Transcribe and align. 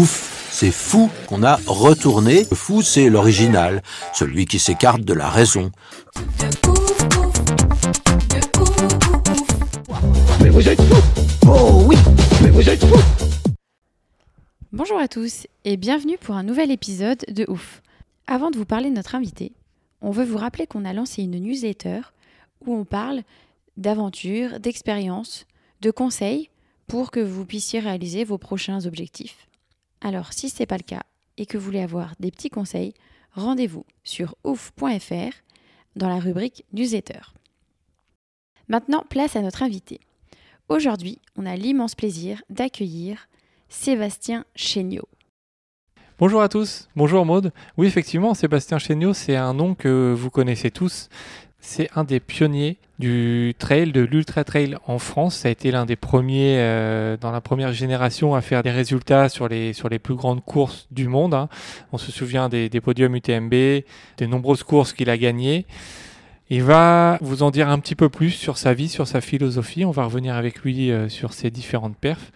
Ouf, 0.00 0.48
c'est 0.50 0.70
fou 0.70 1.10
qu'on 1.26 1.42
a 1.42 1.56
retourné. 1.66 2.46
Le 2.50 2.56
fou, 2.56 2.80
c'est 2.80 3.10
l'original, 3.10 3.82
celui 4.14 4.46
qui 4.46 4.58
s'écarte 4.58 5.02
de 5.02 5.12
la 5.12 5.28
raison. 5.28 5.70
Bonjour 14.72 14.98
à 14.98 15.06
tous 15.06 15.46
et 15.66 15.76
bienvenue 15.76 16.16
pour 16.16 16.34
un 16.34 16.44
nouvel 16.44 16.70
épisode 16.70 17.22
de 17.28 17.44
Ouf. 17.50 17.82
Avant 18.26 18.50
de 18.50 18.56
vous 18.56 18.64
parler 18.64 18.88
de 18.88 18.94
notre 18.94 19.16
invité, 19.16 19.52
on 20.00 20.12
veut 20.12 20.24
vous 20.24 20.38
rappeler 20.38 20.66
qu'on 20.66 20.86
a 20.86 20.94
lancé 20.94 21.20
une 21.24 21.38
newsletter 21.38 22.00
où 22.64 22.74
on 22.74 22.86
parle 22.86 23.20
d'aventures, 23.76 24.60
d'expériences, 24.60 25.44
de 25.82 25.90
conseils 25.90 26.48
pour 26.86 27.10
que 27.10 27.20
vous 27.20 27.44
puissiez 27.44 27.80
réaliser 27.80 28.24
vos 28.24 28.38
prochains 28.38 28.86
objectifs. 28.86 29.46
Alors 30.00 30.32
si 30.32 30.48
ce 30.48 30.60
n'est 30.60 30.66
pas 30.66 30.76
le 30.76 30.82
cas 30.82 31.02
et 31.36 31.46
que 31.46 31.58
vous 31.58 31.64
voulez 31.64 31.82
avoir 31.82 32.14
des 32.20 32.30
petits 32.30 32.50
conseils, 32.50 32.94
rendez-vous 33.32 33.84
sur 34.04 34.34
ouf.fr 34.44 35.34
dans 35.96 36.08
la 36.08 36.18
rubrique 36.18 36.64
newsletter. 36.72 37.20
Maintenant, 38.68 39.04
place 39.08 39.36
à 39.36 39.42
notre 39.42 39.62
invité. 39.62 40.00
Aujourd'hui, 40.68 41.18
on 41.36 41.44
a 41.44 41.56
l'immense 41.56 41.94
plaisir 41.94 42.42
d'accueillir 42.48 43.28
Sébastien 43.68 44.44
Chéniaud. 44.54 45.08
Bonjour 46.18 46.42
à 46.42 46.48
tous. 46.48 46.88
Bonjour 46.94 47.24
Maude. 47.24 47.52
Oui, 47.76 47.86
effectivement, 47.86 48.34
Sébastien 48.34 48.78
Chéniaud, 48.78 49.14
c'est 49.14 49.36
un 49.36 49.54
nom 49.54 49.74
que 49.74 50.14
vous 50.16 50.30
connaissez 50.30 50.70
tous. 50.70 51.08
C'est 51.60 51.88
un 51.94 52.04
des 52.04 52.20
pionniers 52.20 52.78
du 52.98 53.54
trail, 53.58 53.92
de 53.92 54.00
l'ultra 54.00 54.44
trail 54.44 54.76
en 54.86 54.98
France. 54.98 55.36
Ça 55.36 55.48
a 55.48 55.50
été 55.50 55.70
l'un 55.70 55.86
des 55.86 55.96
premiers 55.96 56.56
euh, 56.58 57.16
dans 57.16 57.30
la 57.30 57.40
première 57.40 57.72
génération 57.72 58.34
à 58.34 58.40
faire 58.40 58.62
des 58.62 58.70
résultats 58.70 59.28
sur 59.28 59.46
les, 59.48 59.72
sur 59.72 59.88
les 59.88 59.98
plus 59.98 60.14
grandes 60.14 60.44
courses 60.44 60.86
du 60.90 61.06
monde. 61.06 61.34
hein. 61.34 61.48
On 61.92 61.98
se 61.98 62.10
souvient 62.12 62.48
des, 62.48 62.68
des 62.68 62.80
podiums 62.80 63.14
UTMB, 63.14 63.50
des 63.50 64.26
nombreuses 64.26 64.62
courses 64.62 64.92
qu'il 64.92 65.10
a 65.10 65.18
gagnées. 65.18 65.66
Il 66.48 66.62
va 66.62 67.18
vous 67.20 67.42
en 67.42 67.50
dire 67.50 67.68
un 67.68 67.78
petit 67.78 67.94
peu 67.94 68.08
plus 68.08 68.30
sur 68.30 68.58
sa 68.58 68.74
vie, 68.74 68.88
sur 68.88 69.06
sa 69.06 69.20
philosophie. 69.20 69.84
On 69.84 69.92
va 69.92 70.04
revenir 70.04 70.34
avec 70.34 70.60
lui 70.62 70.90
euh, 70.90 71.08
sur 71.08 71.32
ses 71.32 71.50
différentes 71.50 71.96
perfs, 71.96 72.32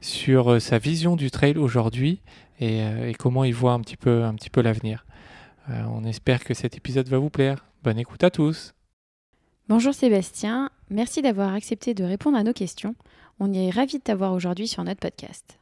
sur 0.00 0.52
euh, 0.52 0.60
sa 0.60 0.78
vision 0.78 1.14
du 1.16 1.30
trail 1.30 1.58
aujourd'hui 1.58 2.20
et, 2.58 2.82
euh, 2.82 3.10
et 3.10 3.14
comment 3.14 3.44
il 3.44 3.54
voit 3.54 3.72
un 3.72 3.80
petit 3.80 3.96
peu, 3.96 4.24
un 4.24 4.34
petit 4.34 4.50
peu 4.50 4.62
l'avenir. 4.62 5.04
Euh, 5.68 5.82
on 5.92 6.04
espère 6.04 6.42
que 6.42 6.54
cet 6.54 6.76
épisode 6.76 7.08
va 7.08 7.18
vous 7.18 7.30
plaire. 7.30 7.64
Bonne 7.82 7.98
écoute 7.98 8.22
à 8.24 8.30
tous. 8.30 8.74
Bonjour 9.68 9.94
Sébastien, 9.94 10.68
merci 10.90 11.22
d'avoir 11.22 11.54
accepté 11.54 11.94
de 11.94 12.04
répondre 12.04 12.36
à 12.36 12.42
nos 12.42 12.52
questions. 12.52 12.94
On 13.38 13.54
est 13.54 13.70
ravis 13.70 13.96
de 13.96 14.02
t'avoir 14.02 14.34
aujourd'hui 14.34 14.68
sur 14.68 14.84
notre 14.84 15.00
podcast. 15.00 15.58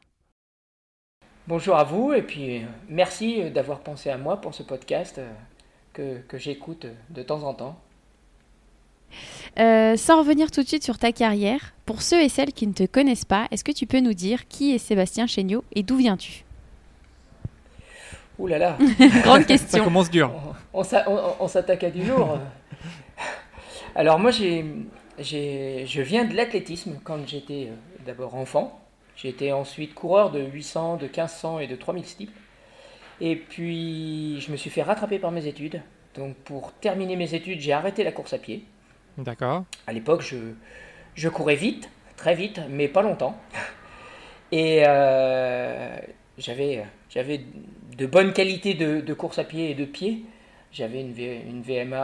Bonjour 1.47 1.77
à 1.77 1.85
vous 1.85 2.11
et 2.11 2.21
puis 2.21 2.57
euh, 2.57 2.65
merci 2.89 3.41
euh, 3.41 3.49
d'avoir 3.49 3.79
pensé 3.79 4.09
à 4.09 4.17
moi 4.17 4.41
pour 4.41 4.53
ce 4.53 4.63
podcast 4.63 5.17
euh, 5.17 5.31
que, 5.93 6.19
que 6.27 6.37
j'écoute 6.37 6.87
de 7.09 7.23
temps 7.23 7.43
en 7.43 7.53
temps. 7.53 7.79
Euh, 9.57 9.95
sans 9.95 10.19
revenir 10.19 10.51
tout 10.51 10.61
de 10.61 10.67
suite 10.67 10.83
sur 10.83 10.97
ta 10.97 11.13
carrière, 11.13 11.73
pour 11.85 12.01
ceux 12.01 12.21
et 12.21 12.29
celles 12.29 12.51
qui 12.51 12.67
ne 12.67 12.73
te 12.73 12.85
connaissent 12.85 13.25
pas, 13.25 13.47
est-ce 13.49 13.63
que 13.63 13.71
tu 13.71 13.87
peux 13.87 14.01
nous 14.01 14.13
dire 14.13 14.49
qui 14.49 14.73
est 14.73 14.77
Sébastien 14.77 15.25
Chéniaud 15.25 15.63
et 15.73 15.83
d'où 15.83 15.95
viens-tu? 15.95 16.43
Ouh 18.39 18.47
là 18.47 18.57
là, 18.57 18.77
Grande 19.23 19.41
Ça 19.41 19.47
question. 19.47 19.83
commence 19.83 20.09
dur. 20.09 20.31
on, 20.73 20.79
on 20.79 20.83
s'a- 20.83 21.09
on- 21.09 21.35
on 21.41 21.47
s'attaque 21.47 21.83
à 21.83 21.89
du 21.91 22.03
lourd. 22.03 22.39
Alors 23.95 24.17
moi 24.19 24.31
j'ai, 24.31 24.65
j'ai, 25.17 25.85
je 25.85 26.01
viens 26.01 26.23
de 26.25 26.35
l'athlétisme 26.35 26.99
quand 27.03 27.17
j'étais 27.27 27.67
euh, 27.69 27.75
d'abord 28.05 28.35
enfant. 28.35 28.79
J'ai 29.15 29.29
été 29.29 29.51
ensuite 29.51 29.93
coureur 29.93 30.31
de 30.31 30.39
800, 30.41 30.95
de 30.97 31.03
1500 31.07 31.59
et 31.59 31.67
de 31.67 31.75
3000 31.75 32.05
steeple. 32.05 32.31
Et 33.19 33.35
puis 33.35 34.39
je 34.39 34.51
me 34.51 34.55
suis 34.57 34.69
fait 34.69 34.83
rattraper 34.83 35.19
par 35.19 35.31
mes 35.31 35.45
études. 35.45 35.81
Donc 36.15 36.35
pour 36.37 36.71
terminer 36.73 37.17
mes 37.17 37.33
études, 37.35 37.59
j'ai 37.59 37.73
arrêté 37.73 38.03
la 38.05 38.11
course 38.13 38.31
à 38.33 38.37
pied. 38.37 38.63
D'accord. 39.17 39.65
À 39.85 39.91
l'époque, 39.91 40.21
je, 40.21 40.37
je 41.15 41.27
courais 41.27 41.55
vite, 41.55 41.89
très 42.15 42.35
vite, 42.35 42.61
mais 42.69 42.87
pas 42.87 43.01
longtemps. 43.01 43.35
Et 44.53 44.83
euh, 44.87 45.97
j'avais, 46.37 46.85
j'avais 47.09 47.41
de 47.99 48.05
bonnes 48.05 48.33
qualités 48.33 48.73
de, 48.73 49.01
de 49.01 49.13
course 49.13 49.39
à 49.39 49.43
pied 49.43 49.69
et 49.71 49.75
de 49.75 49.85
pied. 49.85 50.23
J'avais 50.71 51.01
une, 51.01 51.13
V- 51.13 51.41
une 51.47 51.61
VMA 51.61 51.97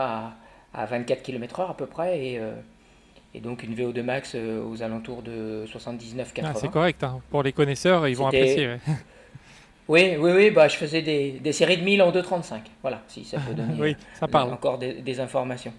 à, 0.74 0.82
à 0.82 0.86
24 0.86 1.22
km/h 1.22 1.70
à 1.70 1.74
peu 1.74 1.86
près 1.86 2.18
et, 2.24 2.38
euh, 2.38 2.54
et 3.34 3.40
donc 3.40 3.62
une 3.62 3.74
VO2 3.74 4.02
max 4.02 4.32
euh, 4.34 4.62
aux 4.64 4.82
alentours 4.82 5.22
de 5.22 5.64
79-80. 5.66 6.42
Ah, 6.44 6.52
c'est 6.54 6.70
correct. 6.70 7.02
hein. 7.04 7.20
Pour 7.30 7.42
les 7.42 7.52
connaisseurs, 7.52 8.06
ils 8.08 8.16
vont 8.16 8.26
apprécier. 8.26 8.66
ouais. 8.66 8.78
oui, 9.88 10.16
oui, 10.18 10.32
oui, 10.34 10.50
bah, 10.50 10.68
je 10.68 10.76
faisais 10.76 11.02
des, 11.02 11.32
des 11.32 11.52
séries 11.52 11.78
de 11.78 11.84
1000 11.84 12.02
en 12.02 12.10
2,35. 12.12 12.60
Voilà, 12.82 13.02
si 13.08 13.24
ça 13.24 13.38
peut 13.38 13.54
donner 13.54 13.74
oui, 13.80 13.96
ça 14.18 14.26
parle. 14.28 14.52
encore 14.52 14.78
des, 14.78 14.94
des 14.94 15.20
informations. 15.20 15.72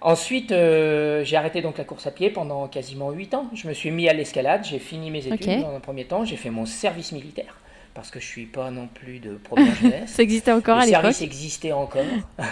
Ensuite, 0.00 0.50
euh, 0.50 1.22
j'ai 1.24 1.36
arrêté 1.36 1.62
donc 1.62 1.78
la 1.78 1.84
course 1.84 2.06
à 2.08 2.10
pied 2.10 2.30
pendant 2.30 2.66
quasiment 2.68 3.10
8 3.12 3.34
ans. 3.34 3.46
Je 3.54 3.68
me 3.68 3.72
suis 3.72 3.90
mis 3.90 4.08
à 4.08 4.12
l'escalade, 4.12 4.64
j'ai 4.64 4.78
fini 4.80 5.10
mes 5.10 5.26
études 5.28 5.48
Ok. 5.48 5.60
dans 5.60 5.76
un 5.76 5.80
premier 5.80 6.04
temps, 6.06 6.24
j'ai 6.24 6.36
fait 6.36 6.50
mon 6.50 6.66
service 6.66 7.12
militaire 7.12 7.56
parce 7.94 8.10
que 8.10 8.20
je 8.20 8.26
suis 8.26 8.46
pas 8.46 8.70
non 8.70 8.86
plus 8.86 9.18
de 9.18 9.34
première 9.34 9.74
jeunesse. 9.74 10.10
Ça 10.14 10.22
existait 10.22 10.52
encore 10.52 10.76
Le 10.76 10.82
à 10.82 10.86
l'époque 10.86 11.00
service 11.02 11.22
existait 11.22 11.72
encore. 11.72 12.02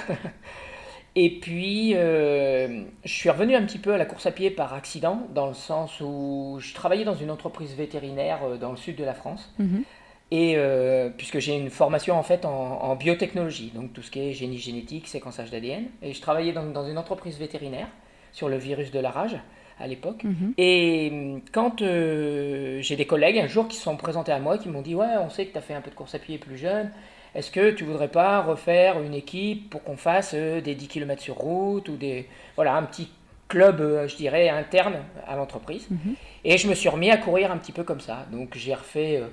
Et 1.16 1.40
puis, 1.40 1.92
euh, 1.96 2.84
je 3.04 3.12
suis 3.12 3.30
revenu 3.30 3.56
un 3.56 3.64
petit 3.64 3.78
peu 3.78 3.92
à 3.92 3.98
la 3.98 4.04
course 4.04 4.26
à 4.26 4.30
pied 4.30 4.50
par 4.50 4.74
accident, 4.74 5.26
dans 5.34 5.48
le 5.48 5.54
sens 5.54 6.00
où 6.00 6.58
je 6.60 6.72
travaillais 6.72 7.04
dans 7.04 7.16
une 7.16 7.30
entreprise 7.32 7.74
vétérinaire 7.74 8.38
euh, 8.44 8.56
dans 8.56 8.70
le 8.70 8.76
sud 8.76 8.96
de 8.96 9.04
la 9.04 9.14
France. 9.14 9.52
Mhm. 9.58 9.82
Et 10.30 10.54
euh, 10.56 11.10
puisque 11.10 11.40
j'ai 11.40 11.56
une 11.56 11.70
formation 11.70 12.16
en 12.16 12.22
fait 12.22 12.44
en, 12.44 12.50
en 12.50 12.94
biotechnologie, 12.94 13.72
donc 13.74 13.92
tout 13.92 14.02
ce 14.02 14.12
qui 14.12 14.20
est 14.20 14.32
génie 14.32 14.58
génétique, 14.58 15.08
séquençage 15.08 15.50
d'ADN, 15.50 15.86
et 16.02 16.12
je 16.12 16.20
travaillais 16.20 16.52
donc 16.52 16.72
dans 16.72 16.86
une 16.86 16.98
entreprise 16.98 17.36
vétérinaire 17.36 17.88
sur 18.30 18.48
le 18.48 18.56
virus 18.56 18.92
de 18.92 19.00
la 19.00 19.10
rage 19.10 19.36
à 19.80 19.86
l'époque. 19.86 20.24
Mhm. 20.24 20.54
Et 20.58 21.08
hum, 21.12 21.40
quand 21.52 21.82
euh, 21.82 22.80
j'ai 22.82 22.96
des 22.96 23.06
collègues 23.06 23.38
un 23.38 23.46
jour 23.46 23.66
qui 23.68 23.76
se 23.76 23.82
sont 23.82 23.96
présentés 23.96 24.32
à 24.32 24.38
moi, 24.38 24.58
qui 24.58 24.68
m'ont 24.68 24.82
dit 24.82 24.94
Ouais, 24.94 25.16
on 25.20 25.30
sait 25.30 25.46
que 25.46 25.52
tu 25.52 25.58
as 25.58 25.62
fait 25.62 25.74
un 25.74 25.80
peu 25.80 25.90
de 25.90 25.96
course 25.96 26.14
à 26.14 26.18
pied 26.18 26.38
plus 26.38 26.56
jeune, 26.58 26.90
est-ce 27.34 27.50
que 27.50 27.70
tu 27.70 27.84
voudrais 27.84 28.08
pas 28.08 28.42
refaire 28.42 29.00
une 29.02 29.14
équipe 29.14 29.70
pour 29.70 29.82
qu'on 29.82 29.96
fasse 29.96 30.32
euh, 30.34 30.60
des 30.60 30.74
10 30.74 30.88
km 30.88 31.22
sur 31.22 31.36
route 31.36 31.88
ou 31.88 31.96
des. 31.96 32.28
Voilà, 32.56 32.74
un 32.74 32.82
petit 32.82 33.08
club, 33.48 33.80
euh, 33.80 34.06
je 34.06 34.16
dirais, 34.16 34.48
interne 34.48 34.96
à 35.26 35.36
l'entreprise? 35.36 35.88
Mhm. 35.90 36.14
Et 36.44 36.58
je 36.58 36.68
me 36.68 36.74
suis 36.74 36.88
remis 36.88 37.10
à 37.10 37.16
courir 37.16 37.50
un 37.50 37.56
petit 37.56 37.72
peu 37.72 37.84
comme 37.84 38.00
ça. 38.00 38.26
Donc 38.32 38.56
j'ai 38.56 38.74
refait 38.74 39.16
euh, 39.16 39.28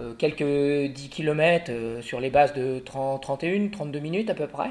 euh, 0.00 0.14
quelques 0.14 0.92
10 0.92 1.08
km 1.08 1.72
sur 2.02 2.20
les 2.20 2.30
bases 2.30 2.54
de 2.54 2.78
30, 2.78 3.20
31, 3.22 3.68
32 3.68 3.98
minutes 3.98 4.30
à 4.30 4.34
peu 4.34 4.46
près. 4.46 4.70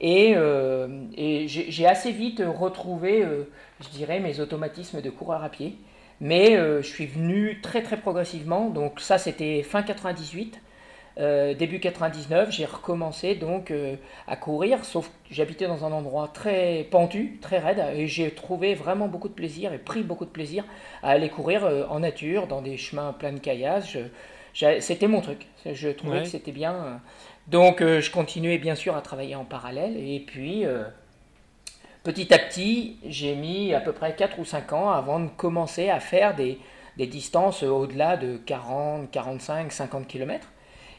Et, 0.00 0.34
euh, 0.36 0.86
et 1.16 1.48
j'ai 1.48 1.70
j'ai 1.70 1.86
assez 1.86 2.12
vite 2.12 2.42
retrouvé, 2.46 3.22
euh, 3.22 3.48
je 3.80 3.88
dirais, 3.88 4.20
mes 4.20 4.40
automatismes 4.40 5.00
de 5.00 5.10
coureur 5.10 5.42
à 5.42 5.48
pied. 5.48 5.76
Mais 6.20 6.56
euh, 6.56 6.82
je 6.82 6.88
suis 6.88 7.06
venu 7.06 7.60
très 7.62 7.82
très 7.82 7.96
progressivement. 7.96 8.70
Donc 8.70 9.00
ça, 9.00 9.18
c'était 9.18 9.62
fin 9.62 9.82
98. 9.82 10.60
Euh, 11.20 11.52
début 11.52 11.80
99, 11.80 12.52
j'ai 12.52 12.64
recommencé 12.64 13.34
donc 13.34 13.72
euh, 13.72 13.96
à 14.28 14.36
courir, 14.36 14.84
sauf 14.84 15.08
que 15.08 15.34
j'habitais 15.34 15.66
dans 15.66 15.84
un 15.84 15.90
endroit 15.90 16.28
très 16.32 16.86
pentu, 16.92 17.38
très 17.40 17.58
raide, 17.58 17.82
et 17.92 18.06
j'ai 18.06 18.30
trouvé 18.30 18.76
vraiment 18.76 19.08
beaucoup 19.08 19.26
de 19.28 19.32
plaisir 19.34 19.72
et 19.72 19.78
pris 19.78 20.04
beaucoup 20.04 20.26
de 20.26 20.30
plaisir 20.30 20.64
à 21.02 21.10
aller 21.10 21.28
courir 21.28 21.64
euh, 21.64 21.86
en 21.88 21.98
nature, 21.98 22.46
dans 22.46 22.62
des 22.62 22.76
chemins 22.76 23.12
pleins 23.12 23.32
de 23.32 23.40
caillages. 23.40 23.98
C'était 24.54 25.08
mon 25.08 25.20
truc, 25.20 25.46
je 25.66 25.88
trouvais 25.88 26.18
Ouais. 26.18 26.22
que 26.22 26.28
c'était 26.28 26.52
bien. 26.52 27.00
Donc 27.48 27.80
je 27.80 28.10
continuais 28.12 28.58
bien 28.58 28.76
sûr 28.76 28.96
à 28.96 29.00
travailler 29.02 29.34
en 29.34 29.44
parallèle, 29.44 29.96
et 29.96 30.20
puis 30.20 30.64
petit 32.08 32.32
à 32.32 32.38
petit, 32.38 32.96
j'ai 33.06 33.34
mis 33.34 33.74
à 33.74 33.80
peu 33.80 33.92
près 33.92 34.14
4 34.16 34.38
ou 34.38 34.44
5 34.46 34.72
ans 34.72 34.88
avant 34.88 35.20
de 35.20 35.28
commencer 35.28 35.90
à 35.90 36.00
faire 36.00 36.34
des, 36.34 36.58
des 36.96 37.06
distances 37.06 37.62
au-delà 37.62 38.16
de 38.16 38.38
40, 38.46 39.10
45, 39.10 39.70
50 39.70 40.06
km. 40.06 40.48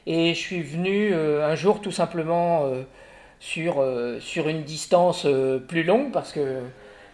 Et 0.06 0.35
je 0.35 0.39
suis 0.39 0.61
venu 0.61 1.11
euh, 1.11 1.50
un 1.50 1.56
jour 1.56 1.81
tout 1.81 1.89
simplement 1.89 2.65
euh, 2.65 2.83
sur, 3.39 3.81
euh, 3.81 4.19
sur 4.19 4.50
une 4.50 4.61
distance 4.61 5.25
plus 5.67 5.81
longue 5.81 6.11
parce 6.11 6.31
que 6.31 6.59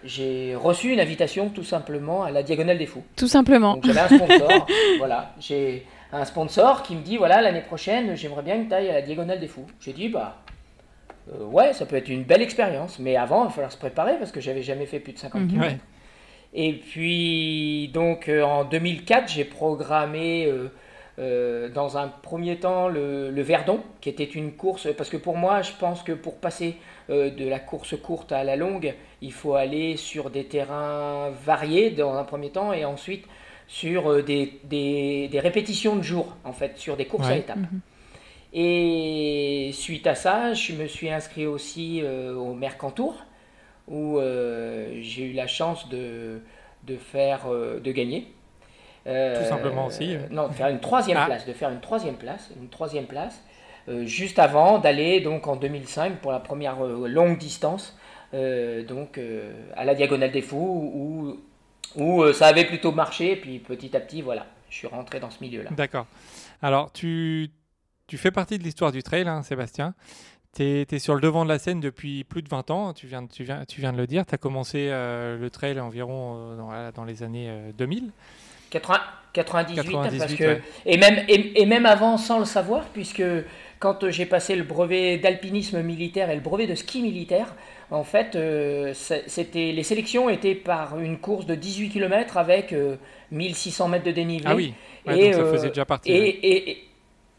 j'ai 0.04 0.56
reçu 0.56 0.92
une 0.92 1.00
invitation 1.00 1.48
tout 1.48 1.64
simplement 1.64 2.26
à 2.26 2.32
la 2.32 2.44
Diagonale 2.44 2.78
des 2.78 2.88
Fous. 2.88 3.04
Tout 3.16 3.30
simplement. 3.30 3.76
Donc 3.76 3.86
j'avais 3.86 4.02
un 4.02 4.10
sponsor, 4.10 4.68
voilà, 4.98 5.34
j'ai 5.40 5.86
un 6.12 6.26
sponsor 6.26 6.84
qui 6.84 6.98
me 6.98 7.02
dit 7.02 7.16
voilà 7.16 7.42
l'année 7.42 7.62
prochaine 7.62 8.14
j'aimerais 8.18 8.44
bien 8.44 8.62
que 8.62 8.68
tu 8.68 8.74
ailles 8.74 8.90
à 8.90 8.94
la 8.94 9.02
Diagonale 9.02 9.40
des 9.40 9.48
Fous. 9.48 9.68
J'ai 9.80 9.94
dit 9.94 10.10
bah 10.10 10.42
euh, 11.34 11.44
ouais 11.46 11.74
ça 11.74 11.86
peut 11.86 11.96
être 11.96 12.10
une 12.10 12.24
belle 12.24 12.42
expérience, 12.42 13.00
mais 13.00 13.16
avant 13.16 13.44
il 13.44 13.48
va 13.48 13.52
falloir 13.52 13.72
se 13.72 13.78
préparer 13.78 14.18
parce 14.20 14.32
que 14.32 14.42
j'avais 14.42 14.62
jamais 14.64 14.86
fait 14.86 15.00
plus 15.00 15.14
de 15.14 15.18
50 15.20 15.42
Mhm. 15.44 15.48
km. 15.50 15.66
Ouais. 15.72 15.78
Et 16.54 16.74
puis 16.74 17.90
donc 17.94 18.30
euh, 18.30 18.42
en 18.44 18.64
2004 18.64 19.28
j'ai 19.30 19.44
programmé 19.46 20.48
euh, 21.20 21.70
dans 21.70 21.98
un 21.98 22.08
premier 22.10 22.58
temps 22.58 22.88
le, 22.88 23.30
le 23.32 23.42
Verdon 23.42 23.80
qui 24.02 24.10
était 24.10 24.24
une 24.26 24.52
course 24.54 24.88
parce 24.98 25.10
que 25.10 25.18
pour 25.18 25.38
moi 25.38 25.62
je 25.62 25.72
pense 25.80 26.04
que 26.04 26.12
pour 26.12 26.36
passer 26.38 26.76
de 27.10 27.48
la 27.48 27.60
course 27.60 27.96
courte 28.02 28.32
à 28.32 28.44
la 28.44 28.56
longue 28.56 28.94
il 29.22 29.32
faut 29.32 29.54
aller 29.56 29.96
sur 29.96 30.30
des 30.32 30.46
terrains 30.46 31.30
variés 31.46 31.92
dans 31.92 32.16
un 32.16 32.24
premier 32.24 32.50
temps 32.50 32.74
et 32.74 32.84
ensuite 32.84 33.26
sur 33.68 34.24
des, 34.24 34.60
des- 34.66 35.28
des 35.30 35.40
répétitions 35.40 35.96
de 35.96 36.04
jours, 36.04 36.36
en 36.44 36.52
fait, 36.54 36.78
sur 36.78 36.96
des 36.98 37.06
courses 37.06 37.28
à 37.28 37.36
étapes. 37.38 37.58
Mhm. 37.58 37.80
Et 38.58 39.72
suite 39.74 40.08
à 40.08 40.16
ça, 40.16 40.54
je 40.54 40.72
me 40.72 40.88
suis 40.88 41.10
inscrit 41.10 41.46
aussi 41.46 42.00
euh, 42.02 42.34
au 42.34 42.54
Mercantour, 42.54 43.14
où 43.90 44.18
euh, 44.18 44.98
j'ai 45.02 45.26
eu 45.26 45.34
la 45.34 45.46
chance 45.46 45.90
de, 45.90 46.40
de 46.84 46.96
faire, 46.96 47.52
euh, 47.52 47.82
de 47.82 47.92
gagner. 47.92 48.34
Tout 49.04 49.50
simplement 49.50 49.88
aussi. 49.88 50.16
Non, 50.32 50.48
de 50.48 50.54
faire 50.54 50.70
une 50.70 50.80
troisième 50.80 51.18
Ah. 51.22 51.26
place, 51.26 51.46
de 51.46 51.52
faire 51.52 51.70
une 51.70 51.82
troisième 51.82 52.16
place, 52.16 52.50
une 52.60 52.70
troisième 52.70 53.06
place, 53.06 53.44
juste 54.04 54.40
avant 54.40 54.80
d'aller 54.80 55.20
donc 55.20 55.48
en 55.48 55.58
2005 55.58 56.20
pour 56.22 56.32
la 56.32 56.40
première 56.40 56.82
longue 56.82 57.38
distance, 57.38 57.96
donc 58.34 59.20
à 59.76 59.86
la 59.86 59.94
Diagonale 59.94 60.32
des 60.32 60.42
Fous, 60.42 61.38
où, 61.96 62.02
où 62.02 62.34
ça 62.34 62.48
avait 62.48 62.66
plutôt 62.66 62.92
marché, 62.94 63.34
et 63.34 63.36
puis 63.36 63.60
petit 63.60 63.96
à 63.96 64.00
petit, 64.00 64.24
voilà, 64.24 64.48
je 64.72 64.78
suis 64.78 64.88
rentré 64.88 65.20
dans 65.20 65.30
ce 65.30 65.44
milieu-là. 65.44 65.70
D'accord. 65.78 66.08
Alors, 66.64 66.92
tu, 66.92 67.52
tu 68.08 68.18
fais 68.18 68.32
partie 68.32 68.58
de 68.58 68.64
l'histoire 68.64 68.92
du 68.92 69.04
trail, 69.04 69.28
hein, 69.28 69.42
Sébastien. 69.44 69.94
Tu 70.56 70.64
es, 70.64 71.00
sur 71.00 71.16
le 71.16 71.22
devant 71.22 71.44
de 71.44 71.50
la 71.50 71.60
scène 71.60 71.82
depuis 71.82 72.24
plus 72.24 72.42
de 72.42 72.48
20 72.50 72.72
ans, 72.72 72.94
tu 72.94 73.08
viens, 73.08 73.26
tu 73.28 73.44
viens, 73.44 73.66
tu 73.66 73.82
viens 73.82 73.92
de 73.92 73.98
le 73.98 74.08
dire. 74.08 74.26
Tu 74.26 74.34
as 74.36 74.38
commencé 74.38 74.88
euh, 74.90 75.38
le 75.38 75.50
trail 75.50 75.80
environ 75.80 76.38
euh, 76.38 76.92
dans, 76.94 77.04
les 77.04 77.24
années 77.24 77.48
euh, 77.50 77.72
2000. 77.78 78.12
80 78.70 79.00
98, 79.34 79.76
98, 79.92 80.18
parce 80.20 80.34
que 80.34 80.44
ouais. 80.46 80.62
et 80.86 80.98
même 80.98 81.26
et, 81.28 81.62
et 81.62 81.66
même 81.66 81.86
avant 81.86 82.18
sans 82.18 82.40
le 82.40 82.46
savoir 82.46 82.86
puisque 82.86 83.24
quand 83.80 84.10
j'ai 84.10 84.26
passé 84.26 84.56
le 84.56 84.64
brevet 84.64 85.18
d'alpinisme 85.18 85.82
militaire 85.82 86.30
et 86.30 86.36
le 86.36 86.42
brevet 86.42 86.68
de 86.68 86.76
ski 86.76 87.02
militaire 87.02 87.54
en 87.92 88.04
fait 88.06 88.36
euh, 88.36 88.94
c'était 88.94 89.74
les 89.74 89.84
sélections 89.84 90.30
étaient 90.30 90.56
par 90.56 91.00
une 91.00 91.18
course 91.20 91.46
de 91.46 91.54
18 91.56 91.90
km 91.90 92.38
avec 92.38 92.72
euh, 92.72 92.96
1600 93.32 93.90
mètres 93.90 94.06
de 94.06 94.12
dénivelé 94.12 94.48
Ah 94.50 94.56
oui, 94.56 94.74
ouais, 95.06 95.20
Et, 95.20 95.24
donc 95.26 95.34
ça 95.34 95.40
euh, 95.42 95.54
faisait 95.54 95.70
déjà 95.70 95.86
partie. 95.86 96.12
et, 96.12 96.20
ouais. 96.20 96.28
et- 96.30 96.72
et- 96.72 96.84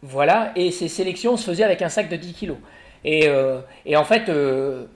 voilà, 0.03 0.53
et 0.57 0.71
ces 0.71 0.89
sélections 0.89 1.37
se 1.37 1.45
faisaient 1.45 1.65
avec 1.65 1.83
un 1.83 1.89
sac 1.89 2.09
de 2.09 2.17
10 2.17 2.33
kilos. 2.33 2.59
Et, 3.05 3.29
euh, 3.29 3.61
et 3.85 3.97
en 3.97 4.05
fait, 4.05 4.29
euh, 4.29 4.87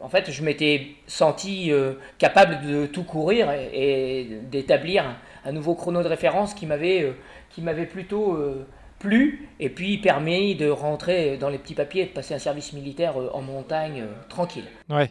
en 0.00 0.08
fait, 0.08 0.30
je 0.30 0.42
m'étais 0.42 0.88
senti 1.06 1.70
euh, 1.70 1.94
capable 2.18 2.66
de 2.66 2.86
tout 2.86 3.04
courir 3.04 3.50
et, 3.52 4.40
d'établir 4.50 5.04
un, 5.44 5.52
nouveau 5.52 5.74
chrono 5.74 6.02
de 6.02 6.08
référence 6.08 6.54
qui 6.54 6.66
m'avait 6.66 7.12
m'avait 7.58 7.86
plutôt 7.86 8.36
plu 8.98 9.48
et 9.60 9.68
puis 9.68 9.98
permis 9.98 10.56
de 10.56 10.68
rentrer 10.68 11.36
dans 11.36 11.48
les 11.48 11.58
petits 11.58 11.74
papiers 11.74 12.02
et 12.02 12.06
de 12.06 12.10
passer 12.10 12.34
un 12.34 12.40
service 12.40 12.72
militaire 12.72 13.14
en 13.16 13.42
montagne 13.42 14.04
tranquille. 14.28 14.64
Ouais. 14.90 15.10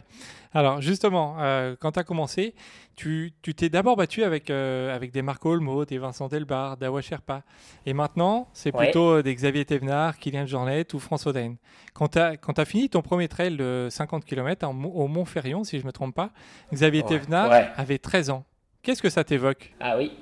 Alors 0.54 0.80
justement, 0.80 1.36
euh, 1.40 1.74
quand 1.80 1.92
tu 1.92 1.98
as 1.98 2.04
commencé, 2.04 2.54
tu 2.94 3.32
t'es 3.56 3.68
d'abord 3.68 3.96
battu 3.96 4.22
avec, 4.22 4.50
euh, 4.50 4.94
avec 4.94 5.10
des 5.12 5.20
Marco 5.20 5.50
Olmo, 5.50 5.84
des 5.84 5.98
Vincent 5.98 6.28
Delbar, 6.28 6.76
d'Awa 6.76 7.00
Sherpa. 7.02 7.42
Et 7.86 7.92
maintenant, 7.92 8.48
c'est 8.52 8.72
Ouais. 8.74 8.84
plutôt 8.84 9.16
euh, 9.16 9.22
des 9.22 9.34
Xavier 9.34 9.64
Thévenard, 9.64 10.16
Kylian 10.18 10.46
Jornet 10.46 10.86
ou 10.94 11.00
François 11.00 11.32
Dain. 11.32 11.54
Quand 11.92 12.08
tu 12.08 12.18
as, 12.20 12.64
fini 12.64 12.88
ton 12.88 13.02
premier 13.02 13.26
trail 13.28 13.56
de 13.56 13.88
50 13.90 14.24
km 14.24 14.68
au 14.68 15.08
Mont-Ferrion, 15.08 15.64
si 15.64 15.78
je 15.78 15.82
ne 15.82 15.88
me 15.88 15.92
trompe 15.92 16.14
pas, 16.14 16.30
Xavier 16.72 17.02
Ouais. 17.02 17.08
Thévenard 17.08 17.50
Ouais. 17.50 17.66
avait 17.76 17.98
13 17.98 18.30
ans. 18.30 18.44
Qu'est-ce 18.82 19.02
que 19.02 19.10
ça 19.10 19.24
t'évoque? 19.24 19.72
Ah 19.80 19.96
oui. 19.98 20.12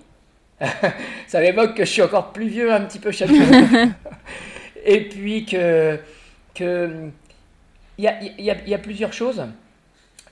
ça 1.27 1.41
m'évoque 1.41 1.75
que 1.75 1.85
je 1.85 1.91
suis 1.91 2.03
encore 2.03 2.33
plus 2.33 2.47
vieux 2.49 2.73
un 2.73 2.81
petit 2.83 2.99
peu 3.01 3.11
chaque 3.11 3.29
jour. 3.35 3.45
Et 4.85 5.09
puis 5.09 5.45
que 5.45 5.99
que 6.55 7.09
il 7.99 8.05
y 8.05 8.09
a, 8.09 8.23
il 8.23 8.45
y 8.45 8.51
a- 8.51 8.61
il 8.65 8.69
y 8.69 8.75
a 8.75 8.79
plusieurs 8.79 9.13
choses. 9.13 9.45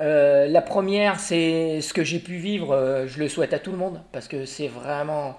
Euh, 0.00 0.46
la 0.48 0.62
première, 0.62 1.20
c'est 1.20 1.80
ce 1.80 1.92
que 1.92 2.04
j'ai 2.04 2.18
pu 2.20 2.36
vivre. 2.36 2.72
euh, 2.72 3.06
je 3.06 3.18
le 3.18 3.28
souhaite 3.28 3.52
à 3.52 3.58
tout 3.58 3.70
le 3.70 3.76
monde 3.76 4.00
parce 4.12 4.28
que 4.28 4.46
c'est 4.46 4.68
vraiment, 4.68 5.36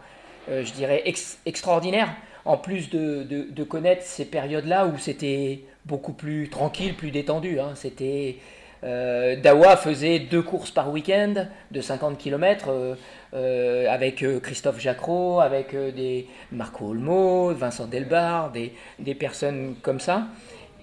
euh, 0.49 0.63
je 0.63 0.71
dirais, 0.73 1.01
ex- 1.05 1.39
extraordinaire. 1.45 2.09
En 2.45 2.57
plus 2.57 2.89
de, 2.89 3.63
connaître 3.63 4.03
ces 4.03 4.25
périodes-là 4.25 4.87
où 4.87 4.97
c'était 4.97 5.61
beaucoup 5.85 6.13
plus 6.13 6.49
tranquille, 6.49 6.95
plus 6.95 7.11
détendu. 7.11 7.59
hein. 7.59 7.73
C'était 7.75 8.37
Dawa 8.83 9.77
faisait 9.77 10.17
deux 10.17 10.41
courses 10.41 10.71
par 10.71 10.89
week-end 10.89 11.45
de 11.69 11.81
50 11.81 12.17
km 12.17 12.97
avec 13.31 14.25
Christophe 14.41 14.79
Jacro, 14.79 15.39
avec 15.39 15.75
des 15.75 16.25
Marco 16.51 16.87
Olmo, 16.89 17.53
Vincent 17.53 17.85
Delbar, 17.85 18.51
des, 18.51 19.13
personnes 19.13 19.75
comme 19.83 19.99
ça. 19.99 20.23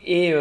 Et, 0.07 0.33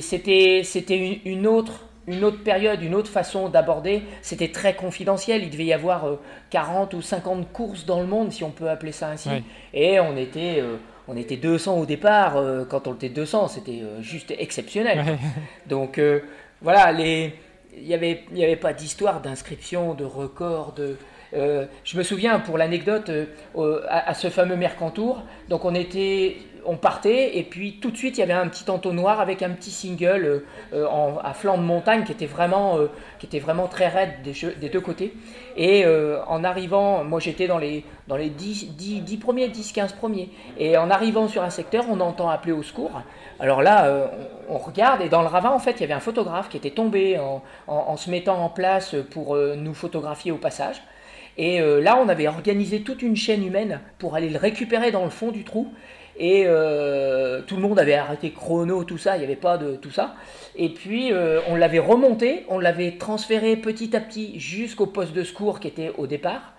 c'était 0.00 1.20
une 1.24 1.48
autre 1.48 1.86
une 2.06 2.24
autre 2.24 2.42
période, 2.44 2.82
une 2.82 2.94
autre 2.94 3.10
façon 3.10 3.48
d'aborder. 3.48 4.02
C'était 4.22 4.48
très 4.52 4.74
confidentiel. 4.74 5.42
Il 5.42 5.50
devait 5.50 5.64
y 5.64 5.72
avoir 5.72 6.06
euh, 6.06 6.20
40 6.50 6.94
ou 6.94 7.02
50 7.02 7.52
courses 7.52 7.84
dans 7.86 8.00
le 8.00 8.06
monde, 8.06 8.32
si 8.32 8.44
on 8.44 8.50
peut 8.50 8.68
appeler 8.70 8.92
ça 8.92 9.08
ainsi. 9.08 9.28
Et 9.74 9.98
on 10.00 10.16
était, 10.16 10.60
euh, 10.60 10.76
on 11.08 11.16
était 11.16 11.36
200 11.36 11.78
au 11.78 11.86
départ. 11.86 12.36
euh, 12.36 12.64
quand 12.64 12.86
on 12.86 12.94
était 12.94 13.08
200, 13.08 13.48
c'était 13.48 13.80
euh, 13.82 14.00
juste 14.02 14.32
exceptionnel. 14.38 15.04
Donc 15.68 15.98
euh, 15.98 16.20
voilà, 16.62 16.92
les... 16.92 17.34
il 17.76 17.86
n'y 17.86 17.94
avait, 17.94 18.24
il 18.32 18.38
y 18.38 18.44
avait 18.44 18.56
pas 18.56 18.72
d'histoire 18.72 19.20
d'inscription, 19.20 19.94
de 19.94 20.04
record. 20.04 20.72
De... 20.72 20.96
euh, 21.34 21.66
je 21.84 21.98
me 21.98 22.02
souviens, 22.02 22.38
pour 22.40 22.56
l'anecdote, 22.56 23.10
euh, 23.10 23.80
à, 23.88 24.10
à 24.10 24.14
ce 24.14 24.30
fameux 24.30 24.56
Mercantour, 24.56 25.22
donc 25.48 25.64
on 25.64 25.74
était, 25.74 26.36
on 26.66 26.76
partait, 26.76 27.36
et 27.38 27.42
puis 27.44 27.78
tout 27.80 27.90
de 27.90 27.96
suite, 27.96 28.16
il 28.18 28.20
y 28.20 28.22
avait 28.22 28.32
un 28.32 28.48
petit 28.48 28.68
entonnoir 28.70 29.20
avec 29.20 29.42
un 29.42 29.50
petit 29.50 29.70
single 29.70 30.24
euh, 30.24 30.44
euh, 30.74 30.86
en- 30.88 31.18
à 31.18 31.32
flanc 31.32 31.56
de 31.58 31.62
montagne 31.62 32.04
qui 32.04 32.12
était 32.12 32.26
vraiment, 32.26 32.78
euh, 32.78 32.86
qui 33.18 33.26
était 33.26 33.38
vraiment 33.38 33.66
très 33.68 33.88
raide 33.88 34.10
des, 34.22 34.68
deux 34.68 34.80
côtés. 34.80 35.14
Et 35.56 35.84
en 36.26 36.44
arrivant, 36.44 37.02
moi 37.04 37.18
j'étais 37.18 37.46
dans 37.46 37.56
les, 37.58 37.84
dans 38.08 38.16
les 38.16 38.28
10, 38.28 38.74
10, 38.76 39.00
10 39.00 39.16
premiers, 39.16 39.48
10, 39.48 39.72
15 39.72 39.92
premiers. 39.94 40.28
Et 40.58 40.76
en 40.76 40.90
arrivant 40.90 41.28
sur 41.28 41.42
un 41.42 41.50
secteur, 41.50 41.86
on 41.90 42.00
entend 42.00 42.28
appeler 42.28 42.52
au 42.52 42.62
secours. 42.62 43.00
Alors 43.40 43.62
là, 43.62 44.10
on, 44.50 44.58
regarde 44.58 45.00
et 45.00 45.08
dans 45.08 45.22
le 45.22 45.28
ravin, 45.28 45.50
en 45.50 45.58
fait, 45.58 45.72
il 45.72 45.80
y 45.80 45.84
avait 45.84 45.94
un 45.94 46.00
photographe 46.00 46.48
qui 46.50 46.58
était 46.58 46.70
tombé 46.70 47.18
en, 47.18 47.42
en- 47.68 47.96
se 47.96 48.10
mettant 48.10 48.42
en 48.44 48.50
place 48.50 48.94
pour 49.12 49.34
nous 49.36 49.72
photographier 49.74 50.30
au 50.30 50.36
passage. 50.36 50.82
Et 51.38 51.60
là, 51.80 51.98
on 52.02 52.08
avait 52.08 52.28
organisé 52.28 52.82
toute 52.82 53.00
une 53.02 53.16
chaîne 53.16 53.44
humaine 53.46 53.80
pour 53.98 54.14
aller 54.14 54.28
le 54.28 54.38
récupérer 54.38 54.90
dans 54.90 55.04
le 55.04 55.10
fond 55.10 55.30
du 55.30 55.44
trou. 55.44 55.72
Et 56.18 56.44
euh, 56.46 57.42
tout 57.42 57.56
le 57.56 57.62
monde 57.62 57.78
avait 57.78 57.94
arrêté 57.94 58.30
chrono, 58.32 58.84
tout 58.84 58.96
ça, 58.98 59.16
il 59.16 59.18
n'y 59.18 59.24
avait 59.24 59.36
pas 59.36 59.58
de 59.58 59.76
tout 59.76 59.90
ça. 59.90 60.14
Et 60.54 60.70
puis, 60.70 61.12
euh, 61.12 61.40
on 61.48 61.54
l'avait 61.56 61.78
remonté, 61.78 62.44
on 62.48 62.58
l'avait 62.58 62.92
transféré 62.98 63.56
petit 63.56 63.94
à 63.94 64.00
petit 64.00 64.40
jusqu'au 64.40 64.86
poste 64.86 65.12
de 65.12 65.22
secours 65.24 65.60
qui 65.60 65.68
était 65.68 65.92
au 65.98 66.06
départ. 66.06 66.54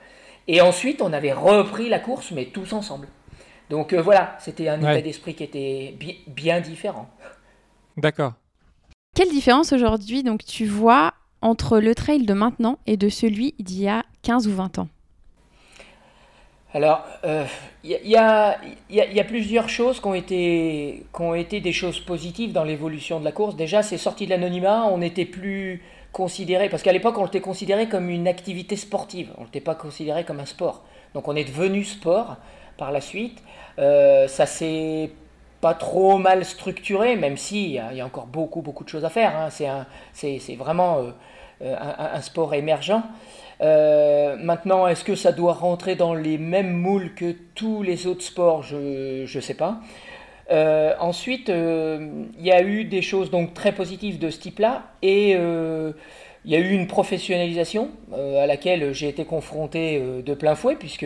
Et 0.47 0.61
ensuite, 0.61 1.01
on 1.01 1.11
avait 1.11 1.33
repris 1.33 1.89
la 1.89 1.99
course, 1.99 2.31
mais 2.31 2.45
tous 2.45 2.71
ensemble. 2.73 3.07
Donc 3.69 3.91
euh, 3.93 4.01
voilà, 4.01 4.37
c'était 4.39 4.69
un 4.69 4.81
Ouais. 4.81 4.93
état 4.93 5.01
d'esprit 5.01 5.33
qui 5.33 5.43
était 5.43 5.93
bi- 5.99 6.19
bien 6.27 6.61
différent. 6.61 7.09
D'accord. 7.97 8.33
Quelle 9.15 9.29
différence 9.29 9.73
aujourd'hui 9.73 10.23
donc 10.23 10.45
tu 10.45 10.65
vois 10.65 11.13
entre 11.41 11.79
le 11.79 11.95
trail 11.95 12.23
de 12.25 12.33
maintenant 12.33 12.77
et 12.85 12.95
de 12.97 13.09
celui 13.09 13.55
d'il 13.59 13.81
y 13.81 13.89
a 13.89 14.03
15 14.21 14.47
ou 14.47 14.51
20 14.53 14.79
ans? 14.79 14.87
Alors, 16.74 17.03
il 17.83 17.91
y, 18.03 18.15
a- 18.17 18.57
y 18.89 19.19
a, 19.19 19.24
plusieurs 19.24 19.69
choses 19.69 20.00
qui 20.00 20.07
ont, 20.07 20.13
été, 20.13 21.05
qui 21.15 21.21
ont 21.21 21.33
été 21.33 21.62
des 21.62 21.71
choses 21.74 22.00
positives 22.00 22.51
dans 22.51 22.63
l'évolution 22.63 23.19
de 23.19 23.25
la 23.25 23.31
course. 23.31 23.55
Déjà, 23.55 23.83
c'est 23.83 23.97
sorti 23.97 24.25
de 24.25 24.31
l'anonymat, 24.31 24.86
on 24.86 24.97
n'était 24.97 25.25
plus 25.25 25.81
considéré, 26.12 26.67
parce 26.69 26.83
qu'à 26.83 26.91
l'époque, 26.91 27.17
on 27.17 27.24
l'était 27.24 27.41
considéré 27.41 27.88
comme 27.88 28.09
une 28.09 28.27
activité 28.27 28.75
sportive, 28.75 29.29
on 29.38 29.41
ne 29.41 29.45
l'était 29.45 29.62
pas 29.62 29.75
considéré 29.75 30.24
comme 30.25 30.39
un 30.39 30.45
sport. 30.45 30.83
Donc, 31.13 31.27
on 31.27 31.36
est 31.36 31.45
devenu 31.45 31.83
sport 31.83 32.36
par 32.77 32.91
la 32.91 33.01
suite. 33.01 33.41
Euh, 33.79 34.27
ça 34.27 34.45
s'est 34.45 35.12
pas 35.62 35.74
trop 35.74 36.17
mal 36.17 36.45
structuré, 36.45 37.15
même 37.15 37.38
a- 37.79 37.91
il 37.91 37.97
y 37.97 38.01
a 38.01 38.05
encore 38.05 38.27
beaucoup, 38.27 38.62
beaucoup 38.62 38.83
de 38.83 38.89
choses 38.89 39.05
à 39.05 39.09
faire. 39.09 39.33
hein. 39.36 39.50
C'est 40.13 40.55
vraiment 40.55 40.97
euh, 41.00 41.01
euh, 41.01 41.12
un, 41.61 42.13
un 42.13 42.21
sport 42.21 42.53
émergent. 42.53 43.01
Euh, 43.61 44.35
maintenant, 44.39 44.87
est-ce 44.87 45.03
que 45.03 45.15
ça 45.15 45.31
doit 45.31 45.53
rentrer 45.53 45.95
dans 45.95 46.13
les 46.13 46.37
mêmes 46.37 46.73
moules 46.73 47.13
que 47.15 47.35
tous 47.55 47.81
les 47.81 48.05
autres 48.07 48.23
sports? 48.23 48.63
Je 48.63 49.21
ne 49.23 49.41
sais 49.41 49.55
pas. 49.55 49.79
Euh, 50.49 50.93
ensuite, 50.99 51.49
euh, 51.49 52.25
il 52.39 52.45
y 52.45 52.51
a 52.51 52.61
eu 52.61 52.85
des 52.85 53.01
choses 53.01 53.29
donc 53.31 53.53
très 53.53 53.73
positives 53.73 54.17
de 54.17 54.29
ce 54.29 54.39
type-là 54.39 54.83
et 55.01 55.35
euh, 55.35 55.91
il 56.45 56.51
y 56.51 56.55
a 56.55 56.59
eu 56.59 56.69
une 56.69 56.87
professionnalisation 56.87 57.89
à 58.13 58.47
laquelle 58.47 58.93
j'ai 58.93 59.09
été 59.09 59.25
confronté 59.25 60.01
de 60.25 60.33
plein 60.33 60.55
fouet, 60.55 60.77
puisque 60.77 61.05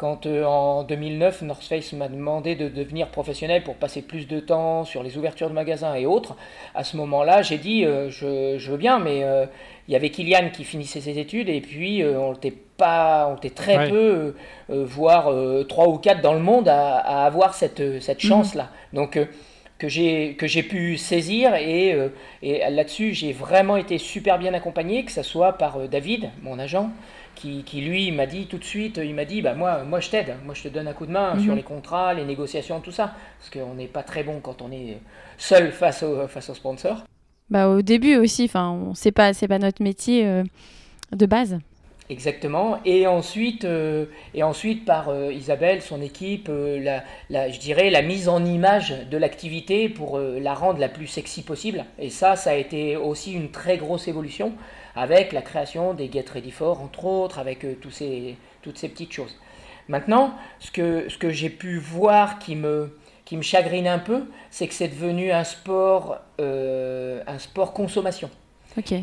quand 0.00 0.24
en 0.26 0.82
2009, 0.82 1.42
North 1.42 1.62
Face 1.62 1.92
m'a 1.92 2.08
demandé 2.08 2.54
de 2.54 2.68
devenir 2.68 3.08
professionnel 3.08 3.62
pour 3.62 3.74
passer 3.74 4.00
plus 4.00 4.26
de 4.26 4.40
temps 4.40 4.86
sur 4.86 5.02
les 5.02 5.18
ouvertures 5.18 5.50
de 5.50 5.54
magasins 5.54 5.94
et 5.94 6.06
autres, 6.06 6.36
à 6.74 6.84
ce 6.84 6.96
moment-là, 6.96 7.42
j'ai 7.42 7.58
dit 7.58 7.84
je, 7.84 8.56
je, 8.56 8.70
veux 8.70 8.78
bien, 8.78 8.98
mais 8.98 9.22
il 9.86 9.92
y 9.92 9.96
avait 9.96 10.08
Kylian 10.08 10.48
qui 10.54 10.64
finissait 10.64 11.02
ses 11.02 11.18
études 11.18 11.50
et 11.50 11.60
puis 11.60 12.02
on 12.02 12.32
était 12.32 12.50
pas, 12.50 13.28
on 13.30 13.36
était 13.36 13.50
très 13.50 13.90
peu, 13.90 14.34
voire 14.70 15.30
trois 15.68 15.88
ou 15.88 15.98
quatre 15.98 16.22
dans 16.22 16.32
le 16.32 16.40
monde 16.40 16.68
à, 16.68 17.26
avoir 17.26 17.52
cette, 17.52 18.00
cette 18.00 18.24
mhm. 18.24 18.28
chance-là. 18.30 18.70
Donc 18.94 19.18
que 19.80 19.88
j'ai 19.88 20.34
que 20.34 20.46
j'ai 20.46 20.62
pu 20.62 20.96
saisir 20.98 21.54
et, 21.54 21.94
euh, 21.94 22.08
et 22.42 22.70
là-dessus 22.70 23.14
j'ai 23.14 23.32
vraiment 23.32 23.76
été 23.76 23.98
super 23.98 24.38
bien 24.38 24.52
accompagné 24.54 25.04
que 25.04 25.10
ce 25.10 25.22
soit 25.22 25.54
par 25.54 25.78
euh, 25.78 25.86
David 25.88 26.30
mon 26.42 26.58
agent 26.58 26.90
qui, 27.40 27.62
qui 27.64 27.80
lui 27.80 28.12
m'a 28.12 28.26
dit 28.26 28.46
tout 28.46 28.58
de 28.58 28.64
suite 28.64 29.00
il 29.02 29.14
m'a 29.14 29.24
dit 29.24 29.42
bah 29.42 29.54
moi 29.54 29.84
moi 29.84 30.00
je 30.00 30.10
t'aide 30.10 30.34
moi 30.44 30.54
je 30.54 30.62
te 30.62 30.68
donne 30.68 30.88
un 30.88 30.92
coup 30.92 31.06
de 31.06 31.12
main 31.12 31.38
sur 31.38 31.52
mhm. 31.52 31.56
les 31.56 31.62
contrats 31.62 32.14
les 32.14 32.24
négociations 32.24 32.80
tout 32.80 32.92
ça 32.92 33.14
parce 33.38 33.50
qu'on 33.50 33.74
n'est 33.74 33.86
pas 33.86 34.02
très 34.02 34.22
bon 34.22 34.40
quand 34.40 34.62
on 34.62 34.70
est 34.70 34.98
seul 35.38 35.72
face 35.72 36.02
au 36.02 36.26
face 36.28 36.50
au 36.50 36.54
sponsor 36.54 37.04
bah 37.48 37.68
au 37.68 37.82
début 37.82 38.16
aussi 38.16 38.44
enfin 38.44 38.92
c'est 38.94 39.12
pas 39.12 39.32
c'est 39.32 39.48
pas 39.48 39.58
notre 39.58 39.82
métier 39.82 40.26
euh, 40.26 40.44
de 41.12 41.26
base 41.26 41.58
Exactement. 42.10 42.80
Et 42.84 43.06
ensuite, 43.06 43.64
euh, 43.64 44.06
et 44.34 44.42
ensuite 44.42 44.84
par 44.84 45.10
euh, 45.10 45.32
Isabelle, 45.32 45.80
son 45.80 46.02
équipe, 46.02 46.48
euh, 46.48 46.80
la, 46.80 47.04
la, 47.30 47.48
je 47.50 47.60
dirais 47.60 47.88
la 47.88 48.02
mise 48.02 48.28
en 48.28 48.44
image 48.44 48.94
de 49.08 49.16
l'activité 49.16 49.88
pour 49.88 50.18
la 50.18 50.54
rendre 50.54 50.80
la 50.80 50.88
plus 50.88 51.06
sexy 51.06 51.42
possible. 51.42 51.84
Et 52.00 52.10
ça, 52.10 52.34
ça 52.34 52.50
a 52.50 52.54
été 52.54 52.96
aussi 52.96 53.32
une 53.32 53.52
très 53.52 53.76
grosse 53.78 54.08
évolution 54.08 54.52
avec 54.96 55.32
la 55.32 55.42
création 55.42 55.94
des 55.94 56.10
Get 56.10 56.26
Ready 56.32 56.50
For, 56.50 56.80
entre 56.80 57.04
autres, 57.04 57.38
avec 57.38 57.64
tous 57.80 57.90
ces, 57.90 58.36
toutes 58.62 58.78
ces 58.78 58.88
petites 58.88 59.12
choses. 59.12 59.36
Maintenant, 59.88 60.34
ce 60.58 60.70
que, 60.70 61.08
ce 61.08 61.18
que 61.18 61.30
j'ai 61.30 61.50
pu 61.50 61.78
voir 61.78 62.38
qui 62.38 62.56
me, 62.56 62.96
qui 63.24 63.36
me 63.36 63.42
chagrine 63.42 63.86
un 63.86 63.98
peu, 63.98 64.24
c'est 64.50 64.68
que 64.68 64.74
c'est 64.74 64.88
devenu 64.88 65.32
un 65.32 65.44
sport, 65.44 66.18
un 66.38 67.38
sport 67.38 67.72
consommation. 67.72 68.30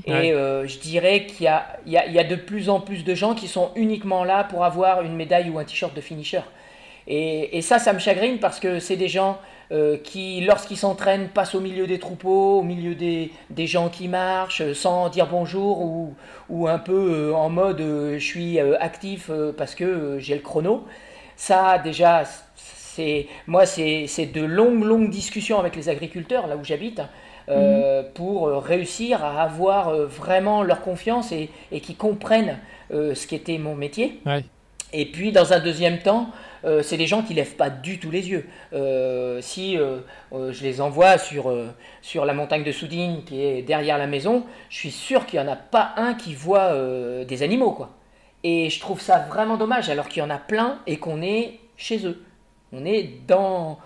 Et 0.05 0.31
euh, 0.31 0.65
je 0.67 0.79
dirais 0.79 1.25
qu'il 1.25 1.45
y, 1.85 1.91
y, 1.91 2.19
a, 2.19 2.23
de 2.23 2.35
plus 2.35 2.69
en 2.69 2.79
plus 2.79 3.03
de 3.03 3.13
gens 3.13 3.35
qui 3.35 3.47
sont 3.47 3.71
uniquement 3.75 4.23
là 4.23 4.43
pour 4.45 4.63
avoir 4.63 5.01
une 5.01 5.15
médaille 5.15 5.49
ou 5.49 5.59
un 5.59 5.65
t-shirt 5.65 5.93
de 5.93 6.01
finisher. 6.01 6.41
Et, 7.07 7.61
ça, 7.61 7.79
ça 7.79 7.93
me 7.93 7.99
chagrine 7.99 8.37
parce 8.39 8.59
que 8.59 8.79
c'est 8.79 8.95
des 8.97 9.07
gens 9.07 9.39
euh, 9.71 9.97
qui, 9.97 10.41
lorsqu'ils 10.41 10.77
s'entraînent, 10.77 11.29
passent 11.29 11.55
au 11.55 11.59
milieu 11.59 11.87
des 11.87 11.99
troupeaux, 11.99 12.59
au 12.59 12.63
milieu 12.63 12.95
des, 12.95 13.31
des, 13.49 13.67
gens 13.67 13.89
qui 13.89 14.07
marchent, 14.07 14.73
sans 14.73 15.09
dire 15.09 15.27
bonjour 15.27 15.81
ou, 15.81 16.15
ou 16.49 16.67
un 16.67 16.79
peu 16.79 17.31
euh, 17.31 17.33
en 17.33 17.49
mode 17.49 17.79
je 17.79 18.17
suis 18.17 18.59
actif 18.59 19.29
parce 19.57 19.75
que 19.75 20.17
j'ai 20.19 20.35
le 20.35 20.41
chrono. 20.41 20.85
Ça, 21.35 21.77
déjà, 21.77 22.23
c'est 22.55 23.27
moi, 23.45 23.65
c'est 23.65 24.31
de 24.33 24.43
longues, 24.43 24.83
longues 24.83 25.09
discussions 25.09 25.59
avec 25.59 25.75
les 25.75 25.89
agriculteurs, 25.89 26.47
là 26.47 26.57
où 26.57 26.63
j'habite. 26.63 27.01
Euh, 27.49 28.01
mhm. 28.01 28.09
pour 28.13 28.47
euh, 28.49 28.59
réussir 28.59 29.23
à 29.23 29.41
avoir 29.41 29.87
euh, 29.87 30.05
vraiment 30.05 30.63
leur 30.63 30.81
confiance 30.81 31.31
et, 31.31 31.49
et 31.71 31.79
qui 31.79 31.95
comprennent 31.95 32.57
ce 32.89 33.27
qu'était 33.27 33.57
mon 33.57 33.75
métier. 33.75 34.21
Et 34.93 35.05
puis, 35.05 35.31
dans 35.31 35.51
un 35.51 35.59
deuxième 35.59 35.99
temps, 35.99 36.29
c'est 36.63 36.97
des 36.97 37.07
gens 37.07 37.21
qui 37.21 37.33
lèvent 37.33 37.55
pas 37.55 37.69
du 37.69 37.99
tout 37.99 38.11
les 38.11 38.29
yeux. 38.29 38.45
si 39.41 39.77
je 39.77 40.63
les 40.63 40.81
envoie 40.81 41.17
sur, 41.17 41.53
sur 42.01 42.25
la 42.25 42.33
montagne 42.33 42.63
de 42.63 42.71
Soudine 42.71 43.23
qui 43.25 43.43
est 43.43 43.61
derrière 43.61 43.97
la 43.97 44.07
maison, 44.07 44.43
je 44.69 44.77
suis 44.77 44.91
sûr 44.91 45.25
qu'il 45.25 45.39
n'y 45.39 45.47
en 45.47 45.51
a 45.51 45.55
pas 45.55 45.93
un 45.97 46.13
qui 46.13 46.33
voit 46.33 46.73
des 47.25 47.43
animaux. 47.43 47.71
quoi. 47.71 47.91
Et 48.43 48.69
je 48.69 48.79
trouve 48.79 49.01
ça 49.01 49.19
vraiment 49.19 49.57
dommage, 49.57 49.89
alors 49.89 50.07
qu'il 50.07 50.21
y 50.21 50.25
en 50.25 50.29
a 50.29 50.37
plein 50.37 50.79
et 50.87 50.97
qu'on 50.97 51.21
est 51.21 51.59
chez 51.75 52.05
eux. 52.05 52.23
On 52.71 52.85
est 52.85 53.09
dans, 53.27 53.79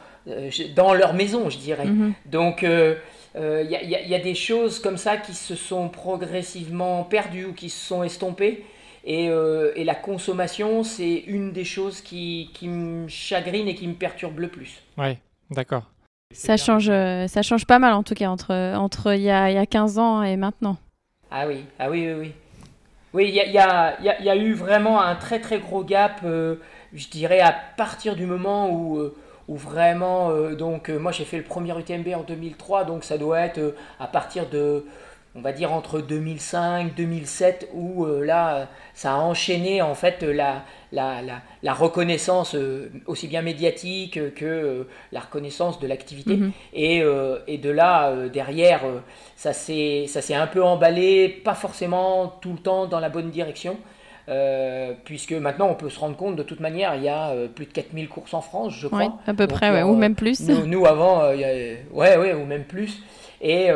dans 0.76 0.94
leur 0.94 1.14
maison, 1.14 1.50
je 1.50 1.58
dirais. 1.58 1.86
Mhm. 1.86 2.14
Donc, 2.26 2.64
il 2.64 2.98
euh, 3.36 3.64
y, 3.64 4.16
a 4.16 4.20
des 4.20 4.36
choses 4.36 4.80
comme 4.80 4.98
ça 4.98 5.18
qui 5.18 5.34
se 5.34 5.56
sont 5.56 5.90
progressivement 5.90 7.04
perdues 7.04 7.46
ou 7.46 7.54
qui 7.54 7.70
se 7.70 7.86
sont 7.86 8.04
estompées. 8.04 8.66
Et, 9.04 9.30
euh, 9.30 9.72
la 9.78 9.96
consommation, 9.96 10.84
c'est 10.84 11.24
une 11.28 11.52
des 11.52 11.66
choses 11.66 12.02
qui, 12.02 12.50
me 12.64 13.08
chagrine 13.08 13.68
et 13.68 13.76
qui 13.76 13.88
me 13.88 13.94
perturbe 13.94 14.40
le 14.40 14.48
plus. 14.48 14.82
Oui, 14.98 15.18
d'accord. 15.50 15.84
Ça 16.34 16.56
change, 16.56 16.90
euh, 16.90 17.28
ça 17.28 17.42
change 17.42 17.66
pas 17.66 17.78
mal 17.78 17.94
en 17.94 18.04
tout 18.04 18.14
cas 18.14 18.30
entre, 18.30 18.54
entre 18.76 19.14
il, 19.14 19.24
y 19.24 19.30
a, 19.30 19.52
y 19.52 19.58
a 19.58 19.66
15 19.66 20.00
ans 20.00 20.24
et 20.24 20.38
maintenant. 20.38 20.78
Ah 21.30 21.46
oui, 21.46 21.66
ah 21.78 21.90
oui, 21.90 22.08
oui, 22.08 22.14
oui. 22.20 22.32
Oui, 23.14 23.26
il 23.28 23.36
y 23.36 23.58
a, 23.58 24.02
y 24.02 24.30
a, 24.30 24.36
eu 24.38 24.54
vraiment 24.54 25.02
un 25.02 25.16
très 25.16 25.42
très 25.42 25.60
gros 25.60 25.84
gap, 25.84 26.22
je 26.24 27.08
dirais, 27.10 27.42
à 27.42 27.54
partir 27.76 28.16
du 28.16 28.26
moment 28.26 28.72
où 28.72 29.12
où 29.52 29.58
vraiment, 29.58 30.30
euh, 30.30 30.56
donc 30.56 30.90
euh, 30.90 30.98
moi 30.98 31.12
j'ai 31.12 31.26
fait 31.26 31.38
le 31.38 31.44
premier 31.44 31.78
UTMB 31.78 32.08
en 32.16 32.24
2003, 32.24 32.86
donc 32.86 33.04
ça 33.04 33.18
doit 33.18 33.42
être 33.42 33.58
euh, 33.58 33.76
à 34.00 34.08
partir 34.08 34.48
de, 34.50 34.86
on 35.36 35.42
va 35.42 35.52
dire 35.54 35.72
entre 35.72 36.02
2005, 36.02 36.94
2007, 36.96 37.70
où 37.74 38.06
là 38.06 38.68
ça 38.94 39.14
a 39.14 39.18
enchaîné 39.18 39.82
en 39.82 39.96
fait 39.96 40.24
la, 40.24 40.64
la, 40.92 41.22
la, 41.64 41.74
reconnaissance 41.74 42.56
aussi 43.06 43.28
bien 43.28 43.42
médiatique 43.42 44.34
que 44.36 44.88
la 45.12 45.20
reconnaissance 45.22 45.80
de 45.80 45.88
l'activité. 45.88 46.36
Mhm. 46.36 46.52
Et, 46.74 47.02
et, 47.48 47.58
de 47.58 47.70
là, 47.70 48.28
derrière, 48.28 48.82
ça 49.38 49.54
s'est 49.54 50.34
un 50.34 50.48
peu 50.48 50.64
emballé, 50.64 51.30
pas 51.30 51.56
forcément 51.56 52.28
tout 52.42 52.52
le 52.52 52.60
temps 52.60 52.86
dans 52.86 53.00
la 53.00 53.10
bonne 53.10 53.30
direction. 53.30 53.78
Euh, 54.30 54.94
puisque 55.04 55.34
maintenant 55.34 55.68
on 55.68 55.74
peut 55.74 55.90
se 55.90 56.00
rendre 56.00 56.16
compte 56.16 56.36
de 56.36 56.44
toute 56.44 56.60
manière, 56.60 56.96
il 56.96 57.04
y 57.04 57.10
a 57.10 57.32
euh, 57.32 57.48
plus 57.48 57.66
de 57.66 57.72
4000 57.72 58.08
courses 58.08 58.34
en 58.34 58.42
France, 58.42 58.74
je 58.78 58.88
crois. 58.88 59.18
à 59.26 59.34
peu 59.34 59.48
près, 59.48 59.82
ou 59.82 59.96
même 59.96 60.16
plus. 60.16 60.48
Nous, 60.48 60.86
avant, 60.86 61.22
euh, 61.24 61.36
il 61.36 61.42
y 61.42 61.44
a, 61.44 61.50
ouais, 61.92 62.18
ouais, 62.18 62.34
ou 62.34 62.46
même 62.46 62.64
plus. 62.64 63.02
Et, 63.42 63.70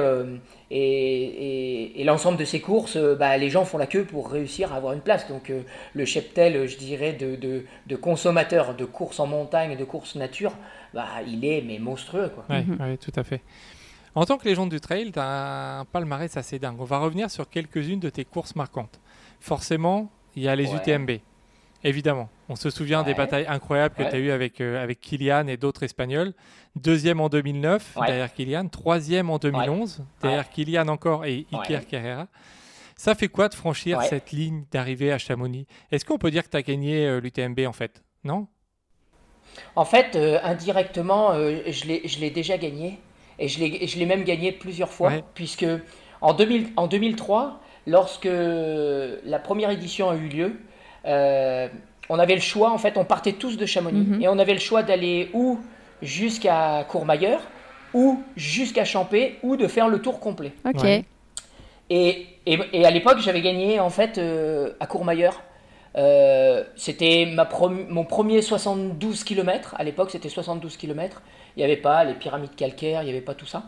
et, 0.72 2.02
et, 2.02 2.04
l'ensemble 2.04 2.38
de 2.38 2.46
ces 2.46 2.60
courses, 2.60 2.98
bah, 2.98 3.38
les 3.38 3.50
gens 3.50 3.66
font 3.66 3.78
la 3.78 3.86
queue 3.86 4.04
pour 4.04 4.32
réussir 4.32 4.74
à 4.74 4.78
avoir 4.78 4.94
une 4.94 5.02
place. 5.02 5.28
Donc 5.28 5.52
le 5.94 6.06
cheptel, 6.06 6.68
je 6.68 6.78
dirais, 6.78 7.14
de, 7.14 7.36
de, 7.36 7.66
de, 7.86 7.96
consommateurs 7.96 8.76
de 8.76 8.86
courses 8.86 9.20
en 9.20 9.28
montagne, 9.28 9.78
de 9.78 9.84
courses 9.84 10.16
nature, 10.16 10.54
bah, 10.94 11.08
il 11.28 11.46
est 11.46 11.62
mais 11.62 11.78
monstrueux. 11.80 12.32
Oui, 12.50 12.64
mhm. 12.64 12.98
tout 12.98 13.14
à 13.16 13.24
fait. 13.24 13.42
En 14.16 14.26
tant 14.26 14.38
que 14.38 14.46
légende 14.46 14.70
du 14.70 14.80
trail, 14.80 15.12
tu 15.12 15.20
as 15.20 15.80
un 15.80 15.86
palmarès 15.86 16.36
assez 16.38 16.58
dingue. 16.58 16.80
On 16.80 16.86
va 16.86 17.00
revenir 17.00 17.30
sur 17.30 17.50
quelques-unes 17.50 18.00
de 18.00 18.10
tes 18.10 18.24
courses 18.24 18.56
marquantes. 18.56 19.02
Forcément, 19.42 20.10
il 20.36 20.44
y 20.44 20.48
a 20.48 20.56
les 20.56 20.74
UTMB. 20.74 21.12
Évidemment, 21.86 22.30
on 22.50 22.56
se 22.56 22.72
souvient 22.72 23.04
des 23.04 23.14
batailles 23.14 23.46
incroyables 23.48 23.94
que 23.94 24.02
tu 24.02 24.16
as 24.16 24.18
eues 24.18 24.32
avec, 24.32 24.60
euh, 24.60 24.82
avec 24.82 25.00
Kylian 25.00 25.46
et 25.46 25.56
d'autres 25.56 25.84
Espagnols. 25.84 26.34
Deuxième 26.76 27.22
en 27.22 27.30
2009 27.30 27.94
derrière 28.08 28.34
Kylian, 28.34 28.70
troisième 28.70 29.30
en 29.30 29.38
2011 29.38 30.04
derrière 30.20 30.50
Kylian 30.50 30.88
encore 30.88 31.26
et 31.26 31.46
Iker 31.54 31.86
Carrera. 31.86 32.28
Ça 32.96 33.14
fait 33.14 33.28
quoi 33.28 33.50
de 33.50 33.54
franchir 33.54 34.02
cette 34.02 34.32
ligne 34.32 34.64
d'arrivée 34.72 35.12
à 35.12 35.20
Chamonix? 35.20 35.68
Est-ce 35.92 36.06
qu'on 36.06 36.18
peut 36.18 36.32
dire 36.32 36.44
que 36.44 36.50
tu 36.50 36.58
as 36.58 36.64
gagné 36.64 37.06
euh, 37.06 37.22
l'UTMB 37.22 37.60
en 37.68 37.74
fait? 37.74 38.02
Non? 38.24 38.48
En 39.76 39.86
fait, 39.86 40.16
euh, 40.16 40.40
indirectement, 40.42 41.34
je 41.34 42.20
l'ai 42.20 42.30
déjà 42.32 42.58
gagné. 42.58 42.98
Et 43.38 43.48
je 43.48 44.00
l'ai 44.00 44.06
même 44.08 44.24
gagné 44.24 44.54
plusieurs 44.54 44.92
fois, 44.92 45.12
puisque 45.36 45.68
en, 46.22 46.34
2000, 46.34 46.70
en 46.78 46.88
2003, 46.88 47.62
lorsque 47.86 48.28
la 48.28 49.40
première 49.40 49.70
édition 49.70 50.10
a 50.10 50.16
eu 50.16 50.30
lieu, 50.30 50.56
euh, 51.06 51.68
on 52.10 52.20
avait 52.20 52.36
le 52.36 52.42
choix, 52.42 52.72
en 52.72 52.78
fait, 52.78 52.98
on 52.98 53.06
partait 53.06 53.34
tous 53.34 53.58
de 53.58 53.66
Chamonix, 53.66 54.06
mhm. 54.06 54.22
et 54.22 54.28
on 54.28 54.38
avait 54.40 54.54
le 54.54 54.60
choix 54.60 54.84
d'aller 54.84 55.30
ou 55.34 55.60
jusqu'à 56.02 56.86
Courmayeur, 56.88 57.42
ou 57.94 58.22
jusqu'à 58.36 58.86
Champé, 58.86 59.40
ou 59.44 59.56
de 59.56 59.68
faire 59.68 59.88
le 59.88 60.02
tour 60.02 60.20
complet. 60.20 60.54
Ok. 60.66 60.86
Et, 61.90 62.28
et, 62.46 62.86
à 62.86 62.92
l'époque, 62.92 63.20
j'avais 63.20 63.42
gagné, 63.42 63.80
en 63.80 63.90
fait, 63.90 64.18
euh, 64.18 64.74
à 64.80 64.88
Courmayeur. 64.88 65.42
Euh, 65.98 66.64
c'était 66.76 67.34
mon 67.90 68.04
premier 68.04 68.42
72 68.42 69.24
km. 69.24 69.76
À 69.78 69.84
l'époque, 69.84 70.12
c'était 70.12 70.30
72 70.30 70.78
km. 70.78 71.22
Il 71.56 71.60
n'y 71.60 71.64
avait 71.64 71.78
pas 71.78 72.04
les 72.04 72.16
pyramides 72.16 72.56
calcaires, 72.56 73.02
il 73.02 73.06
n'y 73.06 73.12
avait 73.12 73.22
pas 73.22 73.34
tout 73.34 73.46
ça. 73.46 73.64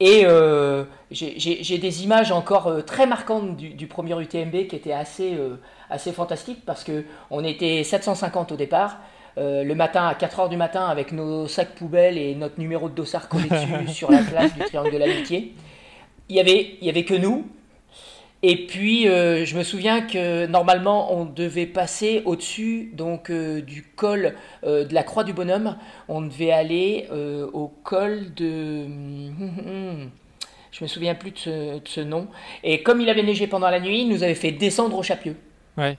Et 0.00 0.22
euh, 0.24 0.84
j'ai 1.10 1.78
des 1.78 2.04
images 2.04 2.32
encore 2.32 2.68
euh, 2.68 2.80
très 2.80 3.06
marquantes 3.06 3.54
du, 3.56 3.86
premier 3.86 4.18
UTMB 4.18 4.66
qui 4.66 4.74
étaient 4.74 4.94
assez, 4.94 5.34
euh, 5.34 5.60
assez 5.90 6.10
fantastiques 6.12 6.64
parce 6.64 6.84
qu'on 6.84 7.44
était 7.44 7.84
750 7.84 8.52
au 8.52 8.56
départ. 8.56 8.98
le 9.36 9.74
matin 9.74 10.06
à 10.06 10.14
4h 10.14 10.48
du 10.48 10.56
matin 10.56 10.86
avec 10.86 11.12
nos 11.12 11.46
sacs 11.46 11.74
poubelles 11.74 12.16
et 12.16 12.34
notre 12.34 12.58
numéro 12.58 12.88
de 12.88 12.94
dossard 12.94 13.28
collé 13.28 13.48
dessus 13.48 13.88
sur 13.92 14.10
la 14.10 14.22
place 14.22 14.54
du 14.54 14.60
triangle 14.60 14.92
de 14.92 14.98
l'amitié. 14.98 15.54
Il 16.30 16.34
n'y 16.34 16.40
avait, 16.40 16.76
il 16.80 16.86
y 16.86 16.90
avait 16.90 17.04
que 17.04 17.14
nous, 17.14 17.46
et 18.42 18.66
puis, 18.66 19.06
euh, 19.06 19.44
je 19.44 19.54
me 19.56 19.62
souviens 19.62 20.00
que 20.00 20.46
normalement, 20.46 21.12
on 21.14 21.26
devait 21.26 21.66
passer 21.66 22.22
au-dessus 22.24 22.90
donc 22.94 23.30
euh, 23.30 23.60
du 23.60 23.82
col 23.82 24.34
euh, 24.64 24.86
de 24.86 24.94
la 24.94 25.02
Croix 25.02 25.24
du 25.24 25.34
Bonhomme. 25.34 25.76
On 26.08 26.22
devait 26.22 26.50
aller 26.50 27.06
au 27.52 27.68
col 27.68 28.32
de. 28.34 28.86
Je 30.72 30.84
me 30.84 30.88
souviens 30.88 31.16
plus 31.16 31.32
de 31.32 31.80
ce, 31.84 32.00
nom. 32.00 32.28
Et 32.62 32.82
comme 32.84 33.00
il 33.00 33.10
avait 33.10 33.24
neigé 33.24 33.48
pendant 33.48 33.68
la 33.68 33.80
nuit, 33.80 34.02
il 34.02 34.08
nous 34.08 34.22
avait 34.22 34.36
fait 34.36 34.52
descendre 34.52 34.96
au 34.96 35.02
Chapieux. 35.02 35.36
Ouais. 35.76 35.98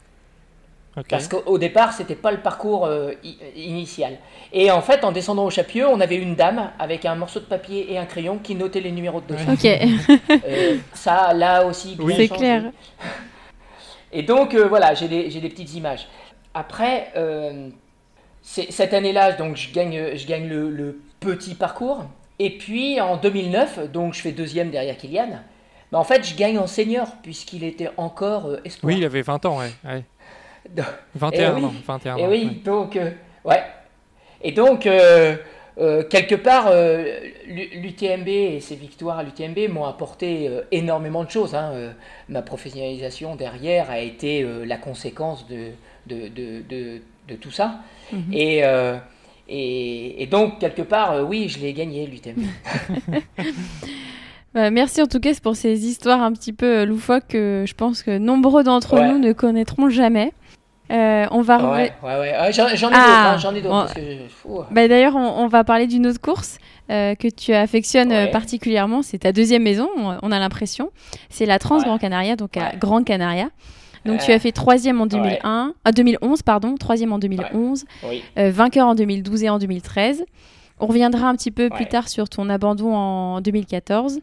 Parce 1.09 1.27
qu'au 1.29 1.57
départ, 1.57 1.93
c'était 1.93 2.15
pas 2.15 2.31
le 2.31 2.39
parcours 2.39 2.85
euh, 2.85 3.13
initial. 3.55 4.17
Et 4.51 4.71
en 4.71 4.81
fait, 4.81 5.03
en 5.05 5.11
descendant 5.13 5.45
au 5.45 5.49
Chapieux, 5.49 5.87
on 5.87 6.01
avait 6.01 6.17
une 6.17 6.35
dame 6.35 6.71
avec 6.79 7.05
un 7.05 7.15
morceau 7.15 7.39
de 7.39 7.45
papier 7.45 7.91
et 7.93 7.97
un 7.97 8.05
crayon 8.05 8.39
qui 8.39 8.55
notait 8.55 8.81
les 8.81 8.91
numéros 8.91 9.21
de 9.21 9.33
dossier. 9.33 9.79
Ok, 10.09 10.19
Euh, 10.47 10.77
ça, 10.93 11.33
là 11.33 11.65
aussi, 11.65 11.95
bien 11.95 12.15
c'est 12.15 12.27
changé. 12.27 12.39
clair. 12.39 12.63
Et 14.11 14.23
donc, 14.23 14.53
euh, 14.53 14.67
voilà, 14.67 14.93
j'ai 14.93 15.07
des, 15.07 15.29
j'ai 15.31 15.39
des 15.39 15.49
petites 15.49 15.73
images. 15.75 16.07
Après, 16.53 17.11
euh, 17.15 17.69
c'est- 18.41 18.71
cette 18.71 18.93
année-là, 18.93 19.31
donc 19.33 19.55
je 19.55 19.71
gagne, 19.73 20.15
je 20.15 20.27
gagne 20.27 20.47
le, 20.49 20.69
le 20.69 20.99
petit 21.21 21.55
parcours. 21.55 22.03
Et 22.39 22.57
puis, 22.57 22.99
en 22.99 23.15
2009, 23.17 23.91
donc 23.91 24.13
je 24.13 24.21
fais 24.21 24.31
deuxième 24.33 24.69
derrière 24.71 24.97
Kylian. 24.97 25.39
Mais 25.91 25.97
en 25.97 26.03
fait, 26.03 26.25
je 26.27 26.35
gagne 26.35 26.57
en 26.57 26.67
senior, 26.67 27.07
puisqu'il 27.23 27.63
était 27.63 27.89
encore 27.97 28.47
euh, 28.47 28.57
espoir. 28.65 28.91
Oui, 28.91 28.97
il 28.99 29.05
avait 29.05 29.21
20 29.21 29.45
ans, 29.45 29.59
ouais. 29.59 29.71
ouais. 29.85 30.03
Donc- 30.69 30.85
21 31.15 31.55
oui. 31.57 31.63
ans. 31.65 31.73
21 31.87 32.17
Et 32.17 32.23
ans, 32.23 32.29
oui, 32.29 32.45
ouais. 32.45 32.61
donc, 32.63 32.95
euh, 32.95 33.11
ouais. 33.45 33.61
Et 34.43 34.51
donc, 34.51 34.85
euh, 34.85 35.35
euh, 35.79 36.03
quelque 36.03 36.35
part, 36.35 36.67
euh, 36.69 37.03
l'UTMB 37.47 38.27
et 38.27 38.59
ses 38.59 38.75
victoires 38.75 39.19
à 39.19 39.23
l'UTMB 39.23 39.69
m'ont 39.69 39.85
apporté 39.85 40.47
euh, 40.47 40.61
énormément 40.71 41.23
de 41.23 41.29
choses. 41.29 41.55
hein. 41.55 41.71
Euh, 41.73 41.91
ma 42.29 42.41
professionnalisation 42.41 43.35
derrière 43.35 43.89
a 43.89 43.99
été 43.99 44.43
euh, 44.43 44.65
la 44.65 44.77
conséquence 44.77 45.47
de, 45.47 45.69
de, 46.07 46.27
de, 46.27 46.61
de, 46.69 47.01
de 47.27 47.35
tout 47.35 47.51
ça. 47.51 47.75
Mhm. 48.11 48.33
Et, 48.33 48.59
euh, 48.63 48.97
et, 49.49 50.21
et 50.23 50.27
donc, 50.27 50.59
quelque 50.59 50.81
part, 50.83 51.11
euh, 51.13 51.23
oui, 51.23 51.49
je 51.49 51.59
l'ai 51.59 51.73
gagné, 51.73 52.05
l'UTMB. 52.07 52.43
Bah, 54.53 54.69
merci 54.69 55.01
en 55.01 55.07
tout 55.07 55.21
cas 55.21 55.31
pour 55.41 55.55
ces 55.55 55.85
histoires 55.87 56.21
un 56.21 56.33
petit 56.33 56.51
peu 56.51 56.83
loufoques 56.83 57.27
que 57.29 57.63
je 57.65 57.73
pense 57.73 58.03
que 58.03 58.17
nombreux 58.17 58.65
d'entre 58.65 58.95
Ouais. 58.99 59.07
nous 59.09 59.17
ne 59.17 59.31
connaîtront 59.31 59.89
jamais. 59.89 60.33
Euh, 60.91 61.25
on 61.31 61.41
va 61.41 61.57
ouais, 61.71 61.93
ouais, 62.03 62.19
ouais. 62.19 62.33
Ah, 62.37 62.51
J'en 62.51 62.67
Ah, 62.93 63.37
hein, 63.41 63.53
bon. 63.63 63.85
je-. 63.95 64.73
Bah, 64.73 64.87
D'ailleurs, 64.87 65.15
on, 65.15 65.43
on 65.43 65.47
va 65.47 65.63
parler 65.63 65.87
d'une 65.87 66.05
autre 66.05 66.19
course 66.19 66.57
euh, 66.89 67.15
que 67.15 67.29
tu 67.29 67.53
affectionnes 67.53 68.11
euh, 68.11 68.25
Ouais. 68.25 68.31
particulièrement. 68.31 69.01
C'est 69.01 69.19
ta 69.19 69.31
deuxième 69.31 69.63
maison, 69.63 69.87
on, 69.95 70.31
a 70.31 70.39
l'impression. 70.39 70.91
C'est 71.29 71.45
la 71.45 71.59
Trans. 71.59 71.79
Gran 71.81 71.97
Canaria, 71.97 72.35
donc 72.35 72.57
à. 72.57 72.75
Gran 72.75 73.03
Canaria. 73.03 73.49
Donc 74.05 74.19
tu 74.21 74.31
as 74.31 74.39
fait 74.39 74.51
troisième 74.51 74.99
en 74.99 75.05
2001, 75.05 75.73
ah, 75.85 75.91
2011, 75.91 76.41
pardon, 76.41 76.75
troisième 76.75 77.13
en 77.13 77.19
2011, 77.19 77.85
Oui, 78.09 78.23
euh, 78.39 78.49
vainqueur 78.49 78.87
en 78.87 78.95
2012 78.95 79.43
et 79.43 79.49
en 79.49 79.59
2013. 79.59 80.25
On 80.79 80.87
reviendra 80.87 81.27
un 81.27 81.35
petit 81.35 81.51
peu 81.51 81.69
plus 81.69 81.85
tard 81.85 82.09
sur 82.09 82.27
ton 82.27 82.49
abandon 82.49 82.95
en 82.95 83.41
2014. 83.41 84.19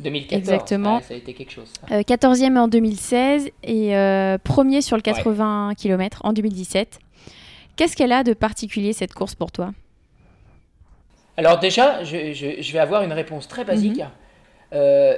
2014. 0.00 0.38
Exactement. 0.38 0.96
ouais, 0.96 1.02
ça 1.02 1.14
a 1.14 1.16
été 1.16 1.34
quelque 1.34 1.50
chose. 1.52 1.68
ça. 1.88 1.94
Euh, 1.96 2.02
14e 2.02 2.56
en 2.58 2.68
2016 2.68 3.50
et 3.64 3.96
euh, 3.96 4.38
premier 4.38 4.80
sur 4.82 4.96
le 4.96 5.02
80 5.02 5.72
km 5.76 6.20
en 6.24 6.32
2017. 6.32 6.98
Qu'est-ce 7.76 7.96
qu'elle 7.96 8.12
a 8.12 8.24
de 8.24 8.32
particulier 8.32 8.92
cette 8.92 9.12
course 9.14 9.34
pour 9.34 9.50
toi? 9.52 9.72
Alors 11.36 11.58
déjà, 11.58 12.02
je, 12.04 12.32
je- 12.32 12.60
je 12.62 12.72
vais 12.72 12.78
avoir 12.80 13.02
une 13.02 13.12
réponse 13.12 13.46
très 13.48 13.64
basique. 13.64 14.02
Euh, 14.72 15.16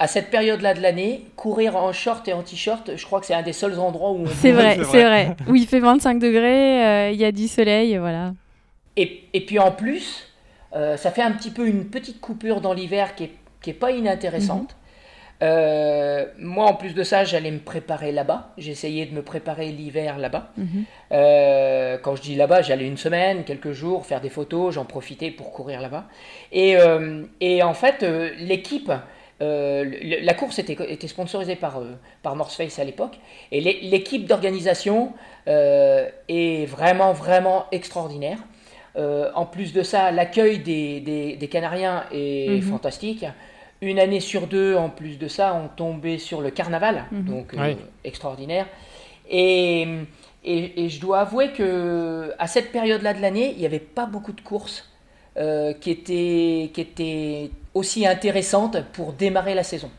à 0.00 0.06
cette 0.06 0.30
période-là 0.30 0.74
de 0.74 0.80
l'année, 0.80 1.24
courir 1.36 1.76
en 1.76 1.92
short 1.92 2.26
et 2.28 2.32
en 2.32 2.42
t-shirt, 2.42 2.92
je 2.96 3.04
crois 3.04 3.18
que 3.20 3.26
c'est 3.26 3.34
un 3.34 3.42
des 3.42 3.52
seuls 3.52 3.78
endroits 3.80 4.10
où 4.12 4.22
on 4.22 4.26
C'est 4.26 4.52
vrai, 4.52 4.78
c'est 4.90 5.02
vrai. 5.04 5.36
Où 5.48 5.54
il 5.56 5.66
fait 5.66 5.80
25 5.80 6.18
degrés, 6.20 6.84
euh, 6.86 7.10
il 7.10 7.18
y 7.18 7.24
a 7.24 7.32
du 7.32 7.48
soleil, 7.48 7.96
voilà. 7.98 8.32
Et, 8.96 9.24
et 9.32 9.40
puis 9.44 9.58
en 9.58 9.72
plus, 9.72 10.28
euh, 10.74 10.96
ça 10.96 11.10
fait 11.10 11.22
un 11.22 11.32
petit 11.32 11.50
peu 11.50 11.66
une 11.66 11.86
petite 11.86 12.20
coupure 12.20 12.60
dans 12.60 12.72
l'hiver 12.72 13.14
qui 13.16 13.24
est, 13.24 13.30
qui 13.62 13.70
est 13.70 13.74
pas 13.74 13.90
inintéressante. 13.92 14.76
Euh, 15.40 16.26
moi, 16.38 16.66
en 16.66 16.74
plus 16.74 16.94
de 16.94 17.04
ça, 17.04 17.24
j'allais 17.24 17.52
me 17.52 17.60
préparer 17.60 18.10
là-bas. 18.10 18.50
J'essayais 18.58 19.06
de 19.06 19.14
me 19.14 19.22
préparer 19.22 19.70
l'hiver 19.70 20.18
là-bas. 20.18 20.50
Mhm. 20.56 20.84
Euh, 21.12 21.96
quand 22.02 22.16
je 22.16 22.22
dis 22.22 22.34
là-bas, 22.34 22.62
j'allais 22.62 22.86
une 22.86 22.96
semaine, 22.96 23.44
quelques 23.44 23.70
jours, 23.72 24.04
faire 24.04 24.20
des 24.20 24.30
photos, 24.30 24.74
j'en 24.74 24.84
profitais 24.84 25.30
pour 25.30 25.52
courir 25.52 25.80
là-bas. 25.80 26.04
Et, 26.50 26.76
euh, 26.76 27.22
et 27.40 27.62
en 27.62 27.74
fait, 27.74 28.02
l'équipe, 28.40 28.90
euh, 29.40 29.84
le- 29.84 30.24
la 30.24 30.34
course 30.34 30.58
était, 30.58 30.76
était 30.92 31.06
sponsorisée 31.06 31.54
par, 31.54 31.78
euh, 31.78 31.92
par 32.24 32.34
North 32.34 32.52
Face 32.52 32.80
à 32.80 32.84
l'époque, 32.84 33.18
et 33.52 33.60
l'é- 33.60 33.78
l'équipe 33.82 34.26
d'organisation 34.26 35.12
euh, 35.46 36.08
est 36.28 36.66
vraiment, 36.66 37.12
vraiment 37.12 37.66
extraordinaire. 37.72 38.38
En 39.36 39.46
plus 39.46 39.72
de 39.72 39.84
ça, 39.84 40.10
l'accueil 40.10 40.58
des, 40.58 40.98
des, 40.98 41.36
des 41.36 41.46
Canariens 41.48 42.02
est 42.12 42.48
Mhm. 42.56 42.62
fantastique. 42.62 43.24
Une 43.80 43.98
année 44.00 44.20
sur 44.20 44.46
deux, 44.48 44.74
en 44.76 44.88
plus 44.90 45.18
de 45.18 45.28
ça, 45.28 45.54
on 45.54 45.68
tombait 45.68 46.18
sur 46.18 46.40
le 46.40 46.50
carnaval, 46.50 47.04
Mhm. 47.12 47.24
donc 47.24 47.54
euh, 47.54 47.56
extraordinaire. 48.04 48.66
Et, 49.30 49.82
et, 50.44 50.84
et 50.84 50.88
je 50.88 51.00
dois 51.00 51.20
avouer 51.20 51.52
que 51.52 52.32
à 52.38 52.46
cette 52.46 52.72
période-là 52.72 53.14
de 53.14 53.20
l'année, 53.22 53.52
il 53.52 53.58
n'y 53.58 53.66
avait 53.66 53.78
pas 53.78 54.06
beaucoup 54.06 54.32
de 54.32 54.40
courses 54.40 54.88
euh, 55.36 55.72
qui, 55.74 55.90
étaient, 55.92 56.70
qui 56.74 56.80
étaient 56.80 57.50
aussi 57.74 58.06
intéressantes 58.06 58.82
pour 58.92 59.12
démarrer 59.12 59.54
la 59.54 59.62
saison. 59.62 59.90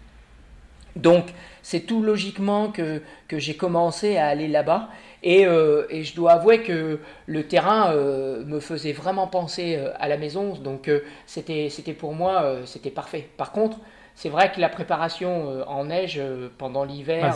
Donc, 0.96 1.28
c'est 1.62 1.82
tout 1.82 2.02
logiquement 2.02 2.70
que, 2.72 3.02
que 3.28 3.40
j'ai 3.40 3.56
commencé 3.56 4.18
à 4.18 4.28
aller 4.28 4.48
là-bas. 4.50 4.90
Et, 5.22 5.46
euh, 5.46 5.86
et 5.90 6.04
je 6.04 6.16
dois 6.16 6.32
avouer 6.34 6.64
que 6.64 7.00
le 7.26 7.44
terrain 7.48 7.92
euh, 7.92 8.46
me 8.46 8.60
faisait 8.60 8.94
vraiment 8.94 9.28
penser 9.28 9.76
euh, 9.78 9.92
à 10.00 10.08
la 10.08 10.18
maison. 10.18 10.54
Donc, 10.54 10.90
c'était 11.26 11.70
pour 11.98 12.14
moi, 12.14 12.56
c'était 12.66 12.90
parfait. 12.92 13.28
Par 13.38 13.52
contre, 13.52 13.78
c'est 14.16 14.30
vrai 14.30 14.52
que 14.52 14.60
la 14.62 14.70
préparation 14.70 15.64
en 15.68 15.86
neige 15.86 16.22
pendant 16.58 16.84
l'hiver, 16.84 17.26
Ah, 17.26 17.32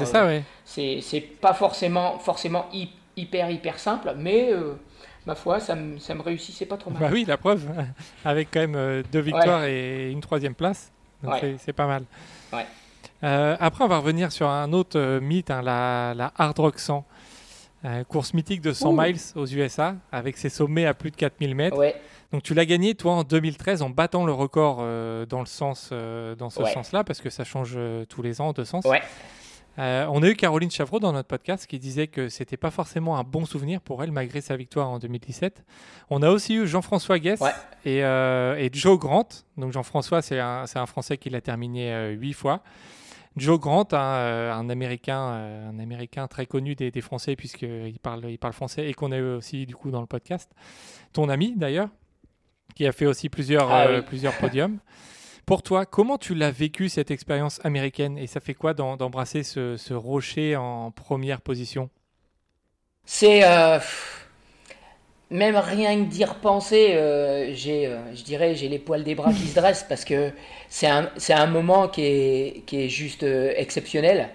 c'est 0.65 1.21
pas 1.21 1.53
forcément, 1.53 2.19
forcément 2.19 2.65
hy- 2.73 2.89
hyper, 3.17 3.49
hyper 3.49 3.79
simple, 3.79 4.13
mais 4.17 4.49
ma 5.25 5.35
foi, 5.35 5.59
ça 5.59 5.75
me, 5.75 5.97
ça 5.99 6.13
me 6.13 6.21
réussissait 6.21 6.65
pas 6.65 6.77
trop 6.77 6.89
mal. 6.91 7.01
Bah 7.01 7.09
oui, 7.11 7.23
la 7.27 7.37
preuve. 7.37 7.65
Avec 8.25 8.49
quand 8.51 8.59
même 8.67 9.03
deux 9.11 9.19
victoires 9.21 9.63
et 9.65 10.09
une 10.11 10.21
troisième 10.21 10.55
place. 10.55 10.91
Donc 11.21 11.33
Ouais. 11.33 11.55
c'est- 11.59 11.73
pas 11.73 11.87
mal. 11.87 12.03
Ouais. 12.51 12.65
Après, 13.21 13.83
on 13.83 13.87
va 13.87 13.99
revenir 13.99 14.31
sur 14.33 14.49
un 14.49 14.73
autre 14.73 15.19
mythe, 15.21 15.51
hein, 15.51 15.61
la, 15.61 16.13
la 16.15 16.33
Hard 16.37 16.59
Rock 16.59 16.79
100. 16.79 17.05
Euh, 17.85 18.03
course 18.05 18.33
mythique 18.33 18.61
de 18.61 18.71
100 18.71 18.89
Ouh. 18.93 19.01
miles 19.01 19.17
aux 19.35 19.45
USA, 19.45 19.95
avec 20.11 20.37
ses 20.37 20.49
sommets 20.49 20.85
à 20.85 20.93
plus 20.93 21.11
de 21.11 21.17
4000 21.17 21.53
mètres. 21.53 21.77
Ouais, 21.77 21.95
Donc 22.31 22.41
tu 22.41 22.53
l'as 22.53 22.65
gagné, 22.65 22.95
toi, 22.95 23.11
en 23.13 23.23
2013, 23.23 23.81
en 23.81 23.89
battant 23.89 24.25
le 24.25 24.31
record 24.31 24.77
euh, 24.79 25.25
dans, 25.25 25.41
le 25.41 25.45
sens, 25.45 25.89
euh, 25.91 26.33
dans 26.35 26.49
ce 26.49 26.61
Ouais. 26.63 26.71
sens-là, 26.71 27.03
parce 27.03 27.19
que 27.19 27.29
ça 27.29 27.43
change 27.43 27.77
tous 28.07 28.21
les 28.21 28.39
ans 28.39 28.53
de 28.53 28.63
sens. 28.63 28.85
Ouais. 28.85 29.01
On 29.77 30.21
a 30.21 30.27
eu 30.29 30.35
Caroline 30.35 30.69
Chavreau 30.69 30.99
dans 30.99 31.11
notre 31.11 31.27
podcast 31.27 31.65
qui 31.65 31.79
disait 31.79 32.05
que 32.07 32.29
c'était 32.29 32.57
pas 32.57 32.69
forcément 32.69 33.17
un 33.17 33.23
bon 33.23 33.43
souvenir 33.45 33.81
pour 33.81 34.03
elle, 34.03 34.11
malgré 34.11 34.39
sa 34.39 34.55
victoire 34.55 34.87
en 34.89 34.99
2017. 34.99 35.63
On 36.11 36.21
a 36.21 36.29
aussi 36.29 36.53
eu 36.55 36.67
Jean-François 36.67 37.17
Guess 37.17 37.41
et, 37.83 37.97
et 37.97 38.69
Joe 38.71 38.99
Grant. 38.99 39.27
Donc 39.57 39.73
Jean-François, 39.73 40.21
c'est 40.21 40.39
un, 40.39 40.65
un 40.75 40.85
Français 40.85 41.17
qui 41.17 41.31
l'a 41.31 41.41
terminé 41.41 41.91
euh, 41.91 42.11
huit 42.11 42.33
fois. 42.33 42.61
Joe 43.35 43.59
Grant, 43.59 43.87
un, 43.93 43.97
euh, 44.15 44.53
un 44.53 44.69
Américain, 44.69 45.19
euh, 45.33 45.69
un 45.69 45.79
Américain 45.79 46.27
très 46.27 46.45
connu 46.45 46.75
des, 46.75 46.91
des 46.91 47.01
Français 47.01 47.35
puisqu'il 47.35 47.97
parle, 48.01 48.25
il 48.29 48.37
parle 48.37 48.53
français 48.53 48.87
et 48.89 48.93
qu'on 48.93 49.11
a 49.11 49.17
eu 49.17 49.35
aussi 49.35 49.65
du 49.65 49.75
coup 49.75 49.89
dans 49.91 50.01
le 50.01 50.07
podcast. 50.07 50.51
Ton 51.13 51.29
ami 51.29 51.53
d'ailleurs, 51.55 51.89
qui 52.75 52.85
a 52.87 52.91
fait 52.91 53.05
aussi 53.07 53.29
plusieurs, 53.29 53.71
Ah 53.71 53.87
euh, 53.87 53.97
oui. 53.99 54.05
plusieurs 54.05 54.37
podiums. 54.37 54.79
Pour 55.45 55.61
toi, 55.61 55.85
comment 55.85 56.17
tu 56.17 56.35
l'as 56.35 56.51
vécu 56.51 56.87
cette 56.89 57.11
expérience 57.11 57.59
américaine? 57.65 58.17
Et 58.17 58.27
ça 58.27 58.39
fait 58.39 58.53
quoi 58.53 58.73
d'embrasser 58.73 59.43
ce, 59.43 59.75
ce 59.77 59.93
rocher 59.93 60.55
en 60.55 60.91
première 60.91 61.41
position? 61.41 61.89
C'est. 63.05 63.43
euh, 63.43 63.79
même 65.33 65.55
rien 65.57 65.95
que 65.97 66.09
d'y 66.09 66.23
repenser, 66.23 66.91
euh, 66.93 67.53
j'ai, 67.53 67.87
euh, 67.87 67.97
je 68.15 68.23
dirais, 68.23 68.55
j'ai 68.55 68.69
les 68.69 68.79
poils 68.79 69.03
des 69.03 69.15
bras 69.15 69.33
qui 69.33 69.47
se 69.47 69.55
dressent 69.55 69.85
parce 69.89 70.05
que 70.05 70.31
c'est 70.69 70.87
un, 70.87 71.09
c'est 71.17 71.33
un 71.33 71.47
moment 71.47 71.87
qui 71.89 72.05
est, 72.05 72.63
qui 72.65 72.83
est 72.85 72.89
juste 72.89 73.23
euh, 73.23 73.51
exceptionnel. 73.57 74.29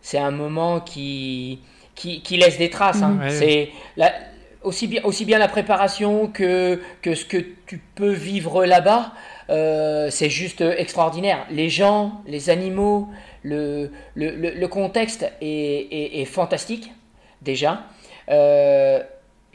C'est 0.00 0.18
un 0.18 0.30
moment 0.30 0.80
qui, 0.80 1.60
qui, 1.94 2.22
qui 2.22 2.36
laisse 2.36 2.56
des 2.58 2.70
traces. 2.70 3.02
hein. 3.02 3.18
Ouais, 3.20 3.30
c'est 3.30 3.68
la- 3.96 4.12
aussi, 4.62 4.86
bien, 4.86 5.02
aussi 5.04 5.24
bien 5.26 5.38
la 5.38 5.48
préparation 5.48 6.26
que, 6.28 6.80
que 7.02 7.14
ce 7.14 7.24
que 7.26 7.36
tu 7.66 7.78
peux 7.94 8.12
vivre 8.12 8.64
là-bas. 8.64 9.12
c'est 10.10 10.30
juste 10.30 10.62
extraordinaire. 10.62 11.46
Les 11.50 11.68
gens, 11.68 12.22
les 12.26 12.48
animaux, 12.48 13.08
le, 13.42 13.90
le, 14.14 14.30
le- 14.36 14.54
le 14.54 14.68
contexte 14.68 15.30
est, 15.42 15.86
est- 15.90 16.20
est 16.22 16.24
fantastique, 16.24 16.92
déjà. 17.42 17.82
Euh, 18.30 19.02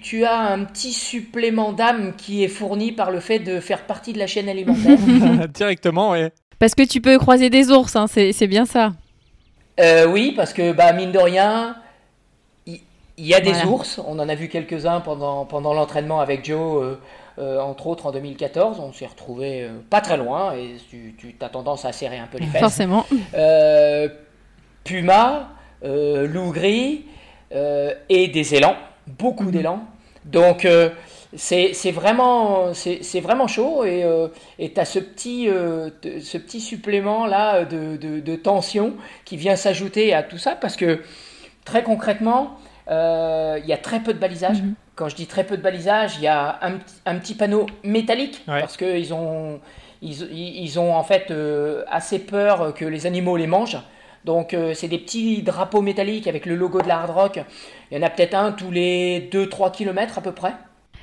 tu 0.01 0.25
as 0.25 0.37
un 0.37 0.63
petit 0.63 0.93
supplément 0.93 1.73
d'âme 1.73 2.13
qui 2.15 2.43
est 2.43 2.47
fourni 2.47 2.91
par 2.91 3.11
le 3.11 3.19
fait 3.19 3.39
de 3.39 3.59
faire 3.59 3.85
partie 3.85 4.13
de 4.13 4.19
la 4.19 4.27
chaîne 4.27 4.49
alimentaire. 4.49 4.97
Directement, 5.53 6.11
ouais. 6.11 6.31
Parce 6.59 6.75
que 6.75 6.83
tu 6.83 7.01
peux 7.01 7.17
croiser 7.17 7.49
des 7.49 7.71
ours, 7.71 7.95
hein, 7.95 8.07
c'est 8.07 8.33
c'est 8.33 8.47
bien 8.47 8.65
ça. 8.65 8.91
Euh, 9.79 10.07
oui, 10.07 10.33
parce 10.35 10.53
que 10.53 10.73
bah, 10.73 10.91
mine 10.91 11.11
de 11.11 11.19
rien, 11.19 11.77
il 12.65 13.25
y 13.25 13.33
a 13.33 13.39
des 13.39 13.63
ours, 13.65 14.01
on 14.05 14.19
en 14.19 14.27
a 14.27 14.35
vu 14.35 14.49
quelques-uns 14.49 14.99
pendant, 14.99 15.45
pendant 15.45 15.73
l'entraînement 15.73 16.19
avec 16.19 16.45
Joe, 16.45 16.97
entre 17.37 17.87
autres 17.87 18.05
en 18.05 18.11
2014. 18.11 18.79
On 18.79 18.91
s'est 18.91 19.05
retrouvé 19.05 19.69
pas 19.89 20.01
très 20.01 20.17
loin 20.17 20.53
et 20.53 20.75
tu, 20.89 21.15
tu 21.17 21.35
as 21.41 21.49
tendance 21.49 21.85
à 21.85 21.93
serrer 21.93 22.17
un 22.17 22.27
peu 22.27 22.37
les 22.37 22.47
fesses. 22.47 22.61
Forcément. 22.61 23.05
Puma, 24.83 25.49
loup 25.83 26.51
gris 26.51 27.05
et 27.51 28.27
des 28.27 28.55
élans, 28.55 28.75
beaucoup 29.17 29.51
d'élans. 29.51 29.83
Donc 30.25 30.65
c'est 31.35 31.91
vraiment, 31.91 32.71
vraiment 33.21 33.47
chaud 33.47 33.83
et 33.83 34.03
euh, 34.03 34.27
tu 34.57 34.71
as 34.79 34.85
ce 34.85 34.99
petit, 34.99 35.47
euh, 35.47 35.89
ce 36.21 36.37
petit 36.37 36.59
supplément 36.59 37.27
là 37.27 37.65
de, 37.65 37.97
de, 37.97 38.35
tension 38.35 38.93
qui 39.25 39.37
vient 39.37 39.55
s'ajouter 39.55 40.13
à 40.13 40.23
tout 40.23 40.37
ça 40.37 40.55
parce 40.55 40.75
que 40.75 41.01
très 41.65 41.83
concrètement, 41.83 42.57
euh, 42.89 43.59
il 43.61 43.69
y 43.69 43.73
a 43.73 43.77
très 43.77 43.99
peu 43.99 44.13
de 44.13 44.19
balisage. 44.19 44.61
Mhm. 44.61 44.73
Quand 44.95 45.07
je 45.07 45.15
dis 45.15 45.27
très 45.27 45.43
peu 45.43 45.55
de 45.55 45.61
balisage, 45.61 46.15
il 46.17 46.23
y 46.23 46.27
a 46.27 46.59
un, 46.61 46.79
un, 47.05 47.15
petit 47.19 47.35
panneau 47.35 47.67
métallique 47.83 48.43
parce 48.45 48.75
qu'ils 48.75 49.13
ont, 49.13 49.61
ils, 50.01 50.23
ils, 50.33 50.79
ont 50.79 50.93
en 50.93 51.03
fait 51.03 51.31
assez 51.87 52.19
peur 52.19 52.73
que 52.73 52.83
les 52.83 53.05
animaux 53.05 53.37
les 53.37 53.47
mangent. 53.47 53.77
Donc 54.29 54.55
c'est 54.75 54.87
des 54.87 54.99
petits 54.99 55.41
drapeaux 55.41 55.81
métalliques 55.81 56.27
avec 56.27 56.45
le 56.45 56.55
logo 56.55 56.83
de 56.83 56.87
la 56.87 56.99
hard 56.99 57.09
rock. 57.09 57.39
Il 57.89 57.97
y 57.97 57.99
en 57.99 58.05
a 58.05 58.11
peut-être 58.11 58.35
un 58.35 58.51
tous 58.51 58.69
les 58.69 59.27
2-3 59.31 59.71
km 59.71 60.19
à 60.19 60.21
peu 60.21 60.33
près 60.33 60.53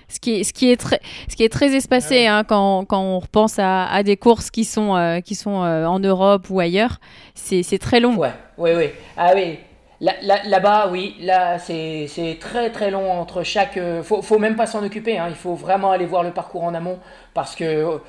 ce 0.09 0.21
qui 0.21 0.41
est, 0.41 0.45
ce 0.45 0.53
qui 0.53 0.71
est, 0.71 0.77
très, 0.77 1.01
ce 1.29 1.37
qui 1.37 1.43
est 1.43 1.49
très 1.49 1.75
espacé 1.75 2.27
hein, 2.27 2.45
quand, 2.45 2.85
quand, 2.85 3.01
on 3.01 3.19
repense 3.19 3.59
à, 3.59 3.87
à, 3.87 4.03
des 4.03 4.17
courses 4.17 4.51
qui 4.51 4.65
sont, 4.65 4.97
euh, 4.97 5.21
qui 5.21 5.35
sont 5.35 5.65
euh, 5.65 5.85
en 5.87 5.99
Europe 5.99 6.47
ou 6.51 6.61
ailleurs. 6.61 7.01
C'est 7.35 7.79
très 7.79 8.01
long. 8.01 8.17
Ouais, 8.17 8.33
oui, 8.59 8.71
oui. 8.77 8.91
Ah 9.17 9.33
oui. 9.35 9.59
Là-bas, 10.01 10.91
oui, 10.93 11.17
là, 11.21 11.59
c'est 11.59 12.37
très 12.39 12.71
très 12.71 12.91
long 12.91 13.11
entre 13.11 13.43
chaque. 13.43 13.79
Euh, 13.79 14.03
faut, 14.03 14.21
faut 14.21 14.39
même 14.39 14.55
pas 14.55 14.67
s'en 14.67 14.85
occuper. 14.85 15.19
Hein, 15.19 15.27
il 15.31 15.35
faut 15.35 15.55
vraiment 15.55 15.91
aller 15.91 16.07
voir 16.07 16.23
le 16.23 16.33
parcours 16.33 16.65
en 16.65 16.75
amont 16.75 16.99
parce 17.35 17.57
que 17.57 18.01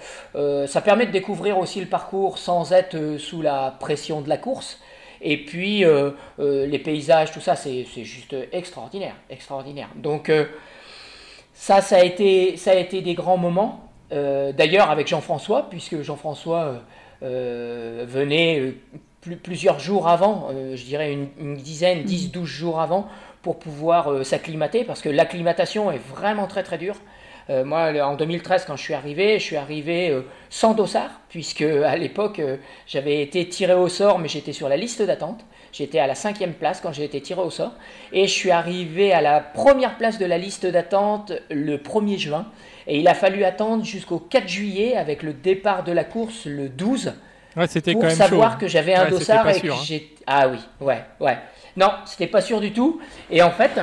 ça 0.67 0.82
permet 0.82 1.06
de 1.06 1.12
découvrir 1.12 1.58
aussi 1.58 1.80
le 1.80 1.88
parcours 1.88 2.38
sans 2.38 2.73
être 2.73 3.17
sous 3.17 3.41
la 3.41 3.75
pression 3.80 4.21
de 4.21 4.30
la 4.30 4.38
course. 4.38 4.80
Et 5.21 5.38
puis 5.38 5.84
les 6.39 6.80
paysages, 6.80 7.32
tout 7.32 7.41
ça, 7.41 7.56
c'est 7.56 7.86
juste 8.03 8.36
extraordinaire, 8.51 9.15
extraordinaire. 9.30 9.89
Donc 9.95 10.32
ça, 11.58 11.82
ça 11.82 11.97
a 11.97 12.03
été, 12.03 12.56
ça 12.56 12.71
a 12.71 12.75
été 12.75 13.01
des 13.01 13.15
grands 13.15 13.38
moments. 13.38 13.89
Euh, 14.12 14.51
d'ailleurs, 14.53 14.91
avec 14.91 15.08
Jean-François, 15.08 15.67
puisque 15.69 16.01
Jean-François 16.01 16.60
euh, 16.60 16.77
euh, 17.23 18.06
venait 18.08 18.75
plusieurs 19.43 19.80
jours 19.80 20.08
avant, 20.08 20.49
je 20.75 20.84
dirais 20.86 21.12
une, 21.12 21.58
dizaine, 21.58 22.03
10, 22.03 22.32
12 22.32 22.47
jours 22.47 22.80
avant, 22.80 23.08
pour 23.41 23.60
pouvoir 23.60 24.23
s'acclimater, 24.23 24.86
parce 24.86 25.01
que 25.01 25.10
l'acclimatation 25.10 25.91
est 25.91 25.97
vraiment 25.97 26.47
très 26.47 26.63
très 26.63 26.77
dure. 26.77 26.95
Moi, 27.49 27.91
en 28.03 28.15
2013, 28.15 28.65
quand 28.65 28.75
je 28.75 28.83
suis 28.83 28.93
arrivé, 28.93 29.39
je 29.39 29.43
suis 29.43 29.55
arrivé 29.55 30.15
sans 30.49 30.73
dossard, 30.73 31.12
puisque 31.29 31.62
à 31.62 31.95
l'époque, 31.95 32.41
j'avais 32.86 33.21
été 33.21 33.47
tiré 33.47 33.73
au 33.73 33.88
sort, 33.88 34.19
mais 34.19 34.27
j'étais 34.27 34.53
sur 34.53 34.69
la 34.69 34.77
liste 34.77 35.01
d'attente. 35.01 35.45
J'étais 35.71 35.99
à 35.99 36.07
la 36.07 36.15
cinquième 36.15 36.53
place 36.53 36.81
quand 36.81 36.91
j'ai 36.91 37.03
été 37.03 37.21
tiré 37.21 37.41
au 37.41 37.49
sort. 37.49 37.73
Et 38.12 38.27
je 38.27 38.33
suis 38.33 38.51
arrivé 38.51 39.13
à 39.13 39.21
la 39.21 39.39
première 39.39 39.97
place 39.97 40.17
de 40.17 40.25
la 40.25 40.38
liste 40.38 40.65
d'attente 40.65 41.33
le 41.49 41.77
1er 41.77 42.17
juin. 42.17 42.47
Et 42.88 42.99
il 42.99 43.07
a 43.07 43.13
fallu 43.13 43.43
attendre 43.43 43.83
jusqu'au 43.83 44.17
4 44.17 44.47
juillet 44.47 44.95
avec 44.95 45.23
le 45.23 45.33
départ 45.33 45.83
de 45.83 45.91
la 45.91 46.03
course 46.03 46.45
le 46.45 46.69
12. 46.69 47.13
Ouais, 47.55 47.67
c'était 47.67 47.91
pour 47.91 48.01
quand 48.01 48.07
même 48.07 48.15
savoir 48.15 48.53
chaud. 48.53 48.60
que 48.60 48.67
j'avais 48.67 48.95
un 48.95 49.10
dossard 49.10 49.49
et 49.49 49.60
que 49.60 49.67
hein. 49.67 49.99
Ah 50.25 50.47
oui, 50.47 50.57
ouais, 50.79 51.03
ouais. 51.19 51.38
Non, 51.75 51.91
c'était 52.05 52.27
pas 52.27 52.41
sûr 52.41 52.60
du 52.62 52.71
tout. 52.71 53.01
Et 53.29 53.41
en 53.41 53.51
fait, 53.51 53.79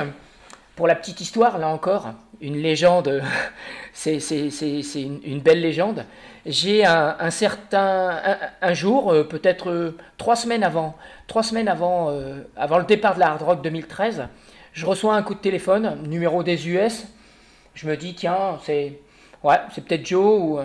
pour 0.75 0.87
la 0.87 0.95
petite 0.95 1.21
histoire, 1.21 1.57
là 1.59 1.69
encore, 1.69 2.07
une 2.41 2.57
légende, 2.57 3.21
c'est 3.93 4.17
une, 4.95 5.19
une, 5.23 5.39
belle 5.39 5.61
légende 5.61 6.05
j'ai 6.45 6.85
un, 6.85 7.29
certain 7.31 8.21
un, 8.61 8.73
jour, 8.73 9.11
euh, 9.11 9.23
peut-être 9.23 9.69
euh, 9.69 9.97
trois 10.17 10.35
semaines 10.35 10.63
avant, 10.63 10.95
trois 11.27 11.43
semaines 11.43 11.67
avant, 11.67 12.09
euh, 12.09 12.47
avant 12.55 12.77
le 12.77 12.85
départ 12.85 13.15
de 13.15 13.19
la 13.19 13.31
Hard 13.31 13.41
Rock 13.41 13.61
2013, 13.63 14.27
je 14.71 14.85
reçois 14.85 15.15
un 15.15 15.23
coup 15.23 15.33
de 15.33 15.39
téléphone, 15.39 15.97
numéro 16.07 16.43
des 16.43 16.69
US. 16.69 17.07
Je 17.73 17.87
me 17.87 17.97
dis 17.97 18.13
tiens, 18.13 18.59
c'est 18.63 18.99
ouais, 19.43 19.57
c'est 19.73 19.83
peut-être 19.83 20.05
Joe 20.05 20.39
ou 20.39 20.59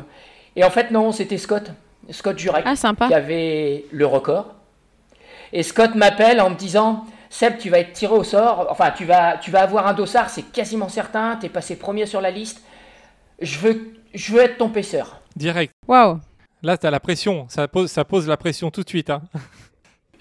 et 0.57 0.65
en 0.65 0.71
fait 0.71 0.91
non, 0.91 1.13
c'était 1.13 1.39
Scott, 1.39 1.71
Scott 2.11 2.39
Jurek 2.39 2.65
ah, 2.67 2.75
qui 3.07 3.15
avait 3.15 3.87
le 3.91 4.07
record. 4.07 4.55
Et 5.53 5.63
Scott 5.63 5.95
m'appelle 5.95 6.41
en 6.41 6.51
me 6.51 6.57
disant 6.57 7.07
Seb, 7.31 7.57
tu 7.59 7.71
vas 7.71 7.79
être 7.79 7.93
tiré 7.93 8.13
au 8.13 8.25
sort, 8.25 8.67
enfin 8.71 8.91
tu 8.91 9.05
vas 9.07 9.39
tu 9.39 9.51
vas 9.51 9.63
avoir 9.63 9.87
un 9.87 9.95
dossard, 9.95 10.29
c'est 10.29 10.43
quasiment 10.53 10.89
certain, 10.89 11.37
tu 11.37 11.47
es 11.47 11.49
passé 11.49 11.77
premier 11.77 12.05
sur 12.05 12.21
la 12.21 12.31
liste. 12.31 12.63
Je 13.41 13.59
veux 13.59 13.95
je 14.13 14.33
veux 14.33 14.41
être 14.41 14.59
ton 14.59 14.69
paisseur. 14.69 15.21
Direct. 15.37 15.73
Waouh. 15.87 16.21
Là, 16.63 16.77
tu 16.77 16.87
as 16.87 16.91
la 16.91 17.01
pression. 17.01 17.47
Ça 17.49 17.69
pose, 17.69 17.91
ça 17.91 18.05
pose 18.05 18.29
la 18.29 18.37
pression 18.37 18.71
tout 18.71 18.83
de 18.83 18.89
suite. 18.89 19.11
Hein. 19.11 19.23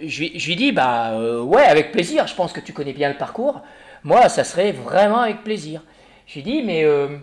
Je, 0.01 0.47
lui 0.47 0.55
dis, 0.55 0.71
bah 0.71 1.11
euh, 1.11 1.41
ouais, 1.41 1.63
avec 1.63 1.91
plaisir. 1.91 2.27
Je 2.27 2.35
pense 2.35 2.53
que 2.53 2.61
tu 2.61 2.71
connais 2.71 2.93
bien 2.93 3.09
le 3.09 3.17
parcours. 3.17 3.61
Moi, 4.03 4.29
ça 4.29 4.45
serait 4.45 4.71
vraiment 4.71 5.19
avec 5.19 5.43
plaisir. 5.43 5.83
Je 6.25 6.35
lui 6.35 6.43
dis, 6.43 6.63
mais 6.63 6.85
euh, 6.85 7.17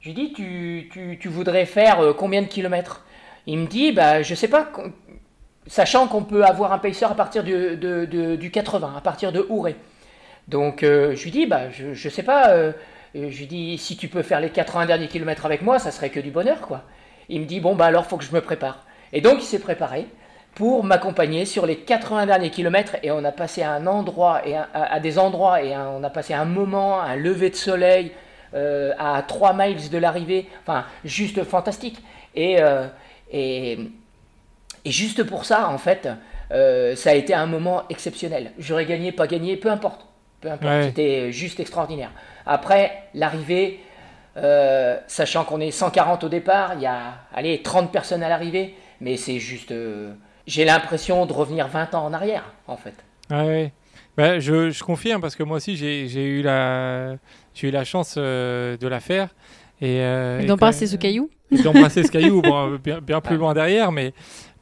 je 0.00 0.08
lui 0.08 0.14
dis, 0.14 0.32
tu, 0.32 0.88
tu, 0.90 1.18
tu 1.20 1.28
voudrais 1.28 1.66
faire 1.66 2.00
euh, 2.00 2.12
combien 2.14 2.40
de 2.40 2.46
kilomètres? 2.46 3.04
Il 3.46 3.58
me 3.58 3.66
dit, 3.66 3.92
bah 3.92 4.22
je 4.22 4.34
sais 4.34 4.48
pas, 4.48 4.70
sachant 5.66 6.06
qu'on 6.08 6.22
peut 6.22 6.44
avoir 6.44 6.72
un 6.72 6.78
pacer 6.78 7.04
à 7.04 7.14
partir 7.14 7.44
du, 7.44 7.76
de, 7.76 8.36
du 8.36 8.50
80, 8.50 8.94
à 8.96 9.00
partir 9.00 9.32
de 9.32 9.46
Ouré. 9.48 9.76
Donc 10.48 10.80
je 10.82 11.22
lui 11.22 11.30
dis, 11.30 11.46
bah 11.46 11.70
je, 11.70 11.94
je 11.94 12.08
sais 12.08 12.22
pas. 12.22 12.54
je 13.14 13.20
lui 13.20 13.46
dis, 13.46 13.78
si 13.78 13.96
tu 13.96 14.08
peux 14.08 14.22
faire 14.22 14.40
les 14.40 14.50
80 14.50 14.86
derniers 14.86 15.08
kilomètres 15.08 15.46
avec 15.46 15.62
moi, 15.62 15.78
ça 15.78 15.90
serait 15.90 16.10
que 16.10 16.20
du 16.20 16.30
bonheur, 16.30 16.60
quoi. 16.60 16.82
Il 17.28 17.40
me 17.40 17.46
dit 17.46 17.60
bon 17.60 17.74
bah 17.74 17.86
alors 17.86 18.06
faut 18.06 18.16
que 18.16 18.24
je 18.24 18.32
me 18.32 18.40
prépare. 18.40 18.84
Et 19.12 19.20
donc 19.20 19.38
il 19.38 19.44
s'est 19.44 19.58
préparé 19.58 20.06
pour 20.54 20.84
m'accompagner 20.84 21.46
sur 21.46 21.66
les 21.66 21.76
80 21.76 22.26
derniers 22.26 22.50
kilomètres 22.50 22.96
et 23.02 23.10
on 23.10 23.24
a 23.24 23.32
passé 23.32 23.62
à 23.62 23.72
un 23.72 23.86
endroit 23.86 24.46
et 24.46 24.54
à, 24.56 25.00
des 25.00 25.18
endroits 25.18 25.62
et 25.62 25.76
on 25.76 26.04
a 26.04 26.10
passé 26.10 26.32
un 26.34 26.44
moment, 26.44 27.00
un 27.00 27.16
lever 27.16 27.50
de 27.50 27.56
soleil 27.56 28.12
euh, 28.54 28.92
à 28.98 29.22
3 29.22 29.54
miles 29.54 29.90
de 29.90 29.98
l'arrivée, 29.98 30.48
enfin 30.62 30.84
juste 31.04 31.42
fantastique. 31.44 31.98
Et, 32.36 32.60
euh, 32.60 32.86
et, 33.32 33.78
et, 34.84 34.90
juste 34.90 35.24
pour 35.24 35.44
ça 35.44 35.68
en 35.68 35.78
fait, 35.78 36.08
euh, 36.52 36.94
ça 36.96 37.10
a 37.10 37.14
été 37.14 37.34
un 37.34 37.46
moment 37.46 37.82
exceptionnel. 37.90 38.52
J'aurais 38.58 38.86
gagné, 38.86 39.12
pas 39.12 39.26
gagné, 39.26 39.56
peu 39.56 39.70
importe. 39.70 40.06
Peu 40.40 40.50
importe, 40.50 40.84
c'était 40.84 41.32
juste 41.32 41.58
extraordinaire. 41.58 42.10
Après, 42.44 43.04
l'arrivée, 43.14 43.80
euh, 44.36 44.98
sachant 45.06 45.44
qu'on 45.44 45.60
est 45.60 45.70
140 45.70 46.24
au 46.24 46.28
départ, 46.28 46.72
il 46.74 46.82
y 46.82 46.86
a 46.86 47.14
allez, 47.32 47.62
30 47.62 47.92
personnes 47.92 48.22
à 48.22 48.28
l'arrivée, 48.28 48.74
mais 49.00 49.16
c'est 49.16 49.38
juste. 49.38 49.70
Euh, 49.70 50.12
j'ai 50.46 50.64
l'impression 50.64 51.24
de 51.24 51.32
revenir 51.32 51.68
20 51.68 51.94
ans 51.94 52.04
en 52.04 52.12
arrière, 52.12 52.52
en 52.66 52.76
fait. 52.76 52.94
Ah 53.30 53.44
ouais. 53.44 53.72
Bah, 54.16 54.38
je, 54.38 54.70
je, 54.70 54.84
confirme 54.84 55.20
parce 55.20 55.34
que 55.34 55.42
moi 55.42 55.56
aussi 55.56 55.76
j'ai 55.76 56.24
eu, 56.24 56.42
la, 56.42 57.16
eu 57.60 57.70
la 57.70 57.84
chance 57.84 58.14
euh, 58.16 58.76
de 58.76 58.86
la 58.86 59.00
faire. 59.00 59.28
Et, 59.80 60.00
d'embrasser 60.46 60.86
ce 60.86 60.96
caillou 60.96 61.30
D'embrasser 61.50 62.04
ce 62.04 62.10
caillou, 62.10 62.40
bon, 62.42 62.78
bien, 62.82 63.00
bien, 63.00 63.20
plus 63.20 63.36
loin 63.36 63.54
derrière, 63.54 63.92
mais, 63.92 64.12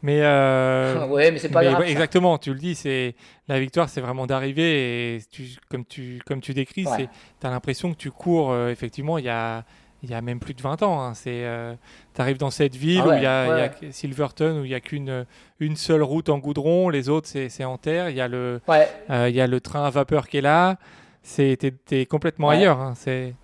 mais, 0.02 0.20
euh, 0.22 1.06
ouais, 1.08 1.30
mais 1.30 1.38
c'est 1.38 1.48
pas 1.48 1.64
grave. 1.64 1.82
exactement, 1.82 2.36
tu 2.38 2.52
le 2.52 2.58
dis, 2.58 2.74
c'est 2.74 3.14
la 3.48 3.60
victoire, 3.60 3.88
c'est 3.88 4.00
vraiment 4.00 4.26
d'arriver 4.26 5.16
et 5.16 5.20
tu, 5.30 5.44
comme 5.68 5.84
tu 5.84 6.20
comme 6.26 6.40
tu 6.40 6.54
décris, 6.54 6.84
c'est 6.96 7.08
tu 7.40 7.46
as 7.46 7.50
l'impression 7.50 7.92
que 7.92 7.98
tu 7.98 8.10
cours. 8.10 8.50
Euh, 8.50 8.70
effectivement, 8.70 9.18
il 9.18 9.24
y 9.24 9.28
a 9.28 9.64
il 10.02 10.10
y 10.10 10.14
a 10.14 10.20
même 10.20 10.40
plus 10.40 10.54
de 10.54 10.62
20 10.62 10.82
ans. 10.82 11.00
Hein, 11.00 11.14
c'est 11.14 11.44
euh, 11.44 11.74
tu 12.14 12.20
arrives 12.20 12.38
dans 12.38 12.50
cette 12.50 12.74
ville 12.74 13.02
ah 13.04 13.08
où 13.08 13.12
il 13.12 13.22
y, 13.22 13.26
a 13.26 13.70
Silverton 13.92 14.60
où 14.60 14.64
il 14.64 14.70
y 14.70 14.74
a 14.74 14.80
qu'une 14.80 15.24
une 15.60 15.76
seule 15.76 16.02
route 16.02 16.28
en 16.28 16.38
goudron, 16.38 16.88
les 16.88 17.08
autres 17.08 17.28
c'est 17.28 17.64
en 17.64 17.78
terre. 17.78 18.10
Il 18.10 18.16
y 18.16 18.20
a 18.20 18.28
le 18.28 18.60
il 19.08 19.34
y 19.34 19.40
a 19.40 19.46
le 19.46 19.60
train 19.60 19.84
à 19.84 19.90
vapeur 19.90 20.28
qui 20.28 20.38
est 20.38 20.42
là. 20.42 20.76
C'est 21.22 21.56
t'es 21.86 22.06
complètement 22.06 22.48
ailleurs. 22.48 22.80
Hein, 22.80 22.94
c'est 22.96 23.34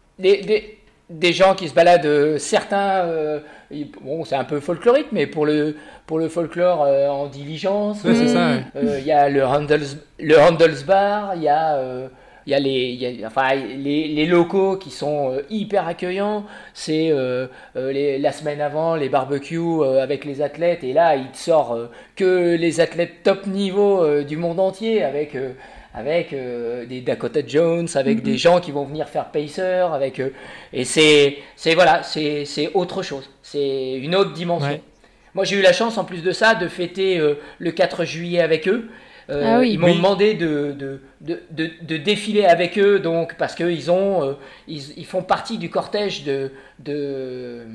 des 1.10 1.32
gens 1.32 1.54
qui 1.54 1.68
se 1.68 1.74
baladent, 1.74 2.06
euh, 2.06 2.38
certains, 2.38 3.04
euh, 3.06 3.40
bon, 4.02 4.24
c'est 4.24 4.36
un 4.36 4.44
peu 4.44 4.60
folklorique, 4.60 5.08
mais 5.12 5.26
pour 5.26 5.46
le, 5.46 5.76
pour 6.06 6.18
le 6.18 6.28
folklore 6.28 6.84
euh, 6.84 7.08
en 7.08 7.26
diligence, 7.26 8.00
il 8.04 9.04
y 9.04 9.12
a 9.12 9.28
le, 9.28 9.44
Handels, 9.44 9.86
le 10.18 10.38
Handelsbar, 10.38 11.34
il 11.36 11.42
y 11.42 11.48
a, 11.48 12.08
il 12.46 12.50
y 12.50 12.54
a, 12.54 12.58
les, 12.60 12.92
y 12.92 13.24
a 13.24 13.26
enfin, 13.26 13.54
les, 13.54 14.08
les, 14.08 14.26
locaux 14.26 14.76
qui 14.76 14.90
sont 14.90 15.38
hyper 15.50 15.86
accueillants. 15.86 16.44
C'est 16.72 17.12
la 17.74 18.32
semaine 18.32 18.60
avant 18.60 18.94
les 18.94 19.08
barbecues 19.08 19.84
avec 20.00 20.24
les 20.24 20.40
athlètes, 20.40 20.82
et 20.82 20.92
là, 20.92 21.16
il 21.16 21.28
sort 21.34 21.78
que 22.16 22.56
les 22.56 22.80
athlètes 22.80 23.22
top 23.22 23.46
niveau 23.46 24.22
du 24.22 24.36
monde 24.36 24.60
entier 24.60 25.04
avec 25.04 25.36
avec 25.94 26.32
euh, 26.32 26.84
des 26.86 27.00
Dakota 27.00 27.40
Jones, 27.46 27.88
avec 27.94 28.22
des 28.22 28.32
mhm. 28.32 28.36
gens 28.38 28.60
qui 28.60 28.70
vont 28.72 28.84
venir 28.84 29.08
faire 29.08 29.26
pacer, 29.30 29.62
avec 29.92 30.20
eux. 30.20 30.32
Et 30.72 30.84
c'est, 30.84 31.38
c'est 31.56 31.74
voilà, 31.74 32.02
c'est, 32.02 32.44
autre 32.74 33.02
chose. 33.02 33.28
C'est 33.42 33.94
une 33.94 34.14
autre 34.14 34.32
dimension. 34.32 34.80
Moi, 35.34 35.44
j'ai 35.44 35.56
eu 35.56 35.62
la 35.62 35.72
chance, 35.72 35.98
en 35.98 36.04
plus 36.04 36.22
de 36.22 36.32
ça, 36.32 36.54
de 36.54 36.68
fêter 36.68 37.18
euh, 37.18 37.34
le 37.58 37.70
4 37.70 38.04
juillet 38.04 38.40
avec 38.40 38.66
eux. 38.68 38.88
Euh, 39.30 39.42
Ah 39.44 39.58
oui. 39.60 39.72
Ils 39.72 39.78
m'ont 39.78 39.88
Oui. 39.88 39.96
demandé 39.96 40.34
de, 40.34 40.72
de, 40.72 41.00
de, 41.20 41.42
de- 41.50 41.70
de 41.82 41.96
défiler 41.98 42.44
avec 42.46 42.78
eux, 42.78 42.98
donc, 42.98 43.34
parce 43.36 43.54
qu'ils 43.54 43.90
ont, 43.90 44.22
euh, 44.24 44.32
ils, 44.66 44.98
ils 44.98 45.04
font 45.06 45.22
partie 45.22 45.58
du 45.58 45.68
cortège 45.68 46.24
de, 46.24 46.50
de, 46.78 47.66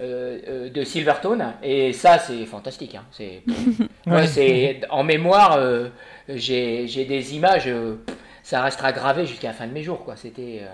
euh, 0.00 0.70
de 0.70 0.84
Silvertone. 0.84 1.52
Et 1.62 1.92
ça, 1.92 2.18
c'est 2.18 2.44
fantastique. 2.46 2.94
hein. 2.94 3.04
C'est, 3.12 3.42
Ouais. 4.06 4.12
ouais, 4.12 4.26
c'est, 4.26 4.80
en 4.90 5.04
mémoire, 5.04 5.56
euh, 5.58 5.88
j'ai, 6.28 6.86
j'ai 6.88 7.04
des 7.04 7.34
images, 7.36 7.64
euh, 7.66 7.96
ça 8.42 8.62
restera 8.62 8.92
gravé 8.92 9.26
jusqu'à 9.26 9.48
la 9.48 9.54
fin 9.54 9.66
de 9.66 9.72
mes 9.72 9.82
jours. 9.82 10.04
Quoi. 10.04 10.16
C'était, 10.16 10.60
euh, 10.62 10.68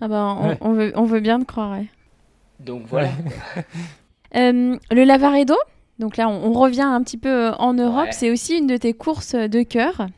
Ah 0.00 0.08
bah, 0.08 0.36
on, 0.40 0.48
Ouais. 0.48 0.58
on 0.60 0.72
veut, 0.72 0.92
on 0.96 1.04
veut 1.04 1.20
bien 1.20 1.38
te 1.40 1.44
croire. 1.44 1.72
ouais. 1.78 1.86
donc 2.60 2.82
voilà. 2.86 3.08
Euh, 4.36 4.76
le 4.90 5.04
Lavaredo, 5.04 5.54
donc 6.00 6.16
là 6.16 6.28
on, 6.28 6.46
on 6.50 6.52
revient 6.54 6.80
un 6.82 7.00
petit 7.04 7.16
peu 7.18 7.52
en 7.58 7.72
Europe, 7.72 8.06
Ouais. 8.06 8.12
c'est 8.12 8.32
aussi 8.32 8.58
une 8.58 8.66
de 8.66 8.76
tes 8.76 8.92
courses 8.92 9.36
de 9.36 9.62
cœur. 9.62 10.08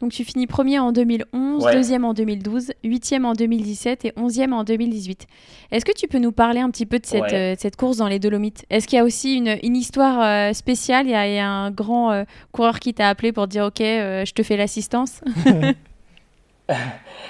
Donc 0.00 0.12
tu 0.12 0.24
finis 0.24 0.46
premier 0.46 0.78
en 0.78 0.92
2011, 0.92 1.64
Ouais. 1.64 1.74
deuxième 1.74 2.04
en 2.06 2.14
2012, 2.14 2.72
huitième 2.84 3.26
en 3.26 3.34
2017 3.34 4.06
et 4.06 4.12
onzième 4.16 4.52
en 4.54 4.64
2018. 4.64 5.26
Est-ce 5.72 5.84
que 5.84 5.92
tu 5.92 6.08
peux 6.08 6.18
nous 6.18 6.32
parler 6.32 6.60
un 6.60 6.70
petit 6.70 6.86
peu 6.86 6.98
de 6.98 7.04
cette, 7.06 7.20
Ouais. 7.22 7.34
euh, 7.34 7.54
cette 7.58 7.76
course 7.76 7.98
dans 7.98 8.08
les 8.08 8.18
Dolomites? 8.18 8.64
Est-ce 8.70 8.88
qu'il 8.88 8.96
y 8.96 9.00
a 9.00 9.04
aussi 9.04 9.36
une, 9.36 9.58
une 9.62 9.76
histoire 9.76 10.20
euh, 10.22 10.52
spéciale? 10.54 11.06
Il 11.06 11.10
y, 11.12 11.14
a, 11.14 11.28
il 11.28 11.34
y 11.34 11.38
a 11.38 11.48
un 11.48 11.70
grand 11.70 12.12
euh, 12.12 12.24
coureur 12.50 12.80
qui 12.80 12.94
t'a 12.94 13.08
appelé 13.10 13.32
pour 13.32 13.46
dire 13.46 13.64
ok, 13.66 13.80
euh, 13.82 14.24
je 14.24 14.32
te 14.32 14.42
fais 14.42 14.56
l'assistance? 14.56 15.20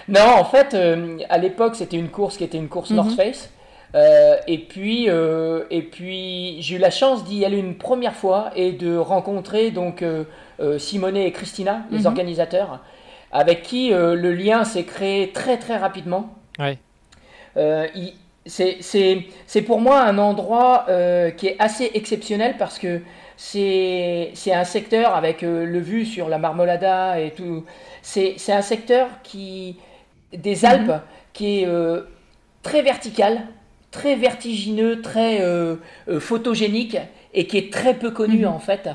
Non, 0.08 0.20
en 0.38 0.44
fait, 0.44 0.74
euh, 0.74 1.18
à 1.30 1.38
l'époque, 1.38 1.74
c'était 1.74 1.96
une 1.96 2.10
course 2.10 2.36
qui 2.36 2.44
était 2.44 2.58
une 2.58 2.68
course 2.68 2.90
Mhm. 2.90 2.96
North 2.96 3.12
Face. 3.16 3.50
Euh, 3.94 4.36
et 4.46 4.58
puis, 4.58 5.06
euh, 5.08 5.64
et 5.70 5.82
puis 5.82 6.60
j'ai 6.60 6.76
eu 6.76 6.78
la 6.78 6.90
chance 6.90 7.24
d'y 7.24 7.44
aller 7.44 7.58
une 7.58 7.74
première 7.74 8.14
fois 8.14 8.50
et 8.54 8.70
de 8.72 8.96
rencontrer 8.96 9.70
donc 9.72 10.02
euh, 10.02 10.24
euh, 10.60 10.78
Simone 10.78 11.16
et 11.16 11.30
Christina, 11.32 11.82
les 11.90 12.00
Mhm. 12.00 12.06
organisateurs, 12.06 12.80
avec 13.32 13.62
qui 13.62 13.92
euh, 13.92 14.14
le 14.14 14.32
lien 14.34 14.64
s'est 14.64 14.84
créé 14.84 15.30
très 15.30 15.56
très 15.58 15.76
rapidement. 15.76 16.34
Ouais. 16.58 16.78
Euh, 17.56 17.86
c'est- 18.46 19.62
pour 19.66 19.80
moi 19.80 20.00
un 20.02 20.18
endroit 20.18 20.86
qui 21.36 21.46
est 21.48 21.56
assez 21.58 21.90
exceptionnel 21.94 22.56
parce 22.58 22.78
que 22.78 23.00
c'est 23.36 24.32
un 24.52 24.64
secteur 24.64 25.14
avec 25.14 25.42
euh, 25.42 25.64
le 25.64 25.78
vue 25.78 26.04
sur 26.04 26.28
la 26.28 26.38
Marmolada 26.38 27.18
et 27.20 27.30
tout. 27.30 27.64
C'est 28.02 28.36
un 28.52 28.62
secteur 28.62 29.08
qui 29.22 29.76
des 30.32 30.64
Alpes 30.64 30.92
qui 31.32 31.60
est 31.62 31.66
euh, 31.66 32.02
très 32.62 32.82
vertical, 32.82 33.42
très 33.90 34.14
vertigineux, 34.14 35.00
très 35.00 35.40
euh, 35.40 35.76
photogénique 36.18 36.96
et 37.34 37.46
qui 37.46 37.58
est 37.58 37.72
très 37.72 37.94
peu 37.94 38.10
connu 38.10 38.40
Mhm. 38.40 38.48
en 38.48 38.58
fait 38.58 38.88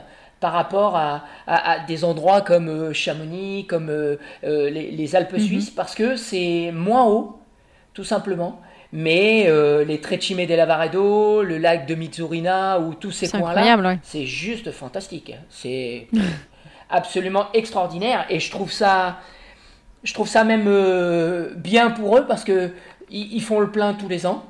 par 0.46 0.54
rapport 0.54 0.96
à, 0.96 1.24
à- 1.48 1.72
à 1.72 1.80
des 1.80 2.04
endroits 2.04 2.42
comme 2.42 2.70
euh, 2.70 2.94
Chamonix, 2.94 3.66
comme 3.68 3.90
euh, 3.90 4.18
euh, 4.44 4.70
les, 4.70 4.92
les 4.92 5.16
Alpes 5.16 5.34
Mhm. 5.34 5.40
suisses, 5.40 5.70
parce 5.72 5.96
que 5.96 6.16
c'est 6.16 6.72
moins 6.72 7.06
haut, 7.06 7.40
tout 7.96 8.04
simplement. 8.04 8.62
Mais 8.94 9.50
les 9.86 10.00
Trecime 10.00 10.46
del 10.46 10.58
Lavaredo, 10.58 11.42
le 11.44 11.58
lac 11.58 11.88
de 11.88 11.96
Mizurina 11.96 12.80
ou 12.80 12.94
tous 12.94 13.12
ces 13.12 13.28
coins-là, 13.28 13.76
ouais. 13.78 14.00
c'est 14.04 14.26
juste 14.26 14.72
fantastique. 14.72 15.34
C'est 15.50 16.08
absolument 16.90 17.48
extraordinaire 17.54 18.26
et 18.30 18.40
je 18.40 18.52
trouve 18.52 18.72
ça, 18.72 19.18
je 20.04 20.14
trouve 20.14 20.28
ça 20.30 20.44
même 20.44 20.68
bien 21.58 21.92
pour 21.92 22.18
eux 22.18 22.26
parce 22.28 22.44
que 22.44 22.72
ils, 23.10 23.34
ils 23.34 23.42
font 23.44 23.60
le 23.60 23.72
plein 23.72 23.94
tous 23.94 24.08
les 24.08 24.26
ans. 24.26 24.46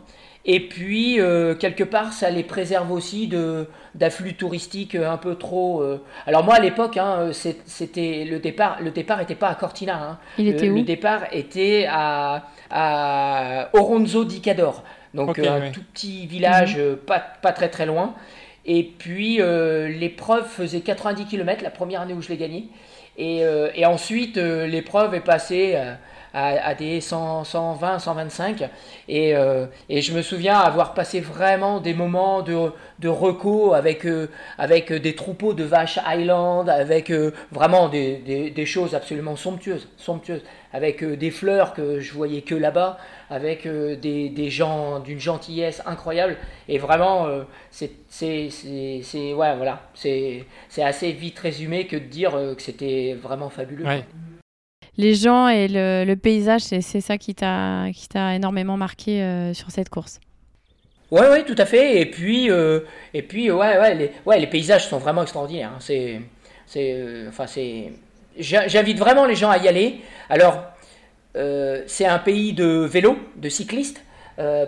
Et 0.47 0.59
puis 0.59 1.19
euh, 1.19 1.55
quelque 1.55 1.83
part, 1.83 2.13
ça 2.13 2.29
les 2.29 2.43
préserve 2.43 2.91
aussi 2.91 3.27
de 3.27 3.67
d'afflux 3.95 4.35
touristiques 4.35 4.93
un 4.95 5.17
peu 5.17 5.35
trop. 5.35 5.81
euh. 5.81 6.03
Alors 6.27 6.43
moi 6.43 6.55
à 6.55 6.59
l'époque, 6.59 6.97
hein, 6.97 7.29
c'est- 7.33 7.57
c'était 7.65 8.25
le 8.29 8.39
départ. 8.39 8.77
Le 8.81 8.91
départ 8.91 9.21
était 9.21 9.35
pas 9.35 9.47
à 9.49 9.55
Cortina. 9.55 9.95
hein. 10.03 10.19
Il 10.37 10.47
était 10.47 10.67
le, 10.67 10.73
où 10.73 10.75
le 10.75 10.83
départ 10.83 11.23
était 11.31 11.87
à, 11.89 12.45
à 12.69 13.69
Oronzo 13.73 14.23
di 14.25 14.41
Cadore, 14.41 14.83
donc 15.13 15.39
euh, 15.39 15.43
un 15.57 15.61
tout 15.71 15.81
petit 15.93 16.27
village 16.27 16.75
euh, 16.77 16.95
pas, 16.95 17.19
pas 17.19 17.51
très 17.51 17.69
très 17.69 17.85
loin. 17.87 18.13
Et 18.67 18.83
puis 18.83 19.41
euh, 19.41 19.87
l'épreuve 19.87 20.45
faisait 20.47 20.81
90 20.81 21.25
km 21.25 21.63
la 21.63 21.69
première 21.71 22.01
année 22.01 22.13
où 22.13 22.21
je 22.21 22.29
l'ai 22.29 22.37
gagné. 22.37 22.67
Et, 23.17 23.45
euh, 23.45 23.69
et 23.75 23.85
ensuite 23.85 24.37
euh, 24.37 24.67
l'épreuve 24.67 25.13
est 25.15 25.21
passée 25.21 25.73
euh, 25.75 25.93
à, 26.35 26.75
des 26.75 26.99
100, 26.99 27.45
120, 27.45 27.99
125. 27.99 28.69
Et, 29.07 29.35
euh, 29.35 29.67
et 29.87 30.01
je 30.01 30.13
me 30.13 30.21
souviens 30.21 30.59
avoir 30.59 30.93
passé 30.93 31.21
vraiment 31.21 31.79
des 31.79 31.93
moments 31.93 32.41
de, 32.41 32.71
de 32.99 33.73
avec, 33.73 34.05
euh, 34.05 34.27
avec 34.57 34.91
des 34.91 35.15
troupeaux 35.15 35.53
de 35.53 35.63
vaches 35.63 35.97
Highland, 36.05 36.67
avec 36.67 37.09
euh, 37.09 37.31
vraiment 37.51 37.87
des, 37.87 38.65
choses 38.65 38.95
absolument 38.95 39.37
somptueuses, 39.37 39.87
somptueuses, 39.95 40.43
avec 40.73 41.03
des 41.05 41.31
fleurs 41.31 41.73
que 41.73 42.01
je 42.01 42.13
voyais 42.13 42.41
que 42.41 42.55
là-bas, 42.55 42.97
avec 43.29 43.65
des, 43.65 44.49
gens 44.49 44.99
d'une 44.99 45.19
gentillesse 45.19 45.81
incroyable. 45.85 46.35
Et 46.67 46.79
vraiment, 46.79 47.27
c'est, 47.71 47.91
ouais, 48.21 49.55
voilà, 49.55 49.83
c'est, 49.93 50.45
assez 50.79 51.13
vite 51.13 51.39
résumé 51.39 51.87
que 51.87 51.95
de 51.95 52.05
dire 52.05 52.31
que 52.31 52.61
c'était 52.61 53.15
vraiment 53.21 53.49
fabuleux. 53.49 53.85
Les 54.97 55.13
gens 55.13 55.47
et 55.49 55.67
le, 55.67 56.15
paysage, 56.15 56.61
c'est 56.61 57.01
ça 57.01 57.17
qui 57.17 57.35
t'a 57.35 57.89
énormément 58.33 58.77
marqué 58.77 59.21
euh, 59.21 59.53
sur 59.53 59.71
cette 59.71 59.89
course. 59.89 60.19
Ouais, 61.11 61.27
ouais, 61.29 61.43
tout 61.43 61.55
à 61.57 61.65
fait. 61.65 61.99
Et 62.01 62.05
puis, 62.05 62.49
euh, 62.49 62.81
et 63.13 63.21
puis, 63.21 63.51
ouais, 63.51 63.77
ouais, 63.77 63.95
les, 63.95 64.11
ouais, 64.25 64.39
les 64.39 64.47
paysages 64.47 64.87
sont 64.87 64.97
vraiment 64.97 65.21
extraordinaires. 65.21 65.71
hein. 65.75 65.79
C'est, 65.79 66.21
euh, 66.77 67.29
enfin, 67.29 67.45
c'est. 67.45 67.91
j'in- 68.39 68.67
J'invite 68.67 68.97
vraiment 68.97 69.25
les 69.25 69.35
gens 69.35 69.49
à 69.49 69.57
y 69.57 69.67
aller. 69.67 70.01
Alors, 70.29 70.63
c'est 71.87 72.05
un 72.05 72.19
pays 72.19 72.53
de 72.53 72.65
vélo, 72.85 73.17
de 73.35 73.49
cyclistes. 73.49 74.01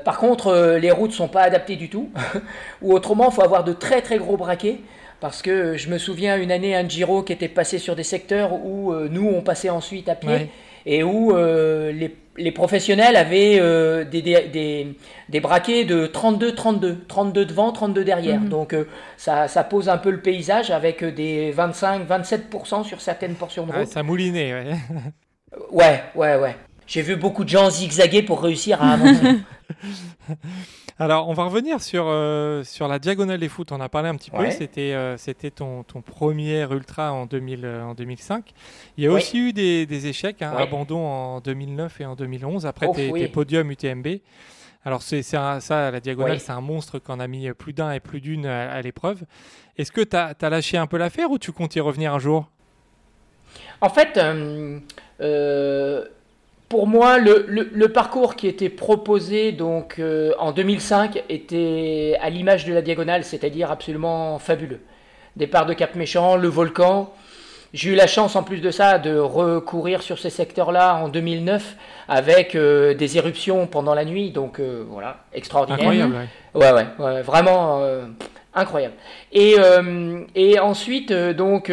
Par 0.04 0.18
contre, 0.18 0.78
les 0.80 0.92
routes 0.92 1.14
sont 1.14 1.30
pas 1.30 1.44
adaptées 1.44 1.78
du 1.78 1.90
tout. 1.90 2.10
Ou 2.82 2.94
autrement, 2.94 3.30
il 3.30 3.34
faut 3.34 3.44
avoir 3.44 3.64
de 3.64 3.72
très 3.74 4.02
très 4.02 4.18
gros 4.18 4.36
braquets. 4.36 4.80
Parce 5.20 5.42
que 5.42 5.78
je 5.78 5.90
me 5.90 5.98
souviens 5.98 6.38
une 6.38 6.52
année 6.52 6.76
un 6.76 6.88
Giro 6.88 7.24
qui 7.24 7.34
était 7.34 7.48
passé 7.48 7.80
sur 7.80 7.96
des 7.96 8.04
secteurs 8.04 8.54
où 8.54 8.92
euh, 8.94 9.08
nous 9.12 9.28
on 9.28 9.42
passait 9.42 9.70
ensuite 9.70 10.10
à 10.10 10.16
pied 10.16 10.30
Ouais. 10.30 10.50
et 10.86 11.04
où 11.04 11.36
euh, 11.36 11.92
les, 11.92 12.16
les 12.38 12.52
professionnels 12.52 13.16
avaient 13.16 13.58
euh, 13.60 14.04
des, 14.04 14.22
des, 14.22 14.42
des, 14.48 14.88
des 15.30 15.40
braquets 15.40 15.86
de 15.86 16.06
32-32, 16.06 16.98
32 17.08 17.46
devant, 17.46 17.72
32 17.72 18.04
derrière. 18.04 18.40
Mhm. 18.40 18.50
Donc 18.50 18.74
euh, 18.74 18.86
ça, 19.18 19.48
ça 19.48 19.64
pose 19.64 19.90
un 19.90 19.98
peu 19.98 20.12
le 20.12 20.22
paysage 20.22 20.70
avec 20.70 21.04
euh, 21.04 21.12
des 21.12 21.52
25-27% 21.52 22.84
sur 22.84 23.02
certaines 23.02 23.34
portions 23.34 23.66
de 23.66 23.72
Ouais, 23.72 23.80
route. 23.80 23.88
ça 23.88 24.04
moulinait, 24.04 24.54
ouais. 24.54 24.76
Ouais, 25.72 26.04
ouais, 26.14 26.36
ouais. 26.36 26.56
J'ai 26.86 27.02
vu 27.02 27.16
beaucoup 27.16 27.44
de 27.44 27.50
gens 27.50 27.70
zigzaguer 27.72 28.22
pour 28.22 28.42
réussir 28.44 28.82
à 28.84 28.94
avancer. 28.94 29.38
Alors, 31.00 31.30
on 31.30 31.34
va 31.34 31.44
revenir 31.44 31.80
sur, 31.82 32.06
euh, 32.08 32.64
sur 32.64 32.88
la 32.88 32.98
diagonale 32.98 33.40
des 33.40 33.50
foot. 33.50 33.72
On 33.72 33.80
a 33.80 33.88
parlé 33.90 34.10
un 34.10 34.16
petit 34.16 34.32
peu. 34.32 34.50
C'était 34.50 34.94
euh, 34.94 35.16
c'était 35.18 35.52
ton, 35.52 35.84
ton 35.84 36.02
premier 36.02 36.62
ultra 36.72 37.14
en, 37.14 37.28
2000, 37.28 37.66
euh, 37.66 37.84
en 37.84 37.94
2005. 37.94 38.52
Il 38.98 39.04
y 39.04 39.08
a 39.08 39.12
Oui. 39.12 39.18
aussi 39.18 39.38
eu 39.38 39.54
des, 39.54 39.86
des 39.86 40.08
échecs, 40.08 40.42
hein, 40.42 40.54
Ouais. 40.56 40.64
abandon 40.64 41.06
en 41.06 41.40
2009 41.40 42.02
et 42.02 42.06
en 42.06 42.16
2011. 42.16 42.66
Après 42.66 42.88
Ouf, 42.88 42.96
tes, 42.96 43.12
oui. 43.12 43.20
tes 43.20 43.28
podiums 43.28 43.70
UTMB. 43.70 44.08
Alors, 44.86 45.04
c'est 45.04 45.22
ça, 45.22 45.60
la 45.70 46.00
diagonale, 46.00 46.34
Oui. 46.34 46.40
c'est 46.40 46.52
un 46.52 46.62
monstre 46.62 46.98
qu'on 46.98 47.20
a 47.20 47.28
mis 47.28 47.52
plus 47.54 47.74
d'un 47.74 47.92
et 47.92 48.00
plus 48.00 48.22
d'une 48.22 48.46
à, 48.48 48.72
à 48.72 48.82
l'épreuve. 48.82 49.22
Est-ce 49.78 49.92
que 49.92 50.02
tu 50.02 50.16
as, 50.16 50.36
lâché 50.50 50.78
un 50.78 50.88
peu 50.88 50.98
l'affaire 50.98 51.30
ou 51.30 51.38
tu 51.38 51.52
comptes 51.52 51.76
y 51.76 51.80
revenir 51.80 52.14
un 52.14 52.20
jour? 52.20 52.50
En 53.82 53.90
fait, 53.90 54.18
euh, 54.18 56.06
pour 56.70 56.86
moi, 56.88 57.18
le, 57.18 57.46
le- 57.48 57.70
le 57.72 57.90
parcours 57.90 58.36
qui 58.36 58.48
était 58.48 58.70
proposé 58.70 59.52
donc 59.54 59.96
euh, 60.00 60.34
en 60.40 60.52
2005 60.52 61.24
était 61.30 62.18
à 62.22 62.30
l'image 62.30 62.66
de 62.66 62.74
la 62.74 62.82
diagonale, 62.82 63.24
c'est-à-dire 63.24 63.72
absolument 63.72 64.38
fabuleux. 64.40 64.80
Départ 65.36 65.66
de 65.66 65.74
Cap 65.74 65.96
Méchant, 65.96 66.36
le 66.36 66.48
volcan. 66.48 67.14
J'ai 67.74 67.92
eu 67.92 67.96
la 67.96 68.08
chance 68.08 68.36
en 68.36 68.44
plus 68.44 68.60
de 68.62 68.72
ça 68.72 68.98
de 68.98 69.18
recourir 69.18 70.02
sur 70.02 70.18
ces 70.20 70.30
secteurs-là 70.30 70.96
en 70.96 71.10
2009 71.10 71.76
avec 72.08 72.56
euh, 72.56 72.94
des 72.94 73.18
éruptions 73.18 73.68
pendant 73.68 73.94
la 73.94 74.06
nuit, 74.06 74.32
donc 74.32 74.60
euh, 74.60 74.84
voilà, 74.90 75.18
extraordinaire. 75.34 75.80
Incroyable, 75.82 76.16
ouais. 76.56 76.62
Ouais, 76.62 76.72
ouais, 76.72 76.86
ouais, 77.06 77.22
vraiment 77.22 77.82
incroyable. 78.56 78.96
Et, 79.32 79.56
et 80.36 80.60
ensuite, 80.60 81.12
donc, 81.14 81.70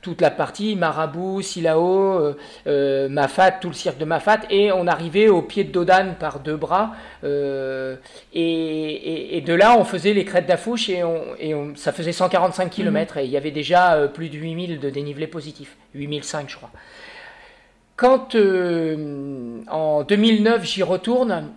toute 0.00 0.20
la 0.20 0.30
partie 0.30 0.76
Marabout, 0.76 1.42
Silao, 1.42 2.20
euh, 2.20 2.36
euh, 2.66 3.08
Mafat, 3.08 3.52
tout 3.52 3.68
le 3.68 3.74
cirque 3.74 3.98
de 3.98 4.04
Mafat, 4.04 4.40
et 4.50 4.70
on 4.72 4.86
arrivait 4.86 5.28
au 5.28 5.42
pied 5.42 5.64
de 5.64 5.72
Dodane 5.72 6.14
par 6.18 6.40
deux 6.40 6.56
bras. 6.56 6.92
euh, 7.24 7.96
et, 8.32 8.40
et- 8.42 9.36
et 9.36 9.40
de 9.40 9.52
là, 9.54 9.76
on 9.78 9.84
faisait 9.84 10.12
les 10.12 10.24
crêtes 10.24 10.46
d'Afouche, 10.46 10.88
et, 10.88 11.02
on, 11.02 11.22
et 11.40 11.54
on- 11.54 11.74
ça 11.74 11.92
faisait 11.92 12.12
145 12.12 12.70
km, 12.70 13.16
et 13.16 13.24
il 13.24 13.30
y 13.30 13.36
avait 13.36 13.50
déjà 13.50 14.08
plus 14.14 14.28
de 14.28 14.36
8000 14.36 14.78
de 14.78 14.88
dénivelé 14.90 15.26
positif, 15.26 15.76
8005 15.94 16.48
je 16.48 16.56
crois. 16.56 16.70
Quand 17.96 18.36
euh, 18.36 19.58
en 19.68 20.04
2009 20.04 20.64
j'y 20.64 20.82
retourne, 20.84 21.48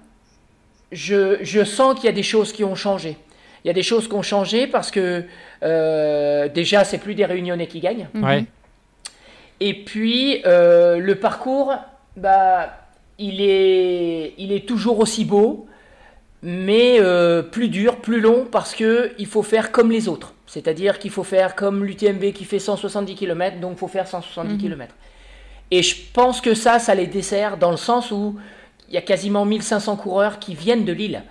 je, 0.92 1.38
je 1.42 1.64
sens 1.64 1.96
qu'il 1.96 2.06
y 2.06 2.10
a 2.10 2.14
des 2.14 2.24
choses 2.24 2.52
qui 2.52 2.64
ont 2.64 2.76
changé. 2.76 3.18
Il 3.64 3.68
y 3.68 3.70
a 3.70 3.74
des 3.74 3.84
choses 3.84 4.08
qui 4.08 4.16
ont 4.16 4.24
changé 4.24 4.66
parce 4.66 4.90
que 4.90 5.24
euh, 5.64 6.48
déjà, 6.48 6.84
c'est 6.84 6.98
plus 6.98 7.16
des 7.16 7.26
réunionnais 7.26 7.68
qui 7.68 7.80
gagnent. 7.80 8.08
Mhm. 8.14 8.24
Ouais. 8.24 8.46
Et 9.60 9.74
puis, 9.74 10.42
le 10.44 11.14
parcours, 11.14 11.74
bah, 12.18 12.70
il, 13.20 13.42
est, 13.42 14.34
il 14.38 14.52
est 14.52 14.68
toujours 14.68 15.00
aussi 15.00 15.24
beau, 15.24 15.68
mais 16.42 17.00
plus 17.52 17.70
dur, 17.70 17.98
plus 17.98 18.22
long, 18.22 18.48
parce 18.52 18.74
qu'il 18.74 19.28
faut 19.28 19.44
faire 19.44 19.72
comme 19.72 19.92
les 19.92 20.08
autres. 20.08 20.34
C'est-à-dire 20.48 21.00
qu'il 21.00 21.12
faut 21.12 21.24
faire 21.24 21.56
comme 21.56 21.86
l'UTMB 21.86 22.34
qui 22.34 22.44
fait 22.44 22.60
170 22.60 23.16
km, 23.16 23.60
donc 23.60 23.74
il 23.74 23.78
faut 23.78 23.88
faire 23.88 24.08
170 24.08 24.58
km. 24.58 24.94
Et 25.72 25.82
je 25.82 25.96
pense 26.14 26.42
que 26.42 26.54
ça, 26.54 26.78
ça 26.78 26.94
les 26.94 27.08
dessert 27.08 27.58
dans 27.58 27.72
le 27.72 27.78
sens 27.78 28.12
où 28.12 28.36
il 28.90 28.96
y 28.96 28.98
a 28.98 29.02
quasiment 29.02 29.46
1500 29.46 29.96
coureurs 29.96 30.40
qui 30.40 30.54
viennent 30.54 30.84
de 30.84 30.92
Lille. 30.92 31.24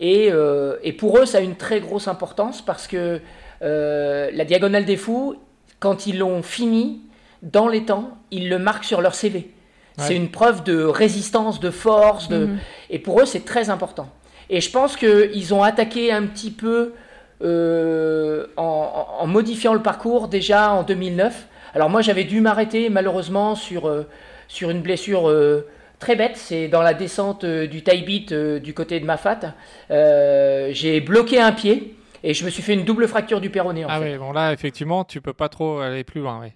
Et, 0.00 0.28
euh, 0.32 0.76
et, 0.82 0.92
pour 0.92 1.16
eux, 1.18 1.24
ça 1.24 1.38
a 1.38 1.40
une 1.40 1.54
très 1.54 1.78
grosse 1.78 2.08
importance 2.08 2.60
parce 2.60 2.88
que 2.88 3.20
euh, 3.62 4.30
la 4.32 4.44
Diagonale 4.44 4.84
des 4.84 4.96
Fous, 4.96 5.36
quand 5.80 6.06
ils 6.06 6.18
l'ont 6.18 6.42
fini, 6.42 7.02
dans 7.42 7.68
les 7.68 7.84
temps, 7.84 8.16
ils 8.30 8.48
le 8.48 8.58
marquent 8.58 8.84
sur 8.84 9.00
leur 9.00 9.14
CV. 9.14 9.50
C'est 9.96 10.16
une 10.16 10.28
preuve 10.28 10.64
de 10.64 10.82
résistance, 10.82 11.60
de 11.60 11.70
force, 11.70 12.28
de... 12.28 12.46
Mhm. 12.46 12.58
et 12.90 12.98
pour 12.98 13.20
eux, 13.20 13.26
c'est 13.26 13.44
très 13.44 13.70
important. 13.70 14.08
Et 14.50 14.60
je 14.60 14.68
pense 14.68 14.96
qu'ils 14.96 15.54
ont 15.54 15.62
attaqué 15.62 16.10
un 16.10 16.24
petit 16.24 16.50
peu 16.50 16.94
euh, 17.42 18.46
en, 18.56 19.06
en, 19.18 19.26
modifiant 19.26 19.74
le 19.74 19.82
parcours 19.82 20.28
déjà 20.28 20.70
en 20.70 20.84
2009 20.84 21.46
alors 21.74 21.90
moi 21.90 22.00
j'avais 22.00 22.22
dû 22.22 22.40
m'arrêter 22.40 22.88
malheureusement 22.88 23.56
sur, 23.56 23.88
euh, 23.88 24.06
sur 24.46 24.70
une 24.70 24.80
blessure 24.80 25.28
euh, 25.28 25.66
très 25.98 26.14
bête, 26.14 26.36
c'est 26.36 26.68
dans 26.68 26.80
la 26.80 26.94
descente 26.94 27.44
du 27.44 27.82
Taibit 27.82 28.26
du 28.62 28.72
côté 28.72 29.00
de 29.00 29.04
Mafat. 29.04 29.54
j'ai 29.90 31.00
bloqué 31.00 31.40
un 31.40 31.52
pied 31.52 31.96
et 32.24 32.34
je 32.34 32.44
me 32.44 32.50
suis 32.50 32.62
fait 32.62 32.74
une 32.74 32.84
double 32.84 33.06
fracture 33.06 33.40
du 33.40 33.50
péroné. 33.50 33.84
ah 33.88 34.00
oui, 34.00 34.16
bon 34.16 34.32
là 34.32 34.52
effectivement 34.52 35.04
tu 35.04 35.20
peux 35.20 35.34
pas 35.34 35.48
trop 35.48 35.78
aller 35.78 36.02
plus 36.02 36.20
loin. 36.20 36.48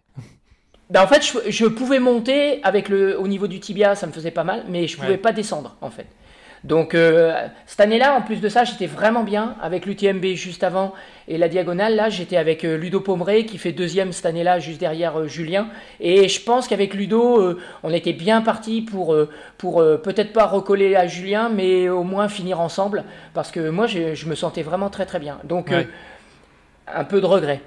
Ben, 0.90 1.02
en 1.02 1.06
fait, 1.06 1.22
je, 1.50 1.66
pouvais 1.66 1.98
monter 1.98 2.62
avec 2.62 2.88
le, 2.88 3.20
au 3.20 3.28
niveau 3.28 3.46
du 3.46 3.60
tibia, 3.60 3.94
ça 3.94 4.06
me 4.06 4.12
faisait 4.12 4.30
pas 4.30 4.44
mal, 4.44 4.64
mais 4.70 4.86
je 4.86 4.96
pouvais 4.96 5.18
pas 5.18 5.32
descendre 5.32 5.76
en 5.82 5.90
fait. 5.90 6.06
Donc 6.64 6.94
euh, 6.94 7.46
cette 7.66 7.80
année-là, 7.80 8.14
en 8.14 8.22
plus 8.22 8.40
de 8.40 8.48
ça, 8.48 8.64
j'étais 8.64 8.86
vraiment 8.86 9.22
bien 9.22 9.56
avec 9.62 9.86
l'UTMB 9.86 10.24
juste 10.34 10.64
avant 10.64 10.92
et 11.28 11.38
la 11.38 11.48
diagonale. 11.48 11.94
Là, 11.94 12.08
j'étais 12.08 12.36
avec 12.36 12.64
euh, 12.64 12.76
Ludo 12.76 13.00
Pomeré 13.00 13.46
qui 13.46 13.58
fait 13.58 13.72
deuxième 13.72 14.12
cette 14.12 14.26
année-là, 14.26 14.58
juste 14.58 14.80
derrière 14.80 15.18
euh, 15.18 15.28
Julien. 15.28 15.68
Et 16.00 16.28
je 16.28 16.42
pense 16.42 16.68
qu'avec 16.68 16.94
Ludo, 16.94 17.56
on 17.82 17.92
était 17.92 18.12
bien 18.12 18.42
parti 18.42 18.82
pour, 18.82 19.16
pour 19.56 19.82
peut-être 20.02 20.32
pas 20.32 20.46
recoller 20.46 20.96
à 20.96 21.06
Julien, 21.06 21.48
mais 21.48 21.88
au 21.88 22.02
moins 22.02 22.28
finir 22.28 22.60
ensemble. 22.60 23.04
Parce 23.34 23.50
que 23.50 23.70
moi, 23.70 23.86
je, 23.86 24.26
me 24.26 24.34
sentais 24.34 24.62
vraiment 24.62 24.90
très 24.90 25.06
très 25.06 25.18
bien. 25.18 25.38
Donc 25.44 25.72
un 26.92 27.04
peu 27.04 27.20
de 27.20 27.26
regret. 27.26 27.60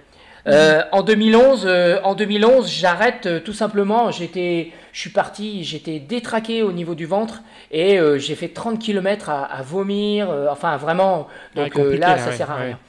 Euh, 0.47 0.81
en 0.91 1.03
2011, 1.03 1.65
euh, 1.65 1.99
en 2.03 2.15
2011, 2.15 2.69
j'arrête 2.69 3.25
euh, 3.25 3.39
tout 3.39 3.53
simplement. 3.53 4.11
J'étais, 4.11 4.71
je 4.91 4.99
suis 4.99 5.09
parti, 5.09 5.63
j'étais 5.63 5.99
détraqué 5.99 6.63
au 6.63 6.71
niveau 6.71 6.95
du 6.95 7.05
ventre 7.05 7.41
et 7.71 7.99
j'ai 8.17 8.35
fait 8.35 8.49
30 8.49 8.79
km 8.79 9.29
à, 9.29 9.61
vomir. 9.61 10.29
enfin, 10.49 10.75
vraiment. 10.77 11.27
Donc 11.55 11.75
là, 11.75 12.17
ça 12.17 12.31
sert 12.31 12.51
à 12.51 12.55
rien. 12.55 12.79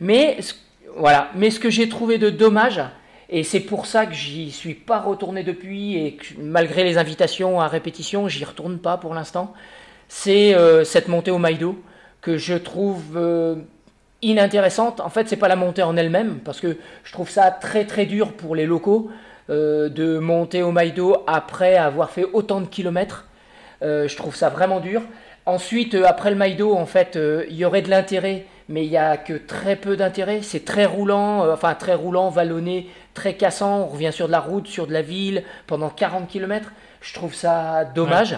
Mais 0.00 0.38
voilà. 0.96 1.30
Mais 1.34 1.50
ce 1.50 1.58
que 1.58 1.70
j'ai 1.70 1.88
trouvé 1.88 2.18
de 2.18 2.28
dommage, 2.28 2.82
et 3.30 3.44
c'est 3.44 3.60
pour 3.60 3.86
ça 3.86 4.04
que 4.04 4.12
j'y 4.14 4.50
suis 4.50 4.74
pas 4.74 5.00
retourné 5.00 5.42
depuis 5.42 5.96
et 5.96 6.16
que, 6.16 6.26
malgré 6.38 6.84
les 6.84 6.98
invitations 6.98 7.60
à 7.60 7.68
répétition, 7.68 8.28
j'y 8.28 8.44
retourne 8.44 8.78
pas 8.78 8.98
pour 8.98 9.14
l'instant. 9.14 9.54
C'est 10.08 10.54
cette 10.84 11.08
montée 11.08 11.30
au 11.30 11.38
Maïdo 11.38 11.82
que 12.20 12.36
je 12.36 12.54
trouve 12.54 13.18
inintéressante. 14.22 15.00
En 15.00 15.08
fait, 15.08 15.28
c'est 15.28 15.36
pas 15.36 15.48
la 15.48 15.56
montée 15.56 15.82
en 15.82 15.96
elle-même, 15.96 16.38
parce 16.44 16.60
que 16.60 16.76
je 17.04 17.12
trouve 17.12 17.30
ça 17.30 17.50
très 17.50 17.84
très 17.84 18.06
dur 18.06 18.32
pour 18.32 18.54
les 18.54 18.66
locaux 18.66 19.10
euh, 19.50 19.88
de 19.88 20.18
monter 20.18 20.62
au 20.62 20.72
Maïdo 20.72 21.22
après 21.26 21.76
avoir 21.76 22.10
fait 22.10 22.24
autant 22.24 22.60
de 22.60 22.66
kilomètres. 22.66 23.26
Euh, 23.82 24.08
je 24.08 24.16
trouve 24.16 24.34
ça 24.34 24.48
vraiment 24.48 24.80
dur. 24.80 25.02
Ensuite, 25.44 25.94
euh, 25.94 26.04
après 26.06 26.30
le 26.30 26.36
Maïdo, 26.36 26.74
en 26.74 26.86
fait, 26.86 27.18
il 27.48 27.56
y 27.56 27.64
aurait 27.64 27.82
de 27.82 27.90
l'intérêt, 27.90 28.46
mais 28.68 28.84
il 28.84 28.90
n'y 28.90 28.96
a 28.96 29.16
que 29.16 29.34
très 29.34 29.76
peu 29.76 29.96
d'intérêt. 29.96 30.40
C'est 30.42 30.64
très 30.64 30.86
roulant, 30.86 31.48
enfin 31.52 31.74
très 31.74 31.94
roulant, 31.94 32.30
vallonné, 32.30 32.88
très 33.14 33.34
cassant. 33.34 33.82
On 33.82 33.86
revient 33.86 34.12
sur 34.12 34.26
de 34.26 34.32
la 34.32 34.40
route, 34.40 34.66
sur 34.66 34.86
de 34.86 34.92
la 34.92 35.02
ville 35.02 35.44
pendant 35.66 35.90
40 35.90 36.28
km. 36.28 36.72
Je 37.00 37.14
trouve 37.14 37.34
ça 37.34 37.84
dommage. 37.84 38.36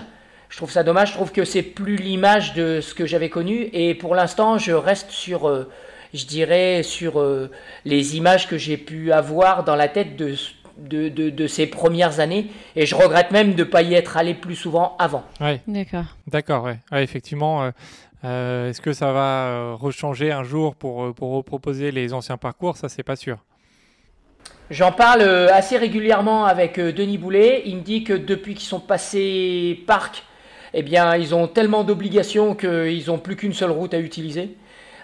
Je 0.49 0.57
trouve 0.57 0.71
ça 0.71 0.83
dommage, 0.83 1.09
je 1.09 1.15
trouve 1.15 1.31
que 1.31 1.45
c'est 1.45 1.63
plus 1.63 1.97
l'image 1.97 2.55
de 2.55 2.81
ce 2.81 2.95
que 2.95 3.07
j'avais 3.07 3.29
connu 3.29 3.69
et 3.73 3.95
pour 3.95 4.15
l'instant 4.15 4.57
je 4.57 4.73
reste 4.73 5.11
sur, 5.11 5.47
euh, 5.47 5.71
je 6.15 6.25
dirais, 6.25 6.83
sur 6.83 7.21
euh, 7.21 7.51
les 7.85 8.17
images 8.17 8.49
que 8.49 8.57
j'ai 8.57 8.79
pu 8.79 9.13
avoir 9.13 9.63
dans 9.65 9.77
la 9.77 9.89
tête 9.89 10.17
de, 10.17 10.35
de, 10.79 11.09
de, 11.09 11.47
ces 11.47 11.67
premières 11.67 12.21
années 12.21 12.47
et 12.77 12.87
je 12.87 12.95
regrette 12.95 13.31
même 13.31 13.53
de 13.55 13.65
ne 13.65 13.65
pas 13.65 13.83
y 13.83 13.95
être 13.95 14.17
allé 14.17 14.33
plus 14.33 14.57
souvent 14.57 14.97
avant. 14.99 15.23
Ouais. 15.41 15.61
D'accord. 15.67 16.17
D'accord, 16.27 16.65
ouais. 16.65 16.79
effectivement. 16.93 17.71
Euh, 18.25 18.71
est-ce 18.71 18.81
que 18.81 18.93
ça 18.93 19.13
va 19.13 19.75
rechanger 19.75 20.33
un 20.33 20.45
jour 20.45 20.75
pour, 20.75 21.15
pour 21.15 21.33
reproposer 21.33 21.93
les 21.93 22.15
anciens 22.15 22.37
parcours? 22.37 22.77
Ça, 22.77 22.89
c'est 22.89 23.03
pas 23.03 23.17
sûr. 23.17 23.39
J'en 24.71 24.93
parle 24.93 25.23
assez 25.23 25.77
régulièrement 25.77 26.47
avec 26.47 26.81
Denis 26.81 27.19
Boulet. 27.19 27.63
Il 27.67 27.77
me 27.77 27.83
dit 27.83 28.03
que 28.03 28.13
depuis 28.13 28.55
qu'ils 28.55 28.67
sont 28.67 28.81
passés 28.81 29.85
parc 29.87 30.25
eh 30.75 30.83
bien, 30.83 31.17
ils 31.17 31.35
ont 31.35 31.47
tellement 31.47 31.85
d'obligations 31.85 32.55
qu'ils 32.55 33.05
n'ont 33.07 33.19
plus 33.19 33.37
qu'une 33.37 33.55
seule 33.55 33.71
route 33.71 33.95
à 33.95 33.99
utiliser. 33.99 34.51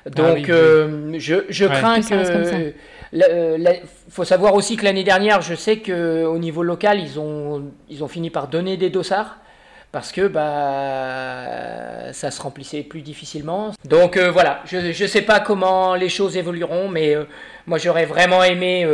Ah 0.06 0.10
Donc, 0.10 0.48
euh, 0.48 1.14
je, 1.18 1.66
crains 1.66 2.00
que. 2.00 2.74
Il 3.12 3.80
faut 4.10 4.24
savoir 4.24 4.54
aussi 4.54 4.76
que 4.76 4.84
l'année 4.84 5.04
dernière, 5.04 5.40
je 5.40 5.54
sais 5.54 5.78
qu'au 5.78 6.38
niveau 6.38 6.62
local, 6.62 7.00
ils 7.00 7.18
ont, 7.18 7.64
ils 7.88 8.04
ont 8.04 8.08
fini 8.08 8.30
par 8.30 8.48
donner 8.48 8.76
des 8.76 8.90
dossards 8.90 9.38
parce 9.92 10.10
que 10.10 10.26
bah, 10.26 12.12
ça 12.12 12.32
se 12.32 12.42
remplissait 12.42 12.82
plus 12.82 13.00
difficilement. 13.00 13.70
Donc 13.84 14.16
euh, 14.16 14.30
voilà, 14.32 14.60
je 14.66 14.78
ne 14.78 15.08
sais 15.08 15.22
pas 15.22 15.38
comment 15.38 15.94
les 15.94 16.08
choses 16.08 16.36
évolueront, 16.36 16.88
mais 16.88 17.14
euh, 17.14 17.24
moi 17.68 17.78
j'aurais 17.78 18.04
vraiment 18.04 18.42
aimé 18.42 18.84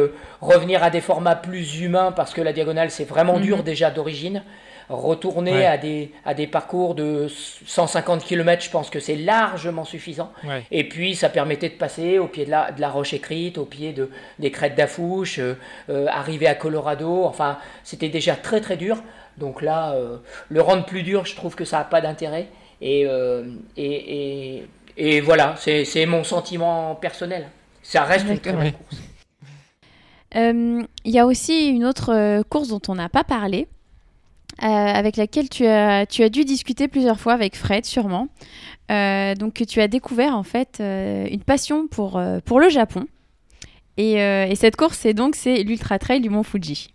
revenir 0.43 0.83
à 0.83 0.91
des 0.91 1.01
formats 1.01 1.37
plus 1.37 1.81
humains 1.81 2.13
parce 2.13 2.35
que 2.35 2.43
la 2.43 2.53
diagonale 2.53 2.91
c'est 2.91 3.09
vraiment 3.09 3.39
mhm. 3.39 3.43
dur 3.43 3.63
déjà 3.63 3.91
d'origine 3.91 4.43
retourner 4.91 5.67
à, 5.67 5.79
des, 5.79 6.11
à 6.25 6.35
des 6.35 6.47
parcours 6.47 6.95
de 6.95 7.29
150 7.29 8.25
km, 8.25 8.63
je 8.63 8.71
pense 8.71 8.91
que 8.91 8.99
c'est 8.99 9.17
largement 9.17 9.85
suffisant. 9.85 10.33
Et 10.71 10.89
puis, 10.89 11.15
ça 11.15 11.29
permettait 11.29 11.69
de 11.69 11.75
passer 11.75 12.19
au 12.19 12.27
pied 12.27 12.45
de 12.45 12.51
la, 12.51 12.73
de 12.73 12.81
la 12.81 12.91
roche 12.91 13.15
écrite, 13.15 13.57
au 13.59 13.65
pied 13.65 13.93
de, 13.93 14.11
des 14.39 14.51
crêtes 14.51 14.75
d'Afouche, 14.75 15.39
euh, 15.39 15.55
euh, 15.89 16.07
arriver 16.09 16.47
à 16.47 16.55
Colorado. 16.55 17.25
Enfin, 17.25 17.59
c'était 17.85 18.09
déjà 18.09 18.35
très 18.35 18.61
très 18.61 18.77
dur. 18.77 19.03
Donc 19.39 19.63
là, 19.63 19.93
euh, 19.93 20.19
le 20.49 20.61
rendre 20.61 20.85
plus 20.85 21.03
dur, 21.03 21.25
je 21.25 21.37
trouve 21.37 21.55
que 21.55 21.65
ça 21.65 21.79
n'a 21.79 21.85
pas 21.85 22.01
d'intérêt. 22.01 22.49
Et, 22.83 23.07
et, 23.77 24.65
et, 24.97 25.21
voilà, 25.21 25.55
c'est 25.59 26.07
mon 26.07 26.25
sentiment 26.25 26.95
personnel. 26.95 27.47
Ça 27.83 28.05
reste 28.05 28.27
une 28.27 28.39
très 28.39 28.53
bonne 28.55 28.73
course. 28.73 28.97
Il 31.05 31.11
y 31.11 31.19
a 31.19 31.27
aussi 31.27 31.69
une 31.69 31.85
autre 31.85 32.43
course 32.45 32.69
dont 32.69 32.81
on 32.89 32.95
n'a 32.95 33.11
pas 33.11 33.23
parlé, 33.23 33.69
euh, 34.63 34.67
avec 34.67 35.17
laquelle 35.17 35.49
tu 35.49 35.67
as, 35.67 36.07
tu 36.07 36.23
as 36.23 36.29
dû 36.29 36.45
discuter 36.45 36.89
plusieurs 36.89 37.19
fois 37.19 37.33
avec 37.33 37.57
Fred, 37.57 37.85
sûrement. 37.85 38.29
Euh, 38.91 39.35
donc, 39.35 39.65
tu 39.67 39.81
as 39.81 39.89
découvert 39.89 40.37
en 40.37 40.43
fait 40.43 40.79
euh, 40.81 41.27
une 41.31 41.43
passion 41.43 41.87
pour, 41.87 42.21
pour 42.45 42.61
le 42.61 42.69
Japon. 42.69 43.07
Et, 43.97 44.15
et 44.15 44.55
cette 44.55 44.77
course, 44.77 44.99
c'est 44.99 45.13
donc 45.13 45.37
l'Ultra 45.45 45.99
Trail 45.99 46.21
du 46.21 46.31
Mont 46.31 46.43
Fuji, 46.43 46.89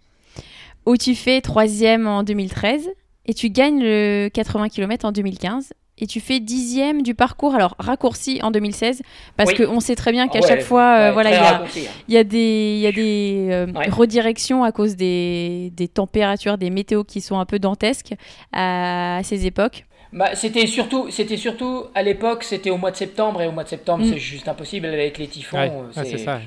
où 0.88 0.98
tu 0.98 1.14
fais 1.14 1.40
troisième 1.42 2.08
en 2.08 2.24
2013 2.24 2.90
et 3.28 3.34
tu 3.36 3.50
gagnes 3.50 3.80
le 3.80 4.30
80 4.30 4.70
km 4.70 5.06
en 5.06 5.12
2015 5.12 5.74
et 5.98 6.08
tu 6.08 6.20
fais 6.20 6.40
dixième 6.40 7.04
du 7.04 7.16
parcours, 7.16 7.56
alors 7.56 7.76
raccourci 7.80 8.40
en 8.44 8.52
2016, 8.52 9.02
parce 9.38 9.54
qu'on 9.54 9.80
sait 9.80 9.96
très 9.96 10.12
bien 10.12 10.28
qu'à 10.28 10.42
chaque 10.42 10.62
fois, 10.62 10.98
euh, 10.98 11.12
voilà, 11.14 11.30
il 11.30 12.14
y, 12.14 12.18
a, 12.18 12.24
des, 12.24 12.78
y 12.80 12.88
a 12.88 12.92
des 12.92 13.48
euh, 13.50 13.66
redirections 13.92 14.64
à 14.64 14.72
cause 14.74 14.98
des, 14.98 15.72
des, 15.76 15.88
températures, 15.88 16.58
des 16.58 16.70
météos 16.70 17.06
qui 17.06 17.22
sont 17.22 17.40
un 17.40 17.46
peu 17.46 17.60
dantesques 17.60 18.14
à, 18.52 19.22
ces 19.24 19.46
époques. 19.46 19.86
Bah, 20.12 20.36
c'était 20.36 20.68
surtout, 20.68 21.10
c'était 21.12 21.38
surtout 21.38 21.86
à 21.94 22.04
l'époque, 22.04 22.44
c'était 22.44 22.70
au 22.70 22.78
mois 22.78 22.92
de 22.92 22.98
septembre 22.98 23.42
et 23.42 23.48
au 23.48 23.52
mois 23.52 23.64
de 23.64 23.70
septembre, 23.70 24.06
mm. 24.06 24.10
c'est 24.10 24.20
juste 24.20 24.48
impossible 24.50 24.88
avec 24.88 25.18
les 25.18 25.28
typhons. 25.28 25.58
Euh, 25.58 26.04
c'est 26.04 26.18
ça. 26.18 26.42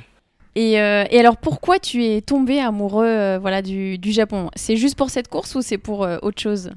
Et, 0.56 0.72
et, 0.72 0.78
alors, 1.20 1.37
pourquoi 1.37 1.78
tu 1.78 2.04
es 2.04 2.20
tombé 2.20 2.58
amoureux 2.58 3.37
voilà, 3.38 3.62
du, 3.62 3.96
du 3.96 4.11
Japon? 4.11 4.51
C'est 4.57 4.76
juste 4.76 4.96
pour 4.99 5.09
cette 5.09 5.28
course 5.28 5.55
ou 5.55 5.62
c'est 5.62 5.78
pour 5.78 6.01
autre 6.01 6.40
chose? 6.40 6.72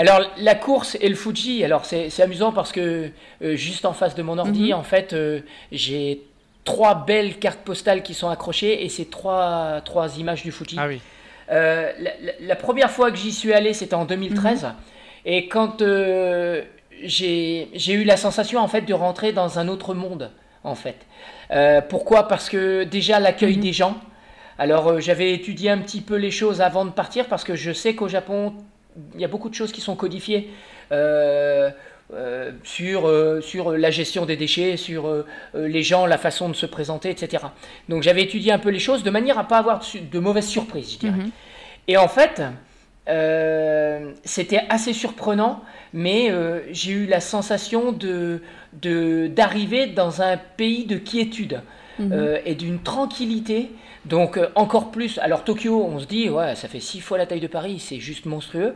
Alors 0.00 0.22
la 0.38 0.54
course 0.54 0.96
et 1.02 1.10
le 1.10 1.14
Fuji, 1.14 1.62
alors 1.62 1.84
c'est 1.84 2.22
amusant 2.22 2.52
parce 2.52 2.72
que 2.72 3.10
euh, 3.42 3.54
juste 3.54 3.84
en 3.84 3.92
face 3.92 4.14
de 4.14 4.22
mon 4.22 4.38
ordi, 4.38 4.68
mhm. 4.68 4.78
en 4.78 4.82
fait, 4.82 5.12
euh, 5.12 5.40
j'ai 5.72 6.22
trois 6.64 6.94
belles 6.94 7.38
cartes 7.38 7.60
postales 7.60 8.02
qui 8.02 8.14
sont 8.14 8.30
accrochées 8.30 8.82
et 8.82 8.88
c'est 8.88 9.10
trois, 9.10 9.82
trois 9.84 10.18
images 10.18 10.42
du 10.42 10.52
Fuji. 10.52 10.76
Ah 10.78 10.86
oui. 10.88 11.02
Euh, 11.50 11.92
la, 12.40 12.56
première 12.56 12.90
fois 12.90 13.10
que 13.10 13.18
j'y 13.18 13.30
suis 13.30 13.52
allé, 13.52 13.74
c'était 13.74 13.94
en 13.94 14.06
2013. 14.06 14.64
Mhm. 14.64 14.72
Et 15.26 15.48
quand 15.48 15.82
j'ai 17.02 17.92
eu 17.92 18.04
la 18.04 18.16
sensation 18.16 18.60
en 18.60 18.68
fait 18.68 18.82
de 18.82 18.94
rentrer 18.94 19.32
dans 19.32 19.58
un 19.58 19.68
autre 19.68 19.92
monde, 19.92 20.30
en 20.64 20.76
fait. 20.76 20.96
pourquoi? 21.90 22.26
Parce 22.26 22.48
que 22.48 22.84
déjà 22.84 23.20
l'accueil 23.20 23.56
mhm. 23.56 23.62
des 23.62 23.72
gens, 23.74 24.00
Alors 24.56 24.98
j'avais 24.98 25.34
étudié 25.34 25.68
un 25.68 25.78
petit 25.78 26.00
peu 26.00 26.16
les 26.16 26.30
choses 26.30 26.62
avant 26.62 26.86
de 26.86 26.90
partir 26.90 27.26
parce 27.26 27.44
que 27.44 27.54
je 27.54 27.72
sais 27.72 27.94
qu'au 27.94 28.08
Japon, 28.08 28.54
il 29.14 29.20
y 29.20 29.24
a 29.24 29.28
beaucoup 29.28 29.48
de 29.48 29.54
choses 29.54 29.72
qui 29.72 29.80
sont 29.80 29.96
codifiées. 29.96 30.50
sur, 32.64 33.08
sur 33.42 33.72
la 33.72 33.90
gestion 33.90 34.26
des 34.26 34.36
déchets, 34.36 34.76
sur 34.76 35.24
les 35.54 35.82
gens, 35.84 36.06
la 36.06 36.18
façon 36.18 36.48
de 36.48 36.54
se 36.54 36.66
présenter, 36.66 37.08
etc. 37.10 37.44
Donc 37.88 38.02
j'avais 38.02 38.22
étudié 38.22 38.50
un 38.50 38.58
peu 38.58 38.70
les 38.70 38.80
choses 38.80 39.04
de 39.04 39.10
manière 39.10 39.38
à 39.38 39.46
pas 39.46 39.58
avoir 39.58 39.80
de, 40.12 40.18
mauvaises 40.18 40.48
surprises, 40.48 40.94
je 40.94 40.98
dirais. 40.98 41.12
Mhm. 41.12 41.30
Et 41.86 41.96
en 41.96 42.08
fait, 42.08 42.42
euh, 43.08 44.12
c'était 44.24 44.62
assez 44.68 44.92
surprenant, 44.92 45.62
mais 45.92 46.30
euh, 46.30 46.60
j'ai 46.70 46.92
eu 46.92 47.06
la 47.06 47.20
sensation 47.20 47.92
de 47.92 48.42
d'arriver 48.72 49.88
dans 49.88 50.22
un 50.22 50.36
pays 50.36 50.84
de 50.84 50.96
quiétude 50.96 51.60
mhm. 51.98 52.12
euh, 52.12 52.38
et 52.44 52.54
d'une 52.54 52.80
tranquillité. 52.80 53.70
Donc 54.06 54.38
encore 54.54 54.90
plus. 54.90 55.18
Alors 55.18 55.44
Tokyo, 55.44 55.84
on 55.84 55.98
se 55.98 56.06
dit 56.06 56.30
ouais, 56.30 56.54
ça 56.54 56.68
fait 56.68 56.80
six 56.80 57.00
fois 57.00 57.18
la 57.18 57.26
taille 57.26 57.40
de 57.40 57.46
Paris, 57.46 57.78
c'est 57.78 58.00
juste 58.00 58.26
monstrueux. 58.26 58.74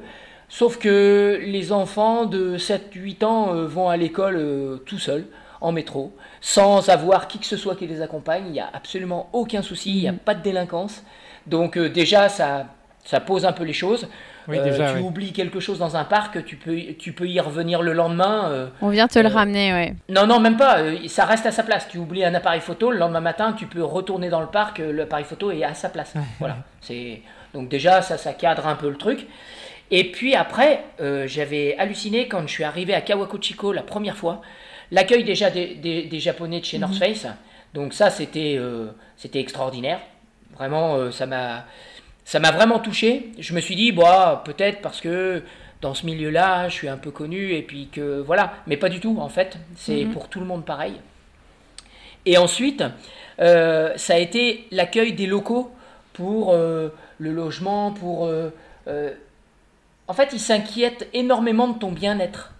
Sauf 0.49 0.79
que 0.79 1.41
les 1.43 1.73
enfants 1.73 2.27
de 2.27 2.59
7-8 2.59 3.25
ans 3.25 3.55
vont 3.65 3.89
à 3.89 3.97
l'école 3.97 4.81
tout 4.85 4.99
seuls, 4.99 5.27
en 5.63 5.73
métro, 5.73 6.13
sans 6.43 6.91
avoir 6.91 7.27
qui 7.27 7.39
que 7.39 7.47
ce 7.47 7.57
soit 7.57 7.75
qui 7.75 7.87
les 7.87 8.03
accompagne. 8.03 8.45
Il 8.47 8.53
n'y 8.53 8.61
a 8.61 8.69
absolument 8.73 9.31
aucun 9.33 9.63
souci, 9.63 9.91
il 9.91 10.01
n'y 10.03 10.09
a 10.09 10.13
mhm. 10.13 10.19
pas 10.19 10.35
de 10.35 10.43
délinquance. 10.43 11.03
Donc 11.47 11.79
déjà, 11.79 12.29
ça 12.29 12.67
ça 13.05 13.21
pose 13.21 13.45
un 13.45 13.53
peu 13.53 13.65
les 13.65 13.73
choses. 13.73 14.09
Euh, 14.49 14.95
tu 14.95 15.03
oublies 15.03 15.33
quelque 15.33 15.61
chose 15.61 15.79
dans 15.79 15.97
un 15.97 16.05
parc, 16.05 16.45
tu 16.45 16.57
peux, 16.57 16.77
tu 16.99 17.13
peux 17.13 17.27
y 17.27 17.41
revenir 17.41 17.83
le 17.83 17.93
lendemain. 17.93 18.51
Euh, 18.51 18.67
On 18.83 18.91
vient 18.91 19.09
te 19.09 19.19
le 19.19 19.27
euh, 19.27 19.33
ramener, 19.33 19.73
ouais. 19.73 19.95
Non, 20.09 20.27
non, 20.27 20.41
même 20.41 20.57
pas. 20.57 20.79
ça 21.09 21.25
reste 21.25 21.47
à 21.47 21.53
sa 21.53 21.63
place. 21.63 21.89
Tu 21.89 21.99
oublies 21.99 22.25
un 22.25 22.35
appareil 22.35 22.61
photo, 22.61 22.91
le 22.91 22.99
lendemain 22.99 23.21
matin, 23.21 23.55
tu 23.55 23.67
peux 23.67 23.83
retourner 23.83 24.29
dans 24.29 24.41
le 24.41 24.47
parc, 24.47 24.79
l'appareil 24.79 25.25
photo 25.25 25.51
est 25.51 25.65
à 25.65 25.75
sa 25.75 25.89
place. 25.89 26.15
voilà. 26.39 26.59
C'est 26.81 27.23
donc 27.53 27.69
déjà 27.69 28.03
ça, 28.03 28.19
ça 28.19 28.33
cadre 28.33 28.67
un 28.67 28.75
peu 28.75 28.89
le 28.89 28.97
truc. 28.97 29.27
Et 29.91 30.11
puis 30.11 30.35
après, 30.35 30.85
j'avais 31.27 31.77
halluciné 31.79 32.29
quand 32.29 32.43
je 32.43 32.53
suis 32.53 32.65
arrivé 32.65 32.95
à 32.95 33.01
Kawakuchiko 33.01 33.73
la 33.73 33.83
première 33.83 34.17
fois. 34.17 34.43
L'accueil 34.91 35.25
déjà 35.25 35.51
des, 35.51 35.75
des, 35.75 36.21
Japonais 36.21 36.61
de 36.61 36.65
chez 36.65 36.79
North 36.79 36.95
mhm. 36.95 36.99
Face. 36.99 37.27
Donc 37.73 37.95
ça, 37.95 38.11
c'était 38.11 38.61
c'était 39.17 39.41
extraordinaire. 39.41 40.01
Vraiment, 40.57 41.11
ça 41.11 41.27
m'a 41.27 41.65
ça 42.25 42.41
m'a 42.41 42.51
vraiment 42.51 42.79
touché. 42.79 43.31
Je 43.39 43.55
me 43.55 43.61
suis 43.61 43.77
dit, 43.77 43.93
bah, 43.93 44.43
peut-être 44.45 44.81
parce 44.81 45.01
que 45.01 45.43
dans 45.81 45.95
ce 45.95 46.07
milieu-là, 46.07 46.69
je 46.69 46.75
suis 46.75 46.89
un 46.89 46.97
peu 46.97 47.11
connu 47.11 47.53
et 47.53 47.63
puis 47.63 47.89
que 47.93 48.21
voilà, 48.21 48.55
mais 48.67 48.77
pas 48.77 48.89
du 48.89 49.01
tout 49.01 49.19
en 49.21 49.29
fait. 49.29 49.59
C'est 49.77 50.05
mhm. 50.05 50.13
pour 50.13 50.29
tout 50.29 50.41
le 50.41 50.47
monde 50.47 50.65
pareil. 50.65 50.95
Et 52.27 52.39
ensuite, 52.39 52.83
euh, 53.41 53.93
ça 53.97 54.15
a 54.15 54.19
été 54.19 54.67
l'accueil 54.71 55.13
des 55.13 55.27
locaux 55.27 55.71
pour 56.15 56.53
euh, 56.53 56.89
le 57.19 57.33
logement, 57.33 57.93
pour. 57.93 58.27
Euh, 58.27 58.51
en 60.07 60.13
fait, 60.13 60.31
ils 60.33 60.41
s'inquiètent 60.41 61.09
énormément 61.13 61.69
de 61.69 61.79
ton 61.79 61.93
bien-être. 61.93 62.53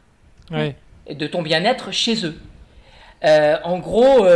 Et 1.07 1.15
de 1.15 1.27
ton 1.27 1.43
bien-être 1.43 1.91
chez 1.91 2.27
eux. 2.27 2.39
en 3.23 3.79
gros, 3.79 4.27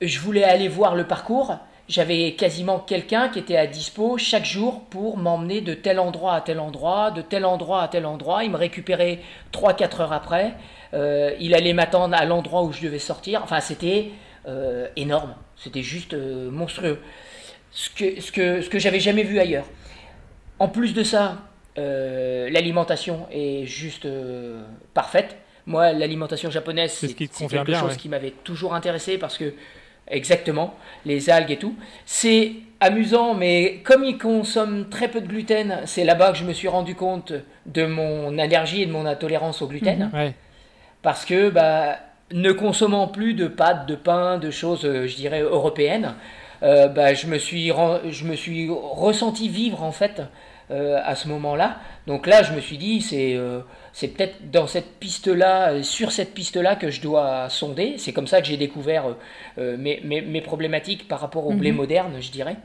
je 0.00 0.18
voulais 0.18 0.44
aller 0.44 0.68
voir 0.68 0.94
le 0.94 1.04
parcours 1.04 1.56
j'avais 1.90 2.34
quasiment 2.34 2.78
quelqu'un 2.78 3.28
qui 3.28 3.40
était 3.40 3.56
à 3.56 3.66
dispo 3.66 4.16
chaque 4.16 4.44
jour 4.44 4.84
pour 4.84 5.16
m'emmener 5.18 5.60
de 5.60 5.74
tel 5.74 5.98
endroit 5.98 6.34
à 6.34 6.40
tel 6.40 6.60
endroit, 6.60 7.10
de 7.10 7.20
tel 7.20 7.44
endroit 7.44 7.82
à 7.82 7.88
tel 7.88 8.06
endroit. 8.06 8.44
Il 8.44 8.52
me 8.52 8.56
récupérait 8.56 9.18
3-4 9.52 10.02
heures 10.02 10.12
après. 10.12 10.54
Euh, 10.94 11.34
il 11.40 11.52
allait 11.52 11.72
m'attendre 11.72 12.14
à 12.14 12.24
l'endroit 12.24 12.62
où 12.62 12.72
je 12.72 12.80
devais 12.80 13.00
sortir. 13.00 13.42
Enfin, 13.42 13.58
c'était 13.58 14.12
euh, 14.46 14.86
énorme. 14.94 15.34
C'était 15.56 15.82
juste 15.82 16.14
euh, 16.14 16.48
monstrueux. 16.52 17.00
Ce 17.72 17.90
que, 17.90 18.20
ce 18.20 18.30
que, 18.30 18.62
ce 18.62 18.70
que 18.70 18.78
j'avais 18.78 19.00
jamais 19.00 19.24
vu 19.24 19.40
ailleurs. 19.40 19.66
En 20.60 20.68
plus 20.68 20.94
de 20.94 21.02
ça, 21.02 21.38
l'alimentation 21.76 23.26
est 23.32 23.64
juste 23.64 24.06
parfaite. 24.92 25.38
Moi, 25.66 25.92
l'alimentation 25.92 26.50
japonaise, 26.50 26.92
c'est 26.92 27.14
quelque 27.14 27.74
chose 27.74 27.96
qui 27.96 28.08
m'avait 28.08 28.34
toujours 28.44 28.74
intéressé 28.74 29.16
parce 29.18 29.38
que 29.38 29.54
Exactement, 30.10 30.74
les 31.06 31.30
algues 31.30 31.52
et 31.52 31.56
tout. 31.56 31.74
C'est 32.04 32.52
amusant, 32.80 33.34
mais 33.34 33.80
comme 33.84 34.04
ils 34.04 34.18
consomment 34.18 34.88
très 34.88 35.08
peu 35.08 35.20
de 35.20 35.26
gluten, 35.26 35.80
c'est 35.84 36.04
là-bas 36.04 36.32
que 36.32 36.38
je 36.38 36.44
me 36.44 36.52
suis 36.52 36.68
rendu 36.68 36.94
compte 36.94 37.32
de 37.66 37.86
mon 37.86 38.38
allergie 38.38 38.82
et 38.82 38.86
de 38.86 38.92
mon 38.92 39.06
intolérance 39.06 39.62
au 39.62 39.68
gluten. 39.68 40.10
Mhm. 40.12 40.32
Parce 41.02 41.24
que, 41.24 41.50
bah, 41.50 41.98
ne 42.32 42.52
consommant 42.52 43.06
plus 43.06 43.34
de 43.34 43.46
pâtes, 43.46 43.86
de 43.86 43.94
pain, 43.94 44.38
de 44.38 44.50
choses, 44.50 44.84
euh, 44.84 45.06
je 45.06 45.16
dirais, 45.16 45.40
européennes, 45.40 46.14
euh, 46.62 46.88
bah, 46.88 47.14
je, 47.14 47.26
me 47.26 47.38
suis 47.38 47.68
je 47.68 48.24
me 48.24 48.36
suis 48.36 48.68
ressenti 48.70 49.48
vivre, 49.48 49.82
en 49.82 49.92
fait, 49.92 50.22
euh, 50.70 51.00
à 51.04 51.14
ce 51.14 51.28
moment-là. 51.28 51.78
Donc 52.06 52.26
là, 52.26 52.42
je 52.42 52.52
me 52.52 52.60
suis 52.60 52.78
dit, 52.78 53.00
c'est 53.00 53.36
c'est 53.92 54.08
peut-être 54.08 54.50
dans 54.50 54.66
cette 54.66 54.98
piste-là, 54.98 55.72
euh, 55.72 55.82
sur 55.82 56.12
cette 56.12 56.32
piste-là 56.32 56.76
que 56.76 56.90
je 56.90 57.00
dois 57.00 57.48
sonder. 57.48 57.94
C'est 57.98 58.12
comme 58.12 58.26
ça 58.26 58.40
que 58.40 58.46
j'ai 58.46 58.56
découvert 58.56 59.06
euh, 59.06 59.14
euh, 59.58 59.76
mes, 59.76 60.00
mes, 60.02 60.40
problématiques 60.40 61.08
par 61.08 61.20
rapport 61.20 61.46
au 61.46 61.52
blé 61.52 61.70
mhm. 61.70 61.76
moderne, 61.76 62.12
je 62.20 62.30
dirais. 62.30 62.56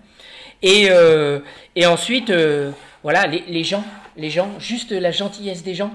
Et, 0.61 0.87
et 1.75 1.85
ensuite, 1.85 2.33
voilà, 3.03 3.27
les, 3.27 3.43
les, 3.47 3.63
gens, 3.63 3.83
les 4.17 4.29
gens, 4.29 4.49
juste 4.57 4.91
la 4.91 5.11
gentillesse 5.11 5.63
des 5.63 5.75
gens. 5.75 5.91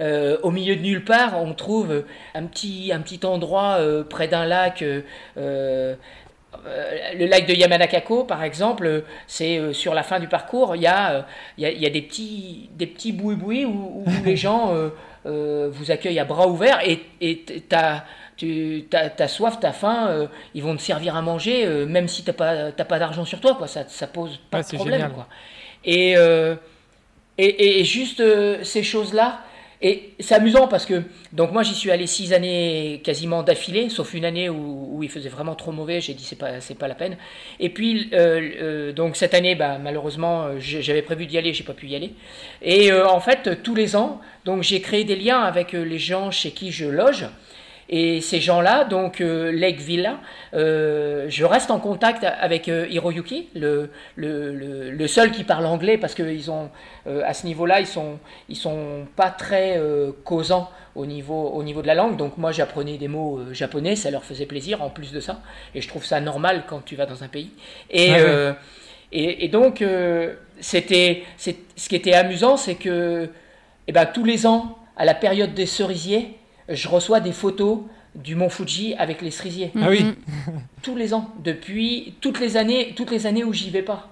au 0.00 0.50
milieu 0.50 0.76
de 0.76 0.80
nulle 0.80 1.04
part, 1.04 1.42
on 1.42 1.52
trouve 1.52 2.04
un 2.34 2.44
petit, 2.44 2.92
un 2.94 3.00
petit 3.00 3.26
endroit 3.26 3.78
près 4.08 4.28
d'un 4.28 4.46
lac 4.46 4.82
euh, 5.36 5.94
le 7.16 7.26
lac 7.26 7.46
de 7.46 7.54
Yamanakako, 7.54 8.24
par 8.24 8.42
exemple, 8.42 9.04
c'est 9.26 9.58
euh, 9.58 9.72
sur 9.72 9.94
la 9.94 10.02
fin 10.02 10.18
du 10.18 10.28
parcours, 10.28 10.76
il 10.76 10.82
y 10.82 10.86
a, 10.86 11.12
euh, 11.12 11.22
il 11.58 11.64
y 11.64 11.86
a, 11.86 11.90
des 11.90 12.02
petits, 12.02 12.70
des 12.72 12.86
petits 12.86 13.12
boui-boui 13.12 13.64
où, 13.64 14.04
les 14.24 14.36
gens 14.36 14.74
vous 15.24 15.90
accueillent 15.90 16.18
à 16.18 16.24
bras 16.24 16.48
ouverts 16.48 16.80
et 16.84 17.00
tu 17.20 17.76
as, 17.76 19.28
soif, 19.28 19.58
tu 19.60 19.66
as 19.66 19.72
faim, 19.72 20.28
ils 20.54 20.62
vont 20.62 20.76
te 20.76 20.82
servir 20.82 21.16
à 21.16 21.22
manger, 21.22 21.66
même 21.86 22.08
si 22.08 22.22
tu 22.24 22.30
n'as 22.30 22.34
pas, 22.72 22.72
pas 22.72 22.98
d'argent 22.98 23.24
sur 23.24 23.40
toi, 23.40 23.54
quoi. 23.54 23.66
Ça, 23.66 23.84
ça 23.88 24.06
pose 24.06 24.38
pas 24.50 24.62
de 24.62 24.76
problème. 24.76 25.10
Quoi. 25.14 25.26
Et, 25.84 26.14
et, 27.38 27.80
et, 27.80 27.84
juste 27.84 28.22
ces 28.62 28.82
choses-là, 28.82 29.40
et 29.86 30.14
c'est 30.18 30.34
amusant 30.34 30.66
parce 30.66 30.86
que, 30.86 31.02
donc 31.34 31.52
moi 31.52 31.62
j'y 31.62 31.74
suis 31.74 31.90
allé 31.90 32.06
six 32.06 32.32
années 32.32 33.02
quasiment 33.04 33.42
d'affilée, 33.42 33.90
sauf 33.90 34.14
une 34.14 34.24
année 34.24 34.48
où, 34.48 35.02
il 35.02 35.10
faisait 35.10 35.28
vraiment 35.28 35.54
trop 35.54 35.72
mauvais, 35.72 36.00
j'ai 36.00 36.14
dit 36.14 36.24
c'est 36.24 36.38
pas, 36.38 36.62
c'est 36.62 36.74
pas 36.74 36.88
la 36.88 36.94
peine. 36.94 37.18
Et 37.60 37.68
puis, 37.68 38.08
euh, 38.14 38.50
euh, 38.62 38.92
donc 38.92 39.14
cette 39.14 39.34
année, 39.34 39.54
bah, 39.54 39.76
malheureusement, 39.76 40.58
j'avais 40.58 41.02
prévu 41.02 41.26
d'y 41.26 41.36
aller, 41.36 41.52
j'ai 41.52 41.64
pas 41.64 41.74
pu 41.74 41.88
y 41.88 41.96
aller. 41.96 42.14
Et 42.62 42.90
euh, 42.90 43.06
en 43.06 43.20
fait, 43.20 43.62
tous 43.62 43.74
les 43.74 43.94
ans, 43.94 44.22
donc 44.46 44.62
j'ai 44.62 44.80
créé 44.80 45.04
des 45.04 45.16
liens 45.16 45.42
avec 45.42 45.72
les 45.72 45.98
gens 45.98 46.30
chez 46.30 46.52
qui 46.52 46.72
je 46.72 46.86
loge. 46.86 47.26
Et 47.88 48.20
ces 48.20 48.40
gens-là, 48.40 48.84
donc 48.84 49.20
euh, 49.20 49.52
Lake 49.52 49.80
Villa, 49.80 50.18
euh, 50.54 51.26
je 51.28 51.44
reste 51.44 51.70
en 51.70 51.78
contact 51.78 52.24
avec 52.24 52.68
euh, 52.68 52.86
Hiroyuki, 52.88 53.48
le, 53.54 53.90
le, 54.16 54.90
le, 54.90 55.06
seul 55.06 55.30
qui 55.30 55.44
parle 55.44 55.66
anglais, 55.66 55.98
parce 55.98 56.14
qu'ils 56.14 56.50
ont, 56.50 56.70
à 57.06 57.34
ce 57.34 57.46
niveau-là, 57.46 57.80
ils 57.80 57.86
sont, 57.86 58.18
ils 58.48 58.56
sont 58.56 59.06
pas 59.16 59.30
très 59.30 59.78
causants 60.24 60.70
au 60.94 61.04
niveau, 61.04 61.48
au 61.48 61.62
niveau 61.62 61.82
de 61.82 61.86
la 61.86 61.94
langue. 61.94 62.16
Donc 62.16 62.38
moi, 62.38 62.52
j'apprenais 62.52 62.96
des 62.96 63.08
mots 63.08 63.40
japonais, 63.52 63.96
ça 63.96 64.10
leur 64.10 64.24
faisait 64.24 64.46
plaisir 64.46 64.82
en 64.82 64.88
plus 64.88 65.12
de 65.12 65.20
ça. 65.20 65.40
Et 65.74 65.80
je 65.80 65.88
trouve 65.88 66.04
ça 66.04 66.20
normal 66.20 66.64
quand 66.66 66.82
tu 66.84 66.96
vas 66.96 67.06
dans 67.06 67.22
un 67.22 67.28
pays. 67.28 67.50
Et, 67.90 68.10
et, 69.12 69.44
et, 69.44 69.48
donc, 69.48 69.84
c'était, 70.60 71.24
ce 71.36 71.88
qui 71.88 71.96
était 71.96 72.14
amusant, 72.14 72.56
c'est 72.56 72.76
que 72.76 73.28
eh 73.86 73.92
ben, 73.92 74.06
tous 74.06 74.24
les 74.24 74.46
ans, 74.46 74.78
à 74.96 75.04
la 75.04 75.14
période 75.14 75.54
des 75.54 75.66
cerisiers, 75.66 76.36
je 76.68 76.88
reçois 76.88 77.20
des 77.20 77.32
photos 77.32 77.80
du 78.14 78.34
mont 78.34 78.48
Fuji 78.48 78.94
avec 78.94 79.22
les 79.22 79.30
cerisiers. 79.30 79.72
Ah 79.80 79.88
oui. 79.88 80.04
Tous 80.82 80.96
les 80.96 81.14
ans, 81.14 81.30
depuis 81.42 82.14
toutes 82.20 82.40
les 82.40 82.56
années, 82.56 82.92
toutes 82.96 83.10
les 83.10 83.26
années 83.26 83.44
où 83.44 83.52
j'y 83.52 83.70
vais 83.70 83.82
pas. 83.82 84.08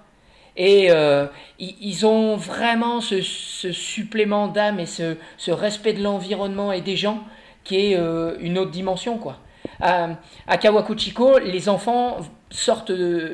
Et 0.55 0.91
euh, 0.91 1.25
ils 1.59 2.05
ont 2.05 2.35
vraiment 2.35 3.01
ce, 3.01 3.21
supplément 3.21 4.47
d'âme 4.47 4.79
et 4.79 4.85
ce, 4.85 5.15
respect 5.47 5.93
de 5.93 6.03
l'environnement 6.03 6.71
et 6.71 6.81
des 6.81 6.95
gens 6.95 7.23
qui 7.63 7.77
est 7.77 7.97
euh, 7.97 8.35
une 8.39 8.57
autre 8.57 8.71
dimension, 8.71 9.17
quoi. 9.17 9.37
À, 9.79 10.09
à 10.47 10.57
Kawakuchiko, 10.57 11.39
les 11.39 11.69
enfants 11.69 12.17
sortent 12.55 12.91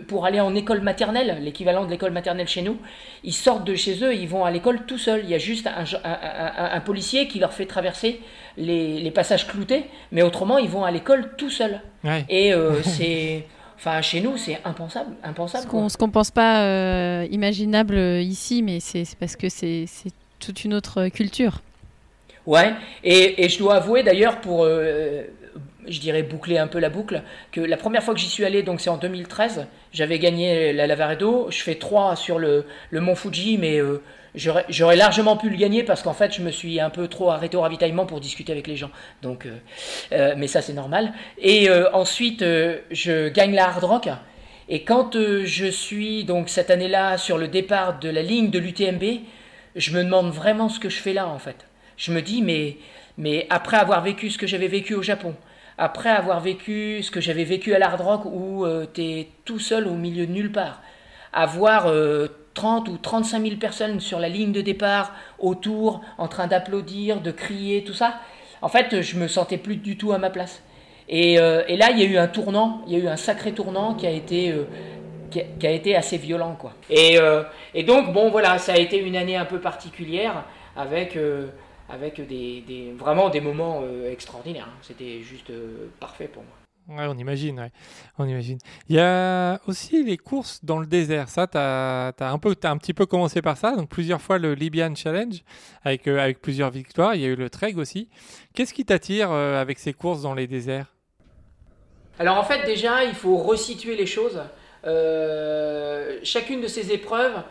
pour 0.07 0.25
aller 0.25 0.39
en 0.39 0.55
école 0.55 0.81
maternelle, 0.81 1.39
l'équivalent 1.41 1.85
de 1.85 1.91
l'école 1.91 2.11
maternelle 2.11 2.47
chez 2.47 2.61
nous, 2.61 2.77
ils 3.23 3.33
sortent 3.33 3.65
de 3.65 3.75
chez 3.75 4.03
eux 4.03 4.13
et 4.13 4.17
ils 4.17 4.27
vont 4.27 4.45
à 4.45 4.51
l'école 4.51 4.85
tout 4.85 4.97
seuls. 4.97 5.21
Il 5.23 5.29
y 5.29 5.35
a 5.35 5.37
juste 5.37 5.67
un, 5.67 6.79
policier 6.79 7.27
qui 7.27 7.39
leur 7.39 7.53
fait 7.53 7.65
traverser 7.65 8.21
les, 8.57 9.11
passages 9.11 9.47
cloutés, 9.47 9.85
mais 10.11 10.21
autrement, 10.21 10.57
ils 10.57 10.69
vont 10.69 10.83
à 10.83 10.91
l'école 10.91 11.31
tout 11.37 11.49
seuls. 11.49 11.81
Et 12.29 12.53
euh, 12.53 12.81
c'est... 12.83 13.45
Enfin, 13.75 14.01
chez 14.01 14.19
nous, 14.19 14.35
c'est 14.35 14.59
impensable, 14.65 15.15
impensable. 15.23 15.63
Ce 15.63 15.97
qu'on 15.97 16.07
ne 16.07 16.11
pense 16.11 16.31
pas 16.31 16.63
euh, 16.63 17.25
imaginable 17.31 17.97
ici, 17.97 18.61
mais 18.61 18.81
c'est 18.81 19.05
parce 19.17 19.37
que 19.37 19.47
c'est 19.47 19.85
toute 20.39 20.65
une 20.65 20.73
autre 20.73 21.07
culture. 21.07 21.61
Ouais, 22.45 22.73
et, 23.03 23.43
et 23.43 23.49
je 23.49 23.59
dois 23.59 23.75
avouer 23.75 24.03
d'ailleurs 24.03 24.41
pour, 24.41 24.63
euh, 24.63 25.23
je 25.89 25.99
dirais 25.99 26.23
boucler 26.23 26.57
un 26.57 26.67
peu 26.67 26.79
la 26.79 26.89
boucle, 26.89 27.21
que 27.51 27.61
la 27.61 27.77
première 27.77 28.03
fois 28.03 28.13
que 28.13 28.19
j'y 28.19 28.29
suis 28.29 28.45
allé, 28.45 28.63
donc 28.63 28.79
c'est 28.79 28.89
en 28.89 28.97
2013, 28.97 29.67
j'avais 29.91 30.19
gagné 30.19 30.71
la 30.71 30.87
Lavaredo, 30.87 31.47
je 31.49 31.61
fais 31.61 31.75
3 31.75 32.15
sur 32.15 32.39
le, 32.39 32.65
mont 32.91 33.15
Fuji, 33.15 33.57
mais 33.57 33.79
euh, 33.79 34.01
j'aurais 34.35 34.95
largement 34.95 35.35
pu 35.35 35.49
le 35.49 35.57
gagner 35.57 35.83
parce 35.83 36.03
qu'en 36.03 36.13
fait 36.13 36.33
je 36.33 36.41
me 36.41 36.51
suis 36.51 36.79
un 36.79 36.89
peu 36.89 37.07
trop 37.07 37.31
arrêté 37.31 37.57
au 37.57 37.61
ravitaillement 37.61 38.05
pour 38.05 38.19
discuter 38.19 38.51
avec 38.51 38.67
les 38.67 38.75
gens. 38.75 38.91
Donc, 39.21 39.45
euh, 39.45 39.57
euh, 40.11 40.35
mais 40.37 40.47
ça 40.47 40.61
c'est 40.61 40.73
normal. 40.73 41.13
Et 41.39 41.69
ensuite 41.93 42.41
je 42.41 43.29
gagne 43.29 43.53
la 43.53 43.67
Hard 43.67 43.83
Rock. 43.83 44.09
Et 44.71 44.83
quand 44.83 45.15
je 45.15 45.65
suis 45.65 46.23
donc 46.23 46.49
cette 46.49 46.69
année-là 46.69 47.17
sur 47.17 47.39
le 47.39 47.47
départ 47.47 47.97
de 47.99 48.09
la 48.09 48.21
ligne 48.21 48.51
de 48.51 48.59
l'UTMB, 48.59 49.03
je 49.75 49.91
me 49.91 50.03
demande 50.03 50.31
vraiment 50.31 50.69
ce 50.69 50.79
que 50.79 50.89
je 50.89 50.99
fais 50.99 51.13
là 51.13 51.27
en 51.27 51.39
fait. 51.39 51.65
Je 51.97 52.11
me 52.11 52.21
dis 52.21 52.43
mais 52.43 52.77
mais 53.17 53.47
après 53.49 53.77
avoir 53.77 54.01
vécu 54.01 54.29
ce 54.29 54.37
que 54.37 54.47
j'avais 54.47 54.67
vécu 54.67 54.93
au 54.93 55.01
Japon, 55.01 55.35
après 55.79 56.09
avoir 56.09 56.39
vécu 56.39 57.01
ce 57.01 57.09
que 57.09 57.21
j'avais 57.21 57.45
vécu 57.45 57.73
à 57.73 57.79
l'Hard 57.79 57.99
Rock 57.99 58.25
où 58.25 58.65
tu 58.93 59.01
es 59.01 59.29
tout 59.45 59.59
seul 59.59 59.87
au 59.87 59.95
milieu 59.95 60.27
de 60.27 60.31
nulle 60.31 60.51
part, 60.51 60.81
avoir 61.33 61.87
euh, 61.87 62.27
30 62.53 62.89
ou 62.89 62.97
35 62.97 63.41
000 63.41 63.55
personnes 63.57 63.99
sur 63.99 64.19
la 64.19 64.29
ligne 64.29 64.51
de 64.51 64.61
départ, 64.61 65.13
autour, 65.39 66.01
en 66.17 66.27
train 66.27 66.47
d'applaudir, 66.47 67.21
de 67.21 67.31
crier, 67.31 67.83
tout 67.83 67.93
ça, 67.93 68.19
en 68.61 68.67
fait, 68.67 69.01
je 69.01 69.17
me 69.17 69.27
sentais 69.27 69.57
plus 69.57 69.77
du 69.77 69.97
tout 69.97 70.11
à 70.11 70.17
ma 70.17 70.29
place. 70.29 70.61
Et, 71.07 71.39
euh, 71.39 71.63
là, 71.69 71.91
il 71.91 71.99
y 71.99 72.03
a 72.03 72.05
eu 72.05 72.17
un 72.17 72.27
tournant, 72.27 72.81
il 72.87 72.93
y 72.93 72.95
a 72.97 72.99
eu 72.99 73.07
un 73.07 73.15
sacré 73.15 73.53
tournant 73.53 73.95
qui 73.95 74.05
a 74.05 74.11
été, 74.11 74.51
euh, 74.51 74.65
été 75.61 75.95
assez 75.95 76.17
violent, 76.17 76.55
quoi. 76.59 76.73
Et, 76.89 77.17
euh, 77.17 77.43
et 77.73 77.83
donc, 77.83 78.11
bon, 78.11 78.29
voilà, 78.29 78.57
ça 78.57 78.73
a 78.73 78.77
été 78.77 78.97
une 78.97 79.15
année 79.15 79.37
un 79.37 79.45
peu 79.45 79.59
particulière 79.59 80.43
avec, 80.75 81.15
euh, 81.15 81.47
avec 81.89 82.25
des, 82.27 82.61
des- 82.61 82.91
vraiment 82.97 83.29
des 83.29 83.41
moments 83.41 83.81
euh, 83.83 84.11
extraordinaires. 84.11 84.67
hein. 84.69 84.77
C'était 84.81 85.21
juste 85.21 85.49
euh, 85.49 85.87
parfait 85.99 86.27
pour 86.27 86.43
moi. 86.43 86.97
Ouais, 86.97 87.05
on 87.07 87.17
imagine, 87.17 87.59
ouais. 87.59 87.71
On 88.17 88.25
imagine. 88.25 88.57
Il 88.87 88.95
y 88.95 88.99
a 88.99 89.59
aussi 89.67 90.03
les 90.03 90.17
courses 90.17 90.63
dans 90.65 90.79
le 90.79 90.87
désert. 90.87 91.29
Ça, 91.29 91.45
tu 91.45 91.57
as, 91.57 92.13
un, 92.19 92.39
peu- 92.39 92.55
t'as 92.55 92.71
un 92.71 92.77
petit 92.77 92.95
peu 92.95 93.05
commencé 93.05 93.41
par 93.43 93.57
ça. 93.57 93.75
Donc, 93.75 93.89
plusieurs 93.89 94.21
fois 94.21 94.39
le 94.39 94.55
Libyan 94.55 94.95
Challenge 94.95 95.43
avec, 95.83 96.07
euh, 96.07 96.19
avec 96.19 96.41
plusieurs 96.41 96.71
victoires. 96.71 97.13
Il 97.13 97.21
y 97.21 97.25
a 97.25 97.27
eu 97.27 97.35
le 97.35 97.49
Trek 97.49 97.75
aussi. 97.77 98.09
Qu'est-ce 98.55 98.73
qui 98.73 98.85
t'attire 98.85 99.31
avec 99.31 99.77
ces 99.77 99.93
courses 99.93 100.21
dans 100.23 100.33
les 100.33 100.47
déserts? 100.47 100.93
Alors 102.17 102.37
en 102.37 102.43
fait 102.43 102.65
déjà 102.65 103.05
il 103.05 103.13
faut 103.13 103.37
resituer 103.37 103.95
les 103.95 104.05
choses. 104.05 104.41
Chacune 106.23 106.59
de 106.61 106.67
ces 106.67 106.91
épreuves, 106.91 107.43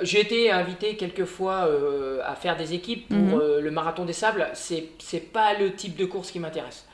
j'ai 0.00 0.20
été 0.20 0.50
invité 0.50 0.96
quelquefois 0.96 1.66
euh, 1.68 2.20
à 2.24 2.34
faire 2.34 2.56
des 2.56 2.74
équipes 2.74 3.08
pour 3.08 3.18
Mhm. 3.18 3.40
euh, 3.40 3.60
le 3.60 3.70
marathon 3.70 4.04
des 4.04 4.12
sables. 4.12 4.48
C'est 4.54 4.84
c'est 4.98 5.20
pas 5.32 5.54
le 5.54 5.74
type 5.74 5.96
de 5.96 6.04
course 6.06 6.30
qui 6.30 6.40
m'intéresse. 6.40 6.86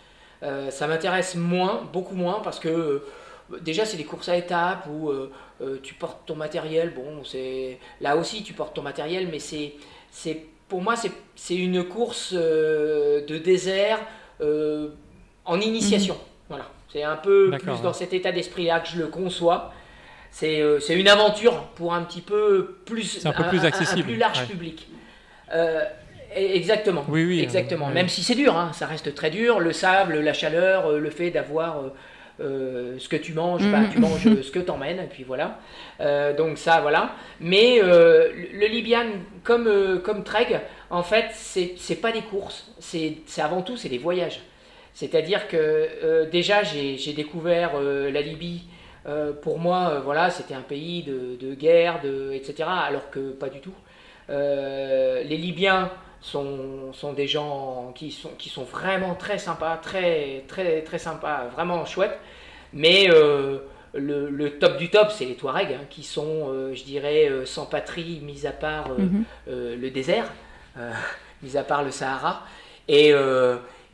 Euh, 0.43 0.71
ça 0.71 0.87
m'intéresse 0.87 1.35
moins, 1.37 1.83
beaucoup 1.93 2.15
moins 2.17 2.41
parce 2.43 2.59
que 2.61 2.69
euh, 2.69 3.01
déjà 3.61 3.85
c'est 3.85 3.97
des 3.97 4.05
courses 4.05 4.29
à 4.29 4.37
étapes 4.37 4.87
où 4.91 5.09
euh, 5.11 5.31
euh, 5.63 5.79
tu 5.83 5.95
portes 5.95 6.27
ton 6.27 6.35
matériel. 6.35 6.93
Bon 6.95 7.25
c'est 7.25 7.79
là 8.01 8.17
aussi 8.17 8.43
tu 8.43 8.53
portes 8.53 8.75
ton 8.75 8.83
matériel, 8.83 9.29
mais 9.31 9.39
c'est 9.39 9.75
c'est 10.11 10.45
pour 10.69 10.83
moi 10.83 10.95
c'est 11.37 11.55
une 11.57 11.85
course 11.85 12.33
euh, 12.37 13.25
de 13.27 13.39
désert 13.39 14.01
euh, 14.41 14.89
en 15.45 15.61
initiation. 15.61 16.17
Voilà. 16.49 16.67
C'est 16.93 17.05
un 17.05 17.17
peu 17.17 17.51
plus 17.59 17.81
dans 17.83 17.93
cet 17.95 18.13
état 18.13 18.33
d'esprit-là 18.33 18.81
que 18.81 18.89
je 18.89 18.99
le 18.99 19.07
conçois. 19.07 19.73
C'est 20.35 20.61
euh, 20.63 20.81
c'est 20.81 20.99
une 20.99 21.09
aventure 21.09 21.63
pour 21.77 21.93
un 21.93 22.03
petit 22.03 22.23
peu 22.23 22.79
plus, 22.87 23.03
C'est 23.21 23.29
un 23.29 23.33
peu 23.33 23.45
plus 23.45 23.65
accessible, 23.67 24.05
plus 24.09 24.17
large 24.17 24.41
ouais. 24.41 24.47
public. 24.47 24.89
Euh, 25.55 25.85
et- 26.35 26.57
exactement. 26.57 27.05
Oui, 27.09 27.25
oui. 27.27 27.41
Exactement. 27.43 27.89
euh. 27.91 27.93
Même 27.93 28.09
si 28.09 28.23
c'est 28.25 28.35
dur, 28.35 28.57
hein, 28.57 28.71
ça 28.73 28.87
reste 28.87 29.15
très 29.15 29.29
dur. 29.29 29.61
Le 29.61 29.73
sable, 29.75 30.19
la 30.21 30.33
chaleur, 30.33 30.91
le 30.93 31.11
fait 31.11 31.31
d'avoir 31.31 31.83
euh, 32.41 32.97
ce 32.99 33.09
que 33.11 33.17
tu 33.17 33.35
manges, 33.35 33.63
bah, 33.71 33.81
Mhm. 33.81 33.91
tu 33.93 33.99
manges 33.99 34.27
euh, 34.27 34.43
ce 34.43 34.51
que 34.51 34.59
t'emmènes, 34.59 35.01
et 35.01 35.07
puis 35.09 35.23
voilà. 35.23 35.59
Donc 36.39 36.57
ça, 36.57 36.81
voilà. 36.81 37.15
Mais 37.39 37.79
le 37.83 38.67
Libyan, 38.69 39.05
comme, 39.45 40.01
comme 40.03 40.25
Trek, 40.25 40.61
en 40.89 41.03
fait, 41.03 41.27
c'est 41.35 42.01
pas 42.01 42.11
des 42.11 42.23
courses. 42.23 42.73
C'est 42.81 43.19
avant 43.39 43.61
tout, 43.61 43.77
c'est 43.77 43.91
des 43.91 43.99
voyages. 43.99 44.41
C'est-à-dire 44.95 45.47
que 45.47 46.25
déjà, 46.33 46.63
j'ai 46.63 47.13
découvert 47.13 47.73
la 47.81 48.21
Libye. 48.23 48.63
Euh, 49.07 49.33
pour 49.33 49.59
moi, 49.59 49.91
euh, 49.95 50.01
voilà, 50.01 50.31
c'était 50.31 50.55
un 50.55 50.63
pays 50.63 51.03
de, 51.03 51.37
de 51.41 51.55
guerre, 51.55 52.01
de, 52.03 52.33
etc. 52.33 52.69
Alors 52.69 53.11
que 53.11 53.31
pas 53.33 53.49
du 53.49 53.61
tout. 53.61 53.75
Euh, 54.31 55.23
les 55.25 55.37
Libyens 55.37 55.91
sont, 56.21 56.93
sont 56.93 57.13
des 57.13 57.27
gens 57.27 57.93
qui 57.95 58.11
sont, 58.13 58.31
qui 58.39 58.49
sont 58.49 58.65
vraiment 58.65 59.15
très 59.15 59.39
sympas, 59.39 59.77
très, 59.79 60.45
très, 60.49 60.83
très 60.83 60.99
sympas, 60.99 61.47
vraiment 61.53 61.85
chouettes. 61.85 62.19
Mais 62.73 63.09
le, 63.95 64.31
le 64.31 64.59
top 64.59 64.79
du 64.79 64.89
top, 64.89 65.11
c'est 65.11 65.25
les 65.27 65.35
Touaregs, 65.37 65.73
hein, 65.75 65.85
qui 65.91 66.03
sont, 66.03 66.49
euh, 66.49 66.75
je 66.75 66.85
dirais, 66.85 67.29
euh, 67.29 67.45
sans 67.45 67.67
patrie, 67.67 68.21
mis 68.23 68.47
à 68.47 68.53
part 68.53 68.91
euh, 68.93 68.99
Mhm. 68.99 69.25
le 69.81 69.91
désert, 69.91 70.33
mis 71.43 71.57
à 71.57 71.65
part 71.65 71.83
le 71.83 71.91
Sahara. 71.91 72.43
Et, 72.89 73.11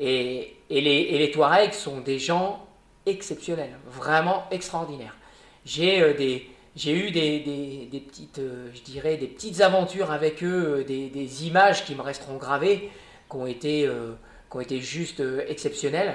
et, 0.00 0.56
et 0.70 0.80
les, 0.80 0.90
et 0.90 1.18
les 1.18 1.30
Touaregs 1.30 1.72
sont 1.72 2.00
des 2.00 2.18
gens 2.18 2.67
exceptionnels, 3.09 3.70
vraiment 3.90 4.44
extraordinaires. 4.50 5.16
J'ai 5.64 6.00
euh, 6.00 6.14
des, 6.14 6.48
j'ai 6.76 6.92
eu 6.92 7.11
des, 7.11 7.40
des, 7.40 7.88
des 7.90 8.00
petites, 8.00 8.38
euh, 8.38 8.68
je 8.74 8.80
dirais, 8.82 9.16
des 9.16 9.26
petites 9.26 9.61
aventures 9.61 10.11
avec 10.12 10.42
eux, 10.44 10.78
euh, 10.80 10.84
des, 10.84 11.09
des 11.09 11.46
images 11.46 11.84
qui 11.84 11.94
me 11.94 12.02
resteront 12.02 12.36
gravées, 12.36 12.90
qui 13.30 13.36
ont 13.36 13.46
été, 13.46 13.86
euh, 13.86 14.12
qui 14.50 14.56
ont 14.56 14.61
été 14.61 14.80
juste 14.80 15.22
exceptionnelles. 15.48 16.14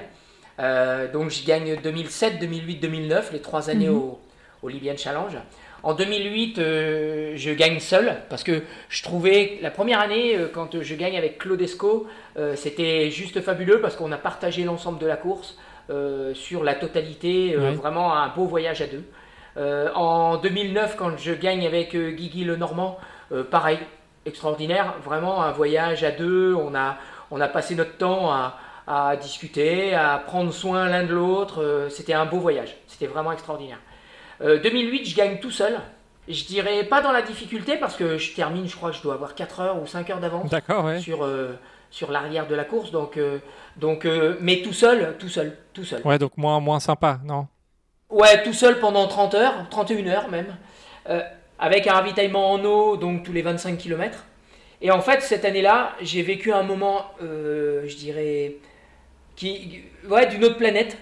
Donc 1.13 1.31
je 1.31 1.43
gagne 1.45 1.77
2007, 1.81 2.39
2008, 2.39 2.75
2009, 2.77 3.31
les 3.33 3.41
trois 3.41 3.69
années 3.71 3.89
Mhm. 3.89 3.95
au, 3.97 4.19
au 4.61 4.69
Libyan 4.69 4.95
Challenge. 4.95 5.35
En 5.83 5.93
2008, 5.93 6.59
euh, 6.59 7.33
je 7.35 7.51
gagne 7.51 7.79
seul 7.79 8.21
parce 8.29 8.43
que 8.43 8.61
je 8.87 9.03
trouvais 9.03 9.57
la 9.61 9.69
première 9.69 9.99
année, 9.99 10.37
euh, 10.37 10.47
quand 10.47 10.81
je 10.81 10.95
gagne 10.95 11.17
avec 11.17 11.37
Claude 11.39 11.61
Esco, 11.61 12.07
euh, 12.37 12.55
c'était 12.55 13.11
juste 13.11 13.41
fabuleux 13.41 13.81
parce 13.81 13.97
qu'on 13.97 14.11
a 14.13 14.17
partagé 14.17 14.63
l'ensemble 14.63 14.99
de 14.99 15.05
la 15.07 15.17
course 15.17 15.57
sur 16.33 16.63
la 16.63 16.75
totalité, 16.75 17.55
euh, 17.55 17.69
Ouais. 17.69 17.75
vraiment 17.75 18.15
un 18.15 18.29
beau 18.29 18.45
voyage 18.45 18.81
à 18.81 18.87
deux. 18.87 19.03
Euh, 19.57 19.89
en 19.93 20.37
2009, 20.37 20.95
quand 20.97 21.17
je 21.17 21.33
gagne 21.33 21.65
avec 21.67 21.93
euh, 21.95 22.11
Guigui 22.11 22.43
Le 22.43 22.55
Normand, 22.55 22.97
euh, 23.31 23.43
pareil, 23.43 23.77
extraordinaire, 24.25 24.95
vraiment 25.03 25.43
un 25.43 25.51
voyage 25.51 26.03
à 26.03 26.11
deux. 26.11 26.55
On 26.55 26.73
a, 26.73 26.97
on 27.29 27.39
a 27.41 27.47
passé 27.47 27.75
notre 27.75 27.97
temps 27.97 28.31
à, 28.31 28.57
à 28.87 29.15
discuter, 29.17 29.93
à 29.93 30.17
prendre 30.25 30.51
soin 30.53 30.87
l'un 30.89 31.03
de 31.03 31.13
l'autre. 31.13 31.61
euh, 31.61 31.89
C'était 31.89 32.13
un 32.13 32.25
beau 32.25 32.37
voyage, 32.39 32.75
c'était 32.87 33.07
vraiment 33.07 33.31
extraordinaire. 33.31 33.79
Euh, 34.41 34.59
2008, 34.59 35.05
je 35.05 35.15
gagne 35.15 35.39
tout 35.39 35.51
seul. 35.51 35.79
Je 36.29 36.45
dirais 36.45 36.85
pas 36.85 37.01
dans 37.01 37.11
la 37.11 37.21
difficulté 37.21 37.75
parce 37.77 37.95
que 37.97 38.17
je 38.17 38.33
termine, 38.33 38.65
je 38.67 38.75
crois 38.77 38.91
que 38.91 38.95
je 38.95 39.01
dois 39.03 39.13
avoir 39.15 39.35
4 39.35 39.59
heures 39.59 39.81
ou 39.81 39.85
5 39.85 40.09
heures 40.09 40.19
d'avance 40.21 40.49
D'accord, 40.49 40.85
ouais. 40.85 40.99
sur, 40.99 41.23
euh, 41.25 41.51
sur 41.93 42.09
l'arrière 42.11 42.47
de 42.47 42.55
la 42.55 42.63
course. 42.65 42.89
Donc, 42.91 43.17
euh, 43.17 43.37
donc 43.77 44.05
euh, 44.05 44.35
mais 44.41 44.63
tout 44.63 44.73
seul, 44.73 45.15
tout 45.19 45.29
seul, 45.29 45.55
tout 45.73 45.85
seul. 45.85 46.01
Ouais, 46.03 46.17
donc 46.17 46.35
moins, 46.37 46.59
moins 46.59 46.79
sympa, 46.79 47.19
non? 47.23 47.47
Ouais, 48.09 48.41
tout 48.43 48.51
seul 48.53 48.79
pendant 48.79 49.07
30 49.07 49.35
heures, 49.35 49.53
31 49.69 50.07
heures 50.07 50.29
même, 50.29 50.55
euh, 51.09 51.21
avec 51.59 51.85
un 51.85 51.93
ravitaillement 51.93 52.51
en 52.51 52.65
eau, 52.65 52.97
donc 52.97 53.21
tous 53.23 53.31
les 53.31 53.43
25 53.43 53.77
km. 53.77 54.25
Et 54.81 54.89
en 54.89 55.01
fait, 55.01 55.21
cette 55.21 55.45
année-là, 55.45 55.93
j'ai 56.01 56.23
vécu 56.23 56.51
un 56.51 56.63
moment, 56.63 57.05
je 57.21 57.95
dirais, 57.95 58.55
qui, 59.35 59.83
ouais, 60.09 60.25
d'une 60.27 60.43
autre 60.43 60.57
planète. 60.57 60.97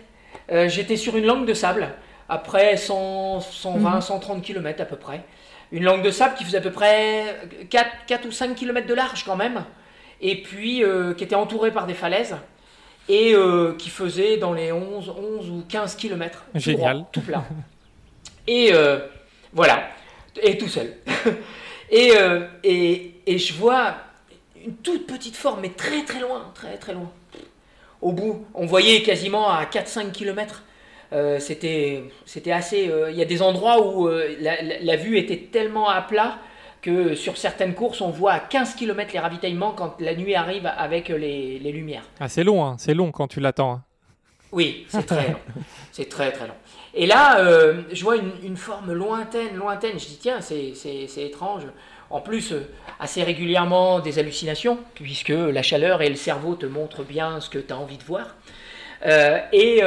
Euh, 0.51 0.67
J'étais 0.67 0.97
sur 0.97 1.15
une 1.17 1.25
langue 1.25 1.45
de 1.47 1.53
sable, 1.53 1.87
après 2.29 2.75
100, 2.77 3.39
120, 3.39 3.95
Mhm. 3.95 4.01
130 4.01 4.41
km 4.43 4.81
à 4.81 4.85
peu 4.85 4.97
près. 4.97 5.23
Une 5.71 5.83
langue 5.83 6.03
de 6.03 6.11
sable 6.11 6.35
qui 6.35 6.43
faisait 6.43 6.57
à 6.57 6.61
peu 6.61 6.71
près 6.71 7.37
4, 7.69 7.89
4 8.07 8.25
ou 8.27 8.31
5 8.31 8.55
km 8.55 8.85
de 8.85 8.93
large 8.93 9.23
quand 9.23 9.37
même, 9.37 9.63
et 10.21 10.41
puis 10.41 10.83
euh, 10.83 11.13
qui 11.13 11.23
était 11.23 11.35
entourée 11.35 11.71
par 11.71 11.87
des 11.87 11.93
falaises, 11.93 12.35
et 13.09 13.33
euh, 13.33 13.73
qui 13.77 13.89
faisait 13.89 14.37
dans 14.37 14.53
les 14.53 14.71
11, 14.71 15.09
11 15.09 15.49
ou 15.49 15.63
15 15.67 15.95
km. 15.95 16.43
Génial. 16.55 17.05
tout 17.11 17.21
plat. 17.21 17.43
Et 18.47 18.69
euh, 18.73 18.99
voilà, 19.53 19.83
et 20.41 20.57
tout 20.57 20.67
seul. 20.67 20.93
et, 21.91 22.11
euh, 22.17 22.47
et, 22.63 23.15
et 23.25 23.37
je 23.37 23.53
vois 23.53 23.95
une 24.63 24.75
toute 24.77 25.07
petite 25.07 25.35
forme, 25.35 25.59
mais 25.61 25.69
très 25.69 26.03
très 26.03 26.19
loin, 26.19 26.51
très 26.53 26.77
très 26.77 26.93
loin. 26.93 27.11
Au 28.01 28.11
bout, 28.13 28.45
on 28.53 28.65
voyait 28.65 29.01
quasiment 29.03 29.49
à 29.49 29.65
4-5 29.65 30.11
km. 30.11 30.63
c'était 31.39 32.03
c'était 32.25 32.51
assez. 32.51 32.89
euh, 32.89 33.11
Il 33.11 33.17
y 33.17 33.21
a 33.21 33.25
des 33.25 33.41
endroits 33.41 33.85
où 33.85 34.07
euh, 34.07 34.35
la, 34.39 34.61
la- 34.61 34.79
la 34.79 34.95
vue 34.95 35.17
était 35.17 35.37
tellement 35.51 35.87
à 35.89 36.01
plat 36.01 36.37
que 36.81 37.15
sur 37.15 37.37
certaines 37.37 37.73
courses, 37.75 38.01
on 38.01 38.09
voit 38.09 38.33
à 38.33 38.39
15 38.39 38.75
km 38.75 39.11
les 39.13 39.19
ravitaillements 39.19 39.71
quand 39.71 39.99
la 39.99 40.15
nuit 40.15 40.35
arrive 40.35 40.65
avec 40.65 41.09
les, 41.09 41.59
les 41.59 41.71
lumières. 41.71 42.03
Ah, 42.19 42.27
c'est 42.29 42.43
long, 42.43 42.65
hein. 42.65 42.75
c'est 42.79 42.93
long 42.93 43.11
quand 43.11 43.27
tu 43.27 43.39
l'attends. 43.39 43.71
hein. 43.73 43.83
Oui, 44.51 44.85
c'est 44.89 45.05
très 45.05 45.29
long. 45.29 45.37
C'est 45.93 46.09
très 46.09 46.31
très 46.31 46.47
long. 46.47 46.53
Et 46.93 47.05
là, 47.05 47.39
euh, 47.39 47.81
je 47.91 48.03
vois 48.03 48.15
une, 48.17 48.31
une 48.43 48.57
forme 48.57 48.91
lointaine, 48.93 49.55
lointaine. 49.55 49.97
Je 49.99 50.05
dis, 50.05 50.17
tiens, 50.21 50.41
c'est, 50.41 50.73
c'est, 50.75 51.07
c'est 51.07 51.23
étrange. 51.25 51.63
en 52.09 52.19
plus 52.21 52.53
assez 52.99 53.23
régulièrement 53.23 53.99
des 53.99 54.19
hallucinations, 54.19 54.77
puisque 54.95 55.29
la 55.29 55.61
chaleur 55.61 56.01
et 56.01 56.09
le 56.09 56.15
cerveau 56.15 56.55
te 56.55 56.65
montrent 56.65 57.03
bien 57.03 57.39
ce 57.39 57.49
que 57.49 57.59
tu 57.59 57.71
as 57.73 57.77
envie 57.77 57.97
de 57.97 58.03
voir. 58.03 58.35
et, 59.53 59.81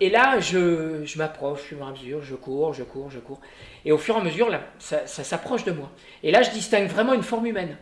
et, 0.00 0.10
là, 0.10 0.38
je, 0.40 1.02
je 1.04 1.18
m'approche, 1.18 1.60
je 1.70 1.74
me 1.76 1.90
mesure, 1.90 2.22
je 2.22 2.34
cours, 2.34 2.72
je 2.74 2.82
cours, 2.84 3.10
je 3.10 3.18
cours. 3.20 3.40
Et 3.84 3.92
au 3.92 3.98
fur 3.98 4.16
et 4.16 4.20
à 4.20 4.22
mesure, 4.22 4.50
là, 4.50 4.62
ça, 4.78 5.06
ça 5.06 5.24
s'approche 5.24 5.64
de 5.64 5.72
moi. 5.72 5.90
Et 6.22 6.30
là, 6.30 6.42
je 6.42 6.50
distingue 6.50 6.88
vraiment 6.88 7.14
une 7.14 7.22
forme 7.22 7.46
humaine. 7.46 7.76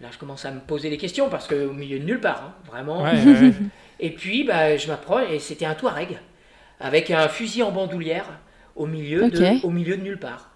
Là, 0.00 0.08
je 0.10 0.18
commence 0.18 0.44
à 0.44 0.50
me 0.50 0.60
poser 0.60 0.88
des 0.88 0.96
questions 0.96 1.28
parce 1.28 1.46
qu'au 1.46 1.72
milieu 1.72 1.98
de 1.98 2.04
nulle 2.04 2.20
part, 2.20 2.42
hein, 2.42 2.54
vraiment. 2.70 3.04
et 4.00 4.10
puis, 4.10 4.44
bah, 4.44 4.76
je 4.76 4.88
m'approche 4.88 5.30
et 5.30 5.38
c'était 5.38 5.66
un 5.66 5.74
Touareg 5.74 6.18
avec 6.80 7.10
un 7.10 7.28
fusil 7.28 7.62
en 7.62 7.70
bandoulière 7.70 8.26
au 8.74 8.86
milieu, 8.86 9.28
de, 9.30 9.64
au 9.64 9.70
milieu 9.70 9.96
de 9.96 10.02
nulle 10.02 10.18
part. 10.18 10.50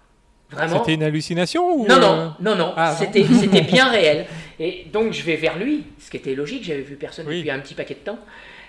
Vraiment. 0.49 0.79
C'était 0.79 0.93
une 0.93 1.03
hallucination 1.03 1.75
ou 1.75 1.87
Non, 1.87 1.99
non, 1.99 2.13
euh, 2.13 2.27
non, 2.39 2.55
non. 2.55 2.73
Ah, 2.75 2.95
c'était, 2.97 3.23
c'était 3.39 3.61
bien 3.61 3.89
réel. 3.89 4.25
Et 4.59 4.87
donc, 4.91 5.13
je 5.13 5.23
vais 5.23 5.35
vers 5.35 5.57
lui, 5.57 5.83
ce 5.99 6.09
qui 6.09 6.17
était 6.17 6.35
logique, 6.35 6.63
j'avais 6.63 6.81
vu 6.81 6.95
personne 6.95 7.25
depuis 7.25 7.49
un 7.51 7.59
petit 7.59 7.73
paquet 7.73 7.95
de 7.95 7.99
temps. 7.99 8.19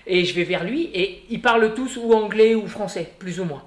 Et 0.05 0.25
je 0.25 0.33
vais 0.33 0.43
vers 0.43 0.63
lui 0.63 0.89
et 0.93 1.23
ils 1.29 1.41
parlent 1.41 1.73
tous 1.73 1.97
ou 1.97 2.13
anglais 2.13 2.55
ou 2.55 2.67
français, 2.67 3.11
plus 3.19 3.39
ou 3.39 3.45
moins. 3.45 3.63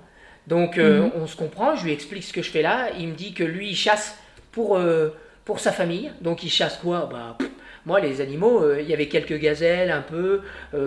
Donc, 0.50 0.78
euh, 0.78 1.04
mhm. 1.04 1.12
on 1.14 1.26
se 1.28 1.36
comprend, 1.36 1.76
je 1.76 1.84
lui 1.84 1.92
explique 1.92 2.24
ce 2.24 2.32
que 2.32 2.42
je 2.42 2.50
fais 2.50 2.60
là. 2.60 2.88
Il 2.98 3.08
me 3.08 3.14
dit 3.14 3.32
que 3.32 3.44
lui, 3.44 3.70
il 3.70 3.76
chasse 3.76 4.18
pour. 4.52 4.76
Euh, 4.76 5.16
pour 5.46 5.58
sa 5.58 5.72
famille. 5.72 6.12
Donc 6.20 6.44
il 6.44 6.50
chasse 6.50 6.76
quoi? 6.76 7.08
Bah, 7.10 7.36
Moi, 7.84 7.98
les 7.98 8.20
animaux, 8.20 8.62
euh, 8.62 8.80
il 8.80 8.88
y 8.88 8.92
avait 8.92 9.08
quelques 9.08 9.36
gazelles, 9.36 9.90
un 9.90 10.02
peu, 10.02 10.42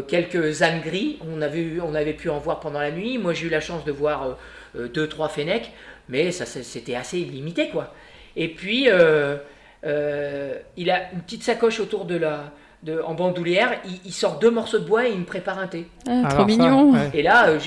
quelques 0.08 0.62
ânes 0.62 0.80
gris. 0.80 1.18
On 1.28 1.42
avait, 1.42 1.80
on 1.82 1.94
avait 1.96 2.14
pu 2.14 2.30
en 2.30 2.38
voir 2.38 2.62
pendant 2.62 2.80
la 2.80 2.92
nuit. 2.92 3.18
Moi, 3.18 3.34
j'ai 3.34 3.48
eu 3.48 3.50
la 3.50 3.60
chance 3.60 3.84
de 3.84 3.92
voir 3.92 4.38
deux, 4.76 5.10
trois 5.10 5.28
fennecs, 5.28 5.72
mais 6.08 6.32
ça, 6.32 6.46
c'était 6.46 6.96
assez 6.96 7.18
limité, 7.18 7.70
quoi. 7.70 7.94
Et 8.38 8.48
puis, 8.48 8.84
il 8.84 8.92
a 8.92 9.40
une 9.84 11.22
petite 11.26 11.44
sacoche 11.44 11.82
autour 11.82 12.06
de 12.06 12.16
la, 12.16 12.54
de, 12.84 13.00
en 13.02 13.14
bandoulière, 13.14 13.80
il, 14.06 14.12
sort 14.12 14.40
deux 14.40 14.52
morceaux 14.52 14.80
de 14.80 14.86
bois 14.86 15.08
et 15.08 15.12
il 15.12 15.20
me 15.20 15.26
prépare 15.26 15.58
un 15.58 15.68
thé. 15.68 15.88
Ah, 16.08 16.28
trop 16.30 16.46
mignon. 16.46 16.94
Et 17.14 17.22
là, 17.24 17.58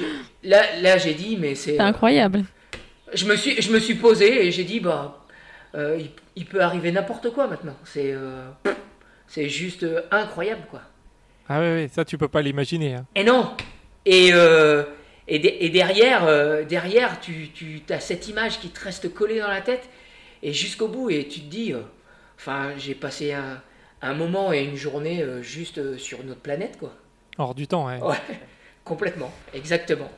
là, 0.45 0.63
là 0.81 0.99
j'ai 0.99 1.15
dit, 1.15 1.37
mais 1.41 1.55
c'est 1.55 1.79
incroyable. 1.79 2.45
Je 3.15 3.25
me 3.25 3.37
suis, 3.37 3.61
je 3.63 3.73
me 3.73 3.79
suis 3.79 3.95
posé 3.95 4.47
et 4.47 4.51
j'ai 4.51 4.65
dit, 4.65 4.81
bah, 4.81 5.25
euh, 5.75 6.01
il, 6.37 6.45
peut 6.45 6.61
arriver 6.61 6.93
n'importe 6.93 7.31
quoi 7.31 7.47
maintenant. 7.47 7.77
C'est 7.85 8.13
euh, 8.13 8.49
c'est 9.27 9.49
juste 9.49 9.85
euh, 9.85 10.03
incroyable, 10.11 10.63
quoi. 10.71 10.83
Ah 11.49 11.61
oui, 11.61 11.89
ça 11.89 12.05
tu 12.05 12.19
peux 12.19 12.29
pas 12.29 12.43
l'imaginer. 12.43 12.95
Hein. 12.95 13.07
Et 13.15 13.25
non 13.25 13.53
Et, 14.05 14.33
et, 15.29 15.71
derrière, 15.71 16.67
derrière 16.67 17.21
tu, 17.21 17.51
tu 17.55 17.81
as 17.89 18.01
cette 18.01 18.29
image 18.29 18.59
qui 18.59 18.69
te 18.69 18.81
reste 18.81 19.15
collée 19.15 19.39
dans 19.39 19.49
la 19.49 19.61
tête, 19.61 19.89
et 20.43 20.53
jusqu'au 20.53 20.89
bout, 20.89 21.09
et 21.09 21.27
tu 21.29 21.41
te 21.41 21.47
dis, 21.47 21.73
enfin, 22.37 22.71
j'ai 22.77 22.97
passé 22.97 23.33
un, 23.33 23.61
un, 24.03 24.15
moment 24.15 24.53
et 24.53 24.65
une 24.65 24.77
journée 24.77 25.25
juste 25.43 25.97
sur 25.99 26.21
une 26.21 26.31
autre 26.31 26.41
planète, 26.41 26.79
quoi. 26.79 26.93
Hors 27.39 27.55
du 27.55 27.67
temps, 27.67 27.87
ouais. 27.87 28.01
Ouais, 28.01 28.17
complètement, 28.85 29.31
exactement. 29.53 30.09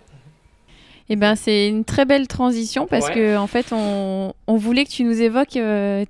Eh 1.11 1.17
ben, 1.17 1.37
c'est 1.37 1.69
une 1.69 1.85
très 1.85 2.05
belle 2.05 2.29
transition 2.29 2.87
parce 2.87 3.09
que 3.09 3.37
en 3.37 3.47
fait, 3.47 3.73
on, 3.73 4.35
voulait 4.49 4.85
que 4.85 4.91
tu 4.91 5.05
nous 5.05 5.23
évoques 5.23 5.57
euh, 5.57 6.05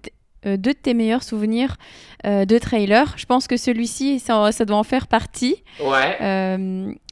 euh, 0.44 0.56
deux 0.56 0.72
de 0.72 0.78
tes 0.78 0.92
meilleurs 0.92 1.22
souvenirs 1.22 1.76
euh, 2.26 2.44
de 2.44 2.58
trailer. 2.58 3.14
Je 3.16 3.24
pense 3.24 3.46
que 3.46 3.56
celui-ci, 3.56 4.18
ça, 4.18 4.50
doit 4.64 4.76
en 4.76 4.82
faire 4.82 5.06
partie. 5.06 5.62
Ouais. 5.80 6.16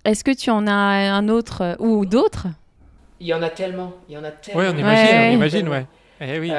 Est-ce 0.05 0.25
que 0.25 0.33
tu 0.33 0.51
en 0.51 0.67
as 0.67 0.73
un 0.73 1.29
autre 1.29 1.77
ou 1.79 2.07
d'autres? 2.07 2.49
Il 3.21 3.29
y 3.29 3.35
en 3.35 3.43
a 3.43 3.51
tellement. 3.51 3.93
Il 4.09 4.15
y 4.15 4.19
en 4.19 4.25
a 4.25 4.31
tellement. 4.31 4.61
Ouais, 4.61 4.69
on 4.69 4.77
imagine, 4.77 5.17
on 5.17 5.33
imagine, 5.33 5.69
ouais. 5.69 5.87
Eh 6.21 6.41
oui. 6.41 6.51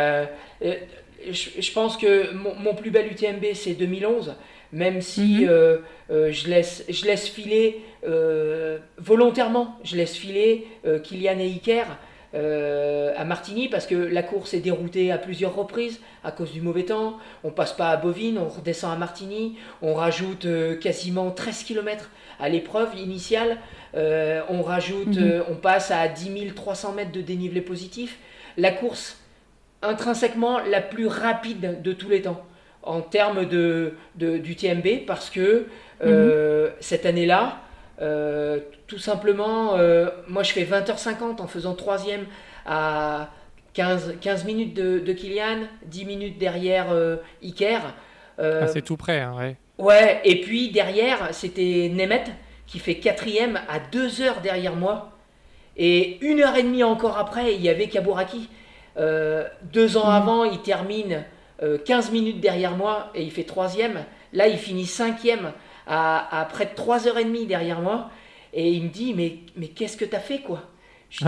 Je, 1.32 1.72
pense 1.72 1.98
que 1.98 2.34
mon, 2.34 2.56
mon, 2.56 2.76
plus 2.76 2.92
bel 2.92 3.08
UTMB, 3.12 3.46
c'est 3.54 3.74
2011 3.74 4.36
même 4.74 5.02
si 5.02 5.42
mhm. 5.42 5.50
euh, 5.50 5.78
euh, 6.12 6.32
je, 6.32 6.48
laisse, 6.50 6.84
je 6.90 7.06
laisse 7.06 7.28
filer 7.28 7.82
euh, 8.08 8.78
volontairement, 8.98 9.78
je 9.84 9.96
laisse 9.96 10.16
filer 10.16 10.68
Kylian 11.04 11.40
et 11.40 11.48
Iker 11.48 11.86
à 12.34 13.26
Martigny 13.26 13.68
parce 13.68 13.88
que 13.88 13.96
la 13.96 14.22
course 14.22 14.54
est 14.54 14.60
déroutée 14.60 15.12
à 15.12 15.18
plusieurs 15.18 15.56
reprises 15.56 16.00
à 16.24 16.32
cause 16.32 16.52
du 16.52 16.62
mauvais 16.62 16.84
temps. 16.84 17.18
On 17.44 17.50
passe 17.50 17.74
pas 17.74 17.90
à 17.90 17.98
Bovine, 17.98 18.38
on 18.38 18.48
redescend 18.48 18.94
à 18.94 18.96
Martigny, 18.96 19.58
on 19.82 19.96
rajoute 19.96 20.46
quasiment 20.80 21.32
13 21.32 21.64
km 21.64 22.12
à 22.40 22.48
l'épreuve 22.48 22.96
initiale, 22.96 23.58
on 23.96 24.62
rajoute, 24.62 25.18
mhm. 25.18 25.44
on 25.50 25.56
passe 25.56 25.90
à 25.90 26.08
10 26.08 26.54
300 26.54 26.94
mètres 26.94 27.12
de 27.12 27.22
dénivelé 27.22 27.62
positif. 27.62 28.20
La 28.56 28.72
course 28.72 29.17
intrinsèquement 29.82 30.60
la 30.60 30.82
plus 30.82 31.08
rapide 31.08 31.82
de 31.82 31.94
tous 31.94 32.10
les 32.10 32.22
temps 32.22 32.44
en 32.84 33.02
termes 33.02 33.46
de, 33.46 33.94
du 34.16 34.56
TMB 34.56 35.06
parce 35.06 35.30
que 35.30 35.68
euh, 36.04 36.68
mhm. 36.68 36.74
cette 36.80 37.06
année-là, 37.06 37.60
euh, 38.02 38.60
tout 38.88 39.00
simplement, 39.00 39.76
euh, 39.76 40.10
moi 40.28 40.44
je 40.44 40.54
fais 40.54 40.64
20h50 40.64 41.42
en 41.42 41.48
faisant 41.48 41.74
troisième 41.74 42.26
à 42.66 43.30
15, 43.74 44.16
15 44.22 44.46
minutes 44.46 44.74
de, 44.74 45.00
de 45.00 45.14
Kylian, 45.14 45.68
10 45.86 46.06
minutes 46.06 46.38
derrière 46.38 46.88
Iker. 47.44 47.82
Ah, 48.40 48.68
c'est 48.68 48.84
tout 48.84 48.98
près, 48.98 49.20
hein, 49.20 49.36
ouais. 49.38 49.56
Ouais, 49.78 50.22
et 50.24 50.42
puis 50.42 50.72
derrière, 50.72 51.30
c'était 51.34 51.92
Nemeth 51.94 52.32
qui 52.66 52.80
fait 52.80 52.96
quatrième 52.96 53.60
à 53.70 53.80
2 53.80 54.22
heures 54.22 54.42
derrière 54.42 54.76
moi. 54.76 55.12
Et 55.78 56.18
une 56.26 56.42
heure 56.42 56.56
et 56.56 56.64
demie 56.64 56.84
encore 56.84 57.20
après, 57.20 57.54
il 57.54 57.62
y 57.62 57.70
avait 57.70 57.88
Kaburaki. 57.88 58.50
Deux 59.64 59.98
ans 59.98 60.10
avant, 60.10 60.44
il 60.44 60.60
termine 60.62 61.24
15 61.86 62.10
euh, 62.10 62.12
minutes 62.12 62.40
derrière 62.40 62.76
moi 62.76 63.12
et 63.16 63.24
il 63.24 63.32
fait 63.32 63.44
troisième. 63.44 64.04
Là, 64.34 64.48
il 64.48 64.58
finit 64.58 64.86
cinquième 64.86 65.52
à, 65.88 66.40
à 66.42 66.46
près 66.46 66.66
de 66.66 66.72
3h30 66.72 67.48
derrière 67.48 67.82
moi. 67.82 68.10
Et 68.54 68.72
il 68.72 68.84
me 68.84 68.90
dit, 68.90 69.14
mais, 69.14 69.40
mais 69.56 69.68
qu'est-ce 69.68 69.98
que 69.98 70.06
tu 70.06 70.16
as 70.16 70.20
fait 70.20 70.40
quoi? 70.40 70.64
Je, 71.10 71.24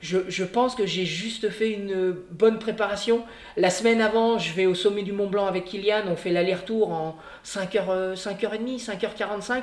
je, 0.00 0.18
je, 0.28 0.44
pense 0.44 0.74
que 0.74 0.84
j'ai 0.84 1.04
juste 1.04 1.48
fait 1.48 1.70
une 1.70 2.16
bonne 2.32 2.58
préparation. 2.58 3.22
La 3.56 3.70
semaine 3.70 4.00
avant, 4.00 4.38
je 4.38 4.52
vais 4.52 4.66
au 4.66 4.74
sommet 4.74 5.02
du 5.02 5.12
Mont 5.12 5.28
Blanc 5.28 5.46
avec 5.46 5.66
Kylian. 5.66 6.02
On 6.08 6.16
fait 6.16 6.30
l'aller-retour 6.30 6.90
en 6.90 7.16
5h, 7.44 8.16
5h30, 8.16 8.84
5h45. 8.84 9.62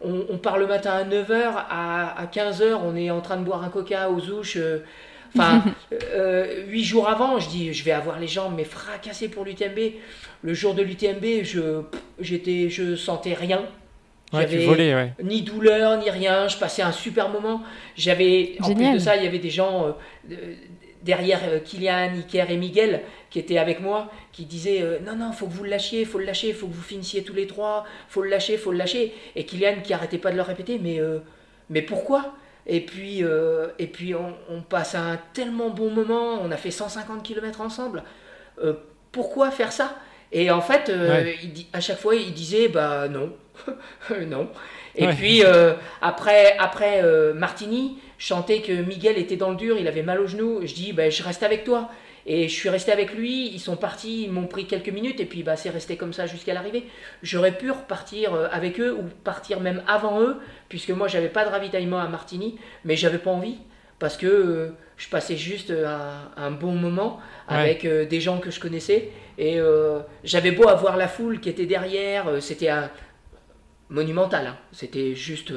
On, 0.00 0.24
on, 0.30 0.38
part 0.38 0.56
le 0.56 0.66
matin 0.66 0.92
à 0.92 1.04
9h. 1.04 1.52
À, 1.68 2.18
à 2.18 2.26
15h, 2.26 2.78
on 2.82 2.96
est 2.96 3.10
en 3.10 3.20
train 3.20 3.36
de 3.36 3.44
boire 3.44 3.62
un 3.62 3.68
coca 3.68 4.08
aux 4.08 4.30
ouches. 4.30 4.56
Euh, 5.36 5.40
Enfin, 5.40 5.64
euh, 6.14 6.64
huit 6.66 6.84
jours 6.84 7.08
avant, 7.08 7.38
je 7.38 7.48
dis, 7.48 7.72
je 7.72 7.84
vais 7.84 7.92
avoir 7.92 8.18
les 8.18 8.28
jambes 8.28 8.54
mais 8.56 8.64
fracassées 8.64 9.28
pour 9.28 9.44
l'UTMB. 9.44 9.78
Le 10.42 10.54
jour 10.54 10.74
de 10.74 10.82
l'UTMB, 10.82 11.42
je, 11.42 11.82
j'étais, 12.20 12.68
je 12.70 12.96
sentais 12.96 13.34
rien. 13.34 13.62
J'avais 14.32 14.66
ni 15.22 15.42
douleur 15.42 15.98
ni 15.98 16.10
rien. 16.10 16.48
Je 16.48 16.58
passais 16.58 16.82
un 16.82 16.92
super 16.92 17.28
moment. 17.30 17.62
J'avais, 17.96 18.56
en 18.60 18.74
plus 18.74 18.92
de 18.92 18.98
ça, 18.98 19.16
il 19.16 19.24
y 19.24 19.26
avait 19.26 19.38
des 19.38 19.50
gens 19.50 19.96
euh, 20.30 20.54
derrière 21.02 21.40
euh, 21.44 21.60
Kylian, 21.60 22.12
Iker 22.18 22.50
et 22.50 22.56
Miguel 22.56 23.02
qui 23.30 23.38
étaient 23.38 23.58
avec 23.58 23.80
moi, 23.80 24.10
qui 24.32 24.44
disaient 24.44 24.82
non 25.04 25.16
non, 25.16 25.32
faut 25.32 25.46
que 25.46 25.52
vous 25.52 25.64
le 25.64 25.70
lâchiez, 25.70 26.06
faut 26.06 26.18
le 26.18 26.24
lâcher, 26.24 26.54
faut 26.54 26.66
que 26.66 26.72
vous 26.74 26.82
finissiez 26.82 27.22
tous 27.22 27.34
les 27.34 27.46
trois, 27.46 27.84
faut 28.08 28.22
le 28.22 28.30
lâcher, 28.30 28.56
faut 28.56 28.72
le 28.72 28.78
lâcher. 28.78 29.12
Et 29.36 29.44
Kylian 29.44 29.82
qui 29.82 29.92
arrêtait 29.92 30.18
pas 30.18 30.30
de 30.30 30.36
le 30.36 30.42
répéter, 30.42 30.78
mais 30.82 30.98
mais 31.68 31.82
pourquoi? 31.82 32.34
Et 32.68 32.80
puis, 32.80 33.24
euh, 33.24 33.68
et 33.78 33.86
puis 33.86 34.14
on, 34.14 34.60
passe 34.60 34.94
un 34.94 35.18
tellement 35.32 35.70
bon 35.70 35.90
moment, 35.90 36.38
on 36.42 36.50
a 36.50 36.56
fait 36.58 36.70
150 36.70 37.22
km 37.22 37.62
ensemble. 37.62 38.02
Euh, 38.62 38.74
pourquoi 39.10 39.50
faire 39.50 39.72
ça? 39.72 39.96
Et 40.32 40.50
en 40.50 40.60
fait, 40.60 40.90
euh, 40.90 41.32
il, 41.42 41.64
à 41.72 41.80
chaque 41.80 41.98
fois, 41.98 42.14
il 42.14 42.34
disait 42.34 42.68
bah 42.68 43.08
non, 43.08 43.32
non. 44.26 44.50
Et 44.94 45.06
puis 45.08 45.42
après, 46.02 46.56
après 46.58 47.02
Martini, 47.32 47.98
chantait 48.18 48.60
que 48.60 48.72
Miguel 48.72 49.16
était 49.16 49.36
dans 49.36 49.50
le 49.50 49.56
dur, 49.56 49.78
il 49.78 49.88
avait 49.88 50.02
mal 50.02 50.20
au 50.20 50.26
genou. 50.26 50.60
Je 50.66 50.74
dis 50.74 50.92
bah, 50.92 51.08
je 51.08 51.22
reste 51.22 51.42
avec 51.42 51.64
toi. 51.64 51.88
Et 52.30 52.46
je 52.46 52.52
suis 52.52 52.68
resté 52.68 52.92
avec 52.92 53.14
lui, 53.14 53.48
ils 53.48 53.58
sont 53.58 53.76
partis, 53.76 54.24
ils 54.24 54.30
m'ont 54.30 54.46
pris 54.46 54.66
quelques 54.66 54.90
minutes, 54.90 55.18
et 55.18 55.24
puis 55.24 55.42
bah, 55.42 55.56
c'est 55.56 55.70
resté 55.70 55.96
comme 55.96 56.12
ça 56.12 56.26
jusqu'à 56.26 56.52
l'arrivée. 56.52 56.84
J'aurais 57.22 57.56
pu 57.56 57.70
repartir 57.70 58.34
euh, 58.34 58.48
avec 58.52 58.78
eux, 58.78 58.92
ou 58.92 59.04
partir 59.24 59.60
même 59.60 59.82
avant 59.88 60.20
eux, 60.20 60.36
puisque 60.68 60.90
moi 60.90 61.08
j'avais 61.08 61.30
pas 61.30 61.46
de 61.46 61.50
ravitaillement 61.50 61.98
à 61.98 62.06
Martigny, 62.06 62.58
mais 62.84 62.96
j'avais 62.96 63.16
pas 63.16 63.30
envie, 63.30 63.56
parce 63.98 64.18
que 64.18 64.26
euh, 64.26 64.76
je 64.98 65.08
passais 65.08 65.38
juste 65.38 65.72
un, 66.36 66.50
bon 66.50 66.72
moment 66.72 67.18
avec 67.48 67.86
euh, 67.86 68.04
des 68.04 68.20
gens 68.20 68.40
que 68.40 68.50
je 68.50 68.60
connaissais, 68.60 69.08
et 69.38 69.58
j'avais 70.22 70.50
beau 70.50 70.68
avoir 70.68 70.98
la 70.98 71.08
foule 71.08 71.40
qui 71.40 71.48
était 71.48 71.64
derrière, 71.64 72.42
c'était 72.42 72.70
monumental, 73.88 74.48
hein. 74.48 74.56
c'était 74.72 75.14
juste... 75.14 75.54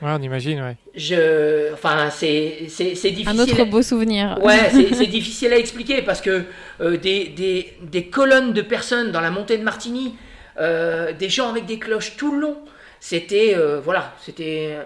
Ouais, 0.00 0.10
on 0.16 0.22
imagine, 0.22 0.60
ouais. 0.60 0.76
Je, 0.94 1.72
enfin, 1.72 2.08
c'est, 2.10 2.66
c'est, 2.68 2.92
difficile. 2.92 3.28
Un 3.28 3.38
autre 3.40 3.64
beau 3.64 3.82
souvenir. 3.82 4.38
Ouais, 4.42 4.70
c'est, 4.92 5.06
difficile 5.06 5.52
à 5.52 5.58
expliquer 5.58 6.02
parce 6.02 6.20
que 6.20 6.44
euh, 6.80 6.96
des, 6.96 7.26
des, 7.26 7.72
des, 7.82 8.06
colonnes 8.06 8.52
de 8.52 8.62
personnes 8.62 9.10
dans 9.10 9.20
la 9.20 9.30
montée 9.30 9.58
de 9.58 9.64
Martigny, 9.64 10.14
euh, 10.60 11.12
des 11.12 11.28
gens 11.28 11.48
avec 11.48 11.66
des 11.66 11.80
cloches 11.80 12.16
tout 12.16 12.32
le 12.32 12.40
long, 12.40 12.58
c'était, 13.00 13.54
euh, 13.56 13.80
voilà, 13.80 14.14
c'était 14.20 14.76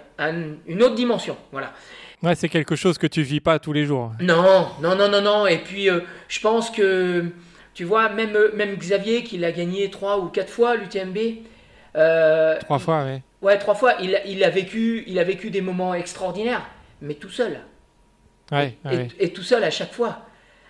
une 0.67 0.83
autre 0.83 0.95
dimension, 0.95 1.37
voilà. 1.51 1.73
Ouais, 2.23 2.35
c'est 2.35 2.49
quelque 2.49 2.77
chose 2.77 2.97
que 2.97 3.07
tu 3.07 3.23
vis 3.23 3.41
pas 3.41 3.59
tous 3.59 3.73
les 3.73 3.85
jours. 3.85 4.13
Non, 4.21 4.71
non, 4.81 4.95
non, 4.95 5.09
non, 5.09 5.21
non. 5.21 5.47
Et 5.47 5.59
puis, 5.59 5.89
je 6.29 6.41
pense 6.41 6.71
que 6.71 7.25
Tu 7.75 7.85
vois, 7.85 8.11
même, 8.11 8.37
même 8.55 8.77
Xavier, 8.77 9.25
qui 9.25 9.39
l'a 9.39 9.51
gagné 9.51 9.91
trois 9.91 10.19
ou 10.21 10.27
quatre 10.27 10.53
fois, 10.53 10.77
l'UTMB. 10.77 11.19
Euh, 11.97 12.59
Trois 12.61 12.79
fois, 12.79 13.05
oui. 13.05 13.21
Ouais, 13.43 13.59
trois 13.59 13.75
fois. 13.75 13.95
Il, 14.01 14.15
a- 14.17 14.25
il, 14.27 14.43
a 14.45 14.51
vécu, 14.51 15.05
il 15.07 15.19
a 15.19 15.25
vécu 15.25 15.51
des 15.51 15.61
moments 15.61 15.95
extraordinaires, 15.95 16.63
mais 17.01 17.15
tout 17.15 17.31
seul. 17.31 17.61
Ouais, 18.51 18.77
Et, 18.91 18.97
ouais. 18.97 19.09
et 19.19 19.33
tout 19.33 19.43
seul 19.43 19.65
à 19.65 19.71
chaque 19.71 19.93
fois. 19.93 20.19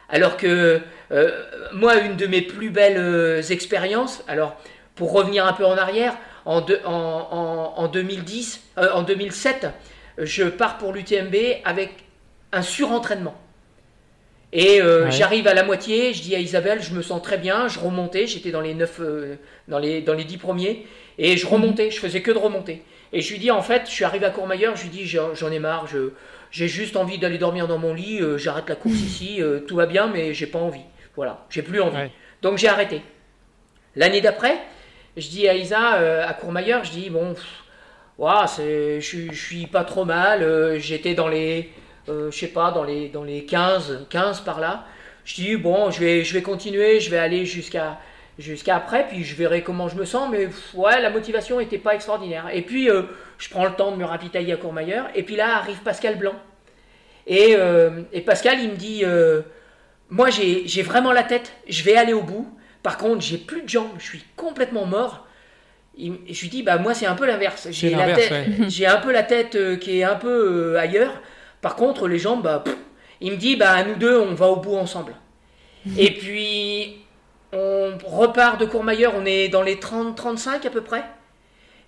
Alors 0.08 0.36
que 0.36 0.80
euh, 1.10 1.42
moi, 1.72 1.98
une 2.00 2.16
de 2.16 2.26
mes 2.26 2.42
plus 2.42 2.70
belles 2.70 2.98
euh, 2.98 3.42
expériences, 3.42 4.22
alors 4.28 4.56
pour 4.94 5.12
revenir 5.12 5.46
un 5.46 5.52
peu 5.52 5.64
en 5.66 5.76
arrière, 5.76 6.14
en, 6.44 6.60
deux- 6.60 6.80
en, 6.84 6.92
en- 6.92 7.74
en 7.82 7.88
2010, 7.88 8.62
euh, 8.78 8.90
en 8.92 9.02
2007, 9.02 9.68
je 10.18 10.44
pars 10.44 10.76
pour 10.78 10.92
l'UTMB 10.92 11.34
avec 11.64 12.04
un 12.52 12.62
surentraînement. 12.62 13.34
Et 14.52 14.80
euh, 14.82 15.04
Ouais. 15.04 15.10
j'arrive 15.10 15.46
à 15.46 15.54
la 15.54 15.62
moitié, 15.62 16.12
je 16.12 16.20
dis 16.22 16.34
à 16.36 16.38
Isabelle, 16.38 16.82
je 16.82 16.92
me 16.92 17.00
sens 17.02 17.22
très 17.22 17.38
bien, 17.38 17.68
je 17.68 17.78
remontais, 17.78 18.26
j'étais 18.26 18.50
dans 18.50 18.60
les 18.60 18.74
9, 18.74 19.00
dans 19.68 19.78
les 19.78 20.02
dans 20.02 20.12
les 20.14 20.24
10 20.24 20.36
premiers, 20.36 20.86
et 21.18 21.36
je 21.38 21.46
remontais, 21.46 21.90
je 21.90 21.98
faisais 21.98 22.20
que 22.20 22.30
de 22.30 22.38
remonter. 22.38 22.82
Et 23.14 23.20
je 23.22 23.30
lui 23.32 23.38
dis 23.38 23.50
en 23.50 23.62
fait, 23.62 23.82
je 23.86 23.90
suis 23.90 24.04
arrivé 24.04 24.26
à 24.26 24.30
Courmayeur, 24.30 24.76
je 24.76 24.82
lui 24.82 24.90
dis 24.90 25.06
j'en 25.06 25.50
ai 25.50 25.58
marre, 25.58 25.86
je, 25.86 26.10
j'ai 26.50 26.68
juste 26.68 26.96
envie 26.96 27.18
d'aller 27.18 27.38
dormir 27.38 27.66
dans 27.66 27.78
mon 27.78 27.94
lit, 27.94 28.20
euh, 28.20 28.36
j'arrête 28.36 28.68
la 28.68 28.74
course 28.76 28.94
ici, 29.00 29.40
euh, 29.40 29.60
tout 29.60 29.76
va 29.76 29.86
bien, 29.86 30.06
mais 30.08 30.34
j'ai 30.34 30.46
pas 30.46 30.58
envie. 30.58 30.80
Voilà, 31.16 31.46
j'ai 31.50 31.62
plus 31.62 31.80
envie. 31.80 31.96
Ouais. 31.96 32.10
Donc 32.42 32.58
j'ai 32.58 32.68
arrêté. 32.68 33.00
L'année 33.96 34.20
d'après, 34.20 34.58
je 35.16 35.28
dis 35.28 35.48
à 35.48 35.54
Isa, 35.54 35.96
euh, 35.96 36.26
à 36.26 36.32
Courmayeur, 36.34 36.84
je 36.84 36.90
dis 36.90 37.08
bon, 37.10 37.34
pff, 37.34 37.44
je, 38.18 39.00
suis- 39.00 39.32
je 39.32 39.46
suis 39.46 39.66
pas 39.66 39.84
trop 39.84 40.04
mal, 40.04 40.42
euh, 40.42 40.78
j'étais 40.78 41.14
dans 41.14 41.28
les, 41.28 41.60
euh, 41.60 41.81
je 42.08 42.30
sais 42.30 42.48
pas, 42.48 42.70
dans 42.70 42.84
les, 42.84 43.08
dans 43.08 43.24
les 43.24 43.44
15, 43.44 44.06
15 44.10 44.40
par 44.40 44.60
là. 44.60 44.84
Je 45.24 45.34
dis 45.34 45.56
bon, 45.56 45.90
je 45.90 46.00
vais, 46.00 46.24
je 46.24 46.34
vais 46.34 46.42
continuer, 46.42 46.98
je 47.00 47.10
vais 47.10 47.18
aller 47.18 47.44
jusqu'à 47.46 47.98
jusqu'à 48.38 48.76
après, 48.76 49.06
puis 49.06 49.22
je 49.24 49.36
verrai 49.36 49.62
comment 49.62 49.88
je 49.88 49.94
me 49.96 50.04
sens, 50.04 50.28
mais 50.32 50.48
ouais, 50.74 51.00
la 51.00 51.10
motivation 51.10 51.60
était 51.60 51.78
pas 51.78 51.94
extraordinaire. 51.94 52.46
Et 52.52 52.62
puis 52.62 52.88
euh, 52.90 53.02
je 53.38 53.48
prends 53.50 53.66
le 53.66 53.72
temps 53.72 53.92
de 53.92 53.96
me 53.96 54.04
ravitailler 54.04 54.52
à 54.54 54.56
Courmayeur, 54.56 55.06
et 55.14 55.22
puis 55.22 55.36
là 55.36 55.56
arrive 55.58 55.78
Pascal 55.84 56.16
Blanc. 56.18 56.34
Et, 57.26 57.54
euh, 57.56 58.02
et 58.12 58.20
Pascal, 58.22 58.58
il 58.60 58.70
me 58.70 58.76
dit, 58.76 59.02
euh, 59.04 59.42
moi 60.10 60.28
j'ai 60.30 60.82
vraiment 60.82 61.12
la 61.12 61.22
tête, 61.22 61.52
je 61.68 61.82
vais 61.84 61.94
aller 61.96 62.12
au 62.14 62.22
bout. 62.22 62.48
Par 62.82 62.96
contre, 62.98 63.20
j'ai 63.20 63.38
plus 63.38 63.62
de 63.62 63.68
jambes, 63.68 63.92
je 63.98 64.04
suis 64.04 64.24
complètement 64.34 64.86
mort. 64.86 65.26
Il- 65.96 66.18
je 66.28 66.40
lui 66.40 66.48
dis, 66.48 66.62
bah 66.64 66.78
moi 66.78 66.94
c'est 66.94 67.06
un 67.06 67.14
peu 67.14 67.26
l'inverse. 67.26 67.68
J'ai 68.68 68.86
un 68.86 68.96
peu 68.96 69.12
la 69.12 69.22
tête 69.22 69.54
euh, 69.54 69.76
qui 69.76 70.00
est 70.00 70.04
un 70.04 70.16
peu 70.16 70.72
euh, 70.74 70.80
ailleurs. 70.80 71.20
Par 71.62 71.76
contre, 71.76 72.08
les 72.08 72.18
jambes, 72.18 72.42
bah, 72.42 72.60
pff. 72.62 72.76
il 73.22 73.32
me 73.32 73.36
dit, 73.38 73.56
bah 73.56 73.82
nous 73.84 73.94
deux, 73.94 74.18
on 74.18 74.34
va 74.34 74.48
au 74.48 74.56
bout 74.56 74.76
ensemble. 74.76 75.14
Et 75.96 76.10
puis 76.18 76.98
on 77.54 77.92
repart 78.04 78.60
de 78.60 78.66
Courmayeur, 78.66 79.14
on 79.16 79.24
est 79.24 79.48
dans 79.48 79.62
les 79.62 79.76
30-35 79.76 80.66
à 80.66 80.70
peu 80.70 80.82
près. 80.82 81.04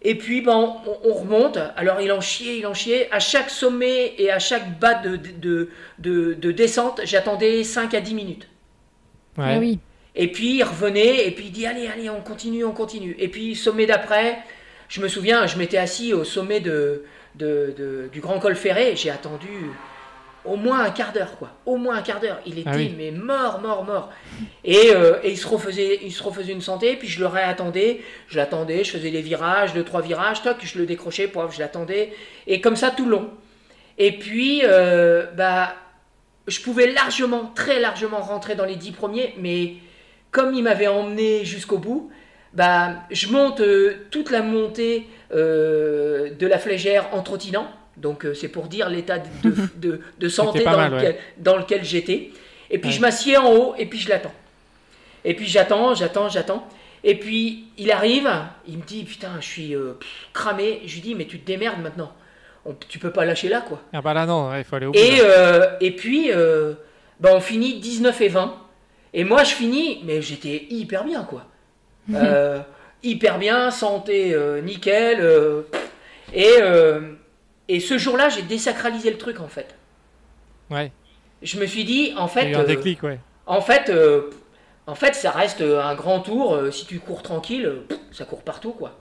Et 0.03 0.15
puis 0.17 0.43
ben, 0.43 0.55
on, 0.55 1.11
on 1.11 1.15
remonte, 1.15 1.59
alors 1.77 2.01
il 2.01 2.13
en 2.13 2.21
chiait, 2.21 2.59
il 2.59 2.67
en 2.67 2.75
chiait. 2.75 3.09
À 3.11 3.19
chaque 3.19 3.51
sommet 3.51 4.15
et 4.19 4.31
à 4.31 4.39
chaque 4.39 4.79
bas 4.79 4.95
de, 4.95 5.17
de, 5.17 5.71
de, 5.99 6.35
de 6.35 6.53
descente, 6.53 7.01
j'attendais 7.05 7.65
5 7.65 7.95
à 7.95 8.01
10 8.01 8.15
minutes. 8.15 8.49
Ouais. 9.37 9.55
Ah 9.57 9.59
oui. 9.59 9.81
Et 10.15 10.31
puis 10.31 10.59
il 10.59 10.63
revenait, 10.63 11.27
et 11.27 11.31
puis 11.33 11.47
il 11.47 11.53
dit 11.53 11.67
allez, 11.67 11.89
allez, 11.89 12.09
on 12.11 12.21
continue, 12.21 12.65
on 12.65 12.73
continue. 12.73 13.17
Et 13.19 13.29
puis 13.29 13.57
sommet 13.57 13.87
d'après, 13.87 14.39
je 14.89 15.01
me 15.01 15.09
souviens, 15.09 15.47
je 15.47 15.59
m'étais 15.59 15.79
assis 15.79 16.13
au 16.13 16.23
sommet 16.23 16.61
de, 16.61 17.05
de- 17.35 17.75
de- 17.77 18.09
du 18.13 18.21
Grand 18.21 18.39
Col 18.39 18.55
Ferré, 18.57 18.95
j'ai 18.97 19.11
attendu 19.11 19.49
au 20.45 20.57
moins 20.57 20.81
un 20.85 20.91
quart 20.91 21.13
d'heure, 21.13 21.39
quoi. 21.39 21.51
Au 21.65 21.77
moins 21.77 21.97
un 21.97 22.03
quart 22.03 22.21
d'heure. 22.21 22.39
Il 22.45 22.59
était 22.59 22.69
Ah 22.71 22.77
oui. 22.77 22.95
mais 22.99 23.11
mort, 23.11 23.61
mort, 23.63 23.83
mort. 23.85 24.11
Et, 24.63 24.91
euh, 24.95 25.15
et 25.23 25.31
il, 25.31 25.39
se 25.39 25.47
refaisait, 25.47 26.01
il 26.03 26.13
se 26.13 26.23
refaisait 26.23 26.53
une 26.53 26.61
santé, 26.61 26.97
puis 26.97 27.09
je 27.09 27.21
le 27.21 27.27
réattendais, 27.27 28.03
je 28.29 28.37
l'attendais, 28.37 28.85
je 28.85 28.91
faisais 28.93 29.09
les 29.11 29.23
virages, 29.23 29.73
deux, 29.73 29.85
trois 29.85 30.03
virages, 30.03 30.43
toc, 30.43 30.57
je 30.63 30.79
le 30.79 30.85
décrochais, 30.87 31.29
poif, 31.29 31.55
je 31.55 31.61
l'attendais. 31.61 32.13
Et 32.47 32.61
comme 32.61 32.77
ça 32.77 32.91
tout 32.91 33.07
le 33.07 33.13
long. 33.13 33.31
Et 33.97 34.13
puis, 34.19 34.61
euh, 34.65 35.25
bah, 35.35 35.75
je 36.47 36.61
pouvais 36.61 36.93
largement, 36.93 37.51
très 37.55 37.81
largement 37.81 38.21
rentrer 38.21 38.55
dans 38.55 38.67
les 38.67 38.77
dix 38.77 38.93
premiers, 38.93 39.35
mais 39.39 39.75
comme 40.31 40.53
il 40.53 40.63
m'avait 40.63 40.89
emmené 40.89 41.45
jusqu'au 41.47 41.79
bout, 41.79 42.11
bah, 42.53 42.97
je 43.11 43.29
monte 43.29 43.61
euh, 43.61 43.95
toute 44.11 44.31
la 44.31 44.43
montée 44.43 45.07
de 45.35 46.47
la 46.47 46.59
flégère 46.59 47.09
en 47.13 47.23
trottinant. 47.23 47.67
Donc 47.97 48.25
euh, 48.25 48.35
c'est 48.35 48.49
pour 48.49 48.67
dire 48.67 48.89
l'état 48.89 49.19
de, 49.19 49.51
de- 49.51 49.69
de- 49.77 50.01
de 50.19 50.29
santé 50.29 50.65
dans, 50.65 50.77
mal, 50.77 50.93
lequel, 50.95 51.13
ouais. 51.13 51.21
dans 51.39 51.57
lequel 51.57 51.85
j'étais. 51.85 52.31
Et 52.71 52.79
puis 52.79 52.89
Ouais. 52.91 52.97
je 52.97 53.01
m'assieds 53.01 53.37
en 53.37 53.53
haut 53.53 53.75
et 53.79 53.87
puis 53.87 53.99
je 53.99 54.09
l'attends. 54.09 54.35
Et 55.25 55.35
puis 55.35 55.47
j'attends, 55.47 55.95
j'attends, 55.95 56.29
j'attends. 56.29 56.67
Et 57.05 57.15
puis 57.19 57.65
il 57.79 57.93
arrive, 57.93 58.29
il 58.67 58.79
me 58.79 58.83
dit 58.83 59.05
putain 59.05 59.31
je 59.41 59.47
suis 59.47 59.75
euh, 59.77 59.93
cramé. 60.33 60.81
Je 60.87 60.95
lui 60.95 61.01
dis 61.03 61.15
mais 61.15 61.27
tu 61.27 61.39
te 61.39 61.47
démerdes 61.47 61.81
maintenant. 61.81 62.13
On- 62.67 62.75
tu 62.89 62.99
peux 62.99 63.11
pas 63.13 63.25
lâcher 63.25 63.49
là 63.49 63.61
quoi. 63.61 63.81
Ah 63.93 64.01
bah 64.03 64.15
là, 64.15 64.27
non, 64.27 64.49
ouais, 64.51 64.61
il 64.63 64.65
faut 64.65 64.77
aller 64.77 64.87
au 64.87 64.93
bout. 64.93 64.99
Euh, 64.99 65.67
et 65.81 65.91
puis, 65.91 66.31
euh, 66.33 66.73
bah, 67.21 67.31
on 67.35 67.41
finit 67.41 67.79
19 67.79 68.21
et 68.23 68.29
20. 68.29 68.55
Et 69.13 69.23
moi, 69.23 69.45
je 69.45 69.55
finis, 69.55 70.01
mais 70.05 70.23
j'étais 70.23 70.67
hyper 70.71 71.05
bien, 71.05 71.23
quoi. 71.25 71.45
Hyper 73.05 73.39
bien, 73.39 73.71
santé 73.71 74.35
euh, 74.35 74.61
nickel. 74.61 75.21
euh, 75.21 75.63
et, 76.33 76.49
euh, 76.61 77.01
et 77.69 77.81
ce 77.81 77.99
jour-là, 77.99 78.29
j'ai 78.29 78.43
désacralisé 78.43 79.11
le 79.11 79.19
truc, 79.19 79.41
en 79.41 79.49
fait. 79.49 79.77
Ouais, 80.71 80.93
Je 81.43 81.59
me 81.61 81.67
suis 81.67 81.85
dit, 81.85 82.15
en 82.17 82.27
il 82.41 82.43
y 82.43 82.47
a 82.47 82.47
fait, 82.47 82.51
eu 82.51 82.55
un 82.57 82.65
déclic, 82.65 83.03
ouais. 83.03 83.21
en 83.47 83.61
fait, 83.61 83.93
en 84.87 84.95
fait, 84.95 85.15
ça 85.15 85.31
reste 85.31 85.61
un 85.61 85.95
grand 85.95 86.21
tour. 86.21 86.59
si 86.73 86.87
tu 86.87 86.99
cours 87.01 87.23
tranquille, 87.23 87.83
ça 88.13 88.25
court 88.25 88.43
partout, 88.43 88.73
quoi. 88.73 88.99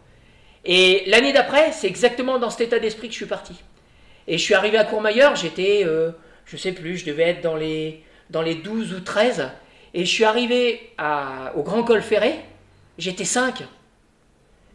Et 0.66 1.04
l'année 1.08 1.34
d'après, 1.34 1.72
c'est 1.72 1.88
exactement 1.88 2.40
dans 2.40 2.50
cet 2.50 2.62
état 2.62 2.80
d'esprit 2.80 3.08
que 3.08 3.14
je 3.14 3.18
suis 3.18 3.26
parti. 3.26 3.54
Et 4.28 4.38
je 4.38 4.44
suis 4.44 4.54
arrivé 4.54 4.78
à 4.78 4.86
Courmayeur, 4.86 5.36
j'étais, 5.36 5.84
euh, 5.86 6.12
je 6.46 6.56
sais 6.58 6.72
plus, 6.72 6.98
je 6.98 7.06
devais 7.06 7.24
être 7.24 7.42
dans 7.42 7.56
les, 7.58 8.04
dans 8.30 8.42
les 8.42 8.56
12 8.56 8.94
ou 8.94 9.02
13. 9.02 9.50
Et 9.94 10.06
je 10.06 10.10
suis 10.12 10.24
arrivé 10.24 10.92
à, 10.98 11.54
au 11.56 11.64
Grand 11.64 11.84
Col 11.84 12.02
Ferré, 12.02 12.36
j'étais 12.98 13.26
5. 13.26 13.64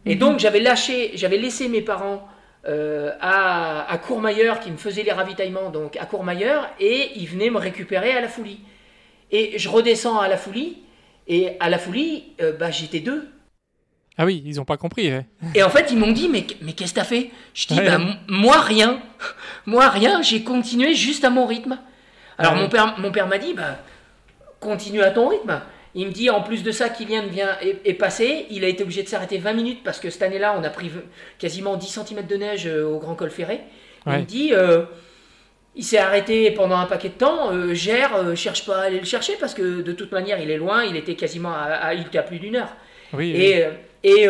Et 0.05 0.15
donc 0.15 0.39
j'avais 0.39 0.59
lâché, 0.59 1.11
j'avais 1.15 1.37
laissé 1.37 1.67
mes 1.67 1.81
parents 1.81 2.27
euh, 2.67 3.11
à, 3.21 3.89
à 3.91 3.97
Courmayeur 3.97 4.59
qui 4.59 4.71
me 4.71 4.77
faisaient 4.77 5.03
les 5.03 5.11
ravitaillements 5.11 5.69
donc 5.69 5.97
à 5.97 6.05
Courmayeur 6.05 6.69
et 6.79 7.11
ils 7.15 7.27
venaient 7.27 7.49
me 7.49 7.57
récupérer 7.57 8.11
à 8.11 8.21
la 8.21 8.27
Foulie. 8.27 8.59
Et 9.31 9.57
je 9.59 9.69
redescends 9.69 10.19
à 10.19 10.27
la 10.27 10.37
Foulie 10.37 10.77
et 11.27 11.51
à 11.59 11.69
la 11.69 11.77
Foulie, 11.77 12.23
euh, 12.41 12.51
bah, 12.53 12.71
j'étais 12.71 12.99
deux. 12.99 13.27
Ah 14.17 14.25
oui, 14.25 14.41
ils 14.45 14.59
ont 14.59 14.65
pas 14.65 14.75
compris. 14.77 15.09
ouais. 15.09 15.25
Et 15.55 15.63
en 15.63 15.69
fait, 15.69 15.91
ils 15.91 15.97
m'ont 15.97 16.11
dit, 16.11 16.27
mais, 16.27 16.45
mais 16.61 16.73
qu'est-ce 16.73 16.93
que 16.93 16.99
t'as 16.99 17.05
fait? 17.05 17.29
Je 17.53 17.67
dis, 17.67 17.77
Ouais. 17.79 17.85
bah, 17.85 17.99
moi 18.27 18.59
rien. 18.59 18.99
Moi 19.65 19.87
rien, 19.87 20.21
j'ai 20.21 20.43
continué 20.43 20.93
juste 20.93 21.23
à 21.23 21.29
mon 21.29 21.45
rythme. 21.45 21.77
Alors 22.37 22.55
mon 22.55 22.67
père, 22.69 22.95
mon 22.99 23.11
père 23.11 23.27
m'a 23.27 23.37
dit, 23.37 23.53
bah, 23.53 23.77
continue 24.59 25.01
à 25.03 25.11
ton 25.11 25.29
rythme. 25.29 25.61
Il 25.95 26.07
me 26.07 26.11
dit, 26.11 26.29
en 26.29 26.41
plus 26.41 26.61
de 26.63 26.71
ça, 26.71 26.89
Kylian 26.89 27.27
vient, 27.27 27.57
est, 27.61 27.77
est 27.83 27.93
passé. 27.95 28.45
Il 28.51 28.63
a 28.63 28.67
été 28.67 28.83
obligé 28.83 29.01
de 29.03 29.07
s'arrêter 29.07 29.37
20 29.39 29.53
minutes 29.53 29.79
parce 29.83 29.99
que 29.99 30.09
cette 30.09 30.21
année-là, 30.21 30.55
on 30.59 30.63
a 30.63 30.69
pris 30.69 30.91
quasiment 31.39 31.75
10 31.77 31.99
cm 32.05 32.27
de 32.27 32.35
neige 32.35 32.67
euh, 32.67 32.85
au 32.85 32.99
Grand 32.99 33.15
Col 33.15 33.31
Ferré. 33.31 33.61
Il 34.05 34.11
me 34.11 34.25
dit, 34.25 34.51
euh, 34.53 34.83
il 35.75 35.83
s'est 35.83 35.97
arrêté 35.97 36.51
pendant 36.51 36.77
un 36.77 36.85
paquet 36.85 37.09
de 37.09 37.13
temps. 37.15 37.51
euh, 37.51 37.73
gère, 37.73 38.15
euh, 38.15 38.35
cherche 38.35 38.65
pas 38.65 38.77
à 38.79 38.81
aller 38.83 38.99
le 38.99 39.05
chercher 39.05 39.33
parce 39.39 39.53
que 39.53 39.81
de 39.81 39.91
toute 39.93 40.11
manière, 40.11 40.39
il 40.39 40.51
est 40.51 40.57
loin. 40.57 40.83
Il 40.83 40.95
était 40.95 41.15
quasiment 41.15 41.51
à, 41.53 41.63
à- 41.73 41.93
il 41.95 42.01
était 42.01 42.17
à 42.19 42.23
plus 42.23 42.39
d'une 42.39 42.55
heure. 42.55 42.73
Oui. 43.13 43.31
Et, 43.35 43.65
et, 44.03 44.27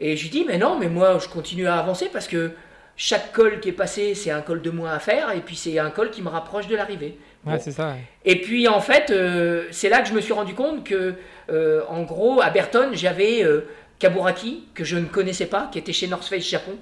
et 0.00 0.16
je 0.16 0.22
lui 0.22 0.30
dis, 0.30 0.44
mais 0.46 0.58
non, 0.58 0.76
mais 0.78 0.88
moi, 0.88 1.18
je 1.22 1.28
continue 1.28 1.66
à 1.66 1.76
avancer 1.78 2.08
parce 2.12 2.26
que 2.26 2.50
chaque 2.96 3.32
col 3.32 3.60
qui 3.60 3.68
est 3.70 3.72
passé, 3.72 4.14
c'est 4.14 4.30
un 4.30 4.42
col 4.42 4.60
de 4.60 4.70
moins 4.70 4.92
à 4.92 4.98
faire, 4.98 5.30
et 5.34 5.40
puis 5.40 5.56
c'est 5.56 5.78
un 5.78 5.90
col 5.90 6.10
qui 6.10 6.20
me 6.22 6.28
rapproche 6.28 6.66
de 6.66 6.76
l'arrivée. 6.76 7.16
Ouais, 7.46 7.54
Bon. 7.54 7.60
c'est 7.62 7.72
ça. 7.72 7.88
ouais. 7.92 8.00
Et 8.24 8.40
puis 8.40 8.68
en 8.68 8.80
fait, 8.80 9.10
euh, 9.10 9.64
c'est 9.70 9.88
là 9.88 10.00
que 10.02 10.08
je 10.08 10.12
me 10.12 10.20
suis 10.20 10.32
rendu 10.32 10.54
compte 10.54 10.84
que, 10.84 11.14
euh, 11.50 11.82
en 11.88 12.02
gros, 12.02 12.40
à 12.42 12.50
Berton, 12.50 12.90
j'avais 12.92 13.42
euh, 13.42 13.66
Kaburaki, 13.98 14.64
que 14.74 14.84
je 14.84 14.96
ne 14.96 15.06
connaissais 15.06 15.46
pas, 15.46 15.68
qui 15.72 15.78
était 15.78 15.92
chez 15.92 16.06
North 16.06 16.24
Face 16.24 16.46
Japon, 16.48 16.76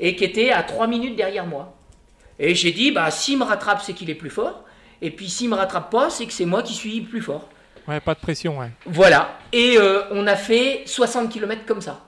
et 0.00 0.16
qui 0.16 0.24
était 0.24 0.50
à 0.50 0.62
3 0.62 0.86
minutes 0.88 1.16
derrière 1.16 1.46
moi. 1.46 1.74
Et 2.38 2.54
j'ai 2.54 2.72
dit, 2.72 2.90
bah, 2.90 3.10
s'il 3.10 3.38
me 3.38 3.44
rattrape, 3.44 3.80
c'est 3.82 3.92
qu'il 3.92 4.10
est 4.10 4.14
plus 4.16 4.30
fort, 4.30 4.64
et 5.00 5.10
puis 5.10 5.28
s'il 5.28 5.48
me 5.48 5.54
rattrape 5.54 5.90
pas, 5.90 6.10
c'est 6.10 6.26
que 6.26 6.32
c'est 6.32 6.46
moi 6.46 6.62
qui 6.62 6.74
suis 6.74 7.00
plus 7.02 7.20
fort. 7.22 7.48
Ouais, 7.86 8.00
pas 8.00 8.14
de 8.14 8.20
pression, 8.20 8.58
ouais. 8.58 8.70
Voilà. 8.86 9.38
Et 9.52 9.76
on 10.12 10.26
a 10.26 10.36
fait 10.36 10.82
60 10.86 11.30
km 11.30 11.62
comme 11.66 11.80
ça, 11.80 12.00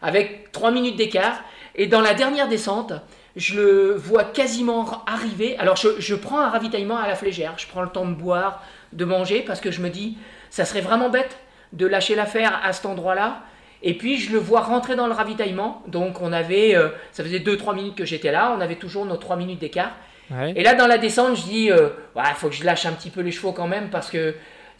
avec 0.00 0.52
3 0.52 0.70
minutes 0.70 0.96
d'écart. 0.96 1.42
Et 1.74 1.86
dans 1.86 2.00
la 2.00 2.14
dernière 2.14 2.48
descente, 2.48 2.92
je 3.36 3.60
le 3.60 3.94
vois 3.94 4.24
quasiment 4.24 5.04
arriver. 5.06 5.56
Alors 5.58 5.76
je, 5.76 5.88
je 5.98 6.14
prends 6.14 6.40
un 6.40 6.48
ravitaillement 6.48 6.96
à 6.96 7.06
la 7.06 7.14
flégère, 7.14 7.54
je 7.58 7.66
prends 7.66 7.82
le 7.82 7.90
temps 7.90 8.06
de 8.06 8.14
boire, 8.14 8.62
de 8.92 9.04
manger, 9.04 9.42
parce 9.46 9.60
que 9.60 9.70
je 9.70 9.80
me 9.80 9.90
dis, 9.90 10.16
ça 10.50 10.64
serait 10.64 10.80
vraiment 10.80 11.10
bête 11.10 11.36
de 11.72 11.86
lâcher 11.86 12.14
l'affaire 12.14 12.60
à 12.64 12.72
cet 12.72 12.86
endroit-là. 12.86 13.42
Et 13.82 13.94
puis 13.94 14.18
je 14.18 14.32
le 14.32 14.38
vois 14.38 14.62
rentrer 14.62 14.96
dans 14.96 15.06
le 15.06 15.12
ravitaillement. 15.12 15.82
Donc 15.86 16.20
on 16.22 16.32
avait, 16.32 16.74
euh, 16.74 16.88
ça 17.12 17.22
faisait 17.22 17.38
2-3 17.38 17.74
minutes 17.74 17.94
que 17.94 18.04
j'étais 18.04 18.32
là, 18.32 18.54
on 18.56 18.60
avait 18.60 18.76
toujours 18.76 19.04
nos 19.04 19.16
3 19.16 19.36
minutes 19.36 19.60
d'écart. 19.60 19.92
Ouais. 20.30 20.54
Et 20.56 20.62
là, 20.62 20.74
dans 20.74 20.86
la 20.86 20.98
descente, 20.98 21.36
je 21.36 21.42
dis, 21.42 21.70
euh, 21.70 21.90
ouais, 22.16 22.24
faut 22.34 22.48
que 22.48 22.54
je 22.54 22.64
lâche 22.64 22.86
un 22.86 22.92
petit 22.92 23.10
peu 23.10 23.20
les 23.20 23.30
chevaux 23.30 23.52
quand 23.52 23.68
même 23.68 23.90
parce 23.90 24.10
que 24.10 24.34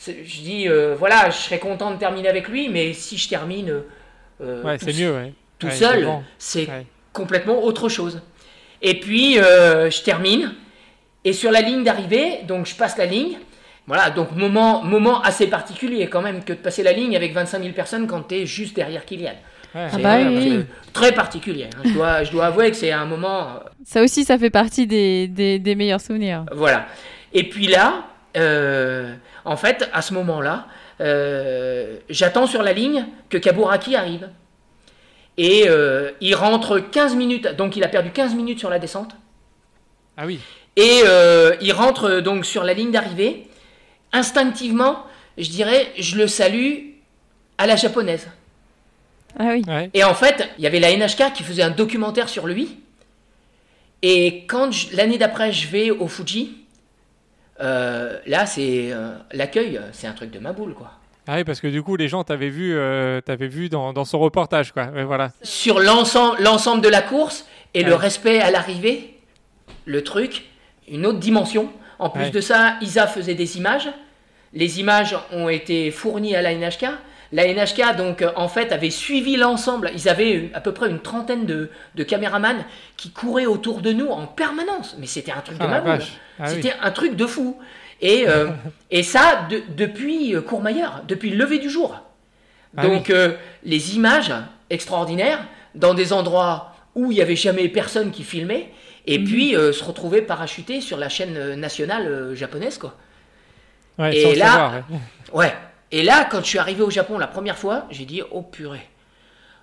je 0.04 0.12
dis, 0.12 0.68
euh, 0.68 0.96
voilà, 0.98 1.30
je 1.30 1.36
serais 1.36 1.58
content 1.58 1.92
de 1.92 1.98
terminer 1.98 2.28
avec 2.28 2.48
lui, 2.48 2.68
mais 2.68 2.92
si 2.92 3.16
je 3.16 3.28
termine 3.28 3.82
ouais, 4.40 4.76
c'est 4.78 4.98
mieux, 4.98 5.14
ouais. 5.14 5.32
tout 5.58 5.70
seul, 5.70 6.08
c'est 6.38 6.68
complètement 7.12 7.62
autre 7.62 7.88
chose. 7.88 8.22
Et 8.82 9.00
puis, 9.00 9.34
je 9.34 10.02
termine, 10.02 10.52
et 11.24 11.32
sur 11.32 11.50
la 11.50 11.60
ligne 11.60 11.82
d'arrivée, 11.82 12.40
donc 12.46 12.66
je 12.66 12.74
passe 12.74 12.96
la 12.96 13.06
ligne. 13.06 13.38
Voilà, 13.86 14.10
donc 14.10 14.32
moment, 14.32 14.82
moment 14.82 15.22
assez 15.22 15.46
particulier 15.46 16.08
quand 16.08 16.22
même 16.22 16.42
que 16.42 16.52
de 16.52 16.58
passer 16.58 16.82
la 16.82 16.92
ligne 16.92 17.16
avec 17.16 17.32
25 17.32 17.62
000 17.62 17.72
personnes 17.72 18.06
quand 18.06 18.28
tu 18.28 18.36
es 18.36 18.46
juste 18.46 18.74
derrière 18.74 19.04
Kylian. 19.04 19.34
Ah 19.74 19.88
bah 19.98 20.18
très 20.92 21.12
particulier. 21.12 21.68
Hein. 21.76 21.82
Je, 21.84 21.92
dois, 21.92 22.24
je 22.24 22.32
dois 22.32 22.46
avouer 22.46 22.70
que 22.70 22.76
c'est 22.76 22.92
un 22.92 23.04
moment. 23.04 23.60
Ça 23.84 24.02
aussi, 24.02 24.24
ça 24.24 24.38
fait 24.38 24.50
partie 24.50 24.86
des, 24.86 25.28
des, 25.28 25.74
meilleurs 25.74 26.00
souvenirs. 26.00 26.44
Voilà. 26.52 26.86
Et 27.32 27.48
puis 27.48 27.66
là, 27.66 28.04
euh, 28.36 29.14
en 29.44 29.56
fait, 29.56 29.88
à 29.92 30.00
ce 30.00 30.14
moment-là, 30.14 30.66
euh, 31.00 31.98
j'attends 32.08 32.46
sur 32.46 32.62
la 32.62 32.72
ligne 32.72 33.06
que 33.28 33.36
Kaburaki 33.36 33.96
arrive. 33.96 34.28
Et 35.38 35.64
euh, 35.68 36.12
il 36.20 36.34
rentre 36.34 36.78
15 36.78 37.14
minutes, 37.14 37.48
donc 37.56 37.76
il 37.76 37.84
a 37.84 37.88
perdu 37.88 38.10
15 38.10 38.34
minutes 38.34 38.58
sur 38.58 38.70
la 38.70 38.78
descente. 38.78 39.12
Ah 40.16 40.24
oui. 40.26 40.40
Et 40.76 41.02
il 41.62 41.72
rentre 41.72 42.20
donc 42.20 42.44
sur 42.44 42.62
la 42.62 42.74
ligne 42.74 42.90
d'arrivée. 42.90 43.46
Instinctivement, 44.12 45.04
je 45.38 45.48
dirais, 45.48 45.90
je 45.98 46.16
le 46.16 46.26
salue 46.26 46.90
à 47.56 47.66
la 47.66 47.76
japonaise. 47.76 48.28
Ah 49.38 49.48
oui. 49.50 49.64
Et 49.94 50.04
en 50.04 50.14
fait, 50.14 50.48
il 50.58 50.64
y 50.64 50.66
avait 50.66 50.80
la 50.80 50.94
NHK 50.94 51.32
qui 51.34 51.42
faisait 51.42 51.62
un 51.62 51.70
documentaire 51.70 52.28
sur 52.28 52.46
lui. 52.46 52.78
Et 54.02 54.44
quand 54.46 54.70
l'année 54.92 55.18
d'après, 55.18 55.52
je 55.52 55.68
vais 55.68 55.90
au 55.90 56.08
Fuji, 56.08 56.56
euh, 57.60 58.18
là, 58.26 58.46
c'est 58.46 58.92
euh, 58.92 59.16
l'accueil, 59.32 59.80
c'est 59.92 60.06
un 60.06 60.12
truc 60.12 60.30
de 60.30 60.38
ma 60.38 60.52
boule, 60.52 60.74
quoi. 60.74 60.92
Ah 61.26 61.36
oui, 61.36 61.44
parce 61.44 61.60
que 61.60 61.66
du 61.66 61.82
coup, 61.82 61.96
les 61.96 62.08
gens 62.08 62.22
t'avaient 62.22 62.50
vu, 62.50 62.72
euh, 62.74 63.20
vu 63.40 63.68
dans, 63.68 63.92
dans, 63.92 64.04
son 64.04 64.18
reportage, 64.18 64.72
quoi. 64.72 64.86
voilà. 65.04 65.32
Sur 65.42 65.80
l'ensemble, 65.80 66.80
de 66.80 66.88
la 66.88 67.02
course 67.02 67.46
et 67.74 67.82
le 67.82 67.94
respect 67.94 68.40
à 68.40 68.50
l'arrivée, 68.50 69.18
le 69.84 70.04
truc, 70.04 70.44
une 70.88 71.04
autre 71.06 71.18
dimension. 71.18 71.70
En 71.98 72.10
plus 72.10 72.30
de 72.30 72.40
ça, 72.40 72.76
Isa 72.80 73.06
faisait 73.06 73.34
des 73.34 73.56
images. 73.56 73.88
Les 74.52 74.80
images 74.80 75.16
ont 75.32 75.48
été 75.48 75.90
fournies 75.90 76.36
à 76.36 76.42
la 76.42 76.54
NHK. 76.54 76.86
La 77.32 77.52
NHK, 77.52 77.96
donc, 77.96 78.22
euh, 78.22 78.30
en 78.36 78.48
fait, 78.48 78.70
avait 78.70 78.90
suivi 78.90 79.36
l'ensemble. 79.36 79.90
Ils 79.94 80.08
avaient 80.08 80.50
à 80.54 80.60
peu 80.60 80.72
près 80.72 80.88
une 80.88 81.00
trentaine 81.00 81.44
de, 81.44 81.70
de 81.96 82.02
caméramans 82.04 82.64
qui 82.96 83.10
couraient 83.10 83.46
autour 83.46 83.80
de 83.80 83.92
nous 83.92 84.06
en 84.06 84.26
permanence. 84.26 84.96
Mais 84.98 85.06
c'était 85.06 85.32
un 85.32 85.40
truc 85.40 85.58
de 85.58 85.64
ah, 85.64 85.80
ma 85.80 85.98
ah 86.38 86.46
C'était 86.46 86.74
un 86.80 86.90
truc 86.92 87.16
de 87.16 87.26
fou. 87.26 87.58
Et, 88.00 88.28
euh, 88.28 88.48
et 88.90 89.02
ça, 89.02 89.48
depuis 89.76 90.34
euh, 90.34 90.42
Courmayeur, 90.42 91.02
depuis 91.08 91.30
le 91.30 91.36
lever 91.36 91.58
du 91.58 91.70
jour. 91.70 92.00
Ah 92.76 92.82
donc, 92.82 93.10
les 93.64 93.96
images 93.96 94.34
extraordinaires 94.68 95.46
dans 95.74 95.94
des 95.94 96.12
endroits 96.12 96.74
où 96.94 97.10
il 97.10 97.14
n'y 97.14 97.22
avait 97.22 97.36
jamais 97.36 97.68
personne 97.68 98.10
qui 98.10 98.22
filmait. 98.22 98.70
Et 99.06 99.18
mhm. 99.18 99.24
puis, 99.24 99.50
se 99.52 99.82
retrouver 99.82 100.20
parachuté 100.20 100.82
sur 100.82 100.98
la 100.98 101.08
chaîne 101.08 101.54
nationale 101.54 102.34
japonaise, 102.34 102.76
quoi. 102.76 102.94
et 104.12 104.34
là, 104.34 104.84
ouais. 105.32 105.54
Et 105.90 106.02
là, 106.02 106.26
quand 106.30 106.40
je 106.40 106.46
suis 106.46 106.58
arrivé 106.58 106.82
au 106.82 106.90
Japon 106.90 107.16
la 107.16 107.28
première 107.28 107.56
fois, 107.56 107.86
j'ai 107.90 108.04
dit 108.04 108.20
oh 108.30 108.42
purée. 108.42 108.86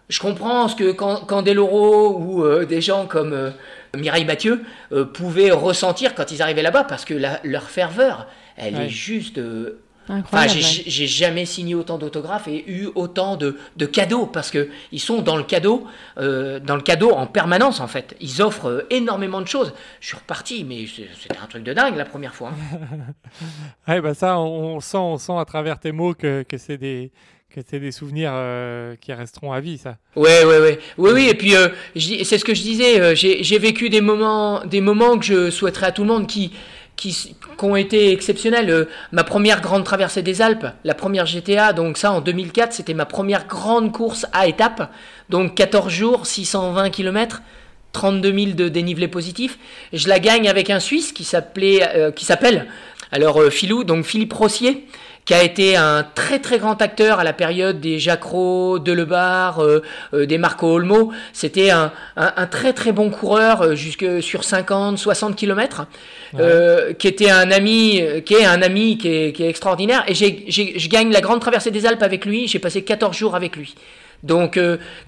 Je 0.09 0.19
comprends 0.19 0.67
ce 0.67 0.75
que 0.75 0.91
Candeloro 0.91 2.17
ou 2.17 2.43
euh, 2.43 2.65
des 2.65 2.81
gens 2.81 3.05
comme 3.05 3.33
euh, 3.33 3.51
Mireille 3.95 4.25
Mathieu 4.25 4.63
euh, 4.91 5.05
pouvaient 5.05 5.51
ressentir 5.51 6.13
quand 6.15 6.31
ils 6.31 6.41
arrivaient 6.41 6.61
là-bas, 6.61 6.83
parce 6.83 7.05
que 7.05 7.13
leur 7.43 7.69
ferveur, 7.69 8.27
elle 8.57 8.75
est 8.75 8.89
juste 8.89 9.39
j'ai 10.47 11.07
jamais 11.07 11.45
signé 11.45 11.75
autant 11.75 11.97
d'autographes 11.97 12.47
et 12.47 12.69
eu 12.69 12.89
autant 12.95 13.37
de, 13.37 13.55
cadeaux 13.85 14.25
parce 14.25 14.51
que 14.51 14.69
ils 14.91 14.99
sont 14.99 15.21
dans 15.21 15.37
le 15.37 15.43
cadeau, 15.43 15.87
euh, 16.17 16.59
dans 16.59 16.75
le 16.75 16.81
cadeau 16.81 17.11
en 17.11 17.27
permanence 17.27 17.79
en 17.79 17.87
fait. 17.87 18.15
Ils 18.19 18.41
offrent 18.41 18.69
euh, 18.69 18.87
énormément 18.89 19.41
de 19.41 19.47
choses. 19.47 19.73
Je 20.01 20.07
suis 20.07 20.17
reparti, 20.17 20.63
mais 20.63 20.85
c'était 20.87 21.37
un 21.41 21.47
truc 21.47 21.63
de 21.63 21.73
dingue 21.73 21.95
la 21.95 22.05
première 22.05 22.35
fois. 22.35 22.51
ouais, 23.87 24.01
bah 24.01 24.13
ça, 24.13 24.39
on, 24.39 24.79
sent, 24.79 24.97
on 24.97 25.17
sent 25.17 25.37
à 25.37 25.45
travers 25.45 25.79
tes 25.79 25.91
mots 25.91 26.13
que, 26.13 26.43
que 26.43 26.57
c'est 26.57 26.77
des 26.77 27.11
que 27.53 27.61
c'est 27.67 27.79
des 27.79 27.91
souvenirs 27.91 28.31
euh, 28.33 28.95
qui 28.99 29.13
resteront 29.13 29.53
à 29.53 29.59
vie, 29.59 29.77
ça. 29.77 29.97
Ouais, 30.15 30.43
ouais, 30.43 30.59
ouais, 30.59 30.79
oui, 30.97 31.11
oui. 31.13 31.27
Et 31.29 31.35
puis, 31.35 31.53
c'est 32.23 32.37
ce 32.37 32.45
que 32.45 32.53
je 32.53 32.61
disais. 32.61 33.15
j'ai 33.15 33.59
vécu 33.59 33.89
des 33.89 34.01
moments, 34.01 34.65
des 34.65 34.81
moments 34.81 35.17
que 35.17 35.25
je 35.25 35.49
souhaiterais 35.49 35.87
à 35.87 35.91
tout 35.91 36.01
le 36.01 36.09
monde 36.09 36.27
qui 36.27 36.51
qui, 36.95 37.35
ont 37.61 37.75
été 37.75 38.11
exceptionnelles. 38.11 38.69
Euh, 38.69 38.85
ma 39.11 39.23
première 39.23 39.61
grande 39.61 39.83
traversée 39.83 40.21
des 40.21 40.41
Alpes, 40.41 40.67
la 40.83 40.93
première 40.93 41.25
GTA, 41.25 41.73
donc 41.73 41.97
ça 41.97 42.11
en 42.11 42.21
2004, 42.21 42.73
c'était 42.73 42.93
ma 42.93 43.05
première 43.05 43.47
grande 43.47 43.91
course 43.91 44.25
à 44.33 44.47
étapes. 44.47 44.91
Donc 45.29 45.55
14 45.55 45.91
jours, 45.91 46.25
620 46.25 46.89
km, 46.89 47.41
32 47.93 48.33
000 48.33 48.51
de 48.51 48.69
dénivelé 48.69 49.07
positif. 49.07 49.57
Je 49.93 50.07
la 50.07 50.19
gagne 50.19 50.49
avec 50.49 50.69
un 50.69 50.79
Suisse 50.79 51.11
qui 51.11 51.23
s'appelait, 51.23 51.81
euh, 51.95 52.11
qui 52.11 52.25
s'appelle 52.25 52.67
alors 53.11 53.39
euh, 53.39 53.49
Philou, 53.49 53.83
donc 53.83 54.05
Philippe 54.05 54.33
Rossier 54.33 54.85
qui 55.25 55.33
a 55.33 55.43
été 55.43 55.75
un 55.75 56.03
très 56.03 56.39
très 56.39 56.59
grand 56.59 56.81
acteur 56.81 57.19
à 57.19 57.23
la 57.23 57.33
période 57.33 57.79
des 57.79 57.97
Jacro, 57.97 58.79
de 58.79 58.91
Lebar, 58.91 59.59
euh, 59.59 59.81
euh, 60.13 60.25
des 60.25 60.37
Marco 60.37 60.67
Olmo. 60.67 61.13
C'était 61.31 61.69
un, 61.69 61.91
un, 62.17 62.45
très 62.47 62.73
très 62.73 62.91
bon 62.91 63.09
coureur 63.09 63.61
euh, 63.61 63.75
jusque 63.75 64.21
sur 64.21 64.43
50, 64.43 64.97
60 64.97 65.35
km, 65.35 65.87
qui 66.99 67.07
était 67.07 67.29
un 67.29 67.51
ami, 67.51 68.01
qui 68.25 68.33
est 68.33 68.45
un 68.45 68.61
ami 68.61 68.97
qui 68.97 69.07
est, 69.07 69.33
qui 69.33 69.43
est 69.43 69.49
extraordinaire. 69.49 70.03
Et 70.07 70.15
je 70.15 70.89
gagne 70.89 71.11
la 71.11 71.21
grande 71.21 71.39
traversée 71.39 71.71
des 71.71 71.85
Alpes 71.85 72.03
avec 72.03 72.25
lui. 72.25 72.47
J'ai 72.47 72.59
passé 72.59 72.81
14 72.83 73.15
jours 73.15 73.35
avec 73.35 73.55
lui. 73.55 73.75
Donc 74.23 74.59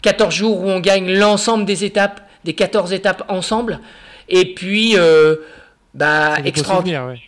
14 0.01 0.33
jours 0.33 0.61
où 0.61 0.69
on 0.69 0.79
gagne 0.79 1.17
l'ensemble 1.17 1.65
des 1.65 1.83
étapes, 1.83 2.21
des 2.43 2.53
14 2.53 2.93
étapes 2.93 3.23
ensemble. 3.27 3.79
Et 4.29 4.53
puis 4.53 4.95
bah, 5.95 6.35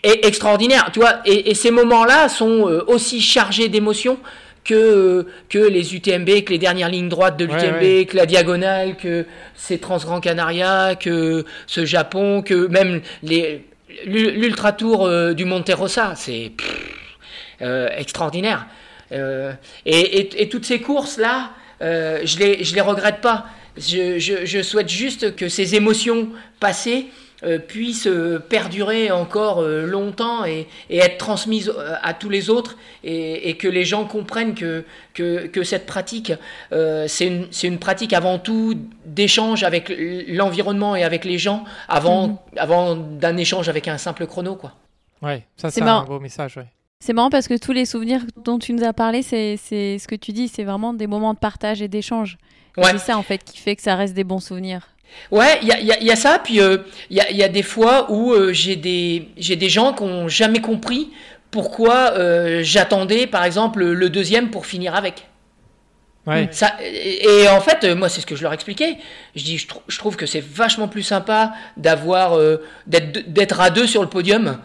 et 0.04 0.28
extraordinaire. 0.28 0.90
Tu 0.92 1.00
vois, 1.00 1.22
et, 1.26 1.56
ces 1.56 1.72
moments-là 1.72 2.28
sont 2.28 2.68
euh, 2.68 2.84
aussi 2.88 3.22
chargés 3.22 3.70
d'émotions 3.70 4.20
que, 4.66 5.26
que 5.48 5.58
les 5.58 5.96
UTMB, 5.96 6.44
que 6.44 6.52
les 6.52 6.58
dernières 6.58 6.90
lignes 6.90 7.08
droites 7.08 7.38
de 7.38 7.46
l'UTMB, 7.46 8.06
que 8.08 8.18
la 8.18 8.26
diagonale, 8.26 8.98
que 8.98 9.26
ces 9.56 9.78
Transgrands 9.80 10.20
Canaria, 10.20 10.96
que 10.96 11.46
ce 11.66 11.86
Japon, 11.86 12.42
que 12.42 12.68
même 12.68 13.02
les 13.24 13.64
l'ultra 14.06 14.74
tour 14.74 15.06
euh, 15.06 15.34
du 15.34 15.46
Monte 15.46 15.72
Rosa, 15.74 16.14
c'est 16.16 16.52
euh, 17.62 17.88
extraordinaire. 17.98 18.68
Et, 19.86 20.42
et, 20.42 20.50
toutes 20.50 20.66
ces 20.66 20.82
courses 20.82 21.18
là, 21.18 21.52
je 21.80 22.38
les 22.38 22.66
je 22.66 22.76
les 22.76 22.82
regrette 22.82 23.22
pas. 23.22 23.46
Je, 23.78 24.20
je, 24.20 24.46
je 24.46 24.62
souhaite 24.62 24.90
juste 24.90 25.38
que 25.38 25.48
ces 25.48 25.76
émotions 25.76 26.28
passées 26.60 27.08
euh, 27.08 27.27
puisse 27.68 28.08
euh, 28.08 28.40
perdurer 28.40 29.12
encore 29.12 29.60
euh, 29.60 29.86
longtemps 29.86 30.44
et, 30.46 30.68
être 30.90 31.18
transmise 31.18 31.72
à 32.02 32.14
tous 32.14 32.30
les 32.30 32.50
autres 32.50 32.78
et, 33.04 33.56
que 33.58 33.68
les 33.68 33.86
gens 33.86 34.06
comprennent 34.06 34.56
que, 34.56 34.84
que, 35.14 35.64
cette 35.64 35.86
pratique, 35.86 36.34
c'est 36.72 37.28
une, 37.28 37.48
une, 37.64 37.78
pratique 37.78 38.14
avant 38.14 38.40
tout 38.40 38.76
d'échange 39.06 39.64
avec 39.64 39.94
l'environnement 40.28 40.96
et 40.96 41.04
avec 41.04 41.26
les 41.26 41.38
gens 41.38 41.64
avant, 41.88 42.28
mhm. 42.28 42.38
avant 42.58 42.96
d'un 42.96 43.38
échange 43.38 43.70
avec 43.70 43.88
un 43.88 43.98
simple 43.98 44.26
chrono. 44.26 44.56
Quoi. 44.56 44.74
Ouais, 45.22 45.46
ça 45.56 45.70
c'est 45.70 45.82
un 45.82 46.04
beau 46.04 46.20
message. 46.20 46.60
C'est 47.00 47.14
marrant 47.14 47.30
parce 47.30 47.48
que 47.48 47.58
tous 47.58 47.72
les 47.72 47.86
souvenirs 47.86 48.22
dont 48.44 48.58
tu 48.58 48.74
nous 48.74 48.84
as 48.84 48.94
parlé, 48.94 49.22
c'est 49.22 49.58
ce 49.58 50.08
que 50.08 50.16
tu 50.16 50.32
dis, 50.32 50.48
c'est 50.48 50.64
vraiment 50.64 50.94
des 50.94 51.08
moments 51.08 51.34
de 51.34 51.40
partage 51.40 51.82
et 51.82 51.88
d'échange. 51.88 52.38
C'est 52.82 52.98
ça 53.00 53.18
en 53.18 53.24
fait 53.24 53.44
qui 53.44 53.58
fait 53.58 53.76
que 53.76 53.82
ça 53.82 53.96
reste 53.96 54.14
des 54.14 54.24
bons 54.24 54.40
souvenirs. 54.40 54.88
Ouais, 55.32 55.60
il 55.62 55.68
y 55.68 55.72
a, 55.72 55.80
y 56.02 56.12
a, 56.12 56.16
ça, 56.16 56.40
puis 56.42 56.56
il 56.56 56.62
euh, 56.62 56.78
y, 57.10 57.20
a, 57.20 57.32
y, 57.32 57.44
a, 57.44 57.50
des 57.50 57.64
fois 57.64 58.12
où 58.12 58.32
euh, 58.32 58.54
j'ai 58.54 58.76
des, 58.76 59.28
des 59.38 59.70
gens 59.70 59.94
qui 59.94 60.04
n'ont 60.04 60.28
jamais 60.30 60.62
compris 60.62 61.10
pourquoi 61.52 62.14
euh, 62.14 62.62
j'attendais, 62.64 63.28
par 63.28 63.44
exemple, 63.44 63.84
le 63.84 64.10
deuxième 64.10 64.52
pour 64.52 64.66
finir 64.66 64.96
avec. 64.96 65.28
Ouais. 66.26 66.50
Ça, 66.52 66.76
et, 66.82 67.48
en 67.50 67.62
fait, 67.62 67.86
moi, 67.96 68.10
c'est 68.10 68.22
ce 68.22 68.26
que 68.26 68.36
je 68.36 68.44
leur 68.44 68.54
expliquais. 68.54 68.98
Je 69.36 69.44
dis, 69.44 69.58
je, 69.58 69.68
je 69.88 69.98
trouve 69.98 70.16
que 70.16 70.26
c'est 70.26 70.44
vachement 70.44 70.88
plus 70.88 71.04
sympa 71.04 71.54
d'avoir, 71.78 72.38
d'être 72.86 73.60
à 73.62 73.70
deux 73.70 73.88
sur 73.88 74.02
le 74.02 74.10
podium, 74.10 74.60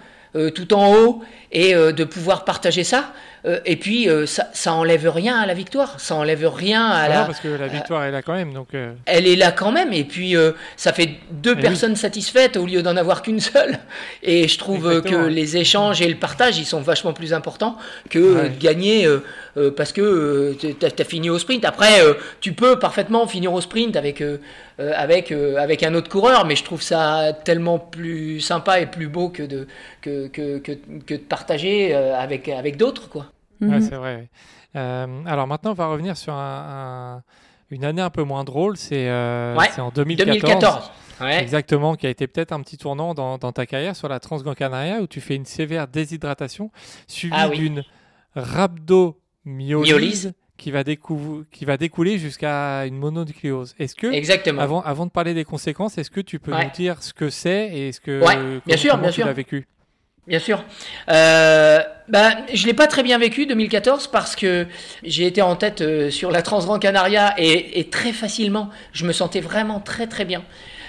tout 0.55 0.75
en 0.75 0.93
haut, 0.95 1.23
et 1.53 1.75
de 1.75 2.05
pouvoir 2.05 2.45
partager 2.45 2.85
ça. 2.85 3.13
Euh, 3.45 3.59
et 3.65 3.77
puis, 3.77 4.09
euh, 4.09 4.25
ça, 4.27 4.49
ça 4.53 4.73
enlève 4.73 5.09
rien 5.09 5.37
à 5.37 5.47
la 5.47 5.55
victoire. 5.55 5.99
Ça 5.99 6.15
enlève 6.15 6.47
rien 6.47 6.87
à 6.87 7.09
la. 7.09 7.25
parce 7.25 7.41
que 7.41 7.49
la 7.49 7.67
victoire 7.67 8.05
est 8.05 8.13
là 8.13 8.23
quand 8.23 8.35
même. 8.35 8.53
Donc, 8.53 8.69
euh. 8.75 8.93
Elle 9.07 9.27
est 9.27 9.37
là 9.37 9.51
quand 9.51 9.73
même. 9.73 9.93
Et 9.93 10.05
puis, 10.05 10.37
ça 10.77 10.93
fait 10.93 11.11
deux 11.31 11.57
eh 11.59 11.61
personnes 11.61 11.97
satisfaites 11.97 12.57
au 12.57 12.67
lieu 12.67 12.83
d'en 12.83 12.97
avoir 12.97 13.23
qu'une 13.23 13.41
seule. 13.41 13.79
Et 14.23 14.47
je 14.47 14.59
trouve 14.59 15.03
que 15.03 15.27
les 15.27 15.57
échanges 15.57 16.01
et 16.03 16.09
le 16.09 16.17
partage, 16.17 16.59
ils 16.59 16.67
sont 16.67 16.81
vachement 16.81 17.13
plus 17.13 17.35
importants 17.35 17.77
que 18.11 18.49
de 18.49 18.59
gagner 18.59 19.09
parce 19.77 19.93
que 19.93 20.55
tu 20.59 20.77
as, 20.85 21.05
fini 21.05 21.31
au 21.31 21.39
sprint. 21.39 21.65
Après, 21.65 22.01
tu 22.41 22.53
peux 22.53 22.79
parfaitement 22.79 23.27
finir 23.27 23.53
au 23.53 23.61
sprint 23.61 23.97
avec, 23.97 24.23
avec, 24.79 25.33
avec 25.33 25.83
un 25.83 25.95
autre 25.95 26.09
coureur, 26.09 26.45
mais 26.45 26.57
je 26.57 26.65
trouve 26.65 26.83
ça 26.83 27.33
tellement 27.45 27.79
plus 27.79 28.41
sympa 28.41 28.81
et 28.81 28.87
plus 28.87 29.09
beau 29.09 29.29
que 29.29 29.43
de, 29.43 29.67
que, 30.01 30.29
que, 30.29 30.59
que, 30.59 30.73
que 31.07 31.15
de 31.15 31.21
partager 31.21 31.42
avec, 31.51 32.49
avec 32.49 32.77
d'autres. 32.77 33.09
quoi. 33.09 33.27
Ouais, 33.61 33.81
c'est 33.81 33.97
vrai. 33.97 34.29
alors 34.75 35.47
maintenant, 35.47 35.71
on 35.71 35.75
va 35.75 35.87
revenir 35.87 36.17
sur 36.17 36.35
un, 36.35 37.23
une 37.71 37.85
année 37.85 38.03
un 38.03 38.11
peu 38.11 38.23
moins 38.23 38.45
drôle. 38.45 38.77
C'est 38.77 39.11
en 39.11 39.91
2014. 39.95 40.41
2014. 40.41 40.91
Exactement, 41.31 41.95
qui 41.95 42.07
a 42.07 42.11
été 42.11 42.27
peut-être 42.27 42.53
un 42.53 42.61
petit 42.61 42.77
tournant 42.79 43.15
dans, 43.15 43.39
dans, 43.39 43.53
ta 43.53 43.67
carrière 43.67 43.97
sur 43.97 44.09
la 44.09 44.21
Transgran 44.21 44.55
Canaria 44.55 45.01
où 45.01 45.07
tu 45.07 45.21
fais 45.21 45.37
une 45.37 45.45
sévère 45.45 45.89
déshydratation 45.89 46.71
suivie 47.07 47.35
ah 47.37 47.49
d'une 47.49 47.85
rhabdomyolyse 48.35 50.33
qui 50.57 50.71
va, 50.71 50.85
qui 50.85 51.65
va 51.65 51.77
découler 51.77 52.19
jusqu'à 52.19 52.87
une 52.87 52.97
mononucléose. 52.97 53.75
Est-ce 53.79 53.97
que, 53.97 54.07
Exactement. 54.07 54.61
Avant, 54.61 54.81
avant 54.83 55.07
de 55.07 55.11
parler 55.11 55.35
des 55.35 55.45
conséquences, 55.45 55.99
est-ce 55.99 56.11
que 56.11 56.21
tu 56.21 56.39
peux 56.39 56.53
nous 56.53 56.71
dire 56.75 57.03
ce 57.03 57.13
que 57.13 57.31
c'est 57.31 57.77
et 57.77 57.93
ce 57.93 58.01
que 58.01 58.21
ouais, 58.25 58.61
bien 58.67 58.77
sûr, 58.77 58.97
bien 58.99 59.11
sûr. 59.11 59.27
l'as 59.27 59.33
vécu? 59.33 59.67
Bien 60.27 60.39
sûr. 60.39 60.65
Euh, 61.11 61.81
bah, 62.09 62.31
je 62.53 62.67
l'ai 62.67 62.75
pas 62.75 62.87
très 62.87 63.03
bien 63.03 63.19
vécu 63.19 63.45
2014 63.47 64.07
parce 64.07 64.37
que 64.37 64.67
j'ai 65.03 65.27
été 65.27 65.43
en 65.43 65.57
tête 65.57 65.81
euh, 65.81 66.11
sur 66.11 66.31
la 66.31 66.43
Transgran 66.43 66.79
Canaria 66.79 67.35
et, 67.39 67.81
et, 67.81 67.91
très 67.91 68.13
facilement, 68.13 68.71
je 68.93 69.05
me 69.05 69.13
sentais 69.13 69.41
vraiment 69.41 69.81
très 69.81 70.07
très 70.07 70.25
bien. 70.25 70.45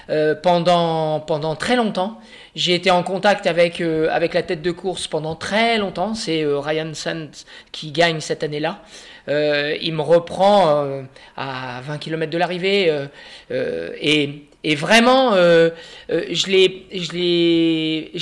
Euh, 0.10 0.36
pendant, 0.36 1.22
pendant 1.22 1.56
très 1.56 1.78
longtemps. 1.78 2.20
J'ai 2.56 2.76
été 2.76 2.92
en 2.92 3.04
contact 3.04 3.48
avec, 3.48 3.80
euh, 3.80 4.10
avec 4.12 4.34
la 4.34 4.44
tête 4.44 4.62
de 4.62 4.72
course 4.72 5.08
pendant 5.08 5.36
très 5.36 5.78
longtemps. 5.78 6.14
C'est 6.14 6.44
euh, 6.44 6.60
Ryan 6.60 6.94
Sands 6.94 7.46
qui 7.72 7.92
gagne 7.92 8.20
cette 8.20 8.44
année-là. 8.44 8.82
il 9.30 9.94
me 9.94 10.02
reprend 10.02 11.06
à 11.38 11.82
20 11.82 11.98
km 12.00 12.30
de 12.30 12.38
l'arrivée 12.38 13.08
et, 13.50 14.44
et, 14.64 14.76
vraiment, 14.76 15.34
je 15.34 16.48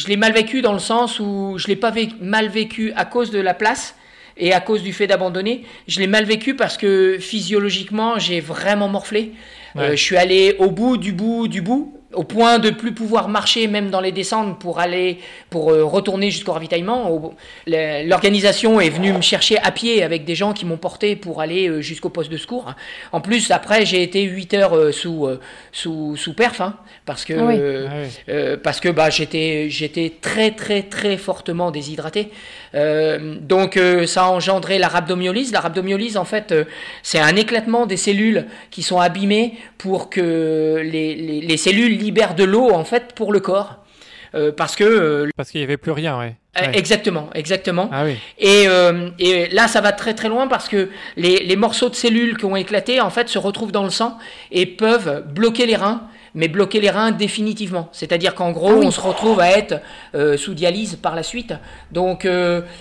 l'ai 0.07 0.17
mal 0.17 0.33
vécu 0.33 0.61
dans 0.61 0.73
le 0.73 0.79
sens 0.79 1.19
où 1.19 1.55
je 1.57 1.67
l'ai 1.67 1.75
pas 1.75 1.93
mal 2.19 2.47
vécu 2.47 2.93
à 2.95 3.05
cause 3.05 3.31
de 3.31 3.39
la 3.39 3.53
place 3.53 3.95
et 4.37 4.53
à 4.53 4.59
cause 4.59 4.83
du 4.83 4.93
fait 4.93 5.07
d'abandonner. 5.07 5.63
Je 5.87 5.99
l'ai 5.99 6.07
mal 6.07 6.25
vécu 6.25 6.55
parce 6.55 6.77
que 6.77 7.17
physiologiquement, 7.19 8.19
j'ai 8.19 8.39
vraiment 8.39 8.87
morflé. 8.87 9.33
Euh, 9.77 9.91
je 9.91 10.01
suis 10.01 10.17
allé 10.17 10.55
au 10.59 10.69
bout 10.69 10.97
du 10.97 11.13
bout 11.13 11.47
du 11.47 11.61
bout 11.61 12.00
au 12.13 12.23
point 12.23 12.59
de 12.59 12.69
plus 12.69 12.93
pouvoir 12.93 13.29
marcher 13.29 13.67
même 13.67 13.89
dans 13.89 14.01
les 14.01 14.11
descentes 14.11 14.59
pour 14.59 14.79
aller 14.79 15.19
pour 15.49 15.71
euh, 15.71 15.83
retourner 15.83 16.29
jusqu'au 16.31 16.51
ravitaillement. 16.51 17.33
L'organisation 17.67 18.81
est 18.81 18.89
venue 18.89 19.13
me 19.13 19.21
chercher 19.21 19.57
à 19.59 19.71
pied 19.71 20.03
avec 20.03 20.25
des 20.25 20.35
gens 20.35 20.53
qui 20.53 20.65
m'ont 20.65 20.77
porté 20.77 21.15
pour 21.15 21.41
aller 21.41 21.69
euh, 21.69 21.81
jusqu'au 21.81 22.09
poste 22.09 22.31
de 22.31 22.37
secours. 22.37 22.73
En 23.11 23.21
plus, 23.21 23.51
après, 23.51 23.85
j'ai 23.85 24.03
été 24.03 24.23
8 24.23 24.53
heures 24.55 24.75
euh, 24.75 24.91
sous, 24.91 25.27
sous, 25.71 26.15
sous 26.17 26.33
perf, 26.33 26.61
hein, 26.61 26.75
parce 27.05 27.25
que, 27.25 27.33
ah 27.33 27.91
ah 28.27 28.57
parce 28.63 28.79
que 28.79 28.89
bah, 28.89 29.09
j'étais, 29.09 29.69
j'étais 29.69 30.13
très 30.21 30.51
très 30.51 30.83
très 30.83 31.17
fortement 31.17 31.71
déshydraté. 31.71 32.29
donc 32.73 33.79
ça 34.05 34.23
a 34.23 34.27
engendré 34.27 34.79
la 34.79 34.87
rhabdomyolyse. 34.87 35.51
La 35.51 35.61
rhabdomyolyse, 35.61 36.17
en 36.17 36.25
fait, 36.25 36.53
c'est 37.03 37.19
un 37.19 37.35
éclatement 37.35 37.85
des 37.85 37.97
cellules 37.97 38.45
qui 38.69 38.83
sont 38.83 38.99
abîmées 38.99 39.57
pour 39.77 40.09
que 40.09 40.81
les, 40.83 41.15
les, 41.15 41.41
les 41.41 41.57
cellules 41.57 42.00
libère 42.01 42.35
de 42.35 42.43
l'eau 42.43 42.71
en 42.71 42.83
fait 42.83 43.13
pour 43.13 43.31
le 43.31 43.39
corps. 43.39 43.81
Euh, 44.33 44.51
parce 44.51 44.75
que 44.75 44.83
euh, 44.83 45.29
parce 45.35 45.51
qu'il 45.51 45.59
n'y 45.59 45.65
avait 45.65 45.77
plus 45.77 45.91
rien, 45.91 46.17
ouais. 46.17 46.35
Euh, 46.61 46.71
exactement, 46.73 47.29
exactement. 47.33 47.89
Ah 47.93 48.03
oui. 48.03 48.17
et, 48.37 48.67
et, 49.19 49.47
là, 49.49 49.67
ça 49.67 49.79
va 49.81 49.91
très 49.93 50.13
très 50.13 50.27
loin 50.27 50.47
parce 50.47 50.67
que 50.67 50.89
les, 51.15 51.43
les, 51.45 51.55
morceaux 51.55 51.89
de 51.89 51.95
cellules 51.95 52.37
qui 52.37 52.45
ont 52.45 52.57
éclaté 52.57 52.99
en 52.99 53.09
fait 53.09 53.29
se 53.29 53.37
retrouvent 53.37 53.71
dans 53.71 53.83
le 53.83 53.89
sang 53.89 54.17
et 54.51 54.65
peuvent 54.65 55.23
bloquer 55.33 55.65
les 55.65 55.77
reins, 55.77 56.03
mais 56.35 56.49
bloquer 56.49 56.81
les 56.81 56.89
reins 56.89 57.11
définitivement. 57.11 57.87
C'est-à-dire 57.93 58.35
qu'en 58.35 58.51
gros, 58.51 58.81
ah 58.81 58.85
on 58.85 58.91
se 58.91 58.99
retrouve 58.99 59.39
à 59.39 59.49
être 59.51 59.79
sous 60.37 60.53
dialyse 60.53 60.97
par 60.97 61.15
la 61.15 61.23
suite. 61.23 61.53
Donc, 61.91 62.27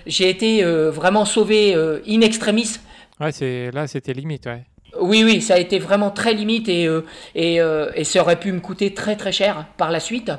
j'ai 0.07 0.29
été 0.29 0.65
vraiment 0.65 1.25
sauvé 1.25 1.75
in 2.09 2.23
extremis. 2.23 2.79
Ouais, 3.21 3.31
c'est 3.31 3.71
là, 3.73 3.87
c'était 3.87 4.15
limite, 4.15 4.47
ouais. 4.47 4.65
Oui, 5.01 5.25
oui, 5.25 5.41
ça 5.41 5.55
a 5.55 5.59
été 5.59 5.79
vraiment 5.79 6.11
très 6.11 6.35
limite 6.35 6.69
et, 6.69 6.87
euh, 6.87 7.05
et, 7.35 7.61
euh, 7.61 7.91
et, 7.95 8.05
ça 8.05 8.21
aurait 8.21 8.39
pu 8.39 8.53
me 8.53 8.61
coûter 8.61 8.93
très 8.93 9.17
très 9.17 9.33
cher 9.33 9.67
par 9.77 9.91
la 9.91 9.99
suite. 9.99 10.31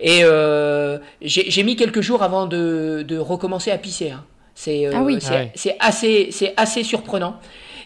Et 0.00 0.20
euh, 0.22 0.98
j'ai 1.22 1.62
mis 1.62 1.76
quelques 1.76 2.02
jours 2.02 2.22
avant 2.22 2.46
de, 2.46 3.04
de 3.06 3.18
recommencer 3.18 3.70
à 3.70 3.78
pisser. 3.78 4.10
Hein. 4.10 4.24
C'est 4.54 4.86
ah 4.92 5.02
oui. 5.02 5.18
c'est 5.54 5.76
assez, 5.80 6.30
assez 6.56 6.82
surprenant. 6.84 7.36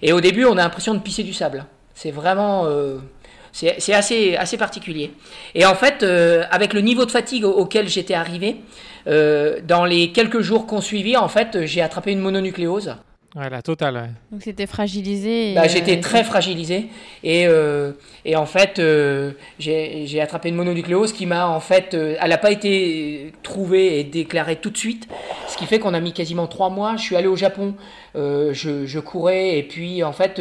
Et 0.03 0.12
au 0.12 0.20
début, 0.20 0.45
on 0.45 0.53
a 0.53 0.62
l'impression 0.62 0.95
de 0.95 0.99
pisser 0.99 1.22
du 1.22 1.33
sable. 1.33 1.64
C'est 1.95 2.11
vraiment... 2.11 2.66
c'est 3.53 3.95
assez, 3.95 4.37
assez 4.37 4.57
particulier. 4.59 5.12
Et 5.55 5.64
en 5.64 5.77
fait, 5.77 6.03
avec 6.03 6.74
le 6.74 6.81
niveau 6.81 7.07
de 7.07 7.11
fatigue 7.12 7.45
auquel 7.45 7.89
j'étais 7.89 8.14
arrivé, 8.14 8.57
dans 9.07 9.85
les 9.87 10.11
quelques 10.11 10.41
jours 10.41 10.66
qu'on 10.66 10.81
suivit, 10.81 11.16
en 11.16 11.29
fait, 11.29 11.64
j'ai 11.66 11.83
attrapé 11.83 12.11
une 12.11 12.20
mononucléose. 12.20 12.97
Ouais, 13.37 13.51
la 13.51 13.61
totale. 13.61 14.14
Donc 14.32 14.41
c'était 14.43 14.66
fragilisé. 14.66 15.55
Bah, 15.55 15.68
J'étais 15.68 15.99
euh, 15.99 16.01
très 16.01 16.24
fragilisé. 16.24 16.87
Et, 17.22 17.47
euh, 17.47 17.93
et 18.24 18.34
en 18.34 18.47
fait, 18.47 18.78
euh, 18.78 19.32
j'ai 19.59 20.20
attrapé 20.22 20.49
une 20.49 20.55
mononucléose 20.55 21.12
qui 21.12 21.26
m'a, 21.26 21.47
en 21.47 21.61
fait, 21.61 21.93
elle 21.93 22.30
n'a 22.30 22.39
pas 22.39 22.51
été 22.51 23.34
trouvée 23.43 24.01
et 24.01 24.05
déclarée 24.05 24.57
tout 24.57 24.70
de 24.70 24.78
suite. 24.78 25.07
Ce 25.49 25.59
qui 25.59 25.66
fait 25.66 25.78
qu'on 25.78 25.93
a 25.93 26.01
mis 26.01 26.14
quasiment 26.14 26.47
trois 26.47 26.70
mois. 26.70 26.97
Je 26.97 27.03
suis 27.03 27.14
allé 27.16 27.26
au 27.26 27.37
Japon, 27.37 27.74
je, 28.14 28.87
je, 28.87 28.99
courais, 29.01 29.59
et 29.59 29.62
puis 29.62 30.03
en 30.03 30.12
fait, 30.12 30.41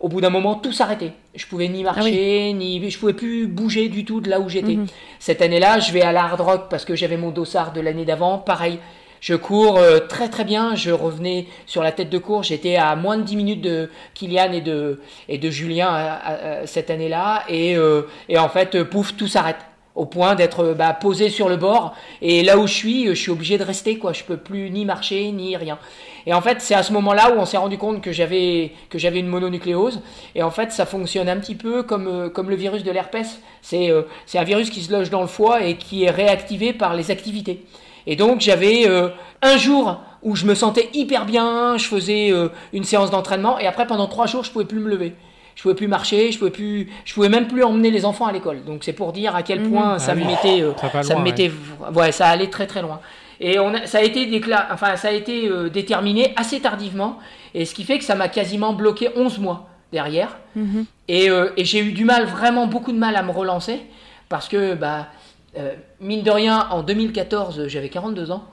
au 0.00 0.08
bout 0.08 0.20
d'un 0.20 0.30
moment, 0.30 0.56
tout 0.56 0.72
s'arrêtait. 0.72 1.12
Je 1.36 1.46
pouvais 1.46 1.68
ni 1.68 1.82
ah 1.86 1.92
marcher, 1.94 2.52
ni 2.52 2.90
je 2.90 2.98
pouvais 2.98 3.12
plus 3.12 3.46
bouger 3.46 3.88
du 3.88 4.04
tout 4.04 4.20
de 4.20 4.28
là 4.28 4.40
où 4.40 4.48
j'étais. 4.48 4.74
Mhm. 4.74 4.86
Cette 5.20 5.40
année-là, 5.40 5.78
je 5.78 5.92
vais 5.92 6.02
à 6.02 6.10
l'Hard 6.10 6.44
Rock 6.44 6.62
parce 6.68 6.84
que 6.84 6.96
j'avais 6.96 7.16
mon 7.16 7.30
dossard 7.30 7.72
de 7.72 7.80
l'année 7.80 8.04
d'avant. 8.04 8.38
Pareil, 8.38 8.80
je 9.24 9.34
cours 9.34 9.78
euh, 9.78 10.00
très 10.00 10.28
très 10.28 10.44
bien. 10.44 10.74
Je 10.74 10.90
revenais 10.90 11.46
sur 11.64 11.82
la 11.82 11.92
tête 11.92 12.10
de 12.10 12.18
course. 12.18 12.48
J'étais 12.48 12.76
à 12.76 12.94
moins 12.94 13.16
de 13.16 13.22
10 13.22 13.36
minutes 13.36 13.62
de 13.62 13.88
Kylian 14.12 14.52
et 14.52 14.60
de, 14.60 15.00
et 15.30 15.38
de 15.38 15.48
Julien 15.48 16.20
cette 16.66 16.90
année-là. 16.90 17.42
Et, 17.48 17.74
euh, 17.74 18.02
et 18.28 18.36
en 18.36 18.50
fait, 18.50 18.84
pouf, 18.84 19.16
tout 19.16 19.26
s'arrête 19.26 19.56
au 19.94 20.04
point 20.04 20.34
d'être 20.34 20.74
bah, 20.74 20.92
posé 20.92 21.30
sur 21.30 21.48
le 21.48 21.56
bord. 21.56 21.94
Et 22.20 22.42
là 22.42 22.58
où 22.58 22.66
je 22.66 22.74
suis, 22.74 23.06
je 23.06 23.14
suis 23.14 23.30
obligé 23.30 23.56
de 23.56 23.62
rester. 23.62 23.96
Quoi. 23.96 24.12
Je 24.12 24.24
peux 24.24 24.36
plus 24.36 24.68
ni 24.70 24.84
marcher 24.84 25.32
ni 25.32 25.56
rien. 25.56 25.78
Et 26.26 26.34
en 26.34 26.42
fait, 26.42 26.60
c'est 26.60 26.74
à 26.74 26.82
ce 26.82 26.92
moment-là 26.92 27.34
où 27.34 27.40
on 27.40 27.46
s'est 27.46 27.56
rendu 27.56 27.78
compte 27.78 28.02
que 28.02 28.12
j'avais 28.12 28.72
que 28.90 28.98
j'avais 28.98 29.20
une 29.20 29.28
mononucléose. 29.28 30.02
Et 30.34 30.42
en 30.42 30.50
fait, 30.50 30.70
ça 30.70 30.84
fonctionne 30.84 31.30
un 31.30 31.38
petit 31.38 31.54
peu 31.54 31.82
comme 31.82 32.08
euh, 32.08 32.28
comme 32.28 32.50
le 32.50 32.56
virus 32.56 32.84
de 32.84 32.90
l'herpès. 32.90 33.40
C'est 33.62 33.90
c'est 34.26 34.38
un 34.38 34.44
virus 34.44 34.68
qui 34.68 34.82
se 34.82 34.92
loge 34.92 35.08
dans 35.08 35.22
le 35.22 35.28
foie 35.28 35.64
et 35.64 35.78
qui 35.78 36.04
est 36.04 36.10
réactivé 36.10 36.74
par 36.74 36.94
les 36.94 37.10
activités. 37.10 37.64
Et 38.06 38.16
donc 38.16 38.40
j'avais 38.40 38.88
euh, 38.88 39.08
un 39.42 39.56
jour 39.56 40.00
où 40.22 40.36
je 40.36 40.46
me 40.46 40.54
sentais 40.54 40.88
hyper 40.94 41.26
bien, 41.26 41.76
je 41.76 41.86
faisais 41.86 42.30
euh, 42.32 42.48
une 42.72 42.84
séance 42.84 43.10
d'entraînement 43.10 43.58
et 43.58 43.66
après 43.66 43.86
pendant 43.86 44.06
trois 44.06 44.26
jours 44.26 44.44
je 44.44 44.50
pouvais 44.50 44.64
plus 44.64 44.80
me 44.80 44.88
lever. 44.88 45.14
Je 45.54 45.62
pouvais 45.62 45.74
plus 45.74 45.86
marcher, 45.86 46.32
je 46.32 46.38
pouvais 46.38 46.50
plus, 46.50 46.90
je 47.04 47.14
pouvais 47.14 47.28
même 47.28 47.46
plus 47.46 47.62
emmener 47.62 47.92
les 47.92 48.04
enfants 48.04 48.26
à 48.26 48.32
l'école. 48.32 48.64
Donc 48.64 48.82
c'est 48.82 48.92
pour 48.92 49.12
dire 49.12 49.36
à 49.36 49.44
quel 49.44 49.60
mhm. 49.60 49.70
point 49.70 49.98
ça, 50.00 50.12
ah 50.12 50.14
me 50.16 50.24
mettait, 50.24 50.62
euh, 50.62 50.72
ça, 51.02 51.16
me 51.16 51.22
mettait, 51.22 51.50
ouais. 51.94 52.10
ça 52.10 52.26
allait 52.28 52.50
très 52.50 52.66
très 52.66 52.82
loin. 52.82 53.00
Et 53.40 53.58
on 53.58 53.72
ça 53.84 53.98
a 53.98 54.02
été 54.02 54.28
enfin 54.72 54.96
ça 54.96 55.08
a 55.08 55.10
été 55.12 55.50
déterminé 55.70 56.32
assez 56.36 56.60
tardivement 56.60 57.18
et 57.52 57.64
ce 57.64 57.74
qui 57.74 57.84
fait 57.84 57.98
que 57.98 58.04
ça 58.04 58.14
m'a 58.14 58.28
quasiment 58.28 58.72
bloqué 58.72 59.10
11 59.16 59.38
mois 59.38 59.68
derrière. 59.92 60.36
Mhm. 60.56 60.86
Et, 61.08 61.28
et 61.56 61.64
j'ai 61.64 61.80
eu 61.80 61.92
du 61.92 62.04
mal, 62.04 62.26
vraiment 62.26 62.66
beaucoup 62.66 62.92
de 62.92 62.98
mal 62.98 63.16
à 63.16 63.22
me 63.22 63.30
relancer 63.32 63.80
parce 64.28 64.48
que 64.48 64.74
bah 64.74 65.08
euh, 65.56 65.74
mine 66.00 66.22
de 66.22 66.30
rien, 66.30 66.66
en 66.70 66.82
2014, 66.82 67.68
j'avais 67.68 67.88
42 67.88 68.32
ans. 68.32 68.44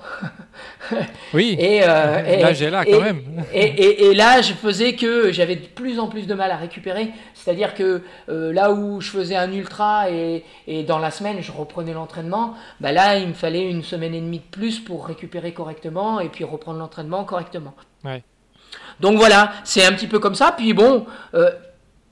oui. 1.33 1.55
Et, 1.59 1.83
euh, 1.83 2.53
j'ai 2.53 2.69
là 2.69 2.85
quand 2.85 3.01
même. 3.01 3.21
et, 3.53 4.13
là, 4.13 4.41
je 4.41 4.53
faisais 4.53 4.95
que 4.95 5.31
j'avais 5.31 5.55
de 5.55 5.65
plus 5.65 5.99
en 5.99 6.07
plus 6.07 6.27
de 6.27 6.33
mal 6.35 6.51
à 6.51 6.57
récupérer. 6.57 7.11
C'est-à-dire 7.33 7.73
que 7.73 8.03
euh, 8.29 8.53
là 8.53 8.71
où 8.71 9.01
je 9.01 9.09
faisais 9.09 9.35
un 9.35 9.51
ultra 9.51 10.11
et, 10.11 10.43
dans 10.87 10.99
la 10.99 11.09
semaine, 11.09 11.37
je 11.41 11.51
reprenais 11.51 11.93
l'entraînement, 11.93 12.53
bah 12.79 12.91
là, 12.91 13.17
il 13.17 13.29
me 13.29 13.33
fallait 13.33 13.69
une 13.69 13.83
semaine 13.83 14.13
et 14.13 14.21
demie 14.21 14.39
de 14.39 14.51
plus 14.51 14.79
pour 14.79 15.07
récupérer 15.07 15.53
correctement 15.53 16.19
et 16.19 16.29
puis 16.29 16.43
reprendre 16.43 16.77
l'entraînement 16.77 17.23
correctement. 17.23 17.73
Ouais. 18.03 18.23
Donc 18.99 19.17
voilà, 19.17 19.51
c'est 19.63 19.83
un 19.85 19.93
petit 19.93 20.07
peu 20.07 20.19
comme 20.19 20.35
ça. 20.35 20.53
Puis 20.55 20.73
bon, 20.73 21.05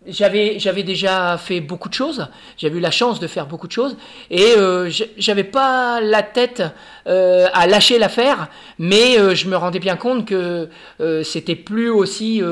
j'avais 0.07 0.59
j'avais 0.59 0.83
déjà 0.83 1.37
fait 1.37 1.59
beaucoup 1.61 1.89
de 1.89 1.93
choses. 1.93 2.27
J'avais 2.57 2.77
eu 2.77 2.81
la 2.81 2.91
chance 2.91 3.19
de 3.19 3.27
faire 3.27 3.47
beaucoup 3.47 3.67
de 3.67 3.71
choses. 3.71 3.97
Et 4.31 4.55
euh, 4.57 4.89
j'avais 5.17 5.43
pas 5.43 6.01
la 6.01 6.23
tête 6.23 6.63
euh, 7.09 7.47
à 7.53 7.65
lâcher 7.65 7.97
l'affaire 7.97 8.49
mais 8.77 9.17
euh, 9.17 9.33
je 9.33 9.47
me 9.47 9.55
rendais 9.55 9.79
bien 9.79 9.95
compte 9.95 10.27
que 10.27 10.69
euh, 10.99 11.23
c'était 11.23 11.55
plus 11.55 11.89
aussi 11.89 12.43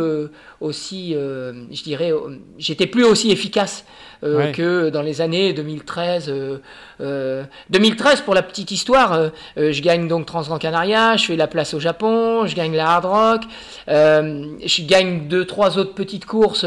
aussi 0.62 1.14
je 1.14 1.84
dirais 1.84 2.12
j'étais 2.58 2.88
plus 2.88 3.04
aussi 3.04 3.30
efficace 3.30 3.86
euh, 4.24 4.52
que 4.52 4.90
dans 4.90 5.02
les 5.02 5.22
années 5.22 5.54
2013. 5.54 6.28
2013, 6.28 8.20
euh, 8.20 8.24
pour 8.26 8.34
la 8.34 8.42
petite 8.42 8.72
histoire, 8.72 9.14
euh, 9.14 9.30
je 9.56 9.82
gagne 9.82 10.08
donc 10.08 10.26
Transgran 10.26 10.58
Canaria, 10.58 11.18
je 11.18 11.26
fais 11.26 11.36
la 11.36 11.48
place 11.48 11.74
au 11.74 11.80
Japon, 11.80 12.48
je 12.48 12.56
gagne 12.56 12.76
la 12.76 12.90
Hard 12.90 13.06
Rock, 13.06 13.42
je 13.88 14.88
gagne 14.88 15.28
deux, 15.28 15.46
trois 15.46 15.78
autres 15.78 15.94
petites 15.94 16.26
courses 16.26 16.66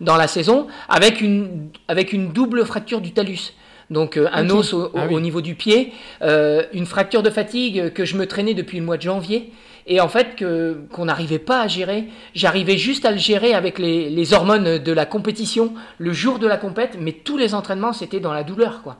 dans 0.00 0.16
la 0.16 0.28
saison 0.28 0.66
avec 0.88 1.20
une, 1.20 1.68
avec 1.88 2.12
une 2.12 2.32
double 2.32 2.64
fracture 2.66 3.00
du 3.00 3.12
talus. 3.12 3.54
donc 3.90 4.18
un 4.18 4.50
os 4.50 4.74
au, 4.74 4.90
ah 4.94 5.06
niveau 5.06 5.40
du 5.40 5.54
pied, 5.54 5.92
une 6.20 6.86
fracture 6.86 7.22
de 7.22 7.30
fatigue 7.30 7.92
que 7.92 8.04
je 8.04 8.16
me 8.16 8.26
traînais 8.26 8.54
depuis 8.54 8.78
le 8.78 8.84
mois 8.84 8.98
de 8.98 9.02
janvier 9.02 9.50
et 9.86 10.00
en 10.00 10.08
fait 10.08 10.36
que 10.36 10.80
qu'on 10.92 11.06
n'arrivait 11.06 11.38
pas 11.38 11.62
à 11.62 11.68
gérer. 11.68 12.04
J'arrivais 12.34 12.76
juste 12.76 13.04
à 13.04 13.10
le 13.10 13.18
gérer 13.18 13.54
avec 13.54 13.78
les, 13.78 14.10
les, 14.10 14.34
hormones 14.34 14.78
de 14.78 14.92
la 14.92 15.06
compétition 15.06 15.74
le 15.98 16.12
jour 16.12 16.38
de 16.38 16.46
la 16.46 16.56
compète, 16.56 16.96
mais 16.98 17.12
tous 17.12 17.36
les 17.36 17.54
entraînements 17.54 17.92
c'était 17.92 18.20
dans 18.20 18.32
la 18.32 18.44
douleur 18.44 18.82
quoi. 18.82 18.98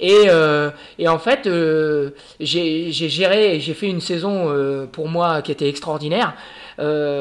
Et, 0.00 0.26
euh, 0.28 0.70
et 0.98 1.08
en 1.08 1.18
fait, 1.18 1.46
euh, 1.46 2.10
j'ai 2.40 2.92
géré 2.92 3.58
j'ai 3.60 3.74
fait 3.74 3.88
une 3.88 4.00
saison 4.00 4.48
euh, 4.48 4.86
pour 4.86 5.08
moi 5.08 5.42
qui 5.42 5.52
était 5.52 5.68
extraordinaire 5.68 6.34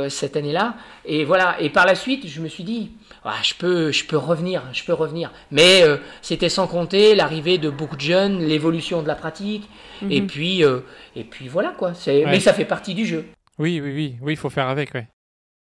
cette 0.09 0.37
année-là. 0.37 0.75
Et 1.05 1.25
voilà. 1.25 1.55
Et 1.59 1.69
par 1.71 1.87
la 1.87 1.95
suite, 1.95 2.27
je 2.27 2.41
me 2.41 2.47
suis 2.47 2.63
dit, 2.63 2.91
ah, 3.27 3.43
je 3.43 3.53
peux, 3.53 3.91
je 3.91 4.05
peux 4.05 4.17
revenir, 4.17 4.63
je 4.73 4.83
peux 4.83 4.93
revenir. 4.93 5.31
Mais 5.51 5.83
euh, 5.83 5.97
c'était 6.21 6.49
sans 6.49 6.67
compter 6.67 7.15
l'arrivée 7.15 7.57
de 7.57 7.69
beaucoup 7.69 7.95
de 7.95 8.01
jeunes, 8.01 8.39
l'évolution 8.39 9.01
de 9.01 9.07
la 9.07 9.15
pratique, 9.15 9.67
et 10.09 10.21
mhm. 10.21 10.27
puis, 10.27 10.63
euh, 10.63 10.79
et 11.15 11.23
puis 11.23 11.47
voilà 11.47 11.73
quoi. 11.77 11.93
Mais 12.07 12.39
ça 12.39 12.53
fait 12.53 12.65
partie 12.65 12.93
du 12.93 13.05
jeu. 13.05 13.25
Oui, 13.59 13.81
oui, 13.81 13.91
oui, 13.93 14.15
oui, 14.21 14.33
il 14.33 14.37
faut 14.37 14.49
faire 14.49 14.67
avec, 14.67 14.93
ouais. 14.93 15.07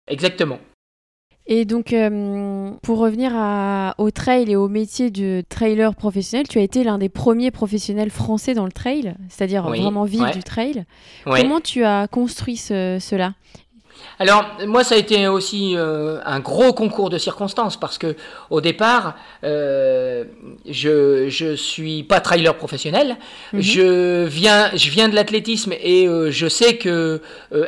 Exactement. 0.08 0.58
Et 1.48 1.64
donc, 1.64 1.92
euh, 1.92 2.72
pour 2.82 2.98
revenir 2.98 3.32
au 3.98 4.10
trail 4.10 4.50
et 4.50 4.56
au 4.56 4.68
métier 4.68 5.10
de 5.10 5.44
trailer 5.48 5.94
professionnel, 5.94 6.48
tu 6.48 6.58
as 6.58 6.62
été 6.62 6.82
l'un 6.82 6.98
des 6.98 7.08
premiers 7.08 7.52
professionnels 7.52 8.10
français 8.10 8.52
dans 8.52 8.64
le 8.64 8.72
trail, 8.72 9.14
c'est-à-dire 9.28 9.62
vraiment 9.62 10.04
vivre 10.04 10.30
du 10.32 10.42
trail. 10.42 10.84
Comment 11.24 11.60
tu 11.60 11.84
as 11.84 12.08
construit 12.08 12.56
cela? 12.56 13.34
Alors 14.18 14.44
moi 14.66 14.82
ça 14.82 14.94
a 14.94 14.99
été 14.99 15.28
aussi 15.28 15.74
euh, 15.76 16.18
un 16.24 16.40
gros 16.40 16.72
concours 16.72 17.11
de 17.11 17.18
circonstances 17.18 17.76
parce 17.76 17.99
que 17.99 18.16
au 18.51 18.61
départ 18.61 19.14
euh, 19.44 20.24
je 20.68 21.28
je 21.28 21.55
suis 21.55 22.03
pas 22.03 22.20
trailer 22.20 22.57
professionnel, 22.57 23.16
mhm. 23.53 23.61
je 23.61 24.24
viens 24.24 24.70
je 24.74 24.90
viens 24.90 25.09
de 25.09 25.14
l'athlétisme 25.14 25.72
et 25.80 26.07
euh, 26.07 26.30
je 26.30 26.49
sais 26.49 26.76
que 26.76 27.20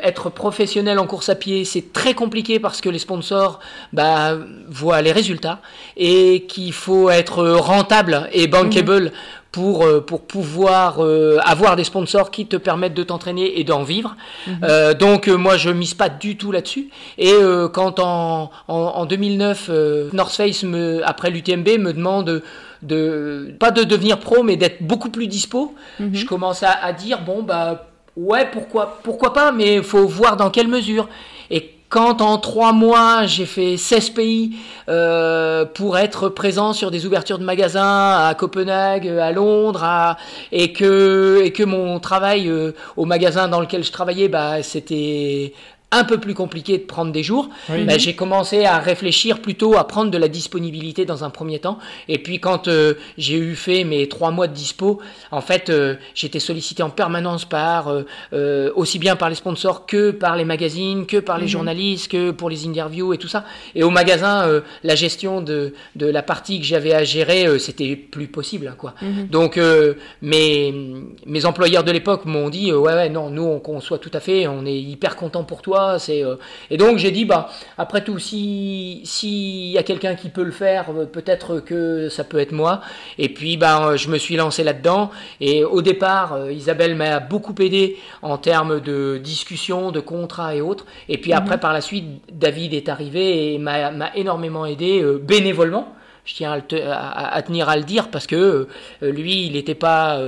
être 0.02 0.30
professionnel 0.30 0.98
en 0.98 1.06
course 1.06 1.28
à 1.28 1.34
pied 1.34 1.64
c'est 1.64 1.92
très 1.92 2.14
compliqué 2.14 2.58
parce 2.58 2.80
que 2.80 2.88
les 2.88 2.98
sponsors 2.98 3.60
bah 3.92 4.38
voient 4.68 5.02
les 5.02 5.12
résultats 5.12 5.60
et 5.96 6.46
qu'il 6.48 6.72
faut 6.72 7.10
être 7.10 7.44
rentable 7.44 8.28
et 8.32 8.46
bankable 8.46 9.04
mhm 9.04 9.12
pour, 9.58 9.84
euh, 9.84 10.00
pour 10.00 10.20
pouvoir 10.20 11.02
euh, 11.04 11.38
avoir 11.44 11.74
des 11.74 11.82
sponsors 11.82 12.30
qui 12.30 12.46
te 12.46 12.54
permettent 12.56 12.94
de 12.94 13.02
t'entraîner 13.02 13.58
et 13.58 13.64
d'en 13.64 13.82
vivre. 13.82 14.14
Mhm. 14.46 14.58
Euh, 14.62 14.94
donc 14.94 15.26
moi 15.26 15.56
je 15.56 15.70
mise 15.70 15.94
pas 15.94 16.08
du 16.08 16.36
tout 16.36 16.52
là-dessus. 16.52 16.90
Et 17.18 17.32
quand 17.72 17.98
en, 17.98 18.50
en, 18.68 19.06
2009 19.06 19.70
North 20.12 20.36
Face 20.36 20.62
me, 20.62 21.00
après 21.04 21.30
l'UTMB 21.30 21.68
me 21.78 21.92
demande 21.92 22.42
de 22.82 23.52
pas 23.58 23.72
de 23.72 23.82
devenir 23.82 24.20
pro 24.20 24.44
mais 24.44 24.56
d'être 24.56 24.80
beaucoup 24.82 25.10
plus 25.10 25.26
dispo, 25.26 25.74
mhm. 25.98 26.14
je 26.14 26.24
commence 26.24 26.62
à, 26.62 26.70
à, 26.70 26.92
dire 26.92 27.22
bon 27.22 27.42
bah 27.42 27.88
ouais 28.16 28.48
pourquoi 28.52 29.00
pourquoi 29.02 29.32
pas 29.32 29.50
mais 29.50 29.76
il 29.76 29.82
faut 29.82 30.06
voir 30.06 30.36
dans 30.36 30.50
quelle 30.50 30.68
mesure. 30.68 31.08
Quand 31.88 32.20
en 32.20 32.36
trois 32.36 32.72
mois 32.74 33.24
j'ai 33.24 33.46
fait 33.46 33.78
16 33.78 34.10
pays 34.10 34.56
euh, 34.90 35.64
pour 35.64 35.96
être 35.96 36.28
présent 36.28 36.74
sur 36.74 36.90
des 36.90 37.06
ouvertures 37.06 37.38
de 37.38 37.44
magasins 37.44 38.26
à 38.26 38.34
Copenhague, 38.34 39.08
à 39.08 39.32
Londres, 39.32 40.16
et 40.52 40.74
que 40.74 41.40
et 41.42 41.50
que 41.50 41.62
mon 41.62 41.98
travail 41.98 42.48
euh, 42.48 42.72
au 42.98 43.06
magasin 43.06 43.48
dans 43.48 43.60
lequel 43.60 43.84
je 43.84 43.92
travaillais, 43.92 44.28
bah 44.28 44.62
c'était 44.62 45.54
un 45.90 46.04
peu 46.04 46.18
plus 46.18 46.34
compliqué 46.34 46.76
de 46.76 46.82
prendre 46.82 47.12
des 47.12 47.22
jours, 47.22 47.48
bah, 47.68 47.96
j'ai 47.96 48.14
commencé 48.14 48.66
à 48.66 48.78
réfléchir 48.78 49.40
plutôt 49.40 49.78
à 49.78 49.88
prendre 49.88 50.10
de 50.10 50.18
la 50.18 50.28
disponibilité 50.28 51.06
dans 51.06 51.24
un 51.24 51.30
premier 51.30 51.60
temps. 51.60 51.78
Et 52.08 52.18
puis 52.18 52.40
quand 52.40 52.68
euh, 52.68 52.94
j'ai 53.16 53.38
eu 53.38 53.54
fait 53.54 53.84
mes 53.84 54.06
trois 54.06 54.30
mois 54.30 54.48
de 54.48 54.52
dispo, 54.52 55.00
en 55.30 55.40
fait, 55.40 55.70
euh, 55.70 55.94
j'étais 56.14 56.40
sollicité 56.40 56.82
en 56.82 56.90
permanence 56.90 57.46
par 57.46 57.90
euh, 58.34 58.70
aussi 58.74 58.98
bien 58.98 59.16
par 59.16 59.30
les 59.30 59.34
sponsors 59.34 59.86
que 59.86 60.10
par 60.10 60.36
les 60.36 60.44
magazines, 60.44 61.06
que 61.06 61.16
par 61.16 61.38
les 61.38 61.44
mhm. 61.44 61.50
journalistes, 61.50 62.10
que 62.12 62.32
pour 62.32 62.50
les 62.50 62.66
interviews 62.66 63.14
et 63.14 63.18
tout 63.18 63.28
ça. 63.28 63.46
Et 63.74 63.82
au 63.82 63.90
magasin, 63.90 64.62
la 64.84 64.94
gestion 64.94 65.40
de, 65.40 65.72
de 65.96 66.06
la 66.06 66.22
partie 66.22 66.60
que 66.60 66.66
j'avais 66.66 66.92
à 66.92 67.04
gérer, 67.04 67.58
c'était 67.58 67.96
plus 67.96 68.26
possible, 68.26 68.74
quoi. 68.76 68.94
Mhm. 69.00 69.28
Donc 69.28 69.58
mes 70.20 70.74
mes 71.24 71.44
employeurs 71.46 71.84
de 71.84 71.92
l'époque 71.92 72.26
m'ont 72.26 72.50
dit 72.50 72.72
ouais 72.72 72.92
ouais 72.92 73.08
non, 73.08 73.30
nous 73.30 73.44
on 73.44 73.58
conçoit 73.58 73.98
tout 73.98 74.10
à 74.12 74.20
fait, 74.20 74.46
on 74.46 74.66
est 74.66 74.78
hyper 74.78 75.16
content 75.16 75.44
pour 75.44 75.62
toi 75.62 75.77
c'est 75.98 76.24
euh, 76.24 76.36
et 76.70 76.76
donc 76.76 76.98
j'ai 76.98 77.10
dit 77.10 77.24
bah 77.24 77.48
après 77.76 78.02
tout 78.02 78.18
si 78.18 79.00
s'il 79.04 79.70
y 79.70 79.78
a 79.78 79.82
quelqu'un 79.82 80.14
qui 80.14 80.28
peut 80.28 80.42
le 80.42 80.50
faire, 80.50 80.86
euh, 80.90 81.06
peut-être 81.06 81.60
que 81.60 82.08
ça 82.08 82.24
peut 82.24 82.38
être 82.38 82.52
moi. 82.52 82.80
Et 83.18 83.28
puis 83.28 83.56
bah 83.56 83.96
je 83.96 84.08
me 84.08 84.18
suis 84.18 84.36
lancé 84.36 84.64
là-dedans. 84.64 85.10
Et 85.40 85.64
au 85.64 85.82
départ, 85.82 86.34
euh, 86.34 86.52
Isabelle 86.52 86.94
m'a 86.94 87.20
beaucoup 87.20 87.54
aidé 87.60 87.96
en 88.22 88.38
termes 88.38 88.80
de 88.80 89.18
discussion, 89.22 89.90
de 89.90 90.00
contrats 90.00 90.54
et 90.54 90.60
autres. 90.60 90.86
Et 91.08 91.18
puis 91.18 91.32
après 91.32 91.56
mhm. 91.56 91.60
par 91.60 91.72
la 91.72 91.80
suite, 91.80 92.06
David 92.32 92.74
est 92.74 92.88
arrivé 92.88 93.54
et 93.54 93.58
m'a 93.58 94.14
énormément 94.14 94.66
aidé 94.66 95.04
bénévolement 95.22 95.94
je 96.28 96.34
tiens 96.34 96.52
à, 96.52 97.42
tenir 97.42 97.68
à 97.68 97.76
le 97.76 97.84
dire 97.84 98.08
parce 98.10 98.26
que 98.26 98.68
lui, 99.00 99.46
il 99.46 99.52
n'était 99.54 99.74
pas 99.74 100.20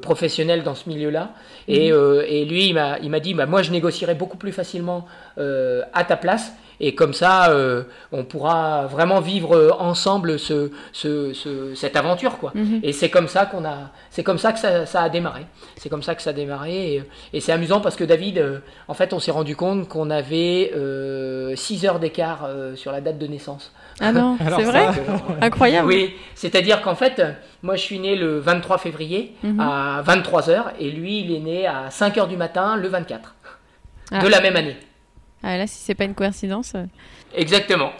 professionnel 0.00 0.62
dans 0.62 0.74
ce 0.74 0.88
milieu-là. 0.88 1.34
Et, 1.68 1.90
mhm. 1.90 1.96
euh, 1.96 2.24
et 2.26 2.44
lui, 2.44 2.66
il 2.66 2.74
m'a 2.74 3.20
dit, 3.20 3.34
bah, 3.34 3.46
moi, 3.46 3.62
je 3.62 3.70
négocierai 3.70 4.14
beaucoup 4.14 4.36
plus 4.36 4.52
facilement 4.52 5.06
euh, 5.38 5.82
à 5.92 6.04
ta 6.04 6.16
place. 6.16 6.52
Et 6.84 6.94
comme 6.94 7.14
ça, 7.14 7.50
euh, 7.50 7.84
on 8.10 8.24
pourra 8.24 8.86
vraiment 8.86 9.20
vivre 9.20 9.74
ensemble 9.78 10.38
ce, 10.38 10.70
ce, 10.92 11.32
ce 11.32 11.74
cette 11.74 11.96
aventure, 11.96 12.38
quoi. 12.38 12.50
Mhm. 12.54 12.80
Et 12.82 12.92
c'est 12.92 13.08
comme 13.08 13.28
ça 13.28 13.46
qu'on 13.46 13.64
a, 13.64 13.92
c'est 14.10 14.24
comme 14.24 14.38
ça 14.38 14.52
que 14.52 14.58
ça, 14.58 14.84
ça 14.84 15.02
a 15.02 15.08
démarré. 15.08 15.46
C'est 15.76 15.88
comme 15.88 16.02
ça 16.02 16.14
que 16.14 16.22
ça 16.22 16.30
a 16.30 16.32
démarré. 16.32 16.94
Et, 16.94 17.02
et 17.32 17.40
c'est 17.40 17.52
amusant 17.52 17.80
parce 17.80 17.94
que 17.96 18.04
David, 18.04 18.62
en 18.88 18.94
fait, 18.94 19.12
on 19.12 19.20
s'est 19.20 19.30
rendu 19.30 19.54
compte 19.54 19.88
qu'on 19.88 20.10
avait 20.10 20.72
6 21.54 21.86
heures 21.86 22.00
d'écart 22.00 22.48
sur 22.74 22.90
la 22.90 23.00
date 23.00 23.18
de 23.18 23.28
naissance. 23.28 23.72
Ah 24.00 24.12
non, 24.12 24.36
c'est 24.56 24.64
vrai 24.64 24.88
Incroyable. 25.40 25.88
Oui, 25.88 26.14
c'est-à-dire 26.34 26.82
qu'en 26.82 26.94
fait, 26.96 27.22
moi 27.62 27.76
je 27.76 27.82
suis 27.82 27.98
né 27.98 28.16
le 28.16 28.38
23 28.40 28.78
février 28.78 29.36
mhm. 29.42 29.60
à 29.60 30.02
23h 30.04 30.64
et 30.80 30.90
lui 30.90 31.20
il 31.20 31.34
est 31.34 31.40
né 31.40 31.66
à 31.66 31.88
5h 31.88 32.28
du 32.28 32.36
matin 32.36 32.76
le 32.76 32.88
24 32.88 33.34
ah. 34.10 34.18
de 34.20 34.28
la 34.28 34.40
même 34.40 34.56
année. 34.56 34.76
Ah 35.42 35.56
là, 35.56 35.66
si 35.66 35.78
c'est 35.78 35.94
pas 35.94 36.04
une 36.04 36.14
coïncidence. 36.14 36.72
Euh. 36.74 36.84
Exactement. 37.34 37.92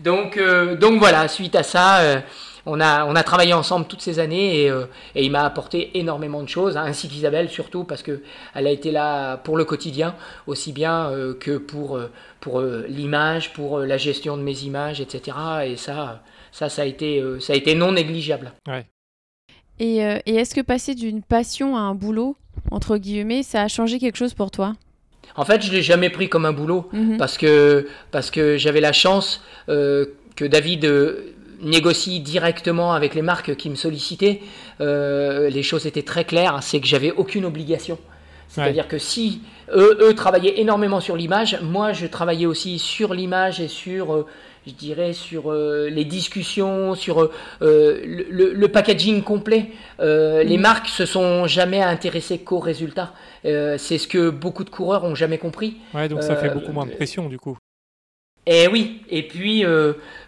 Donc, 0.00 0.36
euh, 0.36 0.76
donc 0.76 0.98
voilà, 0.98 1.28
suite 1.28 1.54
à 1.54 1.62
ça, 1.62 1.98
euh, 1.98 2.20
on, 2.66 2.80
a, 2.80 3.04
on 3.06 3.14
a 3.16 3.22
travaillé 3.22 3.52
ensemble 3.52 3.86
toutes 3.86 4.00
ces 4.00 4.18
années 4.18 4.62
et, 4.62 4.66
et 5.14 5.24
il 5.24 5.30
m'a 5.30 5.44
apporté 5.44 5.98
énormément 5.98 6.42
de 6.42 6.48
choses, 6.48 6.76
hein, 6.76 6.84
ainsi 6.86 7.08
qu'Isabelle 7.08 7.48
surtout, 7.48 7.84
parce 7.84 8.02
qu'elle 8.02 8.20
a 8.54 8.70
été 8.70 8.90
là 8.90 9.36
pour 9.38 9.56
le 9.56 9.64
quotidien, 9.64 10.14
aussi 10.46 10.72
bien 10.72 11.10
que 11.40 11.56
pour, 11.56 11.98
pour 12.40 12.60
l'image, 12.60 13.52
pour 13.54 13.80
la 13.80 13.96
gestion 13.96 14.36
de 14.36 14.42
mes 14.42 14.64
images, 14.64 15.00
etc. 15.00 15.36
Et 15.64 15.76
ça, 15.76 16.22
ça, 16.52 16.68
ça 16.68 16.82
a 16.82 16.84
été, 16.84 17.22
ça 17.40 17.54
a 17.54 17.56
été 17.56 17.74
non 17.74 17.92
négligeable. 17.92 18.52
Ouais. 18.68 18.86
Et, 19.80 19.96
et 19.96 20.34
est-ce 20.34 20.54
que 20.54 20.60
passer 20.60 20.94
d'une 20.94 21.22
passion 21.22 21.76
à 21.76 21.80
un 21.80 21.94
boulot, 21.94 22.36
entre 22.70 22.98
guillemets, 22.98 23.42
ça 23.42 23.62
a 23.62 23.68
changé 23.68 23.98
quelque 23.98 24.16
chose 24.16 24.34
pour 24.34 24.50
toi? 24.50 24.74
En 25.36 25.44
fait, 25.44 25.62
je 25.62 25.72
l'ai 25.72 25.82
jamais 25.82 26.10
pris 26.10 26.28
comme 26.28 26.44
un 26.44 26.52
boulot 26.52 26.88
mhm. 26.92 27.16
parce 27.16 27.38
que 27.38 27.88
parce 28.10 28.30
que 28.30 28.56
j'avais 28.56 28.80
la 28.80 28.92
chance 28.92 29.42
euh, 29.68 30.06
que 30.36 30.44
David 30.44 30.84
euh, 30.84 31.34
négocie 31.60 32.20
directement 32.20 32.92
avec 32.92 33.14
les 33.14 33.22
marques 33.22 33.54
qui 33.56 33.70
me 33.70 33.74
sollicitaient. 33.74 34.40
Euh, 34.80 35.48
les 35.50 35.62
choses 35.62 35.86
étaient 35.86 36.02
très 36.02 36.24
claires, 36.24 36.58
c'est 36.62 36.80
que 36.80 36.86
j'avais 36.86 37.12
aucune 37.12 37.44
obligation. 37.44 37.98
C'est-à-dire 38.48 38.88
que 38.88 38.96
si 38.96 39.42
eux, 39.74 39.98
eux, 40.00 40.14
travaillaient 40.14 40.58
énormément 40.58 41.00
sur 41.00 41.16
l'image, 41.16 41.58
moi 41.60 41.92
je 41.92 42.06
travaillais 42.06 42.46
aussi 42.46 42.78
sur 42.78 43.12
l'image 43.12 43.60
et 43.60 43.68
sur 43.68 44.24
je 44.68 44.74
dirais, 44.74 45.12
sur 45.12 45.50
euh, 45.50 45.88
les 45.88 46.04
discussions, 46.04 46.94
sur 46.94 47.20
euh, 47.20 47.30
le, 47.60 48.66
packaging 48.68 49.22
complet. 49.22 49.66
Euh, 50.00 50.44
les 50.44 50.58
mm. 50.58 50.60
marques 50.60 50.88
se 50.88 51.06
sont 51.06 51.46
jamais 51.46 51.82
intéressées 51.82 52.38
qu'aux 52.38 52.58
résultats. 52.58 53.12
c'est 53.42 53.98
ce 53.98 54.06
que 54.06 54.30
beaucoup 54.30 54.64
de 54.64 54.70
coureurs 54.70 55.04
ont 55.04 55.14
jamais 55.14 55.38
compris. 55.38 55.78
Ouais, 55.94 56.08
donc 56.08 56.22
ça 56.22 56.36
fait 56.36 56.50
beaucoup 56.50 56.72
moins 56.72 56.86
de 56.86 56.92
pression 56.92 57.28
du 57.28 57.38
coup. 57.38 57.56
Et 58.46 58.62
eh 58.64 58.68
oui, 58.68 59.02
et 59.10 59.28
puis 59.28 59.64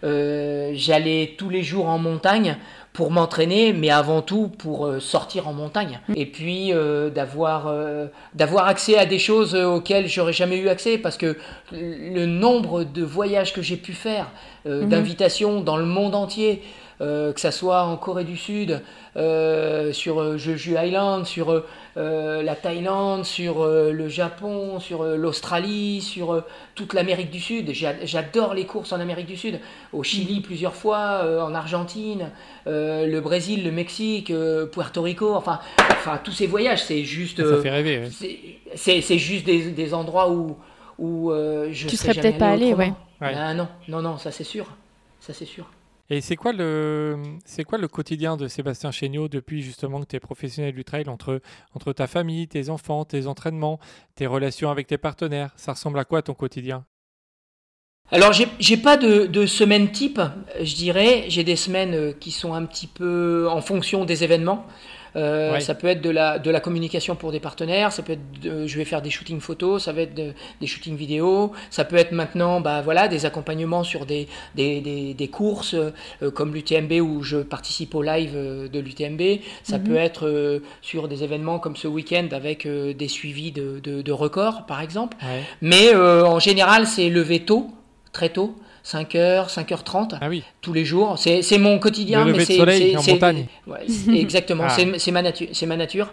j'allais 0.03 1.35
tous 1.39 1.49
les 1.49 1.62
jours 1.62 1.87
en 1.87 1.99
montagne 1.99 2.57
pour 3.01 3.11
m'entraîner, 3.11 3.73
mais 3.73 3.89
avant 3.89 4.21
tout 4.21 4.49
pour 4.49 4.85
euh, 4.85 5.01
sortir 5.01 5.49
en 5.49 5.55
montagne. 5.55 6.01
Et 6.17 6.27
puis 6.27 6.75
euh, 6.75 7.09
d'avoir 7.09 7.67
euh, 7.67 8.09
d'avoir 8.35 8.67
accès 8.67 8.99
à 8.99 9.07
des 9.07 9.19
choses 9.19 9.55
auxquelles 9.55 10.07
j'aurais 10.07 10.35
jamais 10.35 10.59
eu 10.59 10.69
accès, 10.69 10.99
parce 10.99 11.17
que 11.17 11.39
le 11.73 12.27
nombre 12.27 12.85
de 12.85 13.03
voyages 13.03 13.55
que 13.55 13.63
j'ai 13.63 13.79
pu 13.79 13.95
faire, 13.95 14.27
mhm. 14.67 14.91
d'invitations 14.91 15.63
dans 15.63 15.79
le 15.79 15.87
monde 15.87 16.15
entier, 16.15 16.63
que 17.01 17.41
ça 17.41 17.51
soit 17.51 17.85
en 17.85 17.97
Corée 17.97 18.25
du 18.25 18.37
Sud, 18.37 18.83
sur 19.15 20.39
Jeju 20.39 20.77
Island, 20.79 21.27
sur 21.27 21.65
la 21.97 22.55
Thaïlande, 22.55 23.25
sur 23.25 23.67
le 23.67 24.09
Japon, 24.09 24.81
sur 24.81 25.05
l'Australie, 25.05 26.03
sur 26.03 26.45
toute 26.75 26.93
l'Amérique 26.93 27.31
du 27.31 27.41
Sud. 27.41 27.73
J'adore 27.73 28.55
les 28.55 28.67
courses 28.67 28.93
en 28.93 29.01
Amérique 29.01 29.27
du 29.27 29.37
Sud, 29.37 29.61
au 29.93 30.03
Chili 30.03 30.41
plusieurs 30.41 30.75
fois, 30.75 31.23
en 31.43 31.55
Argentine, 31.55 32.31
le 32.67 33.21
Brésil, 33.21 33.65
le 33.65 33.73
Mexique, 33.73 34.33
Puerto 34.71 35.03
Rico, 35.03 35.35
enfin, 35.35 35.59
enfin 35.93 36.21
tous 36.23 36.33
ces 36.33 36.47
voyages, 36.47 36.85
c'est 36.85 37.05
juste. 37.05 37.43
Ça 37.47 37.63
fait 37.63 37.71
rêver. 37.71 38.09
C'est 38.75 39.19
juste 39.19 39.47
des, 39.47 39.71
des, 39.71 39.95
endroits 39.95 40.31
où, 40.31 40.57
où 40.99 41.33
je 41.71 41.87
tu 41.87 41.97
serais 41.97 42.15
peut-être 42.15 42.39
pas 42.39 42.51
allé, 42.51 42.75
ouais. 42.75 42.93
Ah, 43.21 43.55
non, 43.55 43.69
non, 43.89 44.03
non, 44.03 44.19
ça 44.19 44.31
c'est 44.31 44.45
sûr, 44.45 44.67
ça 45.21 45.33
c'est 45.33 45.45
sûr. 45.45 45.67
Et 46.12 46.20
c'est 46.20 46.35
quoi 46.35 46.53
le 46.53 47.16
c'est 47.45 47.62
quoi 47.62 47.78
le 47.78 47.87
quotidien 47.87 48.37
de 48.37 48.49
Sébastien 48.49 48.91
Chéniaud 48.91 49.28
depuis 49.28 49.62
justement 49.62 50.01
que 50.01 50.07
tu 50.07 50.16
es 50.16 50.20
professionnel 50.20 50.74
du 50.74 50.85
trail 50.85 51.09
entre 51.09 51.41
entre 51.73 51.93
ta 51.93 52.09
famille, 52.09 52.49
tes 52.49 52.69
enfants, 52.69 53.05
tes 53.05 53.28
entraînements, 53.28 53.78
tes 54.16 54.27
relations 54.27 54.70
avec 54.70 54.89
tes 54.89 54.99
partenaires? 54.99 55.53
Ça 55.55 55.73
ressemble 55.73 56.01
à 56.01 56.05
quoi 56.05 56.20
ton 56.23 56.35
quotidien? 56.35 56.85
Alors 58.11 58.32
j'ai 58.32 58.77
pas 58.77 58.97
de, 58.97 59.27
de, 59.27 59.47
semaine 59.47 59.93
type, 59.93 60.20
je 60.61 60.74
dirais. 60.74 61.27
J'ai 61.28 61.45
des 61.45 61.55
semaines 61.55 61.95
euh, 61.95 62.12
qui 62.12 62.32
sont 62.32 62.55
un 62.55 62.65
petit 62.65 62.89
peu 62.89 63.47
en 63.49 63.61
fonction 63.61 64.05
des 64.05 64.24
événements. 64.24 64.66
Euh, 65.16 65.59
ça 65.61 65.74
peut 65.74 65.89
être 65.89 66.01
de 66.01 66.11
la, 66.11 66.39
de 66.39 66.51
la 66.51 66.61
communication 66.61 67.16
pour 67.16 67.32
des 67.32 67.41
partenaires, 67.41 67.93
ça 67.93 68.03
peut 68.03 68.12
être 68.12 68.66
je 68.66 68.77
vais 68.77 68.85
faire 68.85 69.03
des 69.03 69.11
shootings 69.11 69.41
photos, 69.41 69.85
ça 69.85 69.93
va 69.93 70.03
être 70.03 70.15
des 70.15 70.66
shootings 70.66 70.97
vidéo, 70.97 71.53
ça 71.70 71.85
peut 71.85 71.97
être 71.97 72.12
maintenant 72.12 72.61
bah, 72.61 72.81
voilà, 72.82 73.09
des 73.09 73.27
accompagnements 73.27 73.85
sur 73.85 74.07
des, 74.07 74.28
des, 74.55 74.81
des, 74.81 75.15
des 75.15 75.28
courses 75.28 75.74
euh, 75.74 76.31
comme 76.31 76.55
l'UTMB 76.55 76.93
où 77.01 77.23
je 77.23 77.39
participe 77.39 77.95
au 77.95 78.03
live 78.03 78.32
euh, 78.35 78.69
de 78.69 78.78
l'UTMB, 78.78 79.41
ça 79.62 79.78
mhm. 79.78 79.85
peut 79.85 79.97
être 79.97 80.61
sur 80.82 81.09
des 81.09 81.24
événements 81.24 81.59
comme 81.59 81.77
ce 81.77 81.89
week-end 81.89 82.28
avec 82.32 82.66
des 82.66 83.09
suivis 83.09 83.53
de, 83.53 83.81
de, 83.82 84.03
de, 84.03 84.12
records 84.12 84.66
par 84.66 84.81
exemple. 84.81 85.16
Mais 85.61 85.95
en 85.95 86.39
général 86.39 86.87
c'est 86.87 87.09
levé 87.09 87.41
tôt, 87.41 87.70
très 88.12 88.31
tôt. 88.31 88.55
5h, 88.85 89.52
5h30 89.52 90.19
ah 90.20 90.28
oui. 90.28 90.43
tous 90.61 90.73
les 90.73 90.85
jours. 90.85 91.19
C'est 91.19 91.59
mon 91.59 91.78
quotidien. 91.78 92.24
Le 92.24 92.32
mais 92.32 92.44
c'est 92.44 92.57
soleil 92.57 92.97
en 92.97 93.02
montagne. 93.02 93.47
Ouais, 93.66 93.81
exactement, 94.15 94.65
ah. 94.66 94.77
c'est 94.98 95.11
ma 95.11 95.23
nature, 95.23 95.48
ma 95.66 95.77
nature 95.77 96.12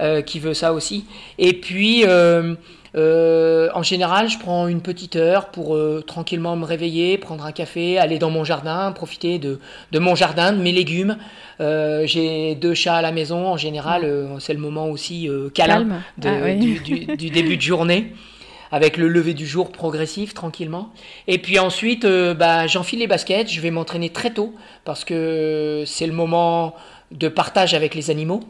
euh, 0.00 0.22
qui 0.22 0.40
veut 0.40 0.54
ça 0.54 0.72
aussi. 0.72 1.04
Et 1.38 1.52
puis, 1.52 2.04
euh, 2.06 2.54
euh, 2.96 3.68
en 3.74 3.82
général, 3.82 4.28
je 4.28 4.38
prends 4.38 4.66
une 4.66 4.80
petite 4.80 5.16
heure 5.16 5.50
pour 5.50 5.78
tranquillement 6.06 6.56
me 6.56 6.64
réveiller, 6.64 7.18
prendre 7.18 7.44
un 7.44 7.52
café, 7.52 7.98
aller 7.98 8.18
dans 8.18 8.30
mon 8.30 8.42
jardin, 8.44 8.92
profiter 8.92 9.38
de, 9.38 9.60
de 9.92 9.98
mon 9.98 10.14
jardin, 10.14 10.52
de 10.52 10.62
mes 10.62 10.72
légumes. 10.72 11.16
J'ai 11.60 12.54
deux 12.54 12.74
chats 12.74 12.96
à 12.96 13.02
la 13.02 13.12
maison. 13.12 13.46
En 13.46 13.56
général, 13.56 14.10
c'est 14.38 14.54
le 14.54 14.60
moment 14.60 14.88
aussi 14.88 15.28
câlin 15.54 16.02
de, 16.18 16.28
ah 16.28 16.54
du, 16.54 16.80
du, 16.80 17.16
du, 17.16 17.30
début 17.30 17.56
de 17.56 17.62
journée 17.62 18.12
avec 18.72 18.96
le 18.96 19.06
lever 19.06 19.34
du 19.34 19.46
jour 19.46 19.70
progressif, 19.70 20.32
tranquillement. 20.32 20.90
Et 21.28 21.38
puis 21.38 21.58
ensuite, 21.58 22.06
euh, 22.06 22.34
bah, 22.34 22.66
j'enfile 22.66 23.00
les 23.00 23.06
baskets, 23.06 23.50
je 23.50 23.60
vais 23.60 23.70
m'entraîner 23.70 24.08
très 24.08 24.30
tôt, 24.30 24.54
parce 24.84 25.04
que 25.04 25.84
c'est 25.86 26.06
le 26.06 26.14
moment 26.14 26.74
de 27.12 27.28
partage 27.28 27.74
avec 27.74 27.94
les 27.94 28.10
animaux. 28.10 28.40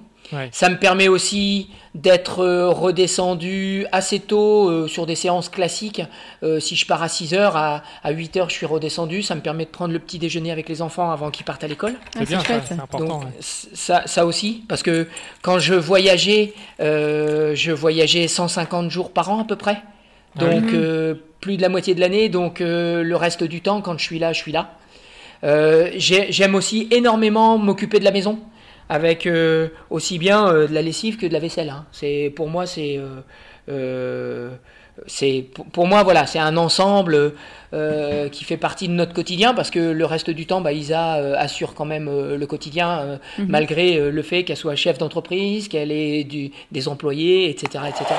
Ça 0.51 0.71
me 0.71 0.79
permet 0.79 1.09
aussi 1.09 1.69
d'être 1.95 2.39
euh, 2.39 2.71
redescendu 2.71 3.85
assez 3.93 4.19
tôt 4.19 4.71
euh, 4.71 4.89
sur 4.89 5.05
des 5.05 5.15
séances 5.15 5.51
classiques. 5.51 6.01
si 6.59 6.75
je 6.75 6.87
pars 6.87 7.03
à 7.03 7.11
6 7.11 7.35
heures, 7.35 7.55
à, 7.55 7.83
à 8.03 8.13
8 8.13 8.39
heures, 8.39 8.49
je 8.49 8.55
suis 8.55 8.65
redescendu. 8.65 9.23
Ça 9.23 9.35
me 9.35 9.43
permet 9.43 9.67
de 9.67 9.71
prendre 9.71 9.93
le 9.93 9.99
petit 9.99 10.19
déjeuner 10.19 10.51
avec 10.51 10.71
les 10.71 10.81
enfants 10.81 11.11
avant 11.11 11.31
qu'ils 11.31 11.45
partent 11.45 11.65
à 11.65 11.69
l'école. 11.69 11.97
c'est 12.15 12.27
bien, 12.27 12.41
c'est 12.65 12.81
important. 12.81 13.21
ça, 13.41 14.05
ça, 14.07 14.25
aussi, 14.25 14.65
parce 14.69 14.83
que 14.83 15.07
quand 15.43 15.59
je 15.59 15.75
voyageais, 15.75 16.55
je 16.79 17.73
voyageais 17.73 18.27
150 18.27 18.91
jours 18.91 19.11
par 19.11 19.29
an 19.29 19.41
à 19.41 19.45
peu 19.45 19.57
près. 19.57 19.83
Donc 20.37 20.73
euh, 20.73 21.15
plus 21.41 21.57
de 21.57 21.63
la 21.63 21.69
moitié 21.69 21.95
de 21.95 22.01
l'année, 22.01 22.29
donc 22.29 22.61
euh, 22.61 23.03
le 23.03 23.17
reste 23.17 23.45
du 23.45 23.61
temps, 23.61 23.81
quand 23.81 23.99
je 23.99 24.05
suis 24.05 24.19
là, 24.19 24.33
je 24.33 24.39
suis 24.39 24.53
là. 24.53 24.75
Euh, 25.45 25.91
j'aime 25.97 26.55
aussi 26.55 26.89
énormément 26.91 27.59
m'occuper 27.59 27.99
de 27.99 28.05
la 28.05 28.13
maison, 28.13 28.39
avec 28.89 29.29
aussi 29.91 30.19
bien 30.19 30.53
de 30.53 30.73
la 30.73 30.83
lessive 30.83 31.17
que 31.17 31.27
de 31.27 31.33
la 31.33 31.41
vaisselle. 31.41 31.71
Hein. 31.71 31.87
C'est 31.93 32.33
pour 32.35 32.49
moi 32.49 32.67
c'est 32.67 33.01
c'est 35.07 35.47
pour 35.73 35.87
moi 35.87 36.03
voilà 36.03 36.27
c'est 36.27 36.39
un 36.39 36.57
ensemble 36.57 37.35
euh, 37.75 38.29
qui 38.29 38.45
fait 38.45 38.59
partie 38.59 38.87
de 38.87 38.93
notre 38.93 39.15
quotidien 39.15 39.55
parce 39.55 39.71
que 39.71 39.79
le 39.79 40.05
reste 40.05 40.29
du 40.29 40.45
temps 40.45 40.61
bah, 40.61 40.75
Isa 40.75 41.17
euh, 41.17 41.35
assure 41.39 41.73
quand 41.73 41.87
même 41.87 42.07
euh, 42.07 42.37
le 42.37 42.47
quotidien 42.47 43.19
mhm. 43.39 43.47
malgré 43.49 44.11
le 44.11 44.23
fait 44.23 44.45
qu'elle 44.45 44.59
soit 44.59 44.77
chef 44.77 44.99
d'entreprise 44.99 45.69
qu'elle 45.69 45.91
ait 45.91 46.25
du, 46.25 46.51
des 46.71 46.89
employés 46.89 47.49
etc 47.49 47.85
etc 47.89 48.15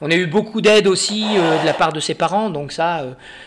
on 0.00 0.10
a 0.10 0.14
eu 0.14 0.26
beaucoup 0.26 0.62
d'aide 0.62 0.86
aussi 0.86 1.24
de 1.24 1.66
la 1.66 1.74
part 1.74 1.92
de 1.92 2.00
ses 2.00 2.14
parents 2.14 2.48
donc 2.48 2.72
ça 2.72 3.04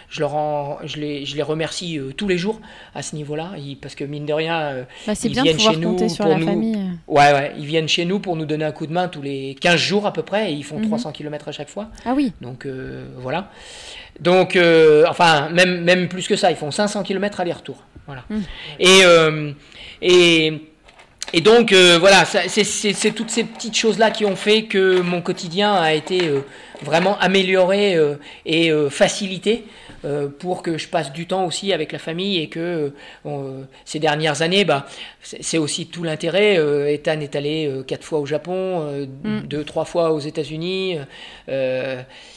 je 0.09 0.19
leur 0.19 0.35
en, 0.35 0.77
je 0.85 0.97
les 0.97 1.25
je 1.25 1.35
les 1.35 1.41
remercie 1.41 1.99
tous 2.15 2.27
les 2.27 2.37
jours 2.37 2.59
à 2.93 3.01
ce 3.01 3.15
niveau 3.15 3.35
là 3.35 3.53
parce 3.81 3.95
que 3.95 4.03
mine 4.03 4.27
de 4.27 4.33
rien 4.33 4.85
bah, 5.07 5.13
ils 5.23 5.31
bien 5.31 5.41
viennent 5.41 5.59
chez 5.59 5.77
nous 5.77 6.09
sur 6.09 6.25
pour 6.25 6.33
la 6.33 6.37
nous 6.37 6.45
famille. 6.45 6.77
ouais 7.07 7.33
ouais 7.33 7.53
ils 7.57 7.65
viennent 7.65 7.89
chez 7.89 8.05
nous 8.05 8.19
pour 8.19 8.35
nous 8.35 8.45
donner 8.45 8.65
un 8.65 8.71
coup 8.71 8.85
de 8.85 8.93
main 8.93 9.07
tous 9.07 9.23
les 9.23 9.55
15 9.59 9.75
jours 9.77 10.05
à 10.05 10.13
peu 10.13 10.21
près 10.21 10.51
et 10.51 10.53
ils 10.53 10.63
font 10.63 10.79
300 10.79 11.09
mhm. 11.09 11.15
km 11.15 11.47
à 11.47 11.51
chaque 11.51 11.69
fois 11.69 11.87
ah 12.05 12.13
oui 12.15 12.33
donc 12.39 12.67
voilà. 13.17 13.49
Donc, 14.19 14.55
euh, 14.55 15.05
enfin, 15.07 15.49
même, 15.49 15.81
même 15.83 16.07
plus 16.07 16.27
que 16.27 16.35
ça, 16.35 16.51
ils 16.51 16.57
font 16.57 16.71
500 16.71 17.03
km 17.03 17.39
aller-retour. 17.39 17.77
Voilà. 18.05 18.23
Mmh. 18.29 18.39
Et, 18.79 18.99
euh, 19.03 19.51
et, 20.01 20.53
et 21.33 21.41
donc, 21.41 21.73
voilà, 21.73 22.25
c'est 22.25 23.11
toutes 23.11 23.29
ces 23.29 23.43
petites 23.43 23.77
choses-là 23.77 24.11
qui 24.11 24.25
ont 24.25 24.35
fait 24.35 24.63
que 24.63 24.99
mon 25.01 25.21
quotidien 25.21 25.73
a 25.73 25.93
été 25.93 26.21
vraiment 26.81 27.19
amélioré 27.19 27.97
et 28.45 28.71
facilité. 28.89 29.65
pour 30.39 30.63
que 30.63 30.79
je 30.79 30.87
passe 30.87 31.13
du 31.13 31.27
temps 31.27 31.45
aussi 31.45 31.71
avec 31.71 31.91
la 31.91 31.99
famille 31.99 32.39
et 32.39 32.49
que 32.49 32.91
ces 33.85 33.99
dernières 33.99 34.41
années, 34.41 34.65
bah, 34.65 34.87
c'est 35.21 35.57
aussi 35.57 35.87
tout 35.87 36.03
l'intérêt. 36.03 36.55
Ethan 36.93 37.19
est 37.19 37.35
allé 37.35 37.69
quatre 37.85 38.03
fois 38.03 38.19
au 38.19 38.25
Japon, 38.25 39.07
mmh. 39.23 39.41
deux, 39.41 39.63
trois 39.63 39.85
fois 39.85 40.11
aux 40.13 40.19
États-Unis. 40.19 40.97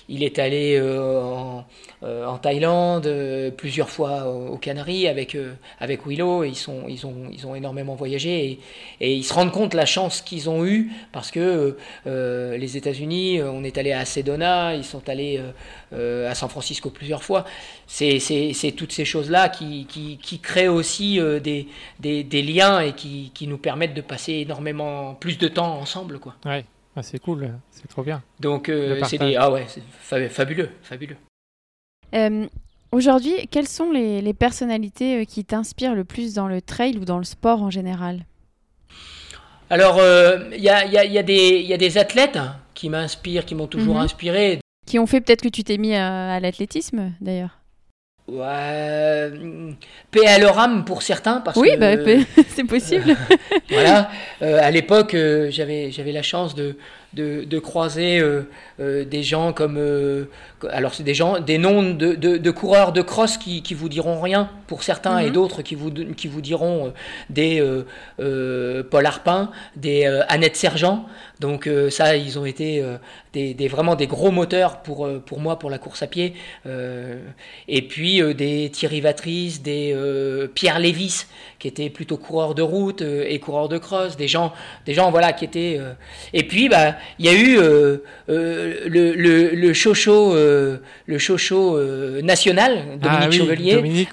Il 0.09 0.23
est 0.23 0.39
allé 0.39 0.77
euh, 0.77 1.61
euh, 2.03 2.27
en, 2.27 2.37
Thaïlande, 2.37 3.07
euh, 3.07 3.51
plusieurs 3.51 3.89
fois 3.89 4.27
aux 4.29 4.59
Canaries 4.59 5.09
avec, 5.09 5.37
avec 5.81 6.07
Willow. 6.07 6.45
ils, 6.45 6.55
sont, 6.55 6.85
ils, 6.87 7.07
ont, 7.07 7.31
ils 7.33 7.47
ont 7.47 7.55
énormément 7.55 7.95
voyagé 7.95 8.59
et, 9.01 9.15
ils 9.15 9.25
se 9.25 9.33
rendent 9.33 9.53
compte 9.53 9.73
la 9.73 9.87
chance 9.87 10.21
qu'ils 10.21 10.51
ont 10.51 10.67
eue 10.67 10.91
parce 11.13 11.31
que 11.31 11.79
les 12.05 12.77
États-Unis, 12.77 13.41
on 13.43 13.65
est 13.65 13.79
allé 13.79 13.93
à 13.93 14.05
Sedona, 14.05 14.75
ils 14.75 14.85
sont 14.85 15.09
allés 15.09 15.41
à 15.93 16.35
San 16.35 16.49
Francisco 16.49 16.91
plusieurs 16.91 17.23
fois. 17.23 17.45
C'est 17.95 18.75
toutes 18.75 18.93
ces 18.93 19.05
choses-là 19.05 19.51
qui, 19.51 19.87
qui, 19.87 20.39
créent 20.41 20.69
aussi 20.69 21.21
des, 21.43 21.67
des, 22.01 22.43
liens 22.43 22.81
et 22.81 22.95
qui, 22.95 23.31
qui, 23.35 23.47
nous 23.47 23.59
permettent 23.59 23.95
de 23.95 24.01
passer 24.01 24.33
énormément 24.33 25.15
plus 25.15 25.37
de 25.37 25.49
temps 25.49 25.79
ensemble. 25.79 26.19
Quoi. 26.19 26.35
Ouais. 26.47 26.65
Ah, 26.95 27.03
c'est 27.03 27.19
cool, 27.19 27.51
c'est 27.71 27.89
trop 27.89 28.03
bien. 28.03 28.23
Donc, 28.41 28.69
euh, 28.69 29.01
c'est 29.05 29.17
des... 29.17 29.37
Ah 29.37 29.51
ouais, 29.51 29.67
c'est 29.69 30.29
fabuleux, 30.29 30.69
fabuleux. 30.83 31.17
Euh, 32.15 32.47
aujourd'hui, 32.91 33.33
quelles 33.51 33.69
sont 33.69 33.91
les, 33.91 34.21
les 34.21 34.35
personnalités 34.35 35.23
euh, 35.23 35.25
qui 35.25 35.45
t'inspirent 35.45 35.95
le 35.95 36.05
plus 36.05 36.35
dans 36.35 36.49
le 36.49 36.61
trail 36.61 36.99
ou 36.99 37.07
dans 37.07 37.17
le 37.17 37.25
sport 37.25 37.63
en 37.63 37.71
général? 37.71 38.27
Alors, 39.71 40.01
il 40.53 40.63
y 40.63 40.69
a, 40.69 40.85
y, 40.85 40.99
a, 40.99 41.05
y, 41.07 41.17
a 41.17 41.23
y, 41.23 41.73
a, 41.73 41.77
des 41.79 41.99
athlètes 41.99 42.39
qui 42.75 42.91
m'inspirent, 42.91 43.47
qui 43.47 43.55
m'ont 43.55 43.67
toujours 43.67 43.95
mhm. 43.95 44.03
inspiré. 44.03 44.61
Qui 44.87 44.99
ont 44.99 45.07
fait 45.07 45.23
peut-être 45.23 45.41
que 45.41 45.49
tu 45.49 45.65
t'es 45.65 45.79
mis 45.79 45.95
à, 45.95 46.35
à 46.35 46.41
l'athlétisme, 46.41 47.13
d'ailleurs 47.23 47.62
Ouais, 48.29 49.33
paix 50.13 50.27
à 50.29 50.39
leur 50.39 50.57
âme 50.57 50.85
pour 50.85 51.03
certains 51.03 51.41
parce 51.41 51.59
oui, 51.59 51.73
que 51.73 51.79
bah, 51.79 52.23
c'est 52.49 52.65
possible. 52.65 53.17
voilà, 53.69 54.11
euh, 54.43 54.61
à 54.63 54.71
l'époque, 54.71 55.15
euh, 55.15 55.49
j'avais 55.51 55.91
j'avais 55.91 56.13
la 56.13 56.23
chance 56.23 56.55
de 56.55 56.77
de, 57.15 57.43
de 57.43 57.59
croiser 57.59 58.21
euh, 58.21 59.05
des 59.05 59.25
gens 59.25 59.53
comme 59.53 59.77
alors 60.71 60.95
c'est 60.95 61.03
des 61.03 61.15
gens 61.15 61.41
des 61.41 61.59
noms 61.59 61.83
de, 61.83 62.15
de, 62.15 62.37
de, 62.37 62.51
coureurs 62.51 62.93
de 62.93 63.03
cross 63.03 63.37
qui, 63.37 63.63
qui 63.63 63.75
vous 63.75 63.89
diront 63.89 64.21
rien 64.21 64.51
pour 64.67 64.83
certains 64.83 65.19
et 65.19 65.27
mhm. 65.27 65.33
d'autres 65.33 65.63
qui 65.63 65.75
vous 65.75 65.91
qui 65.91 66.29
vous 66.29 66.41
diront 66.41 66.93
des 67.31 67.63
Paul 68.19 69.07
Arpin, 69.07 69.51
des 69.77 70.07
Annette 70.29 70.57
Sergent, 70.57 71.07
Donc 71.41 71.69
ça, 71.91 72.17
ils 72.17 72.39
ont 72.39 72.45
été 72.45 72.83
des, 73.33 73.69
vraiment 73.69 73.95
des 73.95 74.07
gros 74.07 74.31
moteurs 74.31 74.83
pour, 74.83 75.09
pour 75.27 75.41
moi, 75.41 75.59
pour 75.59 75.71
la 75.71 75.79
course 75.79 76.03
à 76.03 76.07
pied. 76.07 76.35
et 77.69 77.83
puis 77.83 78.23
des 78.35 78.71
Thierry 78.71 79.01
Vatrice, 79.01 79.63
des 79.63 79.97
Pierre 80.55 80.79
Lévis, 80.79 81.27
qui 81.59 81.69
étaient 81.69 81.91
plutôt 81.91 82.17
coureurs 82.17 82.55
de 82.55 82.63
route 82.63 83.03
et 83.03 83.39
coureurs 83.41 83.69
de 83.69 83.79
cross, 83.79 84.17
des 84.17 84.29
gens, 84.29 84.53
des 84.87 84.95
gens 84.95 85.11
voilà, 85.11 85.33
qui 85.33 85.45
étaient... 85.45 85.81
et 86.33 86.43
puis, 86.45 86.69
bah, 86.69 86.97
il 87.19 87.27
y 87.27 87.29
a 87.29 87.35
eu 87.35 87.57
le, 87.57 89.15
le, 89.15 89.51
le 89.55 89.75
chocho, 90.53 90.81
le 91.07 91.19
chocho 91.19 92.23
national, 92.23 92.79
ah 93.03 93.27
Dominique 93.27 93.33
Chevelier, 93.33 94.09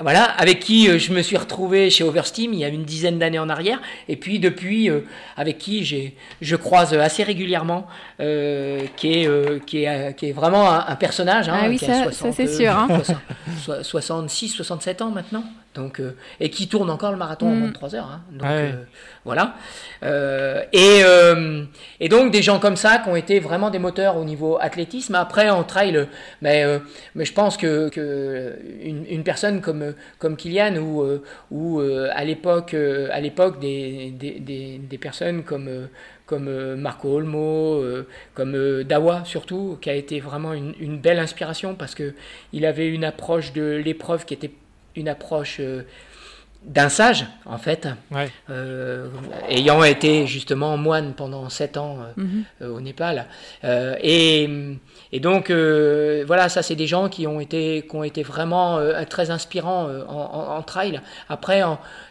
voilà, 0.00 0.24
avec 0.24 0.60
qui 0.60 0.98
je 0.98 1.12
me 1.12 1.22
suis 1.22 1.36
retrouvé 1.36 1.90
chez 1.90 2.04
Oversteam 2.04 2.52
il 2.52 2.58
y 2.58 2.64
a 2.64 2.68
une 2.68 2.84
dizaine 2.84 3.18
d'années 3.18 3.38
en 3.38 3.48
arrière, 3.48 3.80
et 4.08 4.16
puis 4.16 4.38
depuis, 4.38 4.90
euh, 4.90 5.00
avec 5.36 5.58
qui 5.58 5.84
j'ai, 5.84 6.14
je 6.40 6.56
croise 6.56 6.94
assez 6.94 7.22
régulièrement, 7.22 7.86
euh, 8.20 8.80
qui, 8.96 9.12
est, 9.12 9.26
euh, 9.26 9.58
qui, 9.64 9.84
est, 9.84 10.16
qui 10.16 10.28
est 10.28 10.32
vraiment 10.32 10.70
un, 10.70 10.96
personnage. 10.96 11.48
Hein, 11.48 11.60
ah 11.62 11.68
oui, 11.68 11.78
ça, 11.78 12.10
c'est 12.32 12.46
sûr. 12.46 12.72
Hein. 12.72 13.02
66, 13.82 14.48
67 14.48 15.02
ans 15.02 15.10
maintenant. 15.10 15.44
Donc, 15.74 16.02
et 16.40 16.50
qui 16.50 16.68
tourne 16.68 16.90
encore 16.90 17.12
le 17.12 17.16
marathon 17.16 17.46
en 17.46 17.54
moins 17.54 17.68
de 17.68 17.72
3 17.72 17.94
heures. 17.94 18.10
Hein. 18.10 18.22
donc, 18.32 18.48
voilà. 19.24 19.54
et, 20.72 21.02
et, 22.00 22.08
donc 22.08 22.32
des 22.32 22.42
gens 22.42 22.58
comme 22.58 22.76
ça 22.76 22.98
qui 22.98 23.08
ont 23.08 23.14
été 23.14 23.38
vraiment 23.38 23.70
des 23.70 23.78
moteurs 23.78 24.16
au 24.16 24.24
niveau 24.24 24.58
athlétisme. 24.60 25.14
Après 25.14 25.48
en 25.48 25.62
trail, 25.62 26.08
mais, 26.42 26.64
mais 27.14 27.24
je 27.24 27.32
pense 27.32 27.56
que, 27.56 27.88
que 27.88 28.58
une, 28.82 29.06
une, 29.08 29.22
personne 29.22 29.60
comme, 29.60 29.94
comme 30.18 30.36
Kylian 30.36 30.76
ou, 30.76 31.04
ou 31.52 31.80
à 31.80 32.24
l'époque 32.24 32.74
à 32.74 33.20
l'époque 33.20 33.60
des, 33.60 34.12
des, 34.18 34.40
des, 34.40 34.78
des, 34.78 34.98
personnes 34.98 35.44
comme 35.44 35.88
comme 36.26 36.76
Marco 36.76 37.08
Olmo, 37.08 37.82
comme 38.34 38.84
Dawa 38.84 39.24
surtout, 39.24 39.78
qui 39.80 39.90
a 39.90 39.94
été 39.94 40.20
vraiment 40.20 40.52
une, 40.52 40.74
une 40.80 40.98
belle 40.98 41.18
inspiration 41.18 41.74
parce 41.74 41.94
que 41.94 42.14
il 42.52 42.66
avait 42.66 42.88
une 42.88 43.04
approche 43.04 43.52
de 43.52 43.80
l'épreuve 43.84 44.24
qui 44.24 44.34
était 44.34 44.52
une 45.00 45.08
approche 45.08 45.56
euh, 45.60 45.82
d'un 46.62 46.90
sage, 46.90 47.24
en 47.46 47.56
fait, 47.56 47.88
euh, 48.50 49.08
ayant 49.48 49.82
été 49.82 50.26
justement 50.26 50.76
moine 50.76 51.14
pendant 51.14 51.48
sept 51.48 51.78
ans 51.78 51.96
euh, 52.18 52.22
mhm. 52.22 52.70
au 52.70 52.80
Népal. 52.82 53.24
et, 53.64 54.46
et, 55.10 55.20
donc, 55.20 55.50
voilà, 55.50 56.50
ça, 56.50 56.62
c'est 56.62 56.74
des 56.74 56.86
gens 56.86 57.08
qui 57.08 57.26
ont 57.26 57.40
été, 57.40 57.86
qui 57.88 57.96
ont 57.96 58.04
été 58.04 58.22
vraiment 58.22 58.78
très 59.08 59.30
inspirants 59.30 59.88
en, 60.06 60.62
trail. 60.62 61.00
Après, 61.30 61.62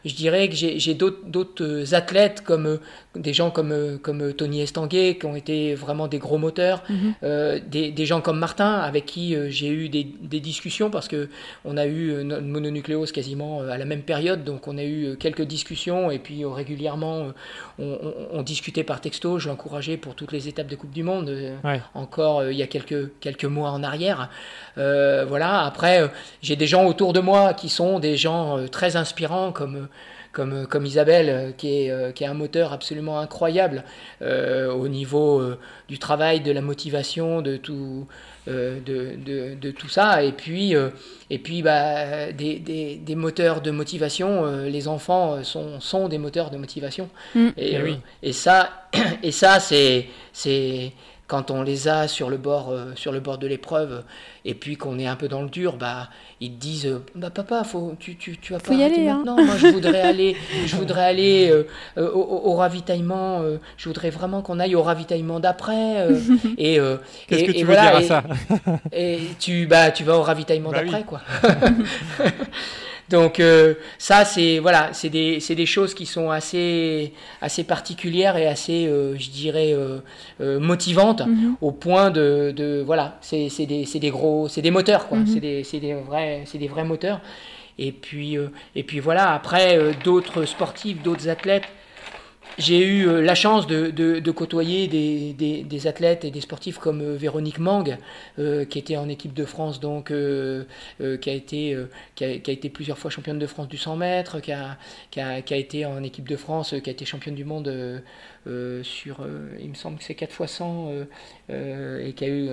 je 0.03 0.15
dirais 0.15 0.49
que 0.49 0.55
j'ai 0.55 0.95
d'autres 0.95 1.93
athlètes 1.93 2.41
comme 2.43 2.79
des 3.15 3.33
gens 3.33 3.49
comme, 3.49 3.71
euh, 3.71 3.97
comme 3.97 4.21
euh, 4.21 4.33
Tony 4.33 4.61
Estanguet, 4.61 5.17
qui 5.19 5.25
ont 5.25 5.35
été 5.35 5.73
vraiment 5.73 6.07
des 6.07 6.19
gros 6.19 6.37
moteurs, 6.37 6.83
mhm. 6.89 7.13
euh, 7.23 7.59
des, 7.65 7.91
des, 7.91 8.05
gens 8.05 8.21
comme 8.21 8.37
Martin, 8.37 8.75
avec 8.75 9.05
qui 9.05 9.35
j'ai 9.49 9.69
eu 9.69 9.89
des, 9.89 10.03
des, 10.03 10.39
discussions, 10.39 10.91
parce 10.91 11.07
que 11.07 11.27
on 11.65 11.75
a 11.77 11.87
eu 11.87 12.23
notre 12.23 12.43
mononucléose 12.43 13.11
quasiment 13.11 13.61
à 13.61 13.77
la 13.77 13.85
même 13.85 14.03
période, 14.03 14.43
donc 14.43 14.67
on 14.67 14.77
a 14.77 14.83
eu 14.83 15.17
quelques 15.19 15.41
discussions, 15.41 16.11
et 16.11 16.19
puis 16.19 16.45
régulièrement, 16.45 17.31
on, 17.79 17.97
on, 18.31 18.41
discutait 18.43 18.83
par 18.83 19.01
texto, 19.01 19.39
je 19.39 19.49
l'encourageais 19.49 19.97
pour 19.97 20.15
toutes 20.15 20.31
les 20.31 20.47
étapes 20.47 20.67
de 20.67 20.75
Coupe 20.75 20.91
du 20.91 21.03
Monde, 21.03 21.35
encore 21.93 22.49
il 22.49 22.57
y 22.57 22.63
a 22.63 22.67
quelques, 22.67 23.19
quelques 23.19 23.45
mois 23.45 23.71
en 23.71 23.83
arrière. 23.83 24.29
voilà, 24.75 25.65
après, 25.65 26.09
j'ai 26.41 26.55
des 26.55 26.67
gens 26.67 26.85
autour 26.85 27.13
de 27.13 27.19
moi 27.19 27.53
qui 27.53 27.69
sont 27.69 27.99
des 27.99 28.17
gens 28.17 28.65
très 28.71 28.95
inspirants, 28.95 29.51
comme 29.51 29.87
comme, 30.31 30.67
comme 30.67 30.85
Isabelle, 30.85 31.29
euh, 31.29 31.51
qui 31.51 31.83
est, 31.83 31.91
euh, 31.91 32.11
qui 32.11 32.23
est 32.23 32.27
un 32.27 32.33
moteur 32.33 32.71
absolument 32.71 33.19
incroyable 33.19 33.83
euh, 34.21 34.71
au 34.71 34.87
niveau 34.87 35.43
du 35.87 35.99
travail, 35.99 36.41
de 36.41 36.51
la 36.51 36.61
motivation, 36.61 37.41
de 37.41 37.57
tout, 37.57 38.07
de, 38.47 38.79
de, 38.85 39.55
de, 39.55 39.71
tout 39.71 39.89
ça. 39.89 40.23
Et 40.23 40.31
puis, 40.31 40.73
et 41.29 41.39
puis 41.39 41.61
bah, 41.61 42.31
des, 42.31 42.59
des, 42.59 42.95
des, 42.97 43.15
moteurs 43.15 43.61
de 43.61 43.71
motivation, 43.71 44.63
les 44.63 44.87
enfants 44.87 45.43
sont, 45.43 45.79
sont 45.79 46.07
des 46.07 46.17
moteurs 46.17 46.51
de 46.51 46.57
motivation. 46.57 47.09
Mm. 47.35 47.47
Et, 47.57 47.75
eh 47.75 47.81
oui. 47.81 47.97
et 48.23 48.33
ça, 48.33 48.87
et 49.23 49.31
ça 49.31 49.59
c'est 49.59 50.05
quand 51.29 51.51
on 51.51 51.61
les 51.61 51.87
a 51.87 52.07
sur 52.07 52.29
le 52.31 52.37
bord, 52.37 52.71
euh, 52.71 52.91
sur 52.95 53.11
le 53.11 53.19
bord 53.19 53.37
de 53.37 53.45
l'épreuve 53.45 54.03
et 54.45 54.55
puis 54.55 54.77
qu'on 54.77 54.97
est 54.97 55.05
un 55.05 55.15
peu 55.15 55.27
dans 55.27 55.43
le 55.43 55.49
dur, 55.49 55.77
bah, 55.77 56.09
ils 56.41 56.51
te 56.51 56.59
disent 56.59 56.99
bah, 57.13 57.29
Papa, 57.29 57.63
faut, 57.63 57.93
tu, 57.99 58.15
tu, 58.15 58.35
tu 58.39 58.51
vas 58.51 58.59
pas 58.59 58.73
y 58.73 58.83
aller, 58.83 59.07
hein. 59.07 59.17
maintenant. 59.17 59.45
Moi, 59.45 59.55
je 59.57 59.67
voudrais 59.67 60.01
aller, 60.13 60.35
je 60.65 60.75
voudrais 60.75 61.03
aller 61.03 61.51
euh, 61.51 61.67
euh, 61.99 62.11
au, 62.11 62.55
ravitaillement. 62.55 63.43
je 63.77 63.87
voudrais 63.87 64.09
vraiment 64.09 64.41
qu'on 64.41 64.59
aille 64.59 64.75
au 64.75 64.81
ravitaillement 64.81 65.39
d'après. 65.39 66.07
et 66.57 66.79
Qu'est-ce 67.27 67.43
que 67.43 67.51
tu 67.51 67.63
veux 67.63 67.73
dire 67.75 67.95
à 67.95 68.01
ça? 68.01 68.23
Et 68.91 69.19
tu, 69.39 69.67
bah, 69.67 69.91
tu 69.91 70.03
vas 70.03 70.17
au 70.17 70.23
ravitaillement 70.23 70.71
bah 70.71 70.83
d'après, 70.83 71.03
quoi. 71.03 71.21
Donc 73.09 73.39
euh, 73.39 73.73
ça, 73.97 74.23
c'est 74.23 74.59
voilà, 74.59 74.89
c'est 74.93 75.09
des, 75.09 75.39
des, 75.39 75.65
choses 75.65 75.93
qui 75.93 76.05
sont 76.05 76.29
assez, 76.29 77.13
assez 77.41 77.63
particulières 77.63 78.37
et 78.37 78.47
assez, 78.47 78.85
euh, 78.85 79.15
je 79.17 79.29
dirais, 79.29 79.73
euh, 79.73 80.59
motivantes 80.59 81.25
mhm. 81.25 81.55
au 81.61 81.71
point 81.71 82.11
de, 82.11 82.53
de 82.55 82.83
voilà, 82.85 83.17
c'est 83.21 83.49
des, 83.65 83.85
des, 83.85 84.09
gros, 84.09 84.47
c'est 84.47 84.61
des 84.61 84.71
moteurs 84.71 85.07
quoi, 85.07 85.19
mhm. 85.19 85.27
c'est 85.27 85.39
des, 85.39 85.63
des, 85.79 85.93
vrais, 85.93 86.43
c'est 86.45 86.57
des 86.59 86.67
vrais 86.67 86.83
moteurs. 86.83 87.21
Et 87.81 87.93
puis, 87.93 88.35
et 88.75 88.83
puis 88.83 88.99
voilà, 88.99 89.31
après 89.33 89.79
d'autres 90.03 90.43
sportifs, 90.43 91.01
d'autres 91.01 91.29
athlètes 91.29 91.63
j'ai 92.57 92.85
eu 92.85 93.07
euh, 93.07 93.21
la 93.21 93.35
chance 93.35 93.67
de, 93.67 93.89
de, 93.89 94.31
côtoyer 94.31 94.87
des, 94.87 95.63
des, 95.63 95.87
athlètes 95.87 96.25
et 96.25 96.31
des 96.31 96.41
sportifs 96.41 96.77
comme 96.77 97.01
euh, 97.01 97.15
Véronique 97.15 97.59
Mang, 97.59 97.97
euh, 98.37 98.65
qui 98.65 98.79
était 98.79 98.97
en 98.97 99.07
équipe 99.07 99.33
de 99.33 99.45
France, 99.45 99.79
donc, 99.79 100.07
qui, 100.07 101.29
a 101.29 101.33
été, 101.33 101.77
qui, 102.15 102.23
a, 102.23 102.29
été 102.29 102.69
plusieurs 102.69 102.97
fois 102.97 103.09
championne 103.09 103.39
de 103.39 103.47
France 103.47 103.67
du 103.67 103.77
100 103.77 103.95
mètres, 103.97 104.39
qui 104.39 104.51
a, 104.51 104.77
qui 105.11 105.19
a, 105.19 105.41
qui 105.41 105.53
a 105.53 105.57
été 105.57 105.85
en 105.85 106.03
équipe 106.03 106.27
de 106.27 106.35
France, 106.35 106.75
qui 106.83 106.89
a 106.89 106.93
été 106.93 107.05
championne 107.05 107.35
du 107.35 107.45
monde 107.45 107.71
sur, 108.83 109.25
il 109.61 109.69
me 109.69 109.75
semble 109.75 109.97
que 109.97 110.03
c'est 110.03 110.15
4 110.15 110.31
fois 110.31 110.47
100, 110.47 110.91
et 111.49 112.13
qui 112.15 112.25
a 112.25 112.27
eu, 112.27 112.49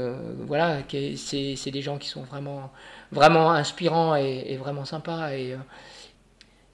voilà, 0.46 0.78
c'est 1.16 1.70
des 1.70 1.82
gens 1.82 1.98
qui 1.98 2.08
sont 2.08 2.22
vraiment, 2.22 2.70
vraiment 3.12 3.50
inspirants 3.50 4.16
et, 4.16 4.44
et 4.48 4.56
vraiment 4.56 4.84
sympas. 4.84 5.32
Et, 5.32 5.56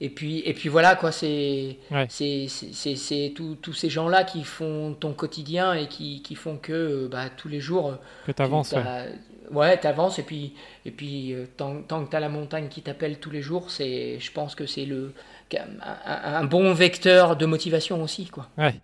et 0.03 0.09
puis, 0.09 0.39
et 0.39 0.53
puis 0.53 0.67
voilà, 0.67 0.97
quoi, 0.97 1.13
c'est 1.13 1.77
c'est 2.09 3.33
tous 3.33 3.73
ces 3.73 3.89
gens-là 3.89 4.25
qui 4.25 4.43
font 4.43 4.97
ton 4.99 5.13
quotidien 5.13 5.73
et 5.73 5.87
qui, 5.87 6.21
qui 6.21 6.35
font 6.35 6.57
que 6.57 6.73
euh, 6.73 7.07
bah, 7.09 7.29
tous 7.29 7.47
les 7.47 7.61
jours. 7.61 7.91
Euh, 7.91 7.95
que 8.27 8.33
tu 8.33 8.41
avances. 8.41 8.75
Ouais, 9.49 9.79
tu 9.79 9.87
avances 9.87 10.19
et 10.19 10.23
puis, 10.23 10.55
et 10.85 10.91
puis 10.91 11.31
euh, 11.31 11.45
tant, 11.55 11.81
tant, 11.83 12.03
que 12.03 12.09
tu 12.09 12.17
as 12.17 12.19
la 12.19 12.27
montagne 12.27 12.67
qui 12.67 12.81
t'appelle 12.81 13.17
tous 13.17 13.29
les 13.29 13.41
jours, 13.41 13.69
je 13.69 14.31
pense 14.31 14.55
que 14.55 14.65
c'est 14.65 14.85
le 14.85 15.13
un, 15.57 16.35
un, 16.41 16.43
bon 16.43 16.73
vecteur 16.73 17.37
de 17.37 17.45
motivation 17.45 18.03
aussi. 18.03 18.25
Quoi. 18.25 18.49
Ouais. 18.57 18.75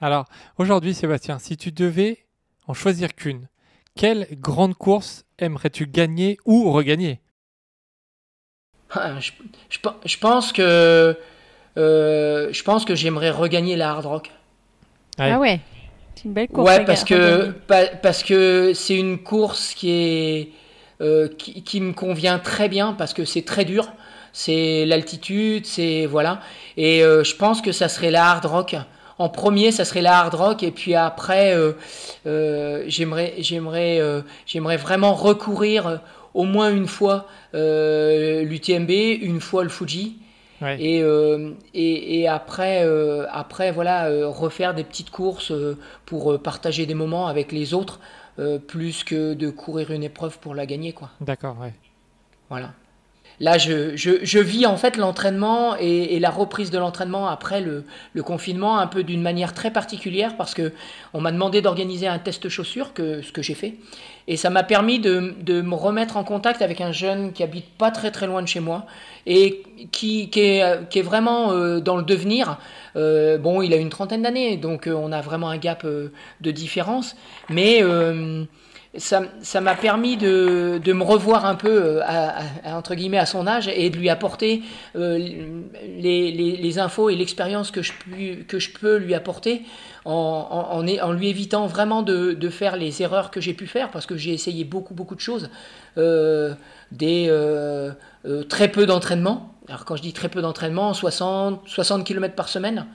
Alors 0.00 0.24
aujourd'hui, 0.58 0.92
Sébastien, 0.92 1.38
si 1.38 1.56
tu 1.56 1.70
devais 1.70 2.24
en 2.66 2.74
choisir 2.74 3.14
qu'une, 3.14 3.46
quelle 3.94 4.26
grande 4.32 4.74
course 4.74 5.24
aimerais-tu 5.38 5.86
gagner 5.86 6.36
ou 6.44 6.72
regagner? 6.72 7.20
Ah, 8.94 9.20
je, 9.20 9.30
je, 10.04 10.18
pense 10.18 10.52
que 10.52 11.16
euh, 11.76 12.48
je 12.52 12.62
pense 12.62 12.84
que 12.84 12.94
j'aimerais 12.94 13.30
regagner 13.30 13.76
la 13.76 13.90
hard 13.90 14.06
rock. 14.06 14.30
Ah 15.18 15.38
ouais, 15.38 15.60
c'est 16.14 16.24
une 16.24 16.32
belle 16.32 16.48
course. 16.48 16.68
Ouais, 16.68 16.84
parce 16.84 17.04
que 17.04 17.50
parce 18.02 18.22
que 18.22 18.72
c'est 18.74 18.96
une 18.96 19.18
course 19.18 19.74
qui 19.74 19.90
est 19.90 20.48
euh, 21.00 21.28
qui, 21.36 21.62
qui, 21.62 21.80
me 21.80 21.92
convient 21.92 22.38
très 22.38 22.68
bien 22.68 22.92
parce 22.92 23.14
que 23.14 23.24
c'est 23.24 23.42
très 23.42 23.64
dur. 23.64 23.92
C'est 24.32 24.84
l'altitude, 24.86 25.66
c'est 25.66 26.06
voilà. 26.06 26.40
Et 26.76 27.04
euh, 27.04 27.22
je 27.22 27.36
pense 27.36 27.60
que 27.60 27.72
ça 27.72 27.88
serait 27.88 28.10
la 28.10 28.30
hard 28.30 28.44
rock. 28.46 28.76
En 29.18 29.28
premier, 29.28 29.70
ça 29.70 29.84
serait 29.84 30.02
la 30.02 30.18
hard 30.18 30.34
rock, 30.34 30.62
et 30.64 30.72
puis 30.72 30.96
après, 30.96 31.56
j'aimerais 32.24 33.34
j'aimerais 33.38 34.00
j'aimerais 34.44 34.76
vraiment 34.76 35.14
recourir 35.14 36.00
au 36.34 36.44
moins 36.44 36.70
une 36.70 36.86
fois 36.86 37.26
euh, 37.54 38.42
l'UTMB, 38.42 38.90
une 38.90 39.40
fois 39.40 39.62
le 39.62 39.70
Fuji. 39.70 40.18
Et, 40.78 41.02
euh, 41.02 41.50
et, 41.74 42.20
et, 42.20 42.26
après, 42.26 42.86
euh, 42.86 43.26
après 43.30 43.70
voilà, 43.70 44.08
refaire 44.28 44.74
des 44.74 44.82
petites 44.82 45.10
courses 45.10 45.52
pour 46.06 46.40
partager 46.40 46.86
des 46.86 46.94
moments 46.94 47.26
avec 47.26 47.52
les 47.52 47.74
autres, 47.74 48.00
plus 48.66 49.04
que 49.04 49.34
de 49.34 49.50
courir 49.50 49.90
une 49.90 50.02
épreuve 50.02 50.38
pour 50.38 50.54
la 50.54 50.64
gagner. 50.64 50.94
quoi. 50.94 51.10
D'accord, 51.20 51.58
ouais. 51.60 51.74
Voilà. 52.48 52.72
Là, 53.40 53.58
je, 53.58 53.96
je, 53.96 54.12
je, 54.22 54.38
vis 54.38 54.66
en 54.66 54.76
fait 54.76 54.96
l'entraînement 54.96 55.76
et, 55.76 56.18
la 56.18 56.30
reprise 56.30 56.70
de 56.70 56.78
l'entraînement 56.78 57.28
après 57.28 57.60
le, 57.60 57.84
le, 58.12 58.22
confinement 58.22 58.78
un 58.78 58.86
peu 58.86 59.02
d'une 59.02 59.22
manière 59.22 59.54
très 59.54 59.72
particulière 59.72 60.36
parce 60.36 60.54
que 60.54 60.72
on 61.12 61.20
m'a 61.20 61.32
demandé 61.32 61.60
d'organiser 61.60 62.06
un 62.06 62.18
test 62.18 62.48
chaussures, 62.48 62.94
que, 62.94 63.22
ce 63.22 63.32
que 63.32 63.42
j'ai 63.42 63.54
fait. 63.54 63.74
Et 64.26 64.36
ça 64.36 64.48
m'a 64.48 64.62
permis 64.62 65.00
de, 65.00 65.34
de, 65.42 65.60
me 65.60 65.74
remettre 65.74 66.16
en 66.16 66.24
contact 66.24 66.62
avec 66.62 66.80
un 66.80 66.92
jeune 66.92 67.32
qui 67.32 67.42
habite 67.42 67.68
pas 67.76 67.90
très 67.90 68.10
très 68.10 68.26
loin 68.26 68.40
de 68.40 68.48
chez 68.48 68.60
moi 68.60 68.86
et 69.26 69.62
qui, 69.92 70.30
qui, 70.30 70.40
est, 70.40 70.88
qui 70.88 71.00
est 71.00 71.02
vraiment 71.02 71.52
euh, 71.52 71.80
dans 71.80 71.96
le 71.96 72.04
devenir. 72.04 72.58
Euh, 72.96 73.36
bon, 73.36 73.60
il 73.60 73.74
a 73.74 73.76
une 73.76 73.90
trentaine 73.90 74.22
d'années, 74.22 74.56
donc 74.56 74.86
euh, 74.86 74.92
on 74.92 75.12
a 75.12 75.20
vraiment 75.20 75.50
un 75.50 75.58
gap 75.58 75.84
de 75.84 76.50
différence. 76.50 77.16
Mais 77.50 77.82
ça 78.96 79.60
m'a 79.60 79.74
permis 79.74 80.16
de, 80.16 80.92
me 80.92 81.02
revoir 81.02 81.44
un 81.46 81.54
peu, 81.54 81.82
euh, 81.82 82.00
à, 82.04 82.76
entre 82.76 82.94
guillemets, 82.94 83.18
à 83.18 83.26
son 83.26 83.46
âge 83.46 83.68
et 83.68 83.90
de 83.90 83.96
lui 83.96 84.08
apporter 84.08 84.62
euh, 84.96 85.18
les, 85.98 86.78
infos 86.78 87.10
et 87.10 87.16
l'expérience 87.16 87.70
que, 87.70 87.82
je 87.82 88.70
peux 88.80 88.96
lui 88.96 89.14
apporter 89.14 89.62
en, 90.04 90.82
lui 90.82 91.28
évitant 91.28 91.66
vraiment 91.66 92.02
de, 92.02 92.48
faire 92.48 92.76
les 92.76 93.02
erreurs 93.02 93.30
que 93.30 93.40
j'ai 93.40 93.54
pu 93.54 93.66
faire 93.66 93.90
parce 93.90 94.06
que 94.06 94.16
j'ai 94.16 94.32
essayé 94.32 94.64
beaucoup, 94.64 94.94
beaucoup 94.94 95.14
de 95.14 95.20
choses. 95.20 95.50
Euh, 95.98 96.54
des 96.92 97.30
très 98.48 98.68
peu 98.68 98.86
d'entraînement. 98.86 99.54
Alors 99.68 99.84
quand 99.84 99.96
je 99.96 100.02
dis 100.02 100.12
très 100.12 100.28
peu 100.28 100.42
d'entraînement, 100.42 100.94
60, 100.94 101.62
60 101.66 102.04
km 102.04 102.34
par 102.34 102.48
semaine 102.48 102.86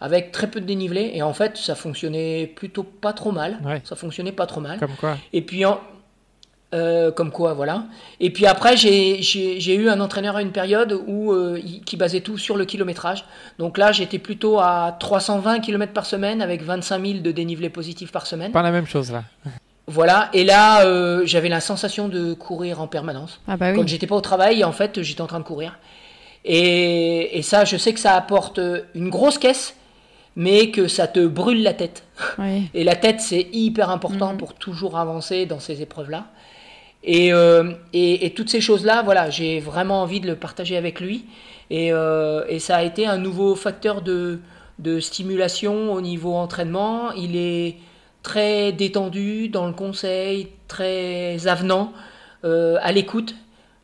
avec 0.00 0.32
très 0.32 0.48
peu 0.48 0.60
de 0.60 0.66
dénivelé. 0.66 1.10
Et 1.14 1.22
en 1.22 1.32
fait, 1.32 1.56
ça 1.56 1.74
fonctionnait 1.74 2.46
plutôt 2.46 2.82
pas 2.82 3.12
trop 3.12 3.32
mal. 3.32 3.58
Ouais. 3.64 3.80
Ça 3.84 3.96
fonctionnait 3.96 4.32
pas 4.32 4.46
trop 4.46 4.60
mal. 4.60 4.78
Comme 4.78 4.96
quoi 4.96 5.16
Et 5.32 5.42
puis, 5.42 5.64
en, 5.64 5.80
euh, 6.72 7.10
comme 7.10 7.32
quoi, 7.32 7.52
voilà. 7.52 7.84
Et 8.20 8.30
puis 8.30 8.46
après, 8.46 8.76
j'ai 8.76 9.74
eu 9.74 9.88
un 9.88 10.00
entraîneur 10.00 10.36
à 10.36 10.42
une 10.42 10.52
période 10.52 10.96
où, 11.06 11.32
euh, 11.32 11.60
qui 11.84 11.96
basait 11.96 12.20
tout 12.20 12.38
sur 12.38 12.56
le 12.56 12.64
kilométrage. 12.64 13.24
Donc 13.58 13.76
là, 13.76 13.90
j'étais 13.90 14.20
plutôt 14.20 14.60
à 14.60 14.96
320 15.00 15.58
km 15.58 15.92
par 15.92 16.06
semaine 16.06 16.40
avec 16.40 16.62
25 16.62 17.04
000 17.04 17.18
de 17.20 17.32
dénivelé 17.32 17.70
positif 17.70 18.12
par 18.12 18.26
semaine. 18.26 18.52
Pas 18.52 18.62
la 18.62 18.70
même 18.70 18.86
chose 18.86 19.10
là. 19.10 19.24
Voilà, 19.88 20.30
et 20.32 20.44
là, 20.44 20.84
euh, 20.84 21.22
j'avais 21.24 21.48
la 21.48 21.60
sensation 21.60 22.06
de 22.06 22.32
courir 22.32 22.80
en 22.80 22.86
permanence. 22.86 23.40
Ah 23.48 23.56
bah 23.56 23.70
oui. 23.72 23.76
Quand 23.76 23.88
j'étais 23.88 24.06
pas 24.06 24.14
au 24.14 24.20
travail, 24.20 24.62
en 24.62 24.70
fait, 24.70 25.02
j'étais 25.02 25.22
en 25.22 25.26
train 25.26 25.40
de 25.40 25.44
courir. 25.44 25.80
Et, 26.44 27.36
et, 27.36 27.42
ça, 27.42 27.64
je 27.64 27.76
sais 27.76 27.92
que 27.92 27.98
ça 27.98 28.14
apporte 28.14 28.60
une 28.94 29.10
grosse 29.10 29.36
caisse, 29.36 29.74
mais 30.36 30.70
que 30.70 30.88
ça 30.88 31.06
te 31.06 31.26
brûle 31.26 31.62
la 31.62 31.74
tête. 31.74 32.04
Oui. 32.38 32.68
Et 32.74 32.84
la 32.84 32.96
tête, 32.96 33.20
c'est 33.20 33.48
hyper 33.52 33.90
important 33.90 34.34
mmh. 34.34 34.38
pour 34.38 34.54
toujours 34.54 34.98
avancer 34.98 35.46
dans 35.46 35.60
ces 35.60 35.82
épreuves-là. 35.82 36.26
Et, 37.02 37.32
euh, 37.32 37.72
et, 37.92 38.26
et, 38.26 38.30
toutes 38.30 38.50
ces 38.50 38.60
choses-là, 38.60 39.02
voilà, 39.02 39.30
j'ai 39.30 39.58
vraiment 39.58 40.02
envie 40.02 40.20
de 40.20 40.26
le 40.26 40.36
partager 40.36 40.76
avec 40.76 41.00
lui. 41.00 41.24
Et, 41.70 41.92
euh, 41.92 42.44
et 42.48 42.58
ça 42.58 42.76
a 42.76 42.82
été 42.82 43.06
un 43.06 43.16
nouveau 43.16 43.54
facteur 43.54 44.02
de, 44.02 44.40
de, 44.78 45.00
stimulation 45.00 45.92
au 45.92 46.00
niveau 46.00 46.34
entraînement. 46.34 47.12
Il 47.12 47.36
est 47.36 47.76
très 48.22 48.72
détendu 48.72 49.48
dans 49.48 49.66
le 49.66 49.72
conseil, 49.72 50.48
très 50.68 51.46
avenant, 51.46 51.92
euh, 52.44 52.76
à 52.82 52.92
l'écoute. 52.92 53.34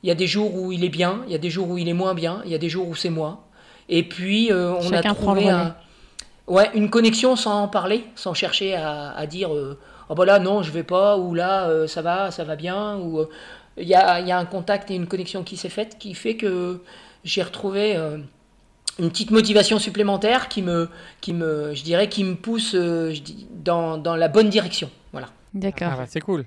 Il 0.03 0.09
y 0.09 0.13
a 0.13 0.15
des 0.15 0.27
jours 0.27 0.55
où 0.55 0.73
il 0.73 0.85
est 0.85 0.91
bien, 0.91 1.23
il 1.27 1.33
y 1.33 1.35
a 1.35 1.39
des 1.39 1.51
jours 1.51 1.71
où 1.71 1.79
il 1.79 1.89
est 1.89 1.95
moins 1.95 2.15
bien, 2.15 2.43
il 2.45 2.53
y 2.53 2.55
a 2.55 2.59
des 2.59 2.69
jours 2.69 2.87
où 2.87 2.95
c'est 2.95 3.11
moi. 3.11 3.45
Et 3.89 4.03
puis, 4.03 4.51
on 4.53 4.83
Chacun 4.83 5.13
a 5.13 5.15
trouvé 5.15 5.49
un, 5.49 5.75
ouais, 6.47 6.71
une 6.75 6.91
connexion 6.91 7.37
sans 7.37 7.63
en 7.63 7.69
parler, 7.69 8.05
sans 8.15 8.35
chercher 8.35 8.75
à, 8.75 9.11
à 9.11 9.27
dire 9.27 9.55
euh, 9.55 9.79
oh 10.09 10.15
bah 10.15 10.25
là 10.25 10.39
non 10.39 10.63
je 10.63 10.71
vais 10.71 10.83
pas 10.83 11.19
ou 11.19 11.35
là 11.35 11.69
euh, 11.69 11.87
ça 11.87 12.03
va 12.03 12.31
ça 12.31 12.45
va 12.45 12.57
bien 12.57 12.99
ou 12.99 13.27
il 13.79 13.87
y 13.87 13.95
a, 13.95 14.21
y, 14.21 14.33
a, 14.33 14.39
un 14.39 14.47
contact 14.47 14.91
et 14.91 14.95
une 14.95 15.07
connexion 15.07 15.43
qui 15.43 15.57
s'est 15.57 15.69
faite 15.69 15.99
qui 15.99 16.15
fait 16.15 16.37
que 16.37 16.81
j'ai 17.25 17.43
retrouvé 17.43 17.97
euh, 17.97 18.19
une 18.99 19.11
petite 19.11 19.31
motivation 19.31 19.79
supplémentaire 19.79 20.49
qui 20.49 20.63
me 20.63 20.89
qui 21.21 21.33
me 21.33 21.75
je 21.75 21.83
dirais 21.83 22.09
qui 22.09 22.25
me 22.25 22.35
pousse 22.35 22.75
euh, 22.75 23.13
je 23.13 23.21
dis, 23.21 23.47
dans, 23.51 23.99
dans 23.99 24.17
la 24.17 24.29
bonne 24.29 24.49
direction 24.49 24.91
voilà. 25.13 25.29
D'accord. 25.55 25.89
Ah 25.93 25.97
bah, 25.97 26.05
c'est 26.07 26.21
cool 26.21 26.45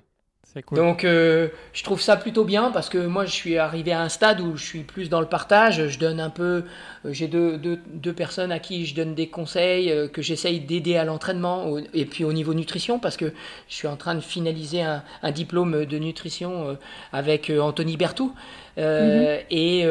Cool. 0.65 0.77
Donc 0.77 1.03
euh, 1.03 1.49
je 1.73 1.83
trouve 1.83 2.01
ça 2.01 2.17
plutôt 2.17 2.43
bien 2.43 2.71
parce 2.71 2.89
que 2.89 2.97
moi 2.97 3.25
je 3.25 3.31
suis 3.31 3.57
arrivé 3.57 3.91
à 3.91 4.01
un 4.01 4.09
stade 4.09 4.41
où 4.41 4.57
je 4.57 4.65
suis 4.65 4.83
plus 4.83 5.09
dans 5.09 5.21
le 5.21 5.27
partage. 5.27 5.87
Je 5.87 5.99
donne 5.99 6.19
un 6.19 6.29
peu, 6.29 6.63
euh, 7.05 7.13
j'ai 7.13 7.27
deux, 7.27 7.57
deux, 7.57 7.79
deux, 7.93 8.13
personnes 8.13 8.51
à 8.51 8.59
qui 8.59 8.85
je 8.85 8.95
donne 8.95 9.15
des 9.15 9.27
conseils 9.27 9.91
euh, 9.91 10.07
que 10.07 10.21
j'essaye 10.21 10.59
d'aider 10.59 10.97
à 10.97 11.05
l'entraînement 11.05 11.77
et 11.93 12.05
puis 12.05 12.23
au 12.23 12.33
niveau 12.33 12.53
nutrition 12.53 12.99
parce 12.99 13.15
que 13.15 13.31
je 13.67 13.75
suis 13.75 13.87
en 13.87 13.95
train 13.95 14.15
de 14.15 14.21
finaliser 14.21 14.81
un, 14.81 15.03
un 15.23 15.31
diplôme 15.31 15.85
de 15.85 15.97
nutrition 15.97 16.77
avec 17.13 17.51
Anthony 17.51 17.97
Bertou. 17.97 18.33
-hmm. 18.77 19.39
et, 19.51 19.85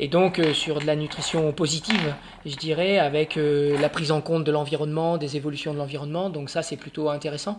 et, 0.00 0.08
donc 0.08 0.40
sur 0.54 0.80
de 0.80 0.86
la 0.86 0.96
nutrition 0.96 1.52
positive, 1.52 2.14
je 2.46 2.56
dirais, 2.56 2.98
avec 2.98 3.38
la 3.84 3.88
prise 3.88 4.10
en 4.10 4.20
compte 4.20 4.44
de 4.44 4.52
l'environnement, 4.52 5.18
des 5.18 5.36
évolutions 5.36 5.74
de 5.74 5.78
l'environnement. 5.78 6.30
Donc 6.30 6.50
ça 6.50 6.62
c'est 6.62 6.78
plutôt 6.78 7.10
intéressant. 7.10 7.58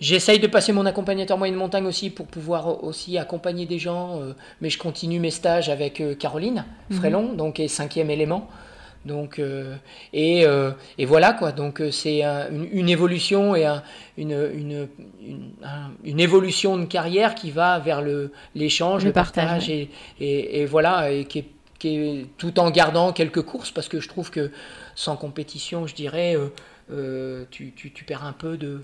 J'essaye 0.00 0.38
de 0.38 0.46
passer 0.46 0.72
mon 0.72 0.86
accompagnateur 0.86 1.38
moyenne 1.38 1.56
montagne 1.56 1.86
aussi 1.86 2.10
pour 2.10 2.26
pouvoir 2.26 2.84
aussi 2.84 3.18
accompagner 3.18 3.66
des 3.66 3.78
gens, 3.78 4.20
euh, 4.20 4.32
mais 4.60 4.70
je 4.70 4.78
continue 4.78 5.18
mes 5.18 5.32
stages 5.32 5.68
avec 5.68 6.00
euh, 6.00 6.14
Caroline 6.14 6.64
Frélon, 6.90 7.22
mm 7.22 7.32
-hmm. 7.32 7.36
donc 7.36 7.60
et 7.60 7.68
cinquième 7.68 8.10
élément. 8.10 8.48
Donc 9.04 9.38
euh, 9.38 9.76
et, 10.12 10.44
et, 10.98 11.06
voilà 11.06 11.32
quoi. 11.32 11.52
Donc 11.52 11.82
c'est 11.90 12.22
un, 12.22 12.50
une, 12.50 12.68
une, 12.72 12.88
évolution 12.88 13.54
et 13.56 13.64
un, 13.64 13.82
une, 14.16 14.36
une, 14.54 14.88
un, 15.62 15.90
une, 16.04 16.20
évolution 16.20 16.76
de 16.76 16.84
carrière 16.84 17.34
qui 17.34 17.50
va 17.50 17.78
vers 17.78 18.02
le 18.02 18.32
l'échange, 18.54 19.02
le, 19.02 19.08
le, 19.08 19.12
partage, 19.12 19.46
partage 19.46 19.70
et, 19.70 19.88
et, 20.20 20.60
et, 20.60 20.66
voilà 20.66 21.10
et 21.10 21.24
qui 21.24 21.38
est, 21.40 21.48
qui 21.78 21.88
est, 21.96 22.26
tout 22.36 22.58
en 22.58 22.70
gardant 22.70 23.12
quelques 23.12 23.42
courses 23.42 23.70
parce 23.70 23.88
que 23.88 24.00
je 24.00 24.08
trouve 24.08 24.30
que 24.30 24.50
sans 24.94 25.16
compétition, 25.16 25.86
je 25.86 25.94
dirais, 25.94 26.36
tu, 27.50 27.72
tu, 27.78 27.92
tu 27.96 28.04
perds 28.04 28.26
un 28.32 28.36
peu 28.44 28.56
de 28.58 28.82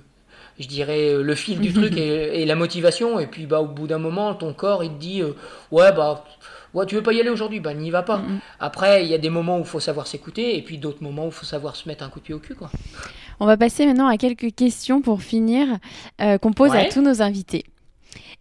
je 0.58 0.68
dirais, 0.68 1.14
le 1.20 1.34
fil 1.34 1.60
du 1.60 1.72
truc 1.78 1.96
et, 1.96 2.42
et, 2.42 2.46
la 2.46 2.54
motivation. 2.54 3.18
Et 3.18 3.26
puis, 3.26 3.46
bah, 3.46 3.60
au 3.60 3.66
bout 3.66 3.86
d'un 3.86 3.98
moment, 3.98 4.34
ton 4.34 4.52
corps, 4.52 4.84
il 4.84 4.90
te 4.90 4.98
dit, 4.98 5.22
euh, 5.22 5.32
ouais, 5.70 5.92
bah, 5.92 6.24
ouais, 6.74 6.86
tu 6.86 6.94
veux 6.94 7.02
pas 7.02 7.12
y 7.12 7.20
aller 7.20 7.30
aujourd'hui, 7.30 7.60
bah, 7.60 7.74
n'y 7.74 7.90
va 7.90 8.02
pas. 8.02 8.18
Mm 8.18 8.26
-hmm. 8.26 8.38
Après, 8.60 9.04
il 9.04 9.10
y 9.10 9.14
a 9.14 9.18
des 9.18 9.30
moments 9.30 9.58
où 9.58 9.62
il 9.62 9.66
faut 9.66 9.80
savoir 9.80 10.06
s'écouter, 10.06 10.56
et 10.56 10.62
puis 10.62 10.78
d'autres 10.78 11.02
moments 11.02 11.24
où 11.24 11.32
il 11.34 11.38
faut 11.40 11.46
savoir 11.46 11.76
se 11.76 11.88
mettre 11.88 12.04
un 12.04 12.08
coup 12.08 12.20
de 12.20 12.24
pied 12.24 12.34
au 12.34 12.40
cul, 12.40 12.54
quoi. 12.54 12.70
On 13.40 13.46
va 13.46 13.56
passer 13.56 13.84
maintenant 13.86 14.06
à 14.06 14.16
quelques 14.16 14.54
questions 14.54 15.02
pour 15.02 15.22
finir, 15.22 15.66
euh, 16.20 16.38
qu'on 16.38 16.52
pose 16.52 16.70
ouais. 16.70 16.86
à 16.86 16.92
tous 16.92 17.02
nos 17.02 17.20
invités. 17.20 17.64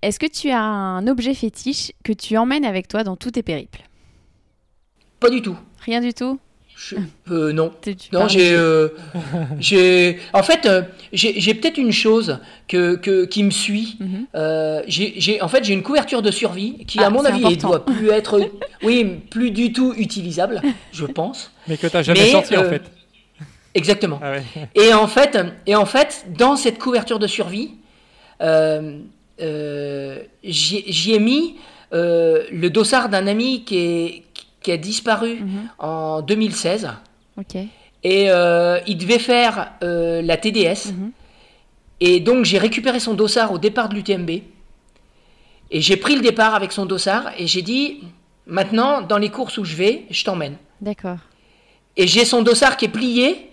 Est-ce 0.02 0.20
que 0.20 0.28
tu 0.28 0.52
as 0.52 0.62
un 0.62 1.08
objet 1.08 1.34
fétiche 1.34 1.94
que 2.04 2.14
tu 2.14 2.38
emmènes 2.38 2.66
avec 2.66 2.88
toi 2.88 3.04
dans 3.04 3.16
tous 3.16 3.32
tes 3.32 3.44
périples? 3.44 3.84
Pas 5.20 5.30
du 5.30 5.42
tout. 5.42 5.58
Rien 5.86 6.02
du 6.02 6.14
tout? 6.14 6.40
Je, 6.90 6.96
euh, 7.32 7.54
non, 7.54 7.72
non, 8.12 8.28
j'ai, 8.28 8.54
euh, 8.54 8.90
j'ai, 9.60 10.20
en 10.34 10.44
fait, 10.44 10.66
euh, 10.66 10.82
j'ai 11.14 11.54
peut-être 11.54 11.78
une 11.78 11.92
chose 11.92 12.40
que, 12.68 12.96
que 12.96 13.26
qui 13.26 13.44
me 13.44 13.52
suit. 13.52 13.98
Mm 14.00 14.26
-hmm. 14.34 14.84
j'ai, 14.88 15.42
en 15.42 15.48
fait, 15.48 15.64
j'ai 15.64 15.74
une 15.74 15.84
couverture 15.84 16.22
de 16.22 16.32
survie 16.32 16.86
qui, 16.86 17.00
ah, 17.00 17.08
à 17.08 17.10
mon 17.10 17.24
avis, 17.26 17.44
ne 17.44 17.56
doit 17.56 17.86
plus 17.86 18.10
être, 18.10 18.34
oui, 18.84 19.06
plus 19.30 19.52
du 19.52 19.72
tout 19.72 19.94
utilisable, 19.98 20.62
je 20.92 21.06
pense. 21.20 21.52
Mais 21.68 21.78
que 21.78 21.88
tu 21.88 21.96
n'as 21.96 22.04
jamais 22.04 22.20
Mais, 22.22 22.32
sorti, 22.32 22.58
en 22.58 22.70
fait. 22.74 22.84
Exactement. 23.76 24.20
Ah 24.22 24.32
ouais. 24.34 24.44
Et 24.76 24.94
en 24.94 25.08
fait, 25.08 25.34
et 25.66 25.76
en 25.76 25.86
fait, 25.86 26.26
dans 26.38 26.56
cette 26.64 26.80
couverture 26.80 27.20
de 27.20 27.28
survie, 27.28 27.70
j'y 31.00 31.12
ai 31.18 31.20
mis 31.20 31.44
le 32.62 32.68
dossard 32.78 33.08
d'un 33.14 33.28
ami 33.28 33.64
qui 33.68 33.78
est 33.78 34.24
qui 34.64 34.72
a 34.72 34.78
disparu 34.78 35.36
mm 35.36 35.48
-hmm. 35.48 35.86
en 35.86 36.22
2016. 36.22 36.90
Okay. 37.38 37.68
Et 38.04 38.30
euh, 38.30 38.80
il 38.88 38.98
devait 38.98 39.20
faire 39.20 39.56
euh, 39.84 40.22
la 40.22 40.38
TDS. 40.38 40.84
-hmm. 40.92 41.12
Et 42.00 42.20
donc 42.20 42.46
j'ai 42.46 42.58
récupéré 42.68 43.00
son 43.00 43.14
dossard 43.14 43.50
au 43.52 43.60
départ 43.60 43.88
de 43.90 43.96
l'UTMB. 43.96 44.30
Et 45.76 45.82
j'ai 45.82 45.98
pris 45.98 46.16
le 46.16 46.22
départ 46.22 46.54
avec 46.60 46.72
son 46.72 46.86
dossard 46.86 47.26
et 47.38 47.48
j'ai 47.48 47.62
dit 47.62 47.86
maintenant, 48.46 49.02
dans 49.02 49.18
les 49.18 49.30
courses 49.30 49.58
où 49.58 49.66
je 49.66 49.76
vais, 49.76 49.94
je 50.10 50.24
t'emmène. 50.24 50.58
D'accord. 50.82 51.18
Et 51.98 52.08
j'ai 52.08 52.26
son 52.26 52.42
dossard 52.42 52.78
qui 52.78 52.86
est 52.86 52.96
plié, 53.00 53.50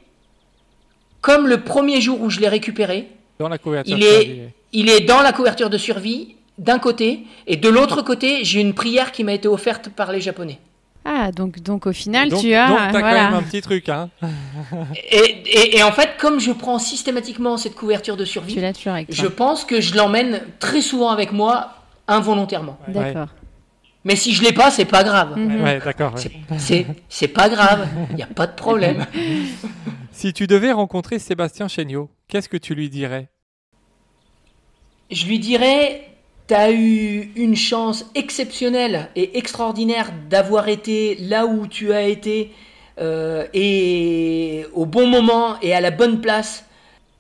comme 1.21 1.47
le 1.47 1.59
premier 1.63 2.01
jour 2.01 2.21
où 2.23 2.29
je 2.31 2.41
l'ai 2.41 2.49
récupéré. 2.49 3.09
Dans 3.39 3.49
la 3.49 3.59
couverture 3.59 3.97
il 3.97 4.03
est, 4.05 4.53
il 4.73 4.89
est 4.91 5.01
dans 5.01 5.23
la 5.23 5.33
couverture 5.33 5.71
de 5.71 5.79
survie, 5.79 6.37
d'un 6.59 6.79
côté, 6.79 7.25
et 7.47 7.57
de 7.57 7.69
l'autre 7.69 8.03
côté, 8.03 8.45
j'ai 8.45 8.61
une 8.61 8.75
prière 8.75 9.13
qui 9.13 9.25
m'a 9.25 9.33
été 9.33 9.49
offerte 9.49 9.89
par 9.89 10.13
les 10.13 10.21
Japonais. 10.21 10.59
Ah, 11.05 11.33
donc, 11.33 11.61
donc 11.61 11.87
au 11.87 11.93
final, 11.93 12.29
donc, 12.29 12.41
tu 12.41 12.53
as. 12.55 12.69
Donc, 12.69 12.79
t'as 12.79 12.91
voilà. 12.91 13.09
quand 13.09 13.31
même 13.31 13.35
un 13.35 13.43
petit 13.43 13.63
truc, 13.63 13.89
hein. 13.89 14.11
et, 15.11 15.17
et, 15.17 15.79
et, 15.79 15.83
en 15.83 15.93
fait, 15.93 16.11
comme 16.19 16.41
je 16.41 16.53
prends 16.53 16.79
systématiquement 16.79 17.57
cette 17.57 17.75
couverture 17.75 18.17
de 18.17 18.25
survie, 18.25 18.61
je 19.09 19.27
pense 19.27 19.65
que 19.65 19.81
je 19.81 19.95
l'emmène 19.95 20.43
très 20.59 20.83
souvent 20.83 21.11
avec 21.11 21.33
moi, 21.33 21.75
involontairement. 22.07 22.79
Ouais. 22.87 22.95
D'accord. 22.95 23.29
Mais 24.05 24.17
si 24.17 24.33
je 24.33 24.43
l'ai 24.43 24.53
pas, 24.53 24.71
c'est 24.71 24.87
pas 24.87 25.05
grave. 25.05 25.37
-hmm. 25.37 25.63
Ouais, 25.63 25.79
d'accord. 25.79 26.15
Ouais. 26.15 26.87
C'est 27.09 27.29
pas 27.29 27.49
grave, 27.49 27.89
il 28.11 28.17
n'y 28.17 28.23
a 28.23 28.27
pas 28.27 28.47
de 28.47 28.55
problème. 28.55 29.07
si 30.13 30.33
tu 30.33 30.47
devais 30.47 30.73
rencontrer 30.73 31.19
Sébastien 31.19 31.69
Chéniaud, 31.69 32.11
qu'est-ce 32.29 32.49
que 32.49 32.57
tu 32.57 32.75
lui 32.75 32.89
dirais? 32.89 33.29
Je 35.11 35.27
lui 35.27 35.39
dirais 35.39 36.11
tu 36.51 36.57
as 36.57 36.73
eu 36.73 37.31
une 37.37 37.55
chance 37.55 38.05
exceptionnelle 38.17 39.09
et 39.15 39.39
extraordinaire 39.39 40.11
d'avoir 40.29 40.69
été 40.69 41.15
là 41.21 41.47
où 41.47 41.69
tu 41.69 41.93
as 41.93 42.03
été 42.03 42.51
euh, 43.01 43.47
et 43.55 44.67
au 44.75 44.85
bon 44.85 45.07
moment 45.07 45.61
et 45.61 45.73
à 45.75 45.81
la 45.81 45.93
bonne 45.93 46.21
place 46.21 46.65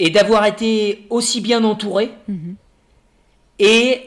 et 0.01 0.11
d'avoir 0.11 0.47
été 0.47 1.07
aussi 1.11 1.40
bien 1.40 1.62
entouré. 1.62 2.11
Mhm. 2.27 2.57
Et 3.61 4.01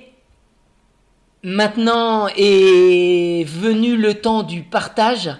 maintenant 1.41 2.27
est 2.35 3.45
venu 3.47 3.95
le 3.95 4.15
temps 4.15 4.43
du 4.43 4.63
partage 4.63 5.31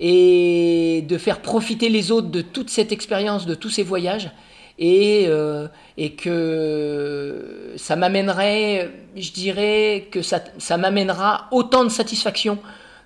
et 0.00 1.02
de 1.08 1.16
faire 1.16 1.40
profiter 1.40 1.88
les 1.88 2.12
autres 2.12 2.28
de 2.28 2.42
toute 2.42 2.68
cette 2.68 2.92
expérience, 2.92 3.46
de 3.46 3.54
tous 3.54 3.70
ces 3.70 3.84
voyages. 3.84 4.30
Et, 4.78 5.26
euh, 5.28 5.68
et 5.96 6.14
que 6.14 7.74
ça 7.76 7.94
m'amènerait, 7.94 8.90
je 9.16 9.30
dirais 9.30 10.08
que 10.10 10.20
ça, 10.20 10.42
ça 10.58 10.76
m'amènera 10.76 11.46
autant 11.52 11.84
de 11.84 11.90
satisfaction 11.90 12.58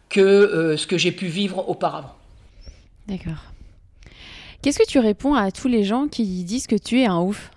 que 0.08 0.20
euh, 0.20 0.76
ce 0.78 0.86
que 0.86 0.96
j'ai 0.96 1.12
pu 1.12 1.26
vivre 1.26 1.68
auparavant. 1.68 2.14
D'accord. 3.06 3.44
Qu'est-ce 4.62 4.78
que 4.78 4.86
tu 4.86 4.98
réponds 4.98 5.34
à 5.34 5.50
tous 5.50 5.68
les 5.68 5.84
gens 5.84 6.08
qui 6.08 6.24
disent 6.44 6.66
que 6.66 6.76
tu 6.76 7.00
es 7.02 7.06
un 7.06 7.18
ouf? 7.20 7.50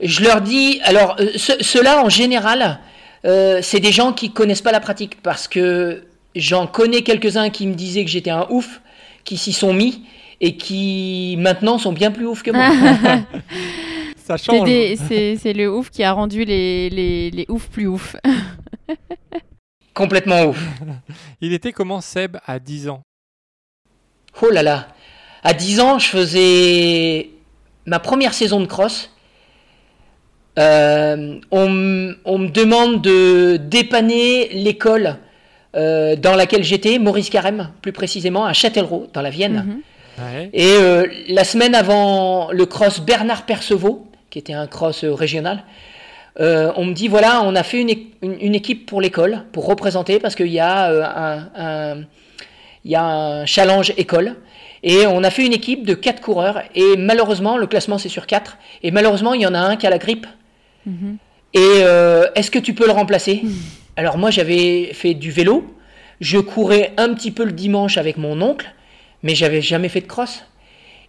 Je 0.00 0.22
leur 0.22 0.42
dis, 0.42 0.80
alors 0.84 1.16
euh, 1.20 1.30
ce- 1.36 1.62
ceux-là 1.62 2.04
en 2.04 2.10
général, 2.10 2.80
euh, 3.24 3.60
c'est 3.62 3.80
des 3.80 3.92
gens 3.92 4.12
qui 4.12 4.30
connaissent 4.32 4.60
pas 4.60 4.72
la 4.72 4.80
pratique 4.80 5.22
parce 5.22 5.48
que 5.48 6.04
j'en 6.36 6.66
connais 6.66 7.02
quelques-uns 7.02 7.48
qui 7.48 7.66
me 7.66 7.74
disaient 7.74 8.04
que 8.04 8.10
j'étais 8.10 8.30
un 8.30 8.46
ouf, 8.50 8.82
qui 9.24 9.38
s'y 9.38 9.54
sont 9.54 9.72
mis 9.72 10.04
et 10.44 10.56
qui 10.58 11.36
maintenant 11.38 11.78
sont 11.78 11.94
bien 11.94 12.10
plus 12.10 12.26
ouf 12.26 12.42
que 12.42 12.50
moi. 12.50 12.68
Ça 14.16 14.36
C'est 14.36 14.44
change. 14.44 14.68
le 14.68 15.66
ouf 15.68 15.88
qui 15.88 16.02
a 16.02 16.12
rendu 16.12 16.44
les, 16.44 16.90
les, 16.90 17.30
les 17.30 17.46
oufs 17.48 17.68
plus 17.70 17.86
ouf. 17.86 18.14
Complètement 19.94 20.42
ouf. 20.44 20.62
Il 21.40 21.54
était 21.54 21.72
comment 21.72 22.02
Seb 22.02 22.36
à 22.46 22.58
10 22.58 22.90
ans? 22.90 23.00
Oh 24.42 24.50
là 24.50 24.62
là. 24.62 24.88
À 25.42 25.54
10 25.54 25.80
ans, 25.80 25.98
je 25.98 26.08
faisais 26.08 27.30
ma 27.86 27.98
première 27.98 28.34
saison 28.34 28.60
de 28.60 28.66
cross. 28.66 29.10
Euh, 30.58 31.40
on 31.50 31.68
me 31.70 32.48
demande 32.48 33.00
de 33.00 33.56
dépanner 33.56 34.50
l'école 34.52 35.16
euh, 35.74 36.16
dans 36.16 36.36
laquelle 36.36 36.64
j'étais, 36.64 36.98
Maurice 36.98 37.30
Carême, 37.30 37.70
plus 37.80 37.92
précisément, 37.92 38.44
à 38.44 38.52
Châtellerault, 38.52 39.08
dans 39.14 39.22
la 39.22 39.30
Vienne. 39.30 39.64
Mhm. 39.66 39.80
Ouais. 40.18 40.50
Et 40.52 40.68
euh, 40.72 41.06
la 41.28 41.44
semaine 41.44 41.74
avant 41.74 42.50
le 42.52 42.66
cross 42.66 43.00
Bernard 43.00 43.46
Percevaux, 43.46 44.06
qui 44.30 44.38
était 44.38 44.52
un 44.52 44.66
cross 44.66 45.04
euh, 45.04 45.12
régional, 45.14 45.64
euh, 46.40 46.72
on 46.76 46.84
me 46.84 46.92
dit 46.94 47.08
voilà, 47.08 47.42
on 47.44 47.54
a 47.54 47.62
fait 47.62 47.80
une, 47.80 47.90
une- 48.22 48.36
une 48.40 48.54
équipe 48.54 48.86
pour 48.86 49.00
l'école, 49.00 49.42
pour 49.52 49.66
représenter, 49.66 50.18
parce 50.18 50.34
qu'il 50.34 50.48
y, 50.48 50.60
a, 50.60 50.86
un, 50.88 51.48
un- 51.56 52.04
y 52.84 52.94
a 52.94 53.04
un 53.04 53.46
challenge 53.46 53.92
école. 53.96 54.36
Et 54.82 55.06
on 55.06 55.24
a 55.24 55.30
fait 55.30 55.46
une 55.46 55.52
équipe 55.54 55.86
de 55.86 55.94
quatre 55.94 56.20
coureurs. 56.20 56.62
Et 56.74 56.96
malheureusement, 56.98 57.56
le 57.56 57.66
classement 57.66 57.96
c'est 57.98 58.08
sur 58.10 58.26
quatre. 58.26 58.58
Et 58.82 58.90
malheureusement, 58.90 59.32
il 59.34 59.40
y 59.40 59.46
en 59.46 59.54
a 59.54 59.58
un 59.58 59.76
qui 59.76 59.86
a 59.86 59.90
la 59.90 59.98
grippe. 59.98 60.26
Mhm. 60.86 61.16
Et 61.54 61.58
euh, 61.60 62.26
est-ce 62.34 62.50
que 62.50 62.58
tu 62.58 62.74
peux 62.74 62.84
le 62.86 62.92
remplacer? 62.92 63.42
Alors 63.96 64.18
moi 64.18 64.30
j'avais 64.30 64.90
fait 64.92 65.14
du 65.14 65.30
vélo, 65.30 65.64
je 66.20 66.38
courais 66.38 66.92
un 66.96 67.14
petit 67.14 67.30
peu 67.30 67.44
le 67.44 67.52
dimanche 67.52 67.96
avec 67.96 68.16
mon 68.16 68.42
oncle, 68.42 68.74
mais 69.24 69.34
j'avais 69.34 69.60
jamais 69.60 69.88
fait 69.88 70.00
de 70.02 70.06
cross. 70.06 70.44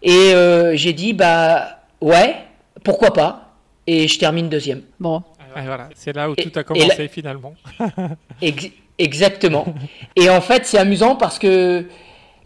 Et 0.01 0.33
euh, 0.33 0.75
j'ai 0.75 0.93
dit 0.93 1.13
bah 1.13 1.79
ouais, 2.01 2.35
pourquoi 2.83 3.13
pas 3.13 3.53
Et 3.85 4.07
je 4.07 4.17
termine 4.17 4.49
deuxième. 4.49 4.81
Bon, 4.99 5.21
voilà, 5.53 5.89
c'est 5.93 6.15
là 6.15 6.29
où 6.29 6.33
Et- 6.37 6.43
tout 6.49 6.57
a 6.59 6.63
commencé 6.63 7.07
finalement. 7.07 7.53
Ex- 8.41 8.71
exactement. 8.97 9.65
Et 10.15 10.29
en 10.29 10.41
fait 10.41 10.65
c'est 10.65 10.77
amusant 10.79 11.15
parce 11.15 11.37
que 11.39 11.85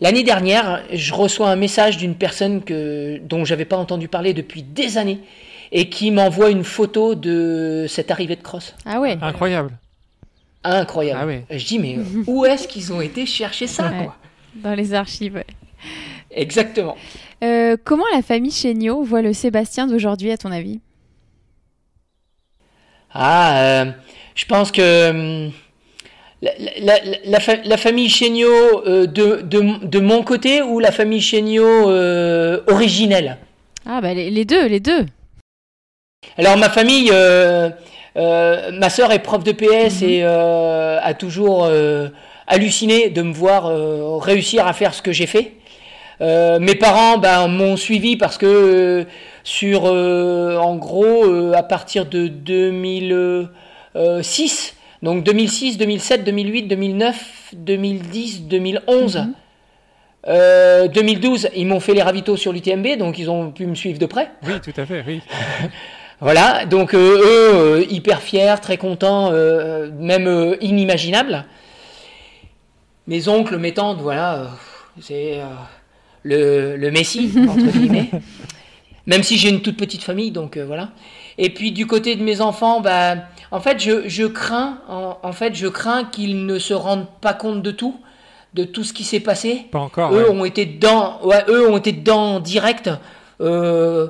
l'année 0.02 0.24
dernière, 0.24 0.84
je 0.94 1.14
reçois 1.14 1.50
un 1.50 1.56
message 1.56 1.98
d'une 1.98 2.16
personne 2.16 2.64
que, 2.64 3.18
dont 3.20 3.46
j'avais 3.46 3.66
pas 3.66 3.78
entendu 3.78 4.08
parler 4.08 4.34
depuis 4.34 4.64
des 4.64 4.98
années 4.98 5.20
et 5.72 5.90
qui 5.90 6.10
m'envoie 6.12 6.50
une 6.50 6.64
photo 6.64 7.14
de 7.16 7.86
cette 7.88 8.10
arrivée 8.12 8.36
de 8.36 8.42
cross. 8.44 8.74
ah 8.86 9.00
ouais. 9.00 9.18
Incroyable. 9.22 9.72
Incroyable. 10.64 11.20
Ah 11.22 11.26
ouais. 11.28 11.46
Je 11.52 11.66
dis, 11.66 11.80
mais 11.80 11.98
où 12.28 12.46
est-ce 12.46 12.68
qu'ils 12.68 12.92
ont 12.92 13.02
été 13.02 13.26
chercher 13.26 13.68
ça 13.68 13.90
Ouais. 13.90 14.04
quoi? 14.06 14.16
Dans 14.56 14.74
les 14.74 14.94
archives. 14.94 15.36
ouais. 15.36 15.46
Exactement. 16.32 16.96
Euh, 17.44 17.78
comment 17.84 18.04
la 18.14 18.22
famille 18.22 18.52
Chéniaud 18.52 19.04
voit 19.04 19.22
le 19.22 19.34
Sébastien 19.34 19.88
d'aujourd'hui, 19.88 20.32
à 20.32 20.38
ton 20.38 20.52
avis? 20.52 20.80
Ah, 23.14 23.62
euh, 23.62 23.86
je 24.36 24.46
pense 24.46 24.72
que 24.72 25.10
hum, 25.10 25.52
la, 26.42 26.52
la- 26.60 27.00
la- 27.04 27.18
la 27.26 27.40
fa- 27.40 27.64
la 27.64 27.78
famille 27.78 28.10
Chéniaud 28.10 28.84
euh, 28.86 29.08
de, 29.08 29.42
de, 29.42 29.86
de 29.86 30.00
mon 30.00 30.24
côté 30.24 30.62
ou 30.62 30.80
la 30.80 30.92
famille 30.92 31.22
Chéniaud 31.22 31.90
euh, 31.90 32.62
originelle? 32.68 33.38
Ah 33.86 34.02
bah 34.02 34.14
les, 34.14 34.30
les 34.30 34.46
deux, 34.46 34.68
les 34.68 34.80
deux. 34.80 35.06
Alors 36.38 36.58
ma 36.58 36.70
famille, 36.70 37.10
euh, 37.12 37.70
euh, 38.18 38.72
ma 38.74 38.90
sœur 38.90 39.12
est 39.12 39.20
prof 39.20 39.44
de 39.44 39.52
PS 39.54 40.02
Mhm. 40.02 40.10
et 40.10 40.24
euh, 40.24 41.00
a 41.02 41.14
toujours 41.14 41.66
euh, 41.66 42.10
halluciné 42.48 43.10
de 43.10 43.22
me 43.24 43.34
voir 43.34 43.66
euh, 43.68 44.18
réussir 44.18 44.68
à 44.68 44.74
faire 44.74 44.94
ce 44.94 45.02
que 45.02 45.12
j'ai 45.12 45.26
fait. 45.26 45.54
Euh, 46.22 46.60
mes 46.60 46.76
parents 46.76 47.18
ben, 47.18 47.48
m'ont 47.48 47.78
suivi 47.78 48.18
parce 48.18 48.38
que 48.38 48.46
euh, 48.46 49.06
sur, 49.44 49.86
euh, 49.86 50.58
en 50.58 50.76
gros, 50.76 51.24
euh, 51.26 51.54
à 51.54 51.64
partir 51.64 52.06
de 52.06 52.28
2006, 52.28 54.76
donc 55.02 55.24
2006, 55.24 55.78
2007, 55.78 56.26
2008, 56.26 56.64
2009, 56.64 57.54
2010, 57.54 58.42
2011, 58.48 59.16
Mhm. 59.18 59.34
euh, 60.28 60.88
2012, 60.90 61.48
ils 61.56 61.66
m'ont 61.66 61.80
fait 61.80 61.94
les 61.94 62.02
ravitaux 62.02 62.36
sur 62.36 62.52
l'UTMB, 62.52 62.98
donc 62.98 63.18
ils 63.18 63.30
ont 63.30 63.52
pu 63.52 63.66
me 63.66 63.76
suivre 63.76 63.98
de 64.00 64.06
près. 64.06 64.30
Oui, 64.46 64.60
tout 64.62 64.74
à 64.76 64.86
fait, 64.86 65.02
oui. 65.08 65.22
Voilà, 66.22 66.66
donc 66.66 66.94
euh, 66.94 67.18
eux, 67.18 67.56
euh, 67.56 67.86
hyper 67.90 68.22
fiers, 68.22 68.56
très 68.62 68.76
contents, 68.76 69.30
euh, 69.32 69.90
même 69.98 70.28
euh, 70.28 70.58
inimaginables. 70.60 71.46
Mes 73.08 73.30
oncles, 73.30 73.56
mes 73.56 73.74
tantes, 73.74 74.00
voilà, 74.02 74.36
euh, 74.36 74.46
c'est 75.00 75.40
euh, 75.40 75.46
le, 76.24 76.76
le 76.78 76.92
Messie, 76.92 77.32
entre 77.48 77.72
guillemets. 77.72 78.10
Même 79.08 79.24
si 79.24 79.38
j'ai 79.38 79.50
une 79.50 79.62
toute 79.62 79.78
petite 79.78 80.04
famille, 80.04 80.32
donc 80.32 80.58
euh, 80.58 80.66
voilà. 80.66 80.90
Et 81.38 81.50
puis 81.50 81.72
du 81.72 81.88
côté 81.88 82.16
de 82.16 82.24
mes 82.24 82.42
enfants, 82.42 82.82
bah, 82.82 83.16
en 83.52 83.60
fait, 83.60 83.80
je, 83.82 84.08
je 84.08 84.26
crains, 84.26 84.80
en, 84.88 85.18
en 85.24 85.32
fait, 85.32 85.56
je 85.56 85.68
crains 85.68 86.04
qu'ils 86.04 86.46
ne 86.46 86.60
se 86.60 86.74
rendent 86.74 87.08
pas 87.22 87.34
compte 87.34 87.64
de 87.64 87.72
tout, 87.72 87.96
de 88.54 88.64
tout 88.66 88.84
ce 88.84 88.94
qui 88.94 89.04
s'est 89.04 89.20
passé. 89.20 89.66
Pas 89.72 89.80
encore. 89.80 90.14
Eux 90.14 90.30
ouais. 90.30 90.30
ont 90.30 90.46
été 90.46 90.66
dedans, 90.66 91.20
ouais, 91.24 91.44
eux 91.48 91.70
ont 91.70 91.78
été 91.78 91.92
dedans 91.92 92.36
en 92.36 92.40
direct. 92.40 92.90
Euh, 93.42 94.08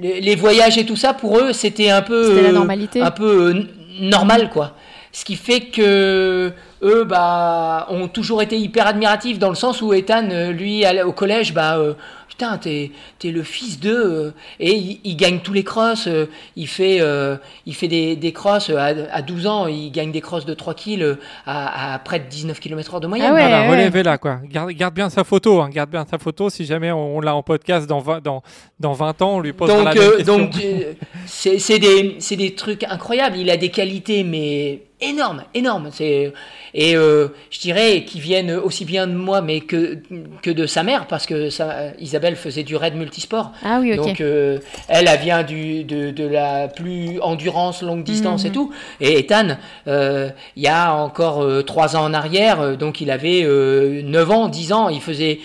les, 0.00 0.20
les 0.20 0.34
voyages 0.36 0.78
et 0.78 0.86
tout 0.86 0.96
ça, 0.96 1.14
pour 1.14 1.38
eux, 1.38 1.52
c'était 1.52 1.90
un 1.90 2.02
peu, 2.02 2.24
C'était 2.28 2.42
la 2.42 2.48
euh, 2.50 2.52
normalité. 2.52 3.00
un 3.00 3.10
peu 3.10 3.54
euh, 3.54 3.62
normal, 4.00 4.50
quoi. 4.50 4.74
Ce 5.12 5.24
qui 5.24 5.36
fait 5.36 5.60
que 5.62 6.52
eux, 6.82 7.04
bah, 7.04 7.86
ont 7.90 8.08
toujours 8.08 8.42
été 8.42 8.56
hyper 8.58 8.86
admiratifs 8.86 9.38
dans 9.38 9.48
le 9.48 9.54
sens 9.54 9.82
où 9.82 9.92
Ethan, 9.92 10.28
euh, 10.30 10.52
lui, 10.52 10.84
allait 10.84 11.02
au 11.02 11.12
collège, 11.12 11.52
bah, 11.54 11.76
euh, 11.78 11.94
putain, 12.28 12.56
t'es, 12.56 12.92
t'es 13.18 13.30
le 13.32 13.42
fils 13.42 13.80
d'eux, 13.80 14.04
euh, 14.04 14.30
et 14.60 14.72
il, 14.72 15.00
il 15.02 15.16
gagne 15.16 15.40
tous 15.40 15.52
les 15.52 15.64
crosses. 15.64 16.06
euh, 16.06 16.26
il 16.54 16.68
fait, 16.68 16.98
euh, 17.00 17.36
il 17.66 17.74
fait 17.74 17.88
des, 17.88 18.14
des 18.14 18.32
crosses 18.32 18.70
à, 18.70 18.84
à 19.10 19.22
12 19.22 19.46
ans, 19.48 19.66
il 19.66 19.90
gagne 19.90 20.12
des 20.12 20.20
crosses 20.20 20.44
de 20.46 20.54
3 20.54 20.74
kills 20.74 21.16
à, 21.46 21.94
à 21.94 21.98
près 21.98 22.20
de 22.20 22.26
19 22.28 22.60
km/h 22.60 23.00
de 23.00 23.06
moyenne. 23.08 23.30
Ah 23.30 23.34
ouais. 23.34 23.40
Voilà, 23.40 23.68
relevez-la, 23.70 24.18
quoi. 24.18 24.38
Garde, 24.44 24.70
garde 24.70 24.94
bien 24.94 25.10
sa 25.10 25.24
photo, 25.24 25.60
hein, 25.60 25.68
garde 25.70 25.90
bien 25.90 26.06
sa 26.08 26.18
photo. 26.18 26.48
Si 26.48 26.64
jamais 26.64 26.92
on, 26.92 27.16
on 27.16 27.20
l'a 27.20 27.34
en 27.34 27.42
podcast 27.42 27.88
dans 27.88 27.98
20, 28.00 28.22
dans, 28.22 28.42
dans 28.78 28.92
20 28.92 29.22
ans, 29.22 29.36
on 29.36 29.40
lui 29.40 29.52
posera 29.52 29.82
la 29.82 29.94
donc, 29.94 29.96
même 29.96 30.08
euh, 30.12 30.16
question. 30.18 30.38
donc 30.38 30.52
c'est 31.26 31.58
c'est 31.58 31.78
des, 31.80 32.16
c'est 32.20 32.36
des 32.36 32.54
trucs 32.54 32.84
incroyables. 32.84 33.36
Il 33.36 33.50
a 33.50 33.56
des 33.56 33.70
qualités, 33.70 34.22
mais 34.22 34.82
énormes, 35.00 35.42
énormes. 35.54 35.90
C'est 35.92 36.32
et 36.74 36.96
euh, 36.96 37.28
je 37.50 37.60
dirais 37.60 38.04
qu'ils 38.04 38.20
viennent 38.20 38.50
aussi 38.52 38.84
bien 38.84 39.06
de 39.06 39.12
moi, 39.14 39.40
mais 39.40 39.60
que 39.60 39.98
que 40.42 40.50
de 40.50 40.66
sa 40.66 40.82
mère, 40.82 41.06
parce 41.06 41.24
que 41.26 41.50
ça, 41.50 41.92
Isabelle 41.98 42.36
faisait 42.36 42.62
du 42.64 42.76
raid 42.76 42.94
multisport. 42.94 43.52
Ah 43.64 43.78
oui, 43.80 43.92
ok. 43.92 44.06
Donc 44.06 44.20
euh, 44.20 44.58
elle, 44.88 45.08
elle 45.08 45.20
vient 45.20 45.42
du, 45.42 45.84
de, 45.84 46.10
de 46.10 46.24
la 46.26 46.68
plus 46.68 47.20
endurance, 47.20 47.82
longue 47.82 48.02
distance 48.04 48.44
et 48.44 48.48
Mhm. 48.48 48.54
tout. 48.54 48.72
Et 49.00 49.18
Ethan, 49.20 49.56
euh, 49.86 50.30
il 50.56 50.62
y 50.62 50.68
a 50.68 50.92
encore 50.94 51.42
euh, 51.42 51.62
trois 51.62 51.96
ans 51.96 52.04
en 52.04 52.12
arrière, 52.14 52.60
euh, 52.60 52.76
donc 52.76 53.00
il 53.00 53.10
avait 53.10 53.42
euh, 53.44 54.02
9 54.02 54.30
ans, 54.30 54.48
10 54.48 54.72
ans, 54.72 54.88
il 54.88 55.00
faisait 55.00 55.40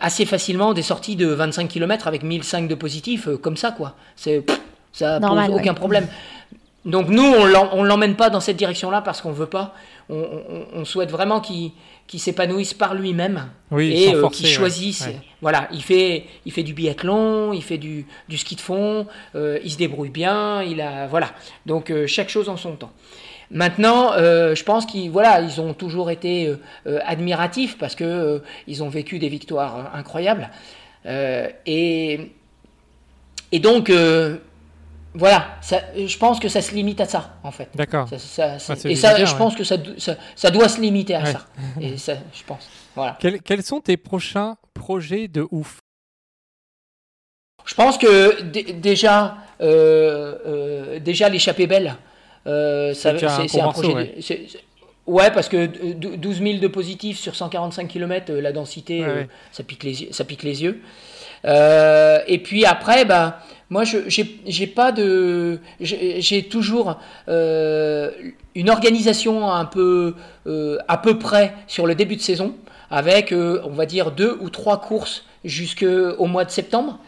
assez 0.00 0.24
facilement 0.24 0.72
des 0.72 0.82
sorties 0.82 1.16
de 1.16 1.26
25 1.26 1.68
km 1.68 2.06
avec 2.08 2.22
1005 2.22 2.66
de 2.66 2.74
positif, 2.74 3.28
comme 3.42 3.56
ça 3.56 3.72
quoi. 3.72 3.94
C'est 4.16 4.42
ça 4.92 5.20
Normal, 5.20 5.50
pose 5.50 5.60
aucun 5.60 5.70
ouais. 5.72 5.76
problème. 5.76 6.06
Donc 6.86 7.08
nous, 7.08 7.24
on 7.24 7.82
ne 7.82 7.88
l'emmène 7.88 8.14
pas 8.14 8.30
dans 8.30 8.38
cette 8.38 8.56
direction-là 8.56 9.02
parce 9.02 9.20
qu'on 9.20 9.32
veut 9.32 9.48
pas. 9.48 9.74
On, 10.08 10.84
souhaite 10.84 11.10
vraiment 11.10 11.40
qu'il 11.40 11.72
s'épanouisse 12.20 12.74
par 12.74 12.94
lui-même 12.94 13.48
et 13.76 14.14
euh, 14.14 14.28
qu'il 14.28 14.46
choisisse. 14.46 15.08
Voilà, 15.42 15.68
il 15.72 15.82
fait, 15.82 16.26
il 16.44 16.52
fait 16.52 16.62
du 16.62 16.74
biathlon, 16.74 17.52
il 17.52 17.62
fait 17.62 17.76
du, 17.78 18.06
du 18.28 18.38
ski 18.38 18.54
de 18.54 18.60
fond, 18.60 19.08
euh, 19.34 19.58
il 19.64 19.72
se 19.72 19.76
débrouille 19.76 20.10
bien, 20.10 20.62
il 20.62 20.80
a 20.80 21.08
voilà. 21.08 21.32
Donc 21.66 21.90
euh, 21.90 22.06
chaque 22.06 22.28
chose 22.28 22.48
en 22.48 22.56
son 22.56 22.76
temps. 22.76 22.92
Maintenant, 23.50 24.12
je 24.16 24.62
pense 24.62 24.86
qu'ils 24.86 25.10
voilà, 25.10 25.40
ils 25.40 25.60
ont 25.60 25.72
toujours 25.74 26.10
été 26.10 26.52
admiratifs 26.84 27.78
parce 27.78 27.94
que 27.94 28.42
ils 28.66 28.82
ont 28.82 28.88
vécu 28.88 29.20
des 29.20 29.28
victoires 29.28 29.92
incroyables 29.94 30.50
et 31.04 32.32
et 33.52 33.58
donc 33.60 33.88
voilà, 35.18 35.56
je 35.62 36.18
pense 36.18 36.38
que 36.38 36.48
ça 36.48 36.60
se 36.60 36.74
limite 36.74 37.00
à 37.00 37.06
ça, 37.06 37.38
en 37.42 37.50
fait. 37.50 37.70
D'accord. 37.74 38.06
et 38.12 38.18
ça, 38.18 38.58
je 39.24 39.34
pense 39.36 39.54
que 39.54 39.64
ça, 39.64 40.50
doit 40.50 40.68
se 40.68 40.80
limiter 40.80 41.14
à 41.14 41.24
ça. 41.24 41.46
Et 41.80 41.96
ça, 41.96 42.14
je 42.34 42.42
pense. 42.44 42.68
Voilà. 42.94 43.16
Quels, 43.18 43.62
sont 43.62 43.80
tes 43.80 43.96
prochains 43.96 44.56
projets 44.74 45.28
de 45.28 45.46
ouf? 45.50 45.78
Je 47.64 47.74
pense 47.74 47.96
que 47.96 48.42
déjà, 48.42 49.38
euh, 49.60 50.36
euh, 50.46 50.98
déjà 51.00 51.28
l'échappée 51.30 51.66
belle, 51.66 51.96
euh, 52.46 52.92
c'est 52.94 53.08
un, 53.08 53.72
projet. 53.72 53.94
Ouais. 53.94 54.46
ouais. 55.06 55.30
parce 55.30 55.48
que 55.48 55.66
12 55.66 56.42
000 56.42 56.58
de 56.58 56.68
positifs 56.68 57.18
sur 57.18 57.34
145 57.34 57.88
km, 57.88 58.32
la 58.34 58.52
densité, 58.52 59.04
ça, 59.50 59.62
pique 59.62 59.82
les, 59.82 60.12
ça 60.12 60.24
pique 60.24 60.42
les 60.42 60.62
yeux. 60.62 60.82
et 61.44 62.38
puis 62.44 62.66
après, 62.66 63.06
bah 63.06 63.40
moi, 63.68 63.82
j'ai 63.84 64.66
pas 64.68 64.92
de, 64.92 65.58
j'ai 65.80 66.44
toujours 66.44 66.98
euh, 67.28 68.10
une 68.54 68.70
organisation 68.70 69.50
un 69.50 69.64
peu 69.64 70.14
euh, 70.46 70.78
à 70.86 70.98
peu 70.98 71.18
près 71.18 71.52
sur 71.66 71.86
le 71.86 71.96
début 71.96 72.14
de 72.14 72.20
saison, 72.20 72.54
avec 72.90 73.32
euh, 73.32 73.60
on 73.64 73.70
va 73.70 73.86
dire 73.86 74.12
deux 74.12 74.38
ou 74.40 74.50
trois 74.50 74.80
courses 74.80 75.24
jusqu'au 75.44 76.26
mois 76.26 76.44
de 76.44 76.50
septembre. 76.50 77.00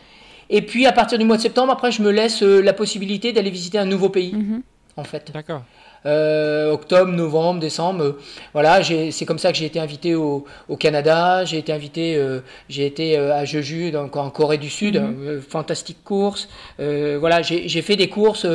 Et 0.51 0.63
puis 0.63 0.87
à 0.87 0.93
partir 0.93 1.19
du 1.19 1.25
mois 1.25 1.37
de 1.37 1.43
septembre, 1.43 1.73
après, 1.73 1.93
je 1.93 2.03
me 2.03 2.11
laisse 2.11 2.43
la 2.43 2.73
possibilité 2.73 3.33
d'aller 3.33 3.51
visiter 3.51 3.79
un 3.79 3.85
nouveau 3.85 4.09
pays, 4.09 4.35
mm-hmm. 4.35 4.61
en 4.97 5.05
fait. 5.05 5.31
D'accord. 5.33 5.63
Euh, 6.07 6.71
octobre, 6.71 7.13
novembre, 7.13 7.61
décembre. 7.61 8.03
Euh, 8.03 8.19
voilà, 8.53 8.83
c'est 8.83 9.25
comme 9.27 9.39
ça 9.39 9.53
que 9.53 9.59
j'ai 9.59 9.67
été 9.67 9.81
invité 9.81 10.15
au, 10.15 10.47
Canada, 10.79 11.45
j'ai 11.45 11.59
été 11.59 11.73
invité, 11.73 12.17
euh, 12.17 12.41
j'ai 12.69 12.87
été 12.87 13.17
à 13.17 13.45
Jeju, 13.45 13.91
donc 13.91 14.17
en 14.17 14.31
Corée 14.31 14.59
du 14.59 14.71
Sud, 14.71 15.01
mhm. 15.01 15.41
fantastique 15.41 16.05
course. 16.05 16.49
voilà, 16.79 17.43
j'ai 17.43 17.83
fait 17.83 17.97
des 17.97 18.09
courses 18.09 18.47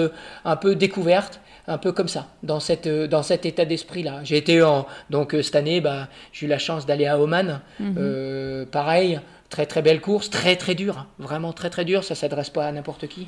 un 0.46 0.56
peu 0.56 0.76
découvertes 0.76 1.40
un 1.66 1.78
peu 1.78 1.94
comme 1.94 2.10
ça, 2.10 2.28
dans, 2.44 2.60
cette, 2.60 2.90
dans 2.90 3.24
cet 3.24 3.46
état 3.46 3.64
d'esprit-là. 3.64 4.20
J'ai 4.26 4.36
été 4.36 4.62
en. 4.62 4.86
Donc, 5.10 5.34
cette 5.42 5.56
année, 5.56 5.80
bah, 5.80 6.10
j'ai 6.34 6.46
eu 6.46 6.50
la 6.50 6.58
chance 6.58 6.86
d'aller 6.86 7.06
à 7.06 7.18
Oman. 7.18 7.62
Mhm. 7.80 8.66
pareil, 8.72 9.20
très 9.50 9.66
très 9.66 9.82
belle 9.82 10.02
course, 10.02 10.30
très 10.30 10.56
très 10.56 10.76
dure, 10.76 11.06
vraiment 11.20 11.54
très 11.54 11.70
très 11.70 11.86
dure, 11.86 12.04
ça 12.04 12.16
s'adresse 12.16 12.50
pas 12.50 12.66
à 12.66 12.72
n'importe 12.72 13.08
qui. 13.08 13.28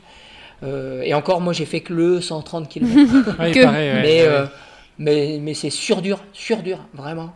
Euh, 0.64 1.02
et 1.02 1.14
encore, 1.14 1.42
moi, 1.42 1.54
j'ai 1.54 1.66
fait 1.66 1.82
que 1.82 1.94
le 1.94 2.22
130 2.22 2.70
km. 2.70 2.96
Euh, 3.40 4.48
mais, 4.98 5.40
mais, 5.42 5.54
c'est 5.54 5.70
sur 5.70 6.02
dur, 6.02 6.20
sur 6.32 6.64
dur, 6.64 6.80
vraiment. 6.94 7.32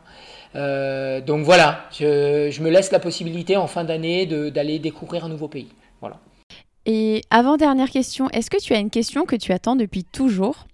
Euh, 0.55 1.19
donc 1.19 1.43
voilà, 1.43 1.85
je, 1.91 2.61
me 2.61 2.69
laisse 2.69 2.91
la 2.91 2.99
possibilité 2.99 3.57
en 3.57 3.67
fin 3.67 3.83
d'année 3.83 4.25
d'aller 4.25 4.79
découvrir 4.79 5.25
un 5.25 5.29
nouveau 5.29 5.49
pays. 5.49 5.67
Voilà. 5.99 6.19
Et 6.85 7.21
avant-dernière 7.29 7.89
question, 7.89 8.29
est-ce 8.29 8.49
que 8.49 8.61
tu 8.61 8.73
as 8.73 8.79
une 8.79 8.89
question 8.89 9.25
que 9.25 9.35
tu 9.35 9.51
attends 9.51 9.75
depuis 9.75 10.05
toujours, 10.05 10.67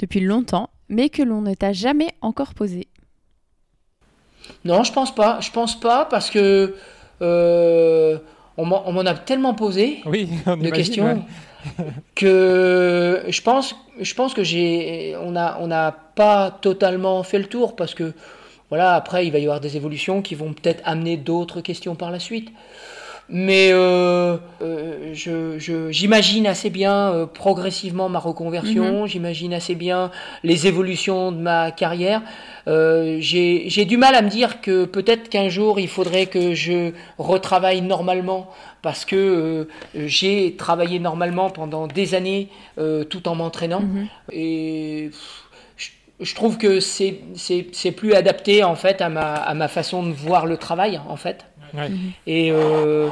depuis 0.00 0.20
longtemps, 0.20 0.70
mais 0.88 1.08
que 1.08 1.22
l'on 1.22 1.40
ne 1.40 1.54
t'a 1.54 1.72
jamais 1.72 2.08
encore 2.20 2.52
posée? 2.54 2.88
Non, 4.64 4.82
je 4.82 4.92
pense 4.92 5.14
pas. 5.14 5.38
Je 5.40 5.52
pense 5.52 5.78
pas 5.78 6.04
parce 6.04 6.30
que 6.30 6.74
on 7.20 8.66
m'en 8.66 9.06
a 9.06 9.14
tellement 9.14 9.54
posé 9.54 10.00
oui, 10.06 10.28
de 10.46 10.70
questions 10.70 11.24
que 12.14 13.24
je 13.28 13.42
pense, 13.42 13.76
je 14.00 14.14
pense 14.14 14.34
que 14.34 14.44
j'ai, 14.44 15.16
on 15.20 15.30
n'a 15.32 15.58
on 15.60 15.68
pas 16.14 16.50
totalement 16.50 17.22
fait 17.22 17.38
le 17.38 17.46
tour 17.46 17.76
parce 17.76 17.94
que 17.94 18.12
voilà, 18.70 18.94
après 18.94 19.26
il 19.26 19.32
va 19.32 19.38
y 19.38 19.42
avoir 19.42 19.60
des 19.60 19.76
évolutions 19.76 20.22
qui 20.22 20.34
vont 20.34 20.52
peut-être 20.52 20.82
amener 20.84 21.16
d'autres 21.16 21.60
questions 21.60 21.94
par 21.94 22.10
la 22.10 22.18
suite. 22.18 22.50
Mais 23.30 23.70
euh, 23.72 24.36
euh, 24.60 25.90
j'imagine 25.90 26.46
assez 26.46 26.68
bien 26.68 27.10
euh, 27.10 27.26
progressivement 27.26 28.10
ma 28.10 28.18
reconversion, 28.18 29.02
mhm. 29.02 29.06
j'imagine 29.06 29.54
assez 29.54 29.74
bien 29.74 30.10
les 30.42 30.66
évolutions 30.66 31.32
de 31.32 31.38
ma 31.38 31.70
carrière. 31.70 32.22
J'ai 32.66 33.84
du 33.86 33.96
mal 33.96 34.14
à 34.14 34.22
me 34.22 34.28
dire 34.28 34.60
que 34.60 34.84
peut-être 34.84 35.30
qu'un 35.30 35.48
jour 35.48 35.80
il 35.80 35.88
faudrait 35.88 36.26
que 36.26 36.54
je 36.54 36.92
retravaille 37.18 37.80
normalement 37.80 38.50
parce 38.82 39.06
que 39.06 39.68
j'ai 39.94 40.56
travaillé 40.56 40.98
normalement 40.98 41.48
pendant 41.48 41.86
des 41.86 42.14
années 42.14 42.48
tout 42.76 43.26
en 43.28 43.34
m'entraînant. 43.34 43.80
Mhm. 43.80 44.06
Et 44.32 45.10
je 46.20 46.34
trouve 46.34 46.58
que 46.58 46.80
c'est 46.80 47.92
plus 47.96 48.14
adapté 48.14 48.64
en 48.64 48.76
fait 48.76 49.00
à 49.00 49.08
ma, 49.08 49.34
à 49.34 49.54
ma 49.54 49.68
façon 49.68 50.02
de 50.02 50.12
voir 50.12 50.46
le 50.46 50.56
travail 50.56 51.00
en 51.08 51.16
fait. 51.16 51.44
Mhm. 51.74 52.12
Et, 52.26 52.50
euh, 52.52 53.08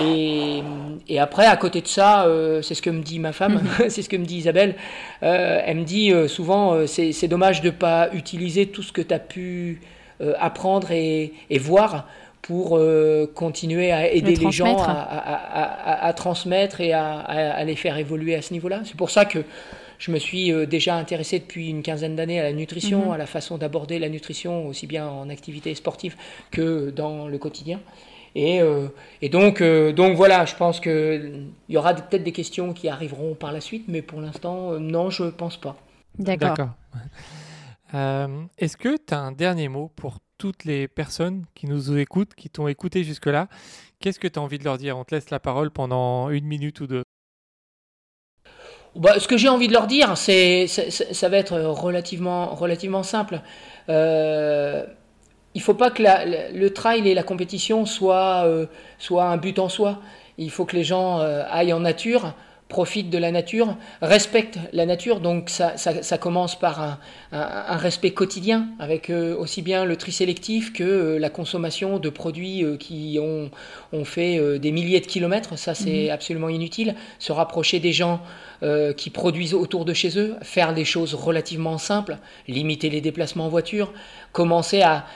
et, 0.00 0.62
et, 1.08 1.20
après, 1.20 1.46
à 1.46 1.56
côté 1.56 1.80
de 1.80 1.86
ça, 1.86 2.24
euh, 2.24 2.62
c'est 2.62 2.74
ce 2.74 2.82
que 2.82 2.90
me 2.90 3.02
dit 3.02 3.18
ma 3.18 3.32
femme, 3.32 3.60
mhm. 3.78 3.88
c'est 3.90 4.02
ce 4.02 4.08
que 4.08 4.16
me 4.16 4.24
dit 4.24 4.38
Isabelle. 4.38 4.74
Euh, 5.22 5.60
elle 5.64 5.78
me 5.78 5.84
dit 5.84 6.12
souvent, 6.28 6.86
c'est 6.86 7.28
dommage 7.28 7.60
de 7.60 7.66
ne 7.66 7.72
pas 7.72 8.08
utiliser 8.12 8.66
tout 8.66 8.82
ce 8.82 8.92
que 8.92 9.02
tu 9.02 9.14
as 9.14 9.18
pu 9.18 9.80
apprendre 10.38 10.92
et, 10.92 11.34
et, 11.50 11.58
voir 11.58 12.08
pour 12.40 12.80
continuer 13.34 13.92
à 13.92 14.10
aider 14.10 14.36
les 14.36 14.50
gens 14.50 14.78
à, 14.78 14.92
à, 14.92 16.06
à, 16.06 16.12
transmettre 16.12 16.80
et 16.80 16.92
à, 16.92 17.62
les 17.64 17.76
faire 17.76 17.98
évoluer 17.98 18.34
à 18.34 18.42
ce 18.42 18.52
niveau-là. 18.52 18.80
C'est 18.84 18.96
pour 18.96 19.10
ça 19.10 19.24
que 19.24 19.40
je 19.98 20.10
me 20.10 20.18
suis 20.18 20.52
euh, 20.52 20.66
déjà 20.66 20.96
intéressé 20.96 21.38
depuis 21.38 21.70
une 21.70 21.82
quinzaine 21.82 22.16
d'années 22.16 22.40
à 22.40 22.42
la 22.42 22.52
nutrition, 22.52 23.06
mhm. 23.06 23.12
à 23.12 23.18
la 23.18 23.26
façon 23.26 23.58
d'aborder 23.58 23.98
la 23.98 24.08
nutrition, 24.08 24.66
aussi 24.66 24.86
bien 24.86 25.08
en 25.08 25.28
activité 25.28 25.74
sportive 25.74 26.16
que 26.50 26.90
dans 26.90 27.28
le 27.28 27.38
quotidien. 27.38 27.80
Et, 28.34 28.60
euh, 28.60 28.88
et 29.22 29.30
donc, 29.30 29.62
euh, 29.62 29.92
donc 29.92 30.16
voilà, 30.16 30.44
je 30.44 30.54
pense 30.54 30.78
qu'il 30.78 31.46
y 31.68 31.76
aura 31.76 31.94
peut-être 31.94 32.22
des 32.22 32.32
questions 32.32 32.74
qui 32.74 32.88
arriveront 32.88 33.34
par 33.34 33.52
la 33.52 33.62
suite, 33.62 33.84
mais 33.88 34.02
pour 34.02 34.20
l'instant, 34.20 34.78
non, 34.78 35.08
je 35.08 35.24
ne 35.24 35.30
pense 35.30 35.56
pas. 35.56 35.76
D'accord. 36.18 36.56
Est-ce 38.58 38.76
que 38.76 38.96
tu 38.98 39.14
as 39.14 39.20
un 39.20 39.32
dernier 39.32 39.68
mot 39.68 39.90
pour 39.96 40.18
toutes 40.36 40.64
les 40.64 40.86
personnes 40.86 41.46
qui 41.54 41.66
nous 41.66 41.96
écoutent, 41.96 42.34
qui 42.34 42.50
t'ont 42.50 42.68
écouté 42.68 43.04
jusque-là? 43.04 43.48
Qu'est-ce 44.00 44.20
que 44.20 44.28
tu 44.28 44.38
as 44.38 44.42
envie 44.42 44.58
de 44.58 44.64
leur 44.64 44.76
dire? 44.76 44.98
On 44.98 45.04
te 45.04 45.14
laisse 45.14 45.30
la 45.30 45.40
parole 45.40 45.70
pendant 45.70 46.28
une 46.28 46.44
minute 46.44 46.80
ou 46.80 46.86
deux. 46.86 47.05
Bah, 48.96 49.20
ce 49.20 49.28
que 49.28 49.36
j'ai 49.36 49.48
envie 49.48 49.68
de 49.68 49.74
leur 49.74 49.86
dire, 49.86 50.16
c'est, 50.16 50.66
ça 50.68 51.28
va 51.28 51.36
être 51.36 51.58
relativement, 51.58 53.02
simple. 53.02 53.40
Euh, 53.90 54.84
il 55.54 55.58
ne 55.58 55.62
faut 55.62 55.74
pas 55.74 55.90
que 55.90 56.02
le 56.02 56.68
trail 56.70 57.06
et 57.06 57.14
la 57.14 57.22
compétition 57.22 57.84
soient, 57.84 58.44
euh, 58.46 58.66
un 59.10 59.36
but 59.36 59.58
en 59.58 59.68
soi. 59.68 60.00
Il 60.38 60.50
faut 60.50 60.64
que 60.64 60.76
les 60.76 60.84
gens 60.84 61.20
euh, 61.20 61.42
aillent 61.50 61.74
en 61.74 61.80
nature, 61.80 62.34
profitent 62.68 63.10
de 63.10 63.18
la 63.18 63.30
nature, 63.30 63.76
respectent 64.02 64.58
la 64.72 64.86
nature. 64.86 65.20
Donc 65.20 65.50
ça, 65.50 65.76
ça, 65.76 66.18
commence 66.18 66.58
par 66.58 66.80
un, 66.80 66.98
un, 67.32 67.76
respect 67.76 68.10
quotidien, 68.10 68.68
avec 68.78 69.10
aussi 69.10 69.62
bien 69.62 69.84
le 69.84 69.96
tri 69.96 70.10
sélectif 70.12 70.72
que 70.72 71.16
la 71.16 71.30
consommation 71.30 71.98
de 71.98 72.08
produits 72.08 72.64
qui 72.78 73.18
ont, 73.20 73.50
ont 73.92 74.04
fait 74.04 74.58
des 74.58 74.72
milliers 74.72 75.00
de 75.00 75.06
kilomètres. 75.06 75.56
Ça, 75.58 75.74
c'est 75.74 76.08
mmh. 76.08 76.10
absolument 76.10 76.48
inutile. 76.48 76.96
Se 77.18 77.32
rapprocher 77.32 77.78
des 77.78 77.92
gens 77.92 78.20
euh, 78.62 78.94
qui 78.94 79.10
produisent 79.10 79.52
autour 79.52 79.84
de 79.84 79.92
chez 79.92 80.18
eux, 80.18 80.34
faire 80.40 80.72
des 80.72 80.86
choses 80.86 81.12
relativement 81.12 81.76
simples, 81.76 82.16
limiter 82.48 82.88
les 82.88 83.02
déplacements 83.02 83.46
en 83.46 83.48
voiture, 83.50 83.92
commencer 84.36 84.82
à, 84.82 85.06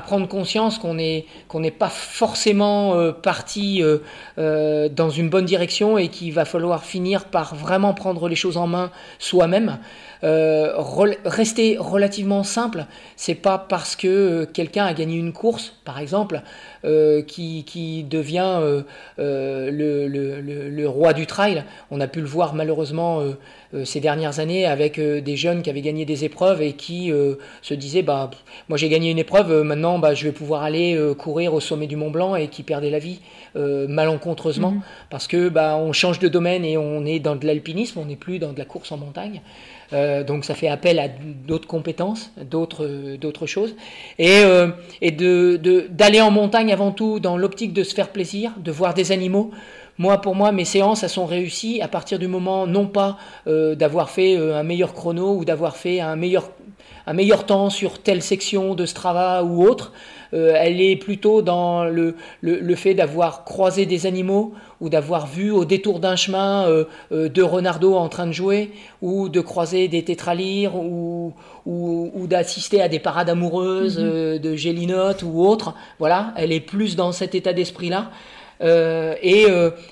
prendre 0.00 0.26
conscience 0.26 0.78
qu'on 0.78 0.94
n'est 0.94 1.26
qu'on 1.46 1.62
pas 1.70 1.90
forcément 1.90 2.94
euh, 2.94 3.12
parti 3.12 3.82
euh, 3.82 4.88
dans 4.88 5.10
une 5.10 5.28
bonne 5.28 5.44
direction 5.44 5.98
et 5.98 6.08
qu'il 6.08 6.32
va 6.32 6.46
falloir 6.46 6.84
finir 6.84 7.26
par 7.26 7.54
vraiment 7.54 7.92
prendre 7.92 8.28
les 8.28 8.34
choses 8.34 8.56
en 8.56 8.66
main 8.66 8.90
soi-même. 9.18 9.78
Rester 10.22 11.76
relativement 11.78 12.42
simple, 12.42 12.86
c'est 13.16 13.34
pas 13.34 13.58
parce 13.58 13.96
que 13.96 14.44
quelqu'un 14.44 14.84
a 14.84 14.94
gagné 14.94 15.16
une 15.16 15.32
course, 15.32 15.74
par 15.84 15.98
exemple, 15.98 16.42
euh, 16.86 17.22
qui, 17.22 17.64
qui, 17.64 18.04
devient 18.04 18.58
euh, 18.60 18.82
euh, 19.18 19.70
le, 19.72 20.06
le, 20.06 20.40
le, 20.70 20.88
roi 20.88 21.14
du 21.14 21.26
trail. 21.26 21.64
On 21.90 22.00
a 22.00 22.06
pu 22.06 22.20
le 22.20 22.26
voir 22.26 22.54
malheureusement 22.54 23.22
ces 23.84 23.98
dernières 24.00 24.38
années 24.38 24.66
avec 24.66 25.00
des 25.00 25.36
jeunes 25.36 25.62
qui 25.62 25.70
avaient 25.70 25.80
gagné 25.80 26.04
des 26.04 26.24
épreuves 26.24 26.62
et 26.62 26.74
qui 26.74 27.12
se 27.62 27.74
disaient 27.74 28.02
bah, 28.02 28.30
Moi 28.68 28.78
j'ai 28.78 28.88
gagné 28.88 29.10
une 29.10 29.18
épreuve, 29.18 29.62
maintenant 29.62 29.98
bah, 29.98 30.14
je 30.14 30.24
vais 30.24 30.32
pouvoir 30.32 30.62
aller 30.62 30.98
courir 31.18 31.54
au 31.54 31.60
sommet 31.60 31.86
du 31.86 31.96
Mont 31.96 32.10
Blanc 32.10 32.36
et 32.36 32.48
qui 32.48 32.62
perdaient 32.62 32.90
la 32.90 33.00
vie 33.00 33.20
malencontreusement 33.54 34.72
mhm. 34.72 34.82
parce 35.10 35.26
que 35.26 35.48
bah, 35.48 35.76
on 35.76 35.92
change 35.92 36.18
de 36.20 36.28
domaine 36.28 36.64
et 36.64 36.78
on 36.78 37.04
est 37.04 37.18
dans 37.18 37.34
de 37.36 37.46
l'alpinisme, 37.46 37.98
on 37.98 38.04
n'est 38.04 38.16
plus 38.16 38.38
dans 38.38 38.52
de 38.52 38.58
la 38.58 38.64
course 38.64 38.92
en 38.92 38.96
montagne. 38.96 39.40
Euh, 39.92 40.24
donc 40.24 40.44
ça 40.44 40.54
fait 40.54 40.68
appel 40.68 40.98
à 40.98 41.08
d'autres 41.08 41.68
compétences, 41.68 42.32
d'autres 42.42 43.16
d'autres 43.16 43.46
choses, 43.46 43.74
et, 44.18 44.40
euh, 44.44 44.68
et 45.00 45.10
de 45.10 45.86
d'aller 45.90 46.20
en 46.20 46.30
montagne 46.30 46.72
avant 46.72 46.92
tout 46.92 47.20
dans 47.20 47.36
l'optique 47.36 47.72
de 47.72 47.82
se 47.84 47.94
faire 47.94 48.10
plaisir, 48.10 48.52
de 48.58 48.72
voir 48.72 48.94
des 48.94 49.12
animaux. 49.12 49.50
Moi, 49.98 50.20
pour 50.20 50.34
moi, 50.34 50.52
mes 50.52 50.66
séances, 50.66 51.02
elles 51.04 51.08
sont 51.08 51.24
réussies 51.24 51.80
à 51.80 51.88
partir 51.88 52.18
du 52.18 52.26
moment, 52.26 52.66
non 52.66 52.86
pas 52.86 53.16
euh, 53.46 53.74
d'avoir 53.74 54.10
fait 54.10 54.36
un 54.36 54.62
meilleur 54.62 54.92
chrono 54.92 55.36
ou 55.36 55.46
d'avoir 55.46 55.74
fait 55.76 56.00
un 56.00 56.16
meilleur, 56.16 56.50
un 57.06 57.12
meilleur 57.12 57.46
temps 57.46 57.70
sur 57.70 57.98
telle 57.98 58.22
section 58.22 58.74
de 58.74 58.84
Strava 58.86 59.44
ou 59.44 59.64
autre, 59.64 59.92
euh, 60.34 60.52
elle 60.56 60.80
est 60.80 60.96
plutôt 60.96 61.42
dans 61.42 61.84
le, 61.84 62.16
le, 62.40 62.74
fait 62.74 62.94
d'avoir 62.94 63.44
croisé 63.44 63.86
des 63.86 64.06
animaux 64.06 64.52
ou 64.80 64.88
d'avoir 64.88 65.26
vu 65.26 65.50
au 65.50 65.64
détour 65.64 66.00
d'un 66.00 66.16
chemin 66.16 66.66
euh, 66.68 66.84
euh, 67.12 67.28
deux 67.28 67.44
renardeaux 67.44 67.94
en 67.94 68.08
train 68.08 68.26
de 68.26 68.32
jouer 68.32 68.72
ou 69.02 69.28
de 69.28 69.40
croiser 69.40 69.88
des 69.88 70.02
tétralyres 70.02 70.74
ou, 70.74 71.32
ou, 71.64 72.26
d'assister 72.26 72.82
à 72.82 72.88
des 72.88 72.98
parades 72.98 73.30
amoureuses 73.30 73.98
mhm. 73.98 74.38
de 74.38 74.56
gélinotes 74.56 75.22
ou 75.22 75.42
autres. 75.42 75.74
Voilà, 75.98 76.32
elle 76.36 76.52
est 76.52 76.60
plus 76.60 76.96
dans 76.96 77.12
cet 77.12 77.34
état 77.34 77.52
d'esprit-là. 77.52 78.10
et, 78.60 79.46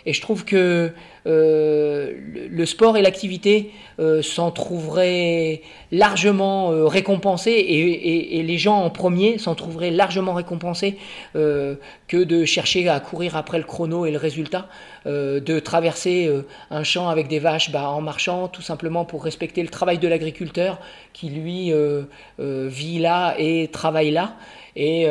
et, 0.07 0.12
je 0.12 0.20
trouve 0.20 0.45
que 0.45 0.91
le 1.27 2.67
sport 2.67 2.97
et 2.97 3.03
l'activité 3.03 3.71
euh, 3.99 4.23
s'en 4.23 4.51
trouveraient 4.51 5.63
largement 5.93 6.73
euh, 6.73 6.87
récompensés 6.87 7.53
et, 7.53 8.43
les 8.43 8.59
gens 8.59 8.79
en 8.79 8.91
premier 8.91 9.39
s'en 9.39 9.55
trouveraient 9.55 9.91
largement 9.91 10.35
récompensés 10.35 10.99
que 11.33 12.23
de 12.23 12.45
chercher 12.45 12.89
à 12.89 13.01
courir 13.01 13.37
après 13.37 13.59
le 13.59 13.65
chrono 13.65 14.05
et 14.05 14.11
le 14.11 14.19
résultat, 14.19 14.69
de 15.07 15.59
traverser 15.61 16.31
un 16.71 16.85
champ 16.85 17.09
avec 17.09 17.29
des 17.29 17.39
vaches 17.39 17.71
bah, 17.71 17.89
en 17.89 18.01
marchant 18.03 18.49
tout 18.49 18.61
simplement 18.61 19.05
pour 19.05 19.25
respecter 19.25 19.63
le 19.63 19.69
travail 19.69 19.99
de 19.99 20.09
l'agriculteur 20.09 20.79
qui 21.13 21.31
lui 21.31 21.73
vit 22.39 22.99
là 22.99 23.35
et 23.39 23.69
travaille 23.69 24.11
là 24.11 24.37
et, 24.77 25.07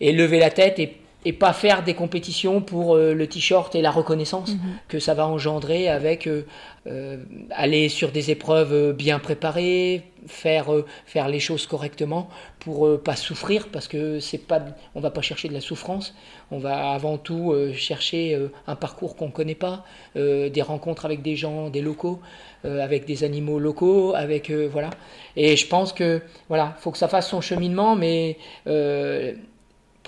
et 0.00 0.12
lever 0.12 0.38
la 0.38 0.50
tête 0.50 0.78
et 0.78 0.96
et 1.28 1.34
pas 1.34 1.52
faire 1.52 1.84
des 1.84 1.92
compétitions 1.92 2.62
pour 2.62 2.96
euh, 2.96 3.12
le 3.12 3.26
t-shirt 3.26 3.74
et 3.74 3.82
la 3.82 3.90
reconnaissance 3.90 4.52
mhm. 4.52 4.78
que 4.88 4.98
ça 4.98 5.12
va 5.12 5.26
engendrer 5.26 5.86
avec 5.86 6.26
euh, 6.26 6.46
euh, 6.86 7.18
aller 7.50 7.90
sur 7.90 8.12
des 8.12 8.30
épreuves 8.30 8.94
bien 8.94 9.18
préparées, 9.18 10.04
faire, 10.26 10.68
faire 11.04 11.28
les 11.28 11.38
choses 11.38 11.66
correctement 11.66 12.30
pour 12.60 12.98
pas 13.02 13.14
souffrir 13.14 13.68
parce 13.68 13.88
que 13.88 14.20
c'est 14.20 14.38
pas 14.38 14.64
on 14.94 15.00
va 15.00 15.10
pas 15.10 15.20
chercher 15.20 15.48
de 15.48 15.52
la 15.52 15.60
souffrance, 15.60 16.14
on 16.50 16.58
va 16.58 16.92
avant 16.92 17.18
tout 17.18 17.54
chercher 17.74 18.38
un 18.66 18.74
parcours 18.74 19.16
qu'on 19.16 19.30
connaît 19.30 19.54
pas, 19.54 19.84
des 20.16 20.62
rencontres 20.62 21.04
avec 21.04 21.20
des 21.20 21.36
gens, 21.36 21.68
des 21.68 21.82
locaux, 21.82 22.20
avec 22.64 23.04
des 23.04 23.22
animaux 23.22 23.58
locaux, 23.58 24.14
avec 24.14 24.50
voilà. 24.50 24.90
Et 25.36 25.56
je 25.56 25.66
pense 25.66 25.92
que 25.92 26.22
voilà, 26.48 26.74
faut 26.78 26.90
que 26.90 26.98
ça 26.98 27.08
fasse 27.08 27.28
son 27.28 27.40
cheminement, 27.40 27.94
mais 27.94 28.38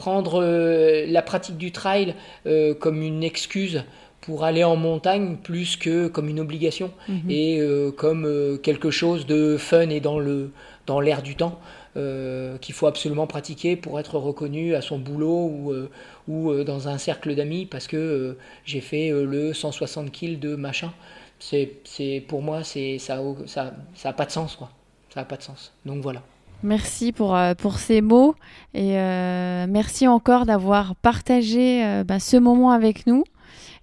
prendre 0.00 0.42
euh, 0.42 1.04
la 1.06 1.20
pratique 1.20 1.58
du 1.58 1.72
trail 1.72 2.14
euh, 2.46 2.72
comme 2.72 3.02
une 3.02 3.22
excuse 3.22 3.84
pour 4.22 4.44
aller 4.44 4.64
en 4.64 4.74
montagne 4.74 5.36
plus 5.36 5.76
que 5.76 6.08
comme 6.08 6.30
une 6.30 6.40
obligation 6.40 6.90
mhm. 7.06 7.30
et 7.30 7.60
euh, 7.60 7.90
comme 7.90 8.58
quelque 8.62 8.90
chose 8.90 9.26
de 9.26 9.58
fun 9.58 9.90
et 9.90 10.00
dans 10.00 10.18
le 10.18 10.52
dans 10.86 11.00
l'air 11.00 11.20
du 11.22 11.36
temps 11.36 11.60
qu'il 12.62 12.74
faut 12.74 12.86
absolument 12.86 13.26
pratiquer 13.26 13.76
pour 13.76 13.98
être 14.00 14.16
reconnu 14.16 14.74
à 14.76 14.80
son 14.80 14.98
boulot 14.98 15.50
ou, 15.52 15.74
ou 16.28 16.64
dans 16.64 16.88
un 16.88 16.98
cercle 16.98 17.34
d'amis 17.34 17.66
parce 17.66 17.88
que 17.88 18.36
j'ai 18.64 18.80
fait 18.80 19.10
le 19.10 19.52
160 19.52 20.10
kills 20.12 20.38
de 20.38 20.54
machin. 20.54 20.92
C'est 21.40 21.72
c'est 21.84 22.24
pour 22.28 22.42
moi 22.42 22.62
c'est 22.62 22.98
ça 22.98 23.20
ça 23.46 23.74
ça 23.94 24.10
a 24.10 24.12
pas 24.12 24.24
de 24.24 24.30
sens 24.30 24.54
quoi. 24.54 24.70
Ça 25.12 25.20
a 25.20 25.24
pas 25.24 25.36
de 25.36 25.42
sens. 25.42 25.72
Donc 25.84 26.00
voilà 26.00 26.22
Merci 26.62 27.12
pour, 27.12 27.34
euh, 27.34 27.54
pour 27.54 27.78
ces 27.78 28.00
mots 28.00 28.34
et 28.74 28.98
euh, 28.98 29.66
merci 29.68 30.06
encore 30.06 30.44
d'avoir 30.44 30.94
partagé 30.96 31.84
euh, 31.84 32.04
bah, 32.04 32.20
ce 32.20 32.36
moment 32.36 32.70
avec 32.70 33.06
nous 33.06 33.24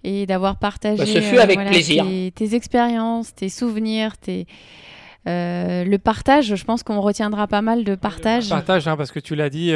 et 0.04 0.26
d'avoir 0.26 0.58
partagé 0.58 1.20
bah, 1.34 1.42
avec 1.42 1.58
plaisir. 1.66 2.06
tes, 2.34 2.54
expériences, 2.54 3.34
tes 3.34 3.48
souvenirs, 3.48 4.16
tes, 4.16 4.46
le 5.26 5.96
partage. 5.96 6.54
Je 6.54 6.64
pense 6.64 6.82
qu'on 6.84 7.00
retiendra 7.00 7.48
pas 7.48 7.62
mal 7.62 7.82
de 7.82 7.96
partage. 7.96 8.48
Partage, 8.48 8.86
hein, 8.86 8.96
parce 8.96 9.10
que 9.10 9.18
tu 9.20 9.34
l'as 9.34 9.50
dit. 9.50 9.72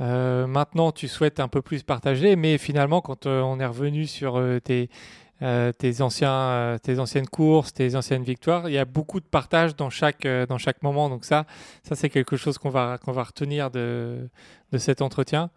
maintenant, 0.00 0.90
tu 0.90 1.06
souhaites 1.06 1.38
un 1.38 1.48
peu 1.48 1.62
plus 1.62 1.84
partager, 1.84 2.34
mais 2.34 2.58
finalement, 2.58 3.00
quand 3.00 3.26
on 3.26 3.60
est 3.60 3.66
revenu 3.66 4.06
sur 4.06 4.42
tes, 4.64 4.90
euh, 5.42 5.72
tes, 5.72 6.02
anciens, 6.02 6.32
euh, 6.32 6.78
tes 6.78 6.98
anciennes 6.98 7.26
courses, 7.26 7.72
tes 7.72 7.96
anciennes 7.96 8.22
victoires. 8.22 8.68
Il 8.68 8.74
y 8.74 8.78
a 8.78 8.84
beaucoup 8.84 9.20
de 9.20 9.24
partage 9.24 9.74
dans 9.74 9.88
chaque, 9.88 10.26
euh, 10.26 10.44
dans 10.44 10.58
chaque 10.58 10.82
moment. 10.82 11.08
Donc 11.08 11.24
ça, 11.24 11.46
ça 11.82 11.94
c'est 11.94 12.10
quelque 12.10 12.36
chose 12.36 12.58
qu'on 12.58 12.68
va, 12.68 12.98
qu'on 13.02 13.12
va 13.12 13.22
retenir 13.22 13.70
de, 13.70 14.28
de 14.72 14.78
cet 14.78 15.00
entretien. 15.00 15.50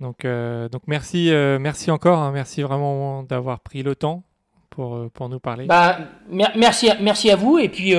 Donc, 0.00 0.24
donc 0.24 0.82
merci, 0.86 1.30
merci 1.60 1.90
encore. 1.90 2.20
Hein. 2.20 2.32
merci 2.32 2.62
vraiment 2.62 3.22
d'avoir 3.22 3.60
pris 3.60 3.82
le 3.82 3.94
temps 3.94 4.22
pour, 4.70 5.10
pour 5.12 5.28
nous 5.28 5.40
parler. 5.40 5.66
Bah, 5.66 5.98
merci, 6.30 6.88
merci 7.02 7.30
à 7.30 7.36
vous 7.36 7.58
et 7.58 7.68
puis 7.68 7.94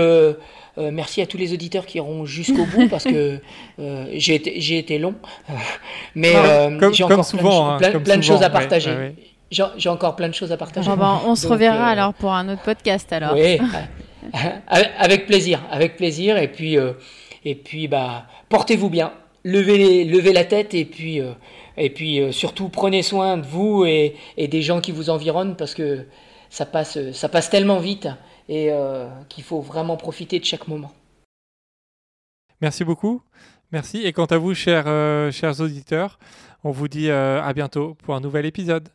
merci 0.78 1.22
à 1.22 1.28
tous 1.28 1.38
les 1.38 1.54
auditeurs 1.54 1.86
qui 1.86 2.00
iront 2.00 2.26
jusqu'au 2.26 2.66
bout 2.66 2.90
parce 2.90 3.04
que 3.04 3.40
j'ai 4.14 4.34
été, 4.34 4.78
été 4.80 4.98
long. 4.98 5.14
mais 6.16 6.34
j'ai 6.92 7.04
encore 7.04 7.24
souvent, 7.24 7.78
plein, 7.78 8.00
plein, 8.00 8.18
de 8.18 8.24
choses 8.24 8.42
à 8.42 8.50
partager. 8.50 9.14
J'ai 9.52 9.90
encore 9.90 10.16
plein 10.16 10.30
de 10.30 10.34
choses 10.34 10.54
à 10.54 10.58
partager. 10.58 10.90
Bah, 10.96 11.22
on 11.26 11.36
se 11.36 11.46
reverra 11.46 11.90
euh, 11.90 11.92
alors 11.92 12.14
pour 12.14 12.34
un 12.34 12.48
autre 12.48 12.62
podcast 12.62 13.12
alors. 13.12 13.34
Oui, 13.34 13.60
avec 14.68 15.26
plaisir, 15.26 15.62
avec 15.70 15.98
plaisir. 15.98 16.38
Et 16.38 16.48
puis, 16.48 16.78
euh, 16.78 16.94
et 17.44 17.56
puis 17.56 17.90
bah, 17.90 18.28
portez-vous 18.48 18.90
bien, 18.90 19.12
levez, 19.44 20.06
levez 20.06 20.32
la 20.32 20.46
tête 20.46 20.74
et 20.74 20.86
puis, 20.86 21.20
euh, 21.20 21.34
et 21.76 21.90
puis 21.90 22.32
surtout 22.32 22.70
prenez 22.70 23.04
soin 23.04 23.38
de 23.38 23.46
vous 23.46 23.84
et, 23.86 24.16
et, 24.38 24.48
des 24.48 24.62
gens 24.62 24.80
qui 24.80 24.94
vous 24.94 25.10
environnent 25.10 25.58
parce 25.58 25.74
que 25.74 26.06
ça 26.50 26.66
passe, 26.66 27.12
ça 27.12 27.28
passe 27.28 27.50
tellement 27.50 27.80
vite 27.80 28.08
et 28.48 28.72
qu'il 29.30 29.44
faut 29.44 29.62
vraiment 29.62 29.96
profiter 29.98 30.40
de 30.40 30.46
chaque 30.46 30.68
moment. 30.68 30.92
Merci 32.62 32.84
beaucoup. 32.84 33.22
Merci. 33.72 34.06
Et 34.06 34.12
quant 34.12 34.26
à 34.26 34.38
vous, 34.38 34.54
chers, 34.54 34.86
chers 35.32 35.62
auditeurs, 35.62 36.20
on 36.66 36.72
vous 36.72 36.90
dit 36.90 37.10
à 37.10 37.54
bientôt 37.54 37.96
pour 38.04 38.16
un 38.16 38.20
nouvel 38.20 38.46
épisode. 38.46 38.90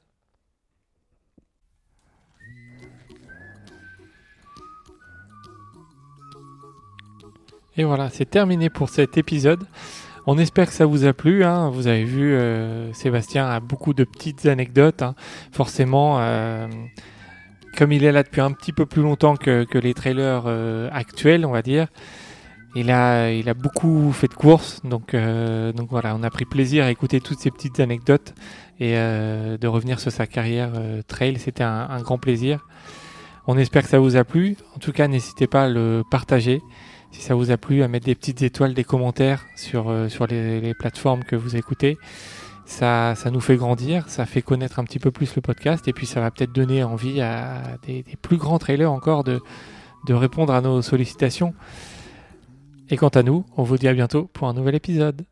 Et 7.78 7.85
voilà, 7.85 8.09
c'est 8.09 8.24
terminé 8.24 8.70
pour 8.70 8.89
cet 8.89 9.19
épisode. 9.19 9.62
On 10.27 10.39
espère 10.39 10.66
que 10.66 10.73
ça 10.73 10.86
vous 10.86 11.05
a 11.05 11.12
plu. 11.12 11.44
Hein. 11.44 11.69
Vous 11.69 11.89
avez 11.89 12.05
vu, 12.05 12.32
euh, 12.35 12.90
Sébastien 12.94 13.47
a 13.47 13.61
beaucoup 13.61 13.93
de 13.93 14.05
petites 14.05 14.47
anecdotes. 14.47 15.03
Hein. 15.03 15.15
Forcément, 15.53 16.16
euh, 16.20 16.69
comme 17.77 17.93
il 17.93 18.03
est 18.03 18.12
là 18.12 18.23
depuis 18.23 18.40
un 18.40 18.53
petit 18.53 18.73
peu 18.73 18.86
plus 18.86 19.03
longtemps 19.03 19.36
que, 19.36 19.66
les 19.74 19.93
trailers 19.93 20.44
euh, 20.47 20.89
actuels, 20.90 21.44
on 21.44 21.53
va 21.53 21.61
dire, 21.61 21.89
il 22.74 22.90
a, 22.90 23.31
il 23.31 23.47
a 23.51 23.55
beaucoup 23.55 24.11
fait 24.12 24.28
de 24.28 24.35
courses. 24.35 24.81
Donc, 24.82 25.15
donc 25.15 25.90
voilà, 25.90 26.16
on 26.16 26.23
a 26.23 26.31
pris 26.31 26.47
plaisir 26.47 26.85
à 26.85 26.90
écouter 26.90 27.20
toutes 27.20 27.40
ces 27.40 27.51
petites 27.51 27.78
anecdotes 27.81 28.35
et 28.81 28.94
de 28.94 29.66
revenir 29.66 30.01
sur 30.01 30.12
sa 30.12 30.27
carrière 30.27 30.73
trail. 31.09 31.39
C'était 31.39 31.62
un, 31.62 31.89
un 31.89 32.03
grand 32.03 32.19
plaisir. 32.19 32.66
On 33.47 33.57
espère 33.57 33.82
que 33.82 33.89
ça 33.89 33.98
vous 33.98 34.16
a 34.16 34.24
plu. 34.24 34.57
En 34.74 34.78
tout 34.78 34.93
cas, 34.93 35.09
n'hésitez 35.09 35.47
pas 35.47 35.65
à 35.65 35.69
le 35.69 36.03
partager 36.11 36.61
si 37.16 37.22
ça 37.22 37.34
vous 37.34 37.51
a 37.51 37.56
plu, 37.56 37.82
à 37.82 37.88
mettre 37.88 38.05
des 38.05 38.14
petites 38.14 38.43
étoiles, 38.43 38.74
des 38.74 38.84
commentaires 38.84 39.47
sur, 39.56 39.88
euh, 39.88 40.09
sur 40.09 40.26
les, 40.26 40.74
plateformes 40.74 41.24
que 41.24 41.34
vous 41.34 41.56
écoutez. 41.56 41.97
Ça, 42.66 43.14
ça 43.14 43.30
nous 43.30 43.40
fait 43.40 43.56
grandir, 43.56 44.09
ça 44.09 44.26
fait 44.26 44.43
connaître 44.43 44.78
un 44.78 44.84
petit 44.84 44.98
peu 44.98 45.10
plus 45.10 45.34
le 45.34 45.40
podcast 45.40 45.88
et 45.88 45.93
puis 45.94 46.06
ça 46.06 46.20
va 46.20 46.30
peut-être 46.30 46.52
donner 46.52 46.82
envie 46.82 47.22
à 47.22 47.78
des, 47.86 48.05
plus 48.20 48.36
grands 48.36 48.59
trailers 48.59 48.93
encore 48.93 49.24
de, 49.24 49.40
de 50.06 50.14
répondre 50.14 50.52
à 50.52 50.60
nos 50.60 50.82
sollicitations. 50.82 51.55
Et 52.90 52.97
quant 52.97 53.09
à 53.09 53.22
nous, 53.22 53.47
on 53.56 53.62
vous 53.62 53.78
dit 53.78 53.88
à 53.88 53.94
bientôt 53.94 54.28
pour 54.32 54.48
un 54.48 54.52
nouvel 54.52 54.74
épisode. 54.74 55.24